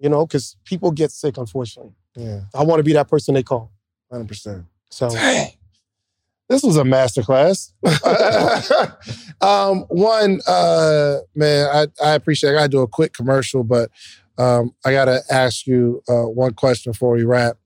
You 0.00 0.08
know, 0.08 0.26
because 0.26 0.56
people 0.64 0.90
get 0.90 1.10
sick, 1.12 1.38
unfortunately. 1.38 1.92
yeah, 2.16 2.40
I 2.54 2.64
want 2.64 2.80
to 2.80 2.84
be 2.84 2.92
that 2.94 3.08
person 3.08 3.34
they 3.34 3.42
call. 3.42 3.72
hundred 4.10 4.28
percent. 4.28 4.66
So 4.90 5.10
Dang. 5.10 5.50
This 6.48 6.62
was 6.62 6.76
a 6.76 6.82
masterclass. 6.82 7.72
um, 9.40 9.80
one, 9.88 10.40
uh, 10.46 11.18
man, 11.34 11.68
I, 11.72 11.86
I 12.04 12.14
appreciate. 12.14 12.50
I 12.50 12.54
gotta 12.54 12.68
do 12.68 12.82
a 12.82 12.88
quick 12.88 13.14
commercial, 13.14 13.64
but 13.64 13.90
um, 14.36 14.74
I 14.84 14.92
gotta 14.92 15.22
ask 15.30 15.66
you 15.66 16.02
uh, 16.08 16.24
one 16.24 16.52
question 16.52 16.92
before 16.92 17.12
we 17.12 17.24
wrap. 17.24 17.56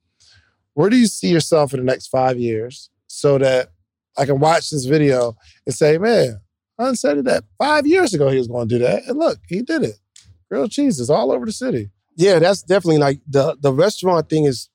Where 0.75 0.91
do 0.91 0.97
you 0.97 1.07
see 1.07 1.29
yourself 1.29 1.75
in 1.75 1.81
the 1.81 1.85
next 1.85 2.07
five 2.07 2.39
years, 2.39 2.89
so 3.09 3.37
that 3.39 3.71
I 4.17 4.27
can 4.27 4.39
watch 4.39 4.71
this 4.71 4.85
video 4.85 5.37
and 5.67 5.75
say, 5.75 5.99
"Man, 5.99 6.41
I 6.79 6.93
said 6.95 7.25
that 7.25 7.45
five 7.59 7.87
years 7.87 8.15
ago 8.15 8.29
he 8.29 8.39
was 8.39 8.49
going 8.49 8.69
to 8.69 8.79
do 8.79 8.85
that, 8.85 9.05
and 9.07 9.19
look, 9.19 9.39
he 9.49 9.63
did 9.63 9.83
it. 9.83 9.99
Grilled 10.51 10.71
cheeses 10.71 11.11
all 11.11 11.33
over 11.33 11.45
the 11.47 11.53
city." 11.53 11.91
Yeah, 12.17 12.39
that's 12.39 12.63
definitely 12.63 12.99
like 12.99 13.21
the 13.29 13.57
the 13.61 13.73
restaurant 13.73 14.29
thing 14.29 14.45
is. 14.45 14.69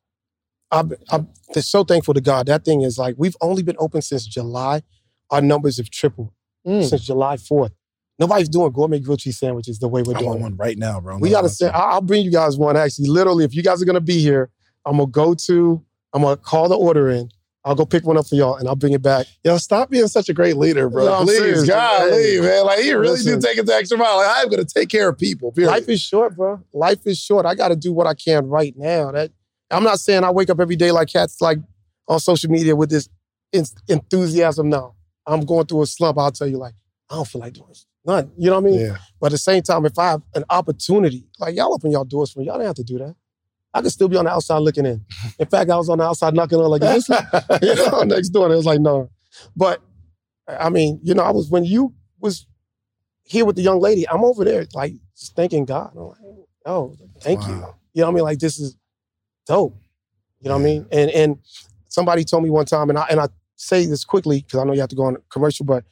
I'm, 0.72 0.92
I'm 1.12 1.28
so 1.62 1.84
thankful 1.84 2.16
to 2.16 2.22
God. 2.22 2.48
That 2.48 2.66
thing 2.66 2.82
is 2.82 2.98
like 2.98 3.14
we've 3.18 3.36
only 3.42 3.62
been 3.62 3.76
open 3.78 4.02
since 4.02 4.26
July. 4.26 4.82
Our 5.30 5.42
numbers 5.42 5.78
have 5.78 5.90
tripled 5.90 6.32
Mm. 6.66 6.88
since 6.90 7.04
July 7.04 7.36
4th. 7.36 7.72
Nobody's 8.18 8.48
doing 8.48 8.72
gourmet 8.72 9.00
grilled 9.00 9.20
cheese 9.20 9.38
sandwiches 9.38 9.80
the 9.80 9.88
way 9.90 10.02
we're 10.02 10.16
I 10.16 10.20
doing. 10.20 10.30
want 10.30 10.42
one 10.42 10.56
right 10.56 10.78
now, 10.78 11.00
bro. 11.02 11.18
We 11.18 11.30
gotta 11.30 11.48
I'm 11.48 11.52
say, 11.54 11.68
I'll 11.70 12.00
bring 12.02 12.24
you 12.24 12.32
guys 12.32 12.58
one. 12.58 12.78
Actually, 12.78 13.10
literally, 13.10 13.44
if 13.44 13.54
you 13.54 13.62
guys 13.62 13.82
are 13.82 13.86
gonna 13.86 14.00
be 14.02 14.20
here, 14.20 14.50
I'm 14.86 14.94
gonna 14.98 15.08
go 15.12 15.34
to. 15.34 15.84
I'm 16.14 16.22
gonna 16.22 16.38
call 16.38 16.70
the 16.70 16.76
order 16.78 17.10
in. 17.10 17.30
I'll 17.66 17.76
go 17.76 17.86
pick 17.86 18.06
one 18.06 18.18
up 18.18 18.28
for 18.28 18.36
y'all, 18.36 18.56
and 18.56 18.68
I'll 18.68 18.76
bring 18.76 18.92
it 18.92 19.02
back. 19.02 19.26
Yo, 19.44 19.58
stop 19.58 19.90
being 19.90 20.08
such 20.08 20.28
a 20.28 20.34
great 20.34 20.58
leader, 20.58 20.90
bro. 20.90 21.06
No, 21.06 21.24
Please, 21.24 21.38
serious, 21.38 21.68
God, 21.68 22.12
leave, 22.12 22.44
man. 22.44 22.66
Like 22.66 22.80
he 22.80 22.92
really 22.92 23.14
Listen. 23.14 23.40
do 23.40 23.48
take 23.48 23.58
it 23.58 23.66
the 23.66 23.74
extra 23.74 23.98
mile. 23.98 24.18
Like 24.18 24.28
I'm 24.30 24.50
gonna 24.50 24.66
take 24.66 24.90
care 24.90 25.08
of 25.10 25.18
people. 25.18 25.52
Period. 25.54 25.72
Life 25.72 25.88
is 25.88 26.02
short, 26.02 26.36
bro. 26.36 26.60
Life 26.74 27.08
is 27.08 27.18
short. 27.18 27.46
I 27.46 27.56
got 27.56 27.70
to 27.70 27.78
do 27.78 27.94
what 27.94 28.06
I 28.06 28.16
can 28.16 28.48
right 28.48 28.74
now. 28.76 29.12
That 29.12 29.32
I'm 29.72 29.84
not 29.84 30.00
saying 30.00 30.26
I 30.26 30.32
wake 30.32 30.50
up 30.50 30.60
every 30.60 30.76
day 30.76 30.92
like 30.92 31.08
cats 31.08 31.40
like 31.40 31.60
on 32.10 32.20
social 32.20 32.50
media 32.50 32.76
with 32.76 32.90
this 32.90 33.08
en- 33.54 33.64
enthusiasm. 33.88 34.68
No, 34.68 34.96
I'm 35.26 35.46
going 35.46 35.66
through 35.66 35.84
a 35.84 35.88
slump. 35.88 36.18
I'll 36.18 36.32
tell 36.34 36.48
you, 36.48 36.58
like 36.58 36.74
I 37.10 37.16
don't 37.16 37.28
feel 37.28 37.40
like 37.40 37.54
doing 37.54 37.74
none. 38.06 38.32
You 38.38 38.50
know 38.50 38.60
what 38.60 38.68
I 38.68 38.72
mean? 38.72 38.80
yeah, 38.82 38.98
But 39.22 39.28
at 39.28 39.32
the 39.34 39.38
same 39.38 39.62
time, 39.64 39.86
if 39.86 39.98
I 39.98 40.10
have 40.10 40.22
an 40.36 40.44
opportunity, 40.50 41.28
like 41.40 41.56
y'all 41.56 41.74
open 41.74 41.92
y'all 41.92 42.04
doors 42.04 42.34
for 42.34 42.40
me, 42.40 42.48
y'all 42.48 42.58
don't 42.58 42.68
have 42.68 42.76
to 42.76 42.84
do 42.84 42.98
that. 42.98 43.16
I 43.74 43.82
could 43.82 43.92
still 43.92 44.08
be 44.08 44.18
on 44.18 44.26
the 44.26 44.32
outside 44.32 44.60
looking 44.60 44.86
in. 44.86 45.04
In 45.40 45.48
fact, 45.48 45.70
I 45.72 45.76
was 45.78 45.90
on 45.90 45.98
the 45.98 46.04
outside 46.04 46.34
knocking 46.34 46.60
on 46.60 46.70
like 46.70 46.82
this, 46.82 47.10
you 47.62 47.76
know, 47.76 48.04
next 48.04 48.30
door. 48.30 48.46
And 48.46 48.54
it 48.54 48.58
was 48.58 48.66
like 48.66 48.80
no, 48.80 49.10
but 49.56 49.82
I 50.48 50.70
mean, 50.70 51.00
you 51.04 51.14
know, 51.14 51.24
I 51.24 51.32
was 51.32 51.50
when 51.50 51.66
you 51.66 51.94
was 52.20 52.46
here 53.24 53.46
with 53.46 53.56
the 53.56 53.62
young 53.62 53.80
lady, 53.80 54.08
I'm 54.08 54.24
over 54.24 54.44
there 54.46 54.66
like 54.74 54.94
just 55.18 55.36
thanking 55.36 55.66
God. 55.66 55.92
I'm 55.96 56.04
like, 56.10 56.18
oh, 56.66 56.96
thank 57.22 57.46
you. 57.48 57.54
Wow. 57.54 57.76
You 57.94 58.02
know 58.02 58.08
what 58.08 58.12
I 58.12 58.16
mean? 58.16 58.24
Like 58.26 58.40
this 58.40 58.60
is 58.60 58.78
dope. 59.48 59.76
You 60.42 60.50
know 60.50 60.56
what 60.56 60.62
I 60.62 60.66
mean? 60.66 60.86
And 60.92 61.10
and 61.12 61.38
somebody 61.88 62.24
told 62.26 62.44
me 62.44 62.50
one 62.50 62.66
time, 62.66 62.90
and 62.90 63.00
I 63.00 63.06
and 63.10 63.20
I 63.20 63.28
say 63.56 63.86
this 63.86 64.04
quickly 64.04 64.42
because 64.42 64.60
I 64.60 64.64
know 64.66 64.74
you 64.74 64.82
have 64.82 64.90
to 64.90 64.96
go 64.96 65.04
on 65.06 65.18
commercial, 65.30 65.66
but 65.66 65.86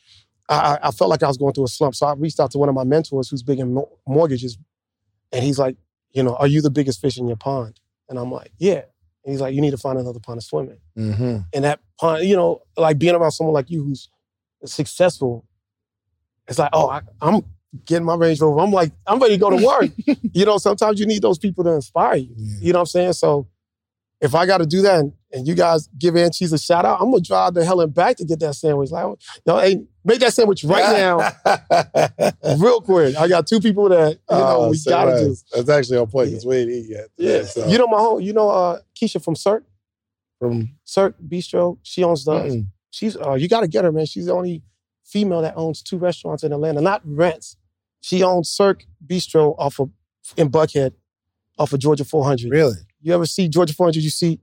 I, 0.49 0.55
I- 0.75 0.87
I 0.87 0.91
felt 0.91 1.09
like 1.09 1.23
I 1.23 1.27
was 1.27 1.37
going 1.37 1.53
through 1.53 1.63
a 1.65 1.69
slump. 1.69 1.95
So 1.95 2.05
I 2.07 2.13
reached 2.13 2.39
out 2.39 2.51
to 2.51 2.57
one 2.57 2.69
of 2.69 2.75
my 2.75 2.83
mentors 2.83 3.29
who's 3.29 3.43
big 3.43 3.59
in 3.59 3.81
mortgages, 4.07 4.57
and 5.31 5.43
he's 5.43 5.57
like, 5.57 5.77
you 6.13 6.23
know, 6.23 6.35
are 6.35 6.47
you 6.47 6.61
the 6.61 6.69
biggest 6.69 7.01
fish 7.01 7.17
in 7.17 7.27
your 7.27 7.37
pond? 7.37 7.79
And 8.09 8.19
I'm 8.19 8.31
like, 8.31 8.51
yeah. 8.57 8.83
And 9.23 9.31
he's 9.31 9.41
like, 9.41 9.53
you 9.53 9.61
need 9.61 9.71
to 9.71 9.77
find 9.77 9.99
another 9.99 10.19
pond 10.19 10.41
to 10.41 10.45
swim 10.45 10.69
in. 10.95 11.11
Mm-hmm. 11.11 11.37
And 11.53 11.63
that 11.63 11.79
pond, 11.99 12.25
you 12.25 12.35
know, 12.35 12.61
like 12.77 12.97
being 12.97 13.15
around 13.15 13.31
someone 13.31 13.53
like 13.53 13.69
you 13.69 13.83
who's 13.83 14.09
successful, 14.65 15.45
it's 16.47 16.59
like, 16.59 16.71
oh, 16.73 16.89
I, 16.89 17.01
I'm 17.21 17.43
getting 17.85 18.05
my 18.05 18.15
Range 18.15 18.39
Rover. 18.41 18.59
I'm 18.59 18.71
like, 18.71 18.91
I'm 19.07 19.19
ready 19.19 19.35
to 19.35 19.39
go 19.39 19.49
to 19.49 19.65
work. 19.65 19.91
you 20.33 20.45
know, 20.45 20.57
sometimes 20.57 20.99
you 20.99 21.05
need 21.05 21.21
those 21.21 21.37
people 21.37 21.63
to 21.63 21.71
inspire 21.71 22.15
you. 22.15 22.33
You 22.35 22.73
know 22.73 22.79
what 22.79 22.83
I'm 22.83 22.87
saying? 22.87 23.13
So 23.13 23.47
if 24.21 24.35
I 24.35 24.45
got 24.45 24.59
to 24.59 24.65
do 24.65 24.81
that 24.83 24.99
and, 24.99 25.13
and 25.33 25.47
you 25.47 25.55
guys 25.55 25.87
give 25.97 26.15
And 26.15 26.33
Cheese 26.33 26.53
a 26.53 26.57
shout 26.59 26.85
out, 26.85 27.01
I'm 27.01 27.09
gonna 27.09 27.21
drive 27.21 27.53
the 27.55 27.65
hell 27.65 27.81
and 27.81 27.93
back 27.93 28.17
to 28.17 28.25
get 28.25 28.39
that 28.41 28.53
sandwich. 28.55 28.91
Like, 28.91 29.05
yo, 29.45 29.57
hey, 29.59 29.83
make 30.05 30.19
that 30.19 30.33
sandwich 30.33 30.63
right 30.63 30.95
now, 32.43 32.55
real 32.57 32.81
quick. 32.81 33.15
I 33.15 33.27
got 33.27 33.47
two 33.47 33.59
people 33.59 33.89
that 33.89 34.11
you 34.29 34.37
know 34.37 34.57
Oh, 34.61 34.69
we 34.69 34.77
say 34.77 34.91
gotta 34.91 35.19
do. 35.19 35.29
less. 35.29 35.43
That's 35.53 35.69
actually 35.69 35.97
on 35.97 36.07
point 36.07 36.29
because 36.29 36.45
we 36.45 36.57
ain't 36.57 36.69
eat 36.71 36.85
yet. 36.89 37.07
today, 37.17 37.37
Yeah, 37.39 37.45
so. 37.45 37.67
you 37.67 37.77
know 37.77 37.87
my 37.87 37.97
home. 37.97 38.21
You 38.21 38.33
know 38.33 38.49
uh, 38.49 38.79
Keisha 38.95 39.23
from 39.23 39.35
Cirque, 39.35 39.63
from 40.39 40.69
Cirque 40.83 41.15
Bistro. 41.27 41.77
She 41.83 42.03
owns 42.03 42.25
the. 42.25 42.33
Mm-mm. 42.33 42.65
She's 42.91 43.15
uh, 43.15 43.33
you 43.35 43.47
got 43.47 43.61
to 43.61 43.67
get 43.67 43.85
her, 43.85 43.91
man. 43.91 44.05
She's 44.05 44.25
the 44.25 44.33
only 44.33 44.63
female 45.05 45.41
that 45.41 45.53
owns 45.55 45.81
two 45.81 45.97
restaurants 45.97 46.43
in 46.43 46.51
Atlanta, 46.51 46.81
not 46.81 47.01
rents. 47.05 47.55
She 48.01 48.21
owns 48.23 48.49
Cirque 48.49 48.85
Bistro 49.05 49.55
off 49.57 49.79
of 49.79 49.89
in 50.37 50.49
Buckhead, 50.49 50.91
off 51.57 51.71
of 51.73 51.79
Georgia 51.79 52.03
400. 52.03 52.51
really. 52.51 52.75
You 53.01 53.13
ever 53.13 53.25
see 53.25 53.47
Georgia 53.47 53.73
400? 53.73 54.03
You 54.03 54.09
see, 54.09 54.39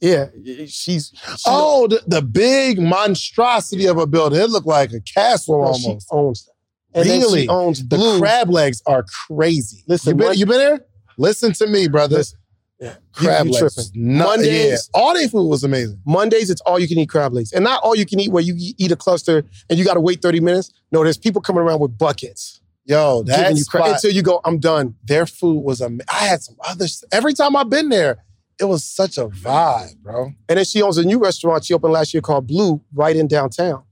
yeah, 0.00 0.26
she's. 0.66 1.12
She, 1.14 1.42
Oh, 1.46 1.86
the, 1.88 2.02
the 2.06 2.22
big 2.22 2.78
monstrosity 2.80 3.86
of 3.86 3.98
a 3.98 4.06
building. 4.06 4.40
It 4.40 4.50
looked 4.50 4.66
like 4.66 4.92
a 4.92 5.00
castle 5.00 5.72
she 5.74 5.86
almost. 5.86 6.08
owns 6.10 6.44
that. 6.44 6.52
And 7.00 7.08
Really? 7.08 7.42
she 7.42 7.48
owns 7.48 7.86
The 7.86 7.96
Blue. 7.96 8.18
crab 8.18 8.50
legs 8.50 8.82
are 8.86 9.04
crazy. 9.26 9.84
Listen, 9.86 10.10
you 10.10 10.16
been, 10.16 10.26
Mon- 10.28 10.38
you 10.38 10.46
been 10.46 10.58
there? 10.58 10.86
Listen 11.18 11.52
to 11.54 11.66
me, 11.66 11.88
brother. 11.88 12.18
Listen, 12.18 12.38
yeah, 12.80 12.94
crab 13.12 13.46
you, 13.46 13.52
you 13.54 13.60
legs. 13.60 13.90
No, 13.94 14.24
Mondays- 14.26 14.90
yeah. 14.94 15.00
All 15.00 15.14
their 15.14 15.28
food 15.28 15.46
was 15.48 15.64
amazing. 15.64 15.98
Mondays, 16.06 16.50
it's 16.50 16.60
all 16.62 16.78
you 16.78 16.86
can 16.88 16.98
eat 16.98 17.08
crab 17.08 17.32
legs, 17.32 17.52
and 17.52 17.64
not 17.64 17.82
all 17.82 17.94
you 17.94 18.04
can 18.06 18.20
eat 18.20 18.30
where 18.30 18.42
you 18.42 18.54
eat 18.78 18.90
a 18.92 18.96
cluster 18.96 19.44
and 19.70 19.78
you 19.78 19.84
got 19.84 19.94
to 19.94 20.00
wait 20.00 20.20
30 20.20 20.40
minutes. 20.40 20.70
No, 20.92 21.02
there's 21.02 21.16
people 21.18 21.40
coming 21.40 21.62
around 21.62 21.80
with 21.80 21.96
buckets 21.96 22.60
Yo, 22.86 23.24
giving 23.24 23.42
that 23.42 23.56
you 23.56 23.62
spot, 23.62 23.88
until 23.88 24.12
you 24.12 24.22
go. 24.22 24.40
I'm 24.44 24.58
done. 24.58 24.94
their 25.04 25.26
food 25.26 25.60
was 25.60 25.80
amazing. 25.80 26.06
I 26.08 26.26
had 26.26 26.42
some 26.42 26.56
others. 26.64 27.02
Every 27.10 27.34
time 27.34 27.56
I've 27.56 27.68
been 27.68 27.88
there, 27.88 28.18
it 28.60 28.64
was 28.64 28.84
such 28.84 29.18
a 29.18 29.26
vibe, 29.26 29.96
bro. 29.98 30.32
And 30.48 30.56
then 30.56 30.64
she 30.64 30.82
owns 30.82 30.96
a 30.96 31.04
new 31.04 31.18
restaurant 31.18 31.64
she 31.64 31.74
opened 31.74 31.92
last 31.92 32.14
year 32.14 32.20
called 32.20 32.46
Blue 32.46 32.80
right 32.94 33.16
in 33.16 33.26
downtown. 33.26 33.82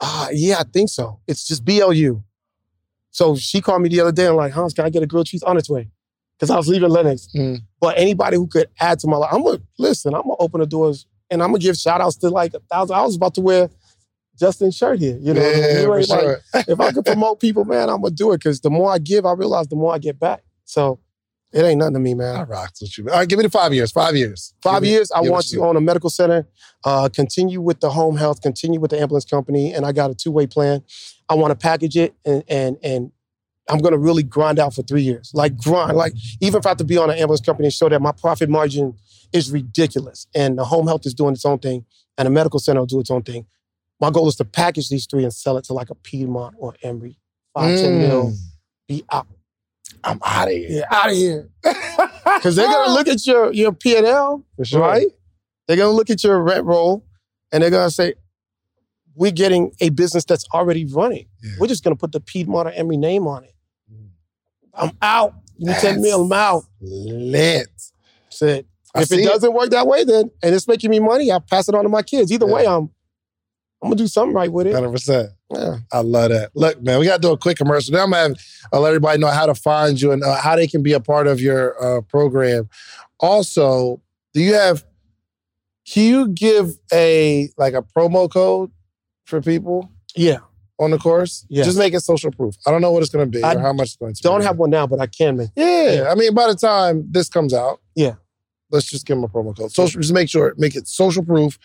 Ah, 0.00 0.28
yeah, 0.32 0.60
I 0.60 0.64
think 0.64 0.90
so. 0.90 1.20
It's 1.26 1.46
just 1.46 1.64
BLU. 1.64 2.22
So 3.10 3.34
she 3.34 3.60
called 3.60 3.82
me 3.82 3.88
the 3.88 4.00
other 4.00 4.12
day 4.12 4.26
and 4.26 4.36
like, 4.36 4.52
Hans, 4.52 4.72
can 4.72 4.84
I 4.84 4.90
get 4.90 5.02
a 5.02 5.06
grilled 5.06 5.26
cheese 5.26 5.42
on 5.42 5.56
its 5.56 5.68
way? 5.68 5.90
Because 6.38 6.50
I 6.50 6.56
was 6.56 6.68
leaving 6.68 6.88
Lenox. 6.88 7.28
Mm. 7.34 7.58
But 7.80 7.98
anybody 7.98 8.36
who 8.36 8.46
could 8.46 8.68
add 8.78 9.00
to 9.00 9.08
my 9.08 9.16
life, 9.16 9.30
I'm 9.32 9.42
gonna 9.42 9.58
listen, 9.76 10.14
I'm 10.14 10.22
gonna 10.22 10.36
open 10.38 10.60
the 10.60 10.66
doors 10.66 11.06
and 11.30 11.42
I'm 11.42 11.48
gonna 11.48 11.58
give 11.58 11.76
shout 11.76 12.00
outs 12.00 12.16
to 12.18 12.28
like 12.28 12.54
a 12.54 12.60
thousand. 12.70 12.94
I 12.94 13.02
was 13.02 13.16
about 13.16 13.34
to 13.34 13.40
wear 13.40 13.70
Justin's 14.38 14.76
shirt 14.76 14.98
here. 15.00 15.18
You 15.20 15.34
know, 15.34 15.40
mean? 15.40 15.58
yeah, 15.58 16.14
Like, 16.14 16.38
if 16.68 16.80
I 16.80 16.92
could 16.92 17.04
promote 17.04 17.40
people, 17.40 17.64
man, 17.64 17.88
I'm 17.88 18.00
gonna 18.00 18.14
do 18.14 18.32
it 18.32 18.38
because 18.38 18.60
the 18.60 18.70
more 18.70 18.90
I 18.90 18.98
give, 18.98 19.26
I 19.26 19.32
realize 19.32 19.68
the 19.68 19.76
more 19.76 19.94
I 19.94 19.98
get 19.98 20.18
back. 20.18 20.42
So 20.64 21.00
it 21.52 21.62
ain't 21.62 21.78
nothing 21.78 21.94
to 21.94 22.00
me, 22.00 22.14
man. 22.14 22.36
I 22.36 22.42
rocks 22.44 22.80
with 22.82 22.96
you. 22.98 23.04
man. 23.04 23.14
All 23.14 23.20
right, 23.20 23.28
give 23.28 23.38
me 23.38 23.42
the 23.44 23.50
five 23.50 23.72
years. 23.72 23.90
Five 23.90 24.16
years. 24.16 24.54
Five 24.62 24.74
Give 24.76 24.82
me- 24.82 24.88
years, 24.90 25.10
I 25.10 25.20
want 25.22 25.50
you 25.50 25.58
to 25.58 25.64
own 25.64 25.76
a 25.76 25.80
medical 25.80 26.10
center, 26.10 26.46
uh, 26.84 27.08
continue 27.08 27.60
with 27.60 27.80
the 27.80 27.90
home 27.90 28.16
health, 28.16 28.42
continue 28.42 28.78
with 28.80 28.90
the 28.90 29.00
ambulance 29.00 29.24
company, 29.24 29.72
and 29.72 29.84
I 29.86 29.92
got 29.92 30.10
a 30.10 30.14
two-way 30.14 30.46
plan. 30.46 30.82
I 31.28 31.34
want 31.34 31.50
to 31.50 31.56
package 31.56 31.96
it 31.96 32.14
and 32.24 32.42
and 32.48 32.78
and 32.82 33.12
I'm 33.70 33.78
gonna 33.78 33.98
really 33.98 34.22
grind 34.22 34.58
out 34.58 34.74
for 34.74 34.82
three 34.82 35.02
years. 35.02 35.30
Like 35.34 35.56
grind, 35.56 35.96
like 35.96 36.14
even 36.40 36.58
if 36.58 36.66
I 36.66 36.70
have 36.70 36.78
to 36.78 36.84
be 36.84 36.96
on 36.96 37.10
an 37.10 37.16
ambulance 37.18 37.40
company 37.42 37.66
and 37.66 37.72
show 37.72 37.88
that 37.88 38.00
my 38.00 38.12
profit 38.12 38.48
margin 38.48 38.94
is 39.32 39.50
ridiculous. 39.50 40.26
And 40.34 40.56
the 40.58 40.64
home 40.64 40.86
health 40.86 41.04
is 41.04 41.12
doing 41.14 41.34
its 41.34 41.44
own 41.44 41.58
thing, 41.58 41.84
and 42.16 42.24
the 42.26 42.30
medical 42.30 42.60
center 42.60 42.80
will 42.80 42.86
do 42.86 43.00
its 43.00 43.10
own 43.10 43.22
thing. 43.22 43.46
My 44.00 44.10
goal 44.10 44.28
is 44.28 44.36
to 44.36 44.44
package 44.44 44.88
these 44.88 45.06
three 45.06 45.24
and 45.24 45.32
sell 45.32 45.56
it 45.58 45.64
to 45.64 45.72
like 45.72 45.90
a 45.90 45.94
Piedmont 45.94 46.54
or 46.58 46.74
Emory. 46.82 47.18
Five, 47.54 47.78
ten 47.78 47.98
mil, 47.98 48.26
Mm. 48.30 48.36
be 48.86 49.04
out. 49.10 49.26
I'm 50.04 50.20
out 50.24 50.48
of 50.48 50.54
here. 50.54 50.68
Yeah, 50.70 50.84
out 50.90 51.10
of 51.10 51.16
here. 51.16 51.48
Because 52.38 52.54
they're 52.56 52.66
gonna 52.68 52.92
look 52.92 53.08
at 53.08 53.26
your 53.26 53.52
your 53.52 53.72
P 53.72 53.96
and 53.96 54.06
L, 54.06 54.44
sure. 54.62 54.80
right? 54.80 55.06
They're 55.66 55.76
gonna 55.76 55.90
look 55.96 56.10
at 56.10 56.22
your 56.22 56.40
rent 56.40 56.64
roll, 56.66 57.04
and 57.50 57.62
they're 57.62 57.70
gonna 57.70 57.90
say, 57.90 58.14
"We're 59.16 59.32
getting 59.32 59.72
a 59.80 59.88
business 59.88 60.24
that's 60.24 60.44
already 60.54 60.84
running. 60.84 61.26
Yeah. 61.42 61.52
We're 61.58 61.66
just 61.66 61.82
gonna 61.82 61.96
put 61.96 62.12
the 62.12 62.20
Piedmont 62.20 62.68
or 62.68 62.72
Emory 62.72 62.96
name 62.98 63.26
on 63.26 63.44
it. 63.44 63.54
Mm. 63.92 64.08
I'm 64.74 64.90
out. 65.02 65.34
Me 65.58 65.72
ten 65.80 66.00
mil. 66.00 66.22
I'm 66.26 66.32
out." 66.32 66.64
Lit. 66.80 67.68
Said, 68.28 68.66
if 68.94 69.10
it 69.10 69.24
doesn't 69.24 69.52
work 69.52 69.70
that 69.70 69.86
way, 69.86 70.04
then 70.04 70.30
and 70.42 70.54
it's 70.54 70.68
making 70.68 70.90
me 70.90 71.00
money, 71.00 71.32
I 71.32 71.38
pass 71.40 71.68
it 71.68 71.74
on 71.74 71.82
to 71.82 71.88
my 71.88 72.02
kids. 72.02 72.30
Either 72.30 72.46
Yeah. 72.46 72.52
way, 72.54 72.66
I'm 72.68 72.90
I'm 73.82 73.90
gonna 73.90 73.96
do 73.96 74.06
something 74.08 74.34
right 74.34 74.50
with 74.52 74.66
it. 74.66 74.74
100%. 74.74 75.28
Yeah. 75.54 75.76
I 75.92 76.00
love 76.00 76.30
that. 76.30 76.50
Look, 76.54 76.82
man, 76.82 76.98
we 76.98 77.06
got 77.06 77.16
to 77.16 77.28
do 77.28 77.32
a 77.32 77.38
quick 77.38 77.56
commercial. 77.56 77.92
Then 77.92 78.02
I'm 78.02 78.10
going 78.10 78.34
to 78.34 78.40
I'll 78.72 78.80
let 78.80 78.88
everybody 78.88 79.18
know 79.20 79.28
how 79.28 79.46
to 79.46 79.54
find 79.54 80.00
you 80.00 80.10
and 80.12 80.22
uh, 80.22 80.36
how 80.40 80.56
they 80.56 80.66
can 80.66 80.82
be 80.82 80.92
a 80.92 81.00
part 81.00 81.26
of 81.26 81.40
your 81.40 81.80
uh, 81.82 82.00
program. 82.02 82.68
Also, 83.20 84.02
do 84.34 84.40
you 84.40 84.54
have, 84.54 84.84
can 85.90 86.02
you 86.04 86.28
give 86.28 86.72
a, 86.92 87.48
like 87.56 87.74
a 87.74 87.82
promo 87.82 88.30
code 88.30 88.70
for 89.24 89.40
people 89.40 89.90
Yeah. 90.14 90.38
on 90.78 90.90
the 90.90 90.98
course? 90.98 91.46
Yeah. 91.48 91.64
Just 91.64 91.78
make 91.78 91.94
it 91.94 92.00
social 92.00 92.30
proof. 92.30 92.56
I 92.66 92.70
don't 92.70 92.82
know 92.82 92.90
what 92.92 93.02
it's 93.02 93.10
going 93.12 93.30
to 93.30 93.38
be 93.38 93.42
I 93.42 93.54
or 93.54 93.60
how 93.60 93.72
much 93.72 93.86
it's 93.88 93.96
going 93.96 94.12
to 94.14 94.22
Don't 94.22 94.42
have 94.42 94.58
one 94.58 94.70
now, 94.70 94.86
but 94.86 95.00
I 95.00 95.06
can, 95.06 95.36
man. 95.36 95.50
Yeah. 95.56 96.08
I 96.10 96.14
mean, 96.14 96.34
by 96.34 96.46
the 96.48 96.56
time 96.56 97.06
this 97.10 97.28
comes 97.28 97.54
out, 97.54 97.80
Yeah. 97.94 98.14
let's 98.70 98.90
just 98.90 99.06
give 99.06 99.16
them 99.16 99.24
a 99.24 99.28
promo 99.28 99.56
code. 99.56 99.72
Social, 99.72 100.00
just 100.00 100.12
make 100.12 100.28
sure, 100.28 100.54
make 100.58 100.76
it 100.76 100.86
social 100.88 101.24
proof 101.24 101.58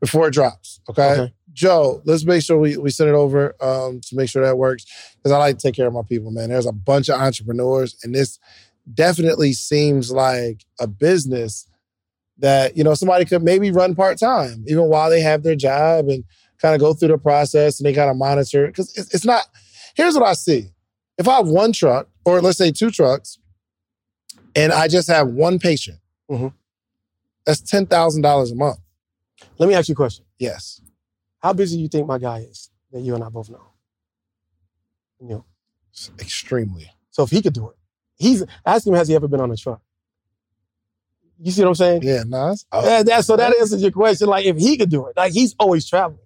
before 0.00 0.28
it 0.28 0.32
drops. 0.32 0.80
Okay. 0.88 1.12
Okay. 1.12 1.32
Joe, 1.56 2.02
let's 2.04 2.24
make 2.26 2.42
sure 2.42 2.58
we, 2.58 2.76
we 2.76 2.90
send 2.90 3.08
it 3.08 3.14
over 3.14 3.54
um, 3.64 4.00
to 4.02 4.14
make 4.14 4.28
sure 4.28 4.44
that 4.44 4.58
works. 4.58 4.84
Because 5.16 5.32
I 5.32 5.38
like 5.38 5.56
to 5.56 5.62
take 5.66 5.74
care 5.74 5.86
of 5.86 5.94
my 5.94 6.02
people, 6.06 6.30
man. 6.30 6.50
There's 6.50 6.66
a 6.66 6.72
bunch 6.72 7.08
of 7.08 7.18
entrepreneurs, 7.18 7.96
and 8.04 8.14
this 8.14 8.38
definitely 8.92 9.54
seems 9.54 10.12
like 10.12 10.64
a 10.78 10.86
business 10.86 11.66
that, 12.38 12.76
you 12.76 12.84
know, 12.84 12.92
somebody 12.92 13.24
could 13.24 13.42
maybe 13.42 13.70
run 13.70 13.94
part-time, 13.94 14.64
even 14.68 14.84
while 14.84 15.08
they 15.08 15.22
have 15.22 15.42
their 15.42 15.56
job 15.56 16.08
and 16.10 16.24
kind 16.60 16.74
of 16.74 16.80
go 16.80 16.92
through 16.92 17.08
the 17.08 17.16
process 17.18 17.80
and 17.80 17.86
they 17.86 17.94
kind 17.94 18.10
of 18.10 18.16
monitor. 18.16 18.66
Because 18.66 18.94
it's, 18.96 19.14
it's 19.14 19.24
not, 19.24 19.46
here's 19.96 20.14
what 20.14 20.26
I 20.26 20.34
see. 20.34 20.68
If 21.16 21.26
I 21.26 21.36
have 21.38 21.48
one 21.48 21.72
truck, 21.72 22.06
or 22.26 22.42
let's 22.42 22.58
say 22.58 22.70
two 22.70 22.90
trucks, 22.90 23.38
and 24.54 24.72
I 24.72 24.88
just 24.88 25.08
have 25.08 25.28
one 25.28 25.58
patient, 25.58 25.98
Mhm. 26.30 26.52
that's 27.46 27.62
$10,000 27.62 28.52
a 28.52 28.54
month. 28.54 28.78
Let 29.58 29.68
me 29.70 29.74
ask 29.74 29.88
you 29.88 29.92
a 29.94 29.96
question. 29.96 30.26
Yes. 30.38 30.82
How 31.46 31.52
busy 31.52 31.78
you 31.78 31.86
think 31.86 32.08
my 32.08 32.18
guy 32.18 32.38
is 32.40 32.70
that 32.90 33.02
you 33.02 33.14
and 33.14 33.22
I 33.22 33.28
both 33.28 33.48
know? 33.48 33.62
You 35.20 35.28
know. 35.28 35.44
Extremely. 36.18 36.90
So 37.12 37.22
if 37.22 37.30
he 37.30 37.40
could 37.40 37.52
do 37.52 37.68
it, 37.68 37.76
he's 38.16 38.42
ask 38.66 38.84
him 38.84 38.94
has 38.94 39.06
he 39.06 39.14
ever 39.14 39.28
been 39.28 39.40
on 39.40 39.52
a 39.52 39.56
truck? 39.56 39.80
You 41.38 41.52
see 41.52 41.62
what 41.62 41.68
I'm 41.68 41.74
saying? 41.76 42.02
Yeah, 42.02 42.24
nice. 42.26 42.66
Yeah, 42.74 43.04
that, 43.04 43.24
so 43.24 43.36
that 43.36 43.56
answers 43.60 43.80
your 43.80 43.92
question. 43.92 44.26
Like 44.26 44.44
if 44.44 44.56
he 44.56 44.76
could 44.76 44.90
do 44.90 45.06
it, 45.06 45.16
like 45.16 45.32
he's 45.34 45.54
always 45.60 45.88
traveling. 45.88 46.18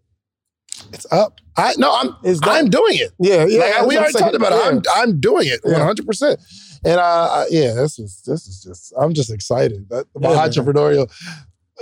It's 0.94 1.04
up. 1.12 1.38
I 1.54 1.74
no, 1.76 1.94
I'm 1.94 2.16
It's 2.24 2.40
I'm 2.42 2.70
doing 2.70 2.94
it. 2.94 3.12
Yeah, 3.18 3.44
yeah. 3.44 3.58
Like, 3.80 3.86
we 3.88 3.98
already 3.98 4.14
talked 4.14 4.34
about 4.34 4.52
Yeah. 4.52 4.68
it. 4.78 4.86
I'm 4.96 5.10
I'm 5.10 5.20
doing 5.20 5.48
it 5.48 5.60
Yeah. 5.66 5.72
100. 5.80 6.06
percent 6.06 6.40
And 6.82 6.98
uh, 6.98 7.28
I- 7.30 7.46
yeah, 7.50 7.74
this 7.74 7.98
is 7.98 8.22
this 8.26 8.46
is 8.46 8.62
just 8.62 8.94
I'm 8.98 9.12
just 9.12 9.30
excited. 9.30 9.86
That 9.90 10.06
my 10.14 10.30
Yeah, 10.30 10.36
man. 10.36 11.06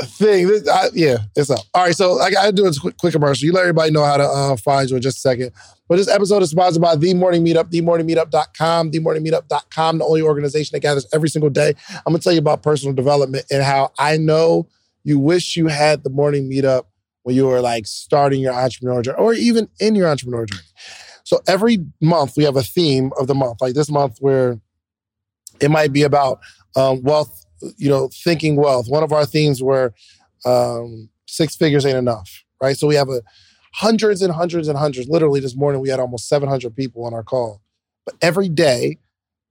Entrepreneurial 0.00 0.16
thing. 0.16 0.46
This, 0.46 0.68
I, 0.68 0.88
yeah, 0.94 1.18
it's 1.36 1.50
up. 1.50 1.60
All 1.74 1.84
right, 1.84 1.94
so 1.94 2.18
I 2.18 2.30
got 2.30 2.46
to 2.46 2.52
do 2.52 2.66
a 2.66 2.72
quick, 2.72 2.96
quick 2.96 3.12
commercial. 3.12 3.46
You 3.46 3.52
let 3.52 3.62
everybody 3.62 3.90
know 3.90 4.04
how 4.04 4.16
to 4.16 4.24
uh, 4.24 4.56
find 4.56 4.88
you 4.88 4.96
in 4.96 5.02
just 5.02 5.18
a 5.18 5.20
second. 5.20 5.52
But 5.88 5.96
this 5.96 6.08
episode 6.08 6.42
is 6.42 6.50
sponsored 6.50 6.82
by 6.82 6.96
The 6.96 7.14
Morning 7.14 7.44
Meetup, 7.44 7.72
TheMorningMeetup.com, 7.72 8.90
TheMorningMeetup.com, 8.90 9.98
the 9.98 10.04
only 10.04 10.22
organization 10.22 10.76
that 10.76 10.80
gathers 10.80 11.06
every 11.12 11.28
single 11.28 11.50
day. 11.50 11.74
I'm 11.90 12.12
gonna 12.12 12.18
tell 12.18 12.32
you 12.32 12.40
about 12.40 12.62
personal 12.62 12.94
development 12.94 13.46
and 13.50 13.62
how 13.62 13.92
I 13.98 14.18
know 14.18 14.68
you 15.04 15.18
wish 15.18 15.56
you 15.56 15.68
had 15.68 16.04
the 16.04 16.10
morning 16.10 16.50
meetup 16.50 16.84
when 17.22 17.34
you 17.34 17.46
were 17.46 17.60
like 17.60 17.86
starting 17.86 18.40
your 18.40 18.52
entrepreneur 18.52 19.02
journey 19.02 19.18
or 19.18 19.32
even 19.32 19.68
in 19.80 19.94
your 19.94 20.08
entrepreneur 20.08 20.44
journey. 20.44 20.62
So 21.24 21.40
every 21.46 21.84
month 22.00 22.34
we 22.36 22.44
have 22.44 22.56
a 22.56 22.62
theme 22.62 23.12
of 23.18 23.26
the 23.26 23.34
month. 23.34 23.60
Like 23.60 23.74
this 23.74 23.90
month, 23.90 24.18
where 24.20 24.58
it 25.60 25.70
might 25.70 25.92
be 25.92 26.02
about 26.02 26.40
um, 26.76 27.02
wealth, 27.02 27.44
you 27.76 27.88
know, 27.88 28.08
thinking 28.12 28.56
wealth. 28.56 28.88
One 28.88 29.02
of 29.02 29.12
our 29.12 29.26
themes 29.26 29.62
were 29.62 29.92
um, 30.44 31.08
six 31.26 31.56
figures 31.56 31.84
ain't 31.84 31.98
enough, 31.98 32.44
right? 32.62 32.76
So 32.76 32.86
we 32.86 32.94
have 32.94 33.08
a 33.08 33.22
hundreds 33.74 34.22
and 34.22 34.32
hundreds 34.32 34.68
and 34.68 34.78
hundreds. 34.78 35.08
Literally 35.08 35.40
this 35.40 35.56
morning 35.56 35.80
we 35.80 35.88
had 35.88 36.00
almost 36.00 36.28
700 36.28 36.74
people 36.74 37.04
on 37.04 37.14
our 37.14 37.22
call. 37.22 37.60
But 38.04 38.14
every 38.22 38.48
day 38.48 38.98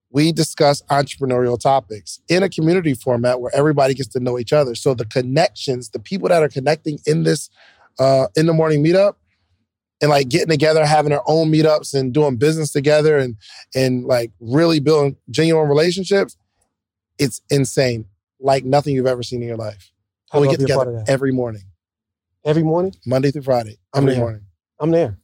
we 0.10 0.32
discuss 0.32 0.82
entrepreneurial 0.90 1.60
topics 1.60 2.22
in 2.30 2.44
a 2.44 2.50
community 2.50 2.94
format 2.94 3.42
where 3.42 3.54
everybody 3.54 3.94
gets 3.94 4.10
to 4.10 4.20
know 4.20 4.40
each 4.40 4.54
other. 4.54 4.74
So 4.74 4.94
the 4.94 5.06
connections, 5.06 5.90
the 5.90 6.00
people 6.00 6.30
that 6.30 6.42
are 6.42 6.50
connecting 6.50 7.00
in 7.06 7.24
this 7.24 7.50
uh, 8.00 8.28
in 8.36 8.46
the 8.46 8.54
morning 8.54 8.84
meetup, 8.84 9.16
and 10.02 10.10
like 10.10 10.30
getting 10.30 10.50
together, 10.50 10.86
having 10.86 11.10
their 11.10 11.28
own 11.28 11.52
meetups 11.52 11.94
and 11.94 12.14
doing 12.14 12.38
business 12.38 12.72
together 12.72 13.18
and 13.18 13.36
and 13.76 14.06
like 14.06 14.32
really 14.40 14.80
building 14.80 15.16
genuine 15.30 15.68
relationships, 15.68 16.38
it's 17.20 17.42
insane. 17.50 18.06
Like 18.40 18.64
nothing 18.66 18.94
you've 18.96 19.08
ever 19.08 19.24
seen 19.24 19.42
in 19.42 19.48
your 19.48 19.58
life. 19.58 19.92
How 20.32 20.42
we 20.42 20.48
get 20.50 20.60
be 20.60 20.72
a 20.72 20.76
part 20.76 20.88
of 20.88 20.94
together 20.96 21.12
every 21.12 21.32
morning, 21.32 21.64
Every 22.46 22.64
morning, 22.64 22.94
Monday 23.06 23.32
through 23.32 23.42
Friday, 23.44 23.78
I'm 23.94 24.04
every 24.04 24.14
there. 24.14 24.22
morning. 24.22 24.42
I'm 24.80 24.92
there. 24.92 25.18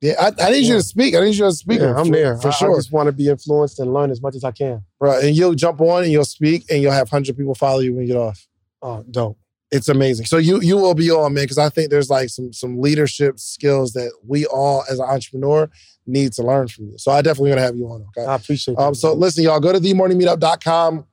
Yeah, 0.00 0.14
I, 0.20 0.32
I 0.46 0.50
need 0.50 0.64
you 0.66 0.74
to 0.74 0.82
speak. 0.82 1.14
I 1.14 1.20
need 1.20 1.34
you 1.34 1.44
to 1.44 1.52
speak. 1.52 1.80
Yeah, 1.80 1.94
I'm 1.96 2.06
for, 2.06 2.12
there 2.12 2.36
for 2.38 2.48
I- 2.48 2.52
sure. 2.52 2.72
I 2.72 2.76
just 2.76 2.92
want 2.92 3.06
to 3.08 3.12
be 3.12 3.28
influenced 3.28 3.78
and 3.80 3.92
learn 3.92 4.10
as 4.10 4.20
much 4.22 4.34
as 4.36 4.44
I 4.44 4.50
can. 4.52 4.84
Bro, 5.00 5.20
and 5.20 5.34
you'll 5.34 5.54
jump 5.54 5.80
on 5.80 6.02
and 6.04 6.12
you'll 6.12 6.24
speak 6.24 6.64
and 6.70 6.82
you'll 6.82 6.92
have 6.92 7.08
hundred 7.10 7.36
people 7.36 7.54
follow 7.54 7.80
you 7.80 7.92
when 7.94 8.02
you 8.02 8.08
get 8.14 8.16
off. 8.18 8.46
Oh, 8.82 9.04
dope. 9.10 9.38
It's 9.72 9.88
amazing. 9.88 10.26
So 10.26 10.36
you 10.38 10.60
you 10.60 10.76
will 10.76 10.94
be 10.94 11.10
on, 11.10 11.34
man, 11.34 11.44
because 11.44 11.58
I 11.58 11.68
think 11.70 11.90
there's 11.90 12.08
like 12.10 12.28
some 12.28 12.52
some 12.52 12.78
leadership 12.80 13.38
skills 13.40 13.92
that 13.94 14.12
we 14.26 14.46
all 14.46 14.84
as 14.88 14.98
an 15.00 15.06
entrepreneur 15.06 15.68
need 16.06 16.32
to 16.34 16.42
learn 16.42 16.68
from 16.68 16.86
you. 16.86 16.98
So 16.98 17.10
I 17.10 17.20
definitely 17.22 17.50
gonna 17.50 17.62
have 17.62 17.76
you 17.76 17.86
on. 17.88 18.04
Okay. 18.16 18.26
I 18.26 18.36
appreciate 18.36 18.78
Um, 18.78 18.92
that. 18.92 18.96
so 18.96 19.12
listen, 19.14 19.42
y'all, 19.44 19.58
go 19.60 19.72
to 19.72 19.80
themorningmeetup.com. 19.80 21.04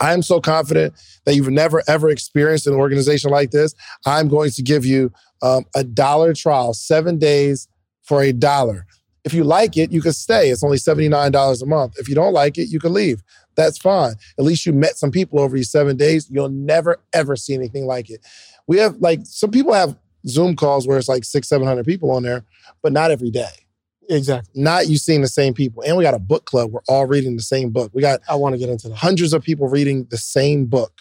I 0.00 0.12
am 0.12 0.22
so 0.22 0.40
confident 0.40 0.94
that 1.24 1.34
you've 1.34 1.50
never 1.50 1.82
ever 1.86 2.08
experienced 2.08 2.66
an 2.66 2.74
organization 2.74 3.30
like 3.30 3.50
this. 3.50 3.74
I'm 4.06 4.28
going 4.28 4.50
to 4.52 4.62
give 4.62 4.84
you 4.84 5.12
um, 5.42 5.64
a 5.74 5.84
dollar 5.84 6.34
trial, 6.34 6.74
seven 6.74 7.18
days 7.18 7.68
for 8.02 8.22
a 8.22 8.32
dollar. 8.32 8.86
If 9.24 9.32
you 9.34 9.44
like 9.44 9.76
it, 9.76 9.92
you 9.92 10.02
can 10.02 10.12
stay. 10.12 10.50
It's 10.50 10.64
only 10.64 10.78
$79 10.78 11.62
a 11.62 11.66
month. 11.66 11.94
If 11.98 12.08
you 12.08 12.14
don't 12.14 12.32
like 12.32 12.58
it, 12.58 12.68
you 12.68 12.80
can 12.80 12.92
leave. 12.92 13.22
That's 13.54 13.78
fine. 13.78 14.14
At 14.38 14.44
least 14.44 14.66
you 14.66 14.72
met 14.72 14.96
some 14.96 15.12
people 15.12 15.38
over 15.38 15.54
these 15.54 15.70
seven 15.70 15.96
days. 15.96 16.28
You'll 16.28 16.48
never, 16.48 17.00
ever 17.12 17.36
see 17.36 17.54
anything 17.54 17.86
like 17.86 18.10
it. 18.10 18.26
We 18.66 18.78
have 18.78 18.96
like 18.96 19.20
some 19.24 19.50
people 19.50 19.74
have 19.74 19.96
Zoom 20.26 20.56
calls 20.56 20.88
where 20.88 20.98
it's 20.98 21.08
like 21.08 21.24
six, 21.24 21.48
700 21.48 21.84
people 21.84 22.10
on 22.10 22.22
there, 22.22 22.44
but 22.82 22.92
not 22.92 23.10
every 23.10 23.30
day 23.30 23.61
exactly. 24.08 24.50
not 24.60 24.88
you 24.88 24.96
seeing 24.96 25.22
the 25.22 25.28
same 25.28 25.54
people. 25.54 25.82
And 25.86 25.96
we 25.96 26.04
got 26.04 26.14
a 26.14 26.18
book 26.18 26.44
club. 26.44 26.72
We're 26.72 26.80
all 26.88 27.06
reading 27.06 27.36
the 27.36 27.42
same 27.42 27.70
book. 27.70 27.90
We 27.94 28.02
got 28.02 28.20
I 28.28 28.34
want 28.34 28.54
to 28.54 28.58
get 28.58 28.68
into 28.68 28.88
that. 28.88 28.96
hundreds 28.96 29.32
of 29.32 29.42
people 29.42 29.68
reading 29.68 30.06
the 30.10 30.18
same 30.18 30.66
book 30.66 30.92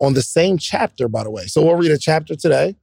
on 0.00 0.14
the 0.14 0.22
same 0.22 0.58
chapter, 0.58 1.08
by 1.08 1.24
the 1.24 1.30
way. 1.30 1.46
So 1.46 1.64
we'll 1.64 1.76
read 1.76 1.90
a 1.90 1.98
chapter 1.98 2.34
today. 2.34 2.76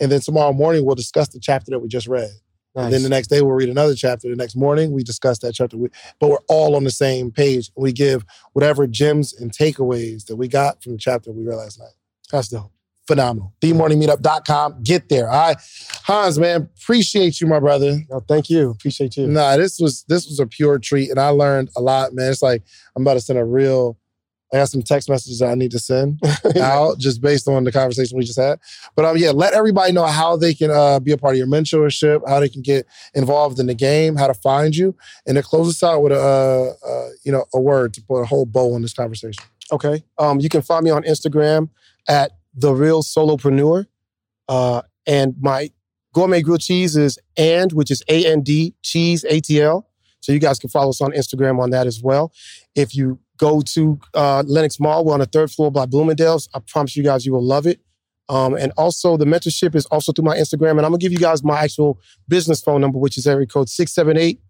And 0.00 0.10
then 0.10 0.20
tomorrow 0.20 0.52
morning, 0.52 0.84
we'll 0.84 0.94
discuss 0.94 1.28
the 1.28 1.40
chapter 1.40 1.70
that 1.70 1.80
we 1.80 1.88
just 1.88 2.06
read. 2.06 2.30
And 2.76 2.92
then 2.92 3.02
the 3.02 3.08
next 3.08 3.28
day, 3.28 3.42
we'll 3.42 3.54
read 3.54 3.68
another 3.68 3.96
chapter. 3.96 4.28
The 4.28 4.36
next 4.36 4.54
morning, 4.54 4.92
we 4.92 5.02
discuss 5.02 5.40
that 5.40 5.54
chapter. 5.54 5.76
We, 5.76 5.88
but 6.20 6.30
we're 6.30 6.38
all 6.48 6.76
on 6.76 6.84
the 6.84 6.90
same 6.90 7.32
page. 7.32 7.70
We 7.76 7.92
give 7.92 8.24
whatever 8.52 8.86
gems 8.86 9.34
and 9.34 9.50
takeaways 9.50 10.26
that 10.26 10.36
we 10.36 10.46
got 10.46 10.82
from 10.82 10.92
the 10.92 10.98
chapter 10.98 11.32
we 11.32 11.44
read 11.44 11.56
last 11.56 11.80
night 11.80 11.92
That's 12.30 12.48
dope. 12.48 12.70
Phenomenal. 13.10 13.52
TheMorningMeetup.com. 13.60 14.82
Get 14.82 15.08
there. 15.08 15.28
All 15.28 15.48
right. 15.48 15.56
Hans, 16.04 16.38
man, 16.38 16.68
appreciate 16.80 17.40
you, 17.40 17.46
my 17.46 17.58
brother. 17.58 17.98
No, 18.08 18.20
thank 18.20 18.48
you. 18.48 18.70
Appreciate 18.70 19.16
you. 19.16 19.26
Nah, 19.26 19.56
this 19.56 19.80
was 19.80 20.04
this 20.04 20.26
was 20.26 20.38
a 20.38 20.46
pure 20.46 20.78
treat, 20.78 21.10
and 21.10 21.18
I 21.18 21.28
learned 21.28 21.70
a 21.76 21.80
lot, 21.80 22.14
man. 22.14 22.30
It's 22.30 22.42
like 22.42 22.62
I'm 22.94 23.02
about 23.02 23.14
to 23.14 23.20
send 23.20 23.38
a 23.38 23.44
real. 23.44 23.98
I 24.52 24.56
got 24.56 24.68
some 24.68 24.82
text 24.82 25.08
messages 25.08 25.38
that 25.38 25.48
I 25.48 25.54
need 25.54 25.70
to 25.70 25.78
send 25.78 26.20
out 26.60 26.98
just 26.98 27.20
based 27.20 27.46
on 27.46 27.62
the 27.62 27.70
conversation 27.70 28.18
we 28.18 28.24
just 28.24 28.38
had. 28.38 28.58
But 28.96 29.04
um, 29.04 29.16
yeah, 29.16 29.30
let 29.30 29.54
everybody 29.54 29.92
know 29.92 30.04
how 30.06 30.36
they 30.36 30.54
can 30.54 30.72
uh, 30.72 30.98
be 30.98 31.12
a 31.12 31.16
part 31.16 31.34
of 31.34 31.38
your 31.38 31.46
mentorship, 31.46 32.28
how 32.28 32.40
they 32.40 32.48
can 32.48 32.62
get 32.62 32.84
involved 33.14 33.60
in 33.60 33.66
the 33.66 33.74
game, 33.74 34.16
how 34.16 34.26
to 34.26 34.34
find 34.34 34.74
you, 34.74 34.96
and 35.24 35.36
to 35.36 35.42
close 35.44 35.68
us 35.68 35.82
out 35.84 36.02
with 36.02 36.10
a 36.10 36.16
uh, 36.16 36.88
uh, 36.88 37.08
you 37.24 37.30
know 37.30 37.44
a 37.54 37.60
word 37.60 37.94
to 37.94 38.02
put 38.02 38.22
a 38.22 38.26
whole 38.26 38.46
bow 38.46 38.74
on 38.74 38.82
this 38.82 38.92
conversation. 38.92 39.44
Okay. 39.72 40.02
Um, 40.18 40.40
you 40.40 40.48
can 40.48 40.62
find 40.62 40.84
me 40.84 40.90
on 40.90 41.04
Instagram 41.04 41.68
at 42.08 42.32
the 42.54 42.72
real 42.72 43.02
solopreneur. 43.02 43.86
Uh, 44.48 44.82
and 45.06 45.34
my 45.40 45.70
gourmet 46.12 46.42
grilled 46.42 46.60
cheese 46.60 46.96
is 46.96 47.18
and, 47.36 47.72
which 47.72 47.90
is 47.90 48.02
A 48.08 48.26
N 48.26 48.42
D 48.42 48.74
cheese 48.82 49.24
A 49.28 49.40
T 49.40 49.60
L. 49.60 49.86
So 50.20 50.32
you 50.32 50.38
guys 50.38 50.58
can 50.58 50.68
follow 50.68 50.90
us 50.90 51.00
on 51.00 51.12
Instagram 51.12 51.60
on 51.60 51.70
that 51.70 51.86
as 51.86 52.02
well. 52.02 52.32
If 52.74 52.94
you 52.94 53.18
go 53.38 53.62
to 53.62 53.98
uh, 54.14 54.42
Lenox 54.46 54.78
Mall, 54.78 55.04
we're 55.04 55.14
on 55.14 55.20
the 55.20 55.26
third 55.26 55.50
floor 55.50 55.70
by 55.70 55.86
Bloomingdale's. 55.86 56.48
I 56.54 56.60
promise 56.60 56.94
you 56.94 57.02
guys 57.02 57.24
you 57.24 57.32
will 57.32 57.44
love 57.44 57.66
it. 57.66 57.80
Um, 58.28 58.54
and 58.54 58.72
also 58.76 59.16
the 59.16 59.24
mentorship 59.24 59.74
is 59.74 59.86
also 59.86 60.12
through 60.12 60.26
my 60.26 60.36
Instagram. 60.36 60.72
And 60.72 60.80
I'm 60.80 60.92
gonna 60.92 60.98
give 60.98 61.12
you 61.12 61.18
guys 61.18 61.42
my 61.42 61.60
actual 61.60 61.98
business 62.28 62.60
phone 62.60 62.80
number, 62.80 62.98
which 62.98 63.16
is 63.16 63.26
area 63.26 63.46
code 63.46 63.68
678 63.68 64.40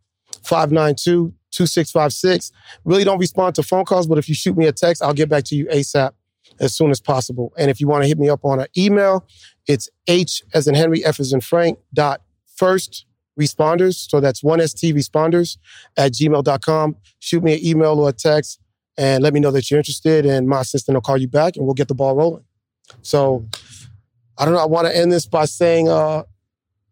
592 0.43 1.33
2656. 1.53 2.53
Really 2.85 3.05
don't 3.05 3.19
respond 3.19 3.55
to 3.55 3.63
phone 3.63 3.85
calls, 3.85 4.07
but 4.07 4.19
if 4.19 4.29
you 4.29 4.35
shoot 4.35 4.57
me 4.57 4.67
a 4.67 4.73
text, 4.73 5.03
I'll 5.03 5.15
get 5.15 5.29
back 5.29 5.45
to 5.45 5.57
you 5.57 5.67
ASAP 5.67 6.13
as 6.59 6.75
soon 6.75 6.91
as 6.91 7.01
possible. 7.01 7.53
And 7.57 7.71
if 7.71 7.81
you 7.81 7.89
want 7.89 8.03
to 8.03 8.09
hit 8.09 8.19
me 8.19 8.29
up 8.29 8.45
on 8.45 8.61
an 8.61 8.67
email, 8.77 9.27
it's 9.67 9.89
H 10.07 10.43
as 10.55 10.67
in 10.67 10.75
Henry, 10.75 11.05
F 11.05 11.21
as 11.21 11.33
in 11.33 11.41
Frank, 11.41 11.79
dot 11.95 12.23
first 12.57 13.07
responders. 13.39 14.09
So 14.09 14.21
that's 14.21 14.43
one 14.43 14.67
ST 14.67 14.95
responders 14.95 15.59
at 15.97 16.13
gmail.com. 16.13 16.97
Shoot 17.19 17.43
me 17.43 17.55
an 17.55 17.65
email 17.65 17.99
or 17.99 18.09
a 18.11 18.13
text 18.13 18.61
and 18.97 19.23
let 19.23 19.33
me 19.33 19.41
know 19.41 19.51
that 19.53 19.71
you're 19.71 19.79
interested, 19.79 20.27
and 20.27 20.47
my 20.47 20.61
assistant 20.61 20.95
will 20.95 21.01
call 21.01 21.17
you 21.17 21.29
back 21.29 21.57
and 21.57 21.65
we'll 21.65 21.75
get 21.75 21.89
the 21.89 21.95
ball 21.95 22.15
rolling. 22.15 22.45
So 23.03 23.47
I 24.37 24.45
don't 24.45 24.53
know. 24.53 24.61
I 24.61 24.67
want 24.67 24.89
to 24.89 24.97
end 24.97 25.11
this 25.13 25.27
by 25.27 25.45
saying, 25.45 25.89
uh, 25.89 26.25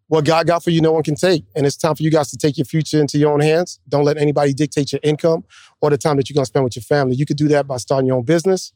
what 0.09 0.25
God 0.25 0.47
got 0.47 0.65
for 0.65 0.71
you, 0.71 0.81
no 0.81 0.93
one 0.93 1.03
can 1.03 1.15
take. 1.15 1.45
And 1.55 1.67
it's 1.67 1.77
time 1.77 1.95
for 1.95 2.03
you 2.03 2.11
guys 2.11 2.31
to 2.31 2.37
take 2.39 2.57
your 2.57 2.65
future 2.65 2.99
into 2.99 3.19
your 3.19 3.33
own 3.33 3.41
hands. 3.41 3.79
Don't 3.89 4.05
let 4.05 4.17
anybody 4.17 4.55
dictate 4.55 4.91
your 4.91 5.01
income 5.03 5.45
or 5.83 5.91
the 5.91 5.99
time 5.99 6.17
that 6.17 6.29
you're 6.29 6.35
going 6.35 6.47
to 6.47 6.49
spend 6.49 6.65
with 6.65 6.77
your 6.77 6.83
family. 6.83 7.15
You 7.15 7.27
could 7.27 7.37
do 7.37 7.47
that 7.49 7.67
by 7.67 7.77
starting 7.77 8.07
your 8.07 8.17
own 8.17 8.25
business 8.25 8.73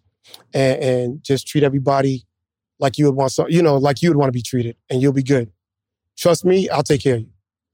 and, 0.54 0.82
and 0.82 1.24
just 1.24 1.46
treat 1.46 1.64
everybody 1.64 2.26
like 2.78 2.98
you 2.98 3.06
would 3.06 3.14
want 3.14 3.32
you 3.48 3.62
know, 3.62 3.76
like 3.76 4.02
you 4.02 4.10
would 4.10 4.16
want 4.16 4.28
to 4.28 4.32
be 4.32 4.42
treated, 4.42 4.76
and 4.90 5.00
you'll 5.00 5.12
be 5.12 5.22
good. 5.22 5.50
Trust 6.16 6.44
me, 6.44 6.68
I'll 6.68 6.82
take 6.82 7.02
care 7.02 7.16
of 7.16 7.20
you. 7.22 7.28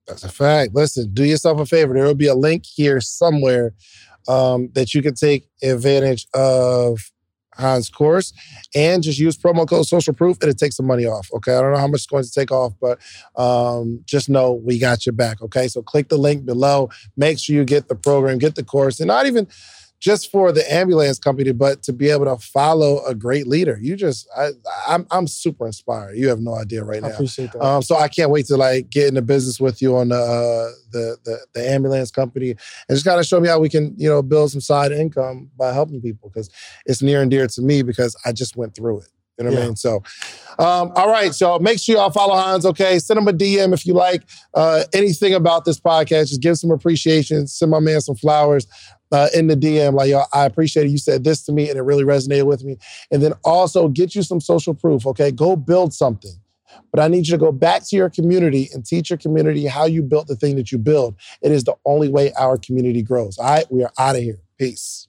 That's 0.06 0.24
a 0.24 0.28
fact. 0.28 0.74
Listen, 0.74 1.10
do 1.12 1.24
yourself 1.24 1.60
a 1.60 1.66
favor. 1.66 1.94
There 1.94 2.04
will 2.04 2.14
be 2.14 2.28
a 2.28 2.34
link 2.34 2.64
here 2.64 3.00
somewhere 3.00 3.74
um, 4.26 4.70
that 4.72 4.94
you 4.94 5.02
can 5.02 5.14
take 5.14 5.48
advantage 5.62 6.26
of 6.32 7.12
Hans' 7.54 7.90
course 7.90 8.32
and 8.74 9.02
just 9.02 9.18
use 9.18 9.36
promo 9.36 9.68
code 9.68 9.86
social 9.86 10.14
proof. 10.14 10.38
And 10.40 10.48
It'll 10.48 10.58
take 10.58 10.72
some 10.72 10.86
money 10.86 11.04
off. 11.04 11.28
Okay. 11.34 11.54
I 11.54 11.60
don't 11.60 11.72
know 11.72 11.78
how 11.78 11.88
much 11.88 12.00
it's 12.00 12.06
going 12.06 12.24
to 12.24 12.30
take 12.30 12.50
off, 12.50 12.72
but 12.80 12.98
um, 13.36 14.00
just 14.06 14.28
know 14.28 14.52
we 14.52 14.78
got 14.78 15.04
your 15.04 15.12
back. 15.12 15.42
Okay. 15.42 15.68
So 15.68 15.82
click 15.82 16.08
the 16.08 16.16
link 16.16 16.46
below. 16.46 16.88
Make 17.16 17.38
sure 17.38 17.56
you 17.56 17.64
get 17.64 17.88
the 17.88 17.96
program, 17.96 18.38
get 18.38 18.54
the 18.54 18.64
course, 18.64 19.00
and 19.00 19.08
not 19.08 19.26
even 19.26 19.46
just 20.00 20.30
for 20.30 20.52
the 20.52 20.72
ambulance 20.72 21.18
company, 21.18 21.52
but 21.52 21.82
to 21.82 21.92
be 21.92 22.08
able 22.08 22.24
to 22.24 22.36
follow 22.36 23.04
a 23.04 23.14
great 23.14 23.46
leader. 23.46 23.78
You 23.80 23.96
just, 23.96 24.28
I, 24.36 24.50
I'm, 24.86 25.06
I'm 25.10 25.26
super 25.26 25.66
inspired. 25.66 26.16
You 26.16 26.28
have 26.28 26.40
no 26.40 26.54
idea 26.54 26.84
right 26.84 27.02
I 27.02 27.08
now. 27.08 27.14
appreciate 27.14 27.52
that. 27.52 27.64
Um, 27.64 27.82
so 27.82 27.96
I 27.96 28.08
can't 28.08 28.30
wait 28.30 28.46
to 28.46 28.56
like 28.56 28.90
get 28.90 29.08
into 29.08 29.22
business 29.22 29.60
with 29.60 29.82
you 29.82 29.96
on 29.96 30.10
the 30.10 30.16
uh, 30.16 30.70
the, 30.90 31.16
the 31.24 31.38
the 31.54 31.70
ambulance 31.70 32.10
company 32.10 32.50
and 32.50 32.58
just 32.90 33.04
kind 33.04 33.20
of 33.20 33.26
show 33.26 33.40
me 33.40 33.48
how 33.48 33.58
we 33.58 33.68
can 33.68 33.94
you 33.96 34.08
know 34.08 34.22
build 34.22 34.50
some 34.50 34.60
side 34.60 34.92
income 34.92 35.50
by 35.56 35.72
helping 35.72 36.00
people 36.00 36.28
because 36.28 36.50
it's 36.86 37.02
near 37.02 37.20
and 37.20 37.30
dear 37.30 37.46
to 37.46 37.62
me 37.62 37.82
because 37.82 38.16
I 38.24 38.32
just 38.32 38.56
went 38.56 38.74
through 38.74 39.00
it. 39.00 39.08
You 39.39 39.44
know 39.44 39.52
what 39.52 39.60
I 39.60 39.66
mean? 39.66 39.77
So, 39.77 40.02
um, 40.59 40.90
all 40.97 41.09
right. 41.09 41.32
So 41.32 41.59
make 41.60 41.78
sure 41.78 41.97
y'all 41.97 42.10
follow 42.10 42.35
Hans. 42.35 42.66
Okay, 42.66 42.98
send 42.98 43.19
him 43.19 43.28
a 43.28 43.32
DM 43.32 43.73
if 43.73 43.86
you 43.86 43.94
like 43.94 44.24
uh, 44.55 44.85
anything 44.93 45.35
about 45.35 45.65
this 45.65 45.78
podcast. 45.78 46.28
Just 46.28 46.43
give 46.43 46.59
some 46.59 46.73
appreciation. 46.73 47.47
Send 47.47 47.70
my 47.70 47.81
man 47.81 48.01
some 48.01 48.16
flowers. 48.16 48.66
Uh, 49.10 49.28
in 49.35 49.47
the 49.47 49.56
DM, 49.56 49.94
like 49.94 50.10
yo, 50.10 50.24
I 50.35 50.44
appreciate 50.44 50.85
it. 50.85 50.90
You 50.90 50.98
said 50.98 51.24
this 51.24 51.43
to 51.44 51.52
me, 51.52 51.70
and 51.70 51.78
it 51.78 51.82
really 51.82 52.05
resonated 52.05 52.44
with 52.44 52.62
me. 52.62 52.77
And 53.10 53.23
then 53.23 53.32
also 53.43 53.89
get 53.89 54.15
you 54.15 54.23
some 54.23 54.39
social 54.39 54.74
proof. 54.74 55.06
Okay, 55.06 55.31
go 55.31 55.56
build 55.56 55.94
something. 55.94 56.35
But 56.93 57.01
I 57.01 57.09
need 57.09 57.27
you 57.27 57.32
to 57.32 57.39
go 57.39 57.51
back 57.51 57.86
to 57.89 57.97
your 57.97 58.10
community 58.10 58.69
and 58.74 58.85
teach 58.85 59.09
your 59.09 59.16
community 59.16 59.66
how 59.66 59.86
you 59.86 60.02
built 60.02 60.27
the 60.27 60.36
thing 60.36 60.56
that 60.56 60.70
you 60.70 60.78
build. 60.78 61.16
It 61.40 61.52
is 61.52 61.65
the 61.65 61.74
only 61.86 62.09
way 62.09 62.32
our 62.35 62.59
community 62.59 63.02
grows. 63.02 63.39
All 63.39 63.47
right, 63.47 63.70
we 63.70 63.82
are 63.82 63.93
out 63.98 64.16
of 64.16 64.23
here. 64.23 64.40
Peace. 64.59 65.09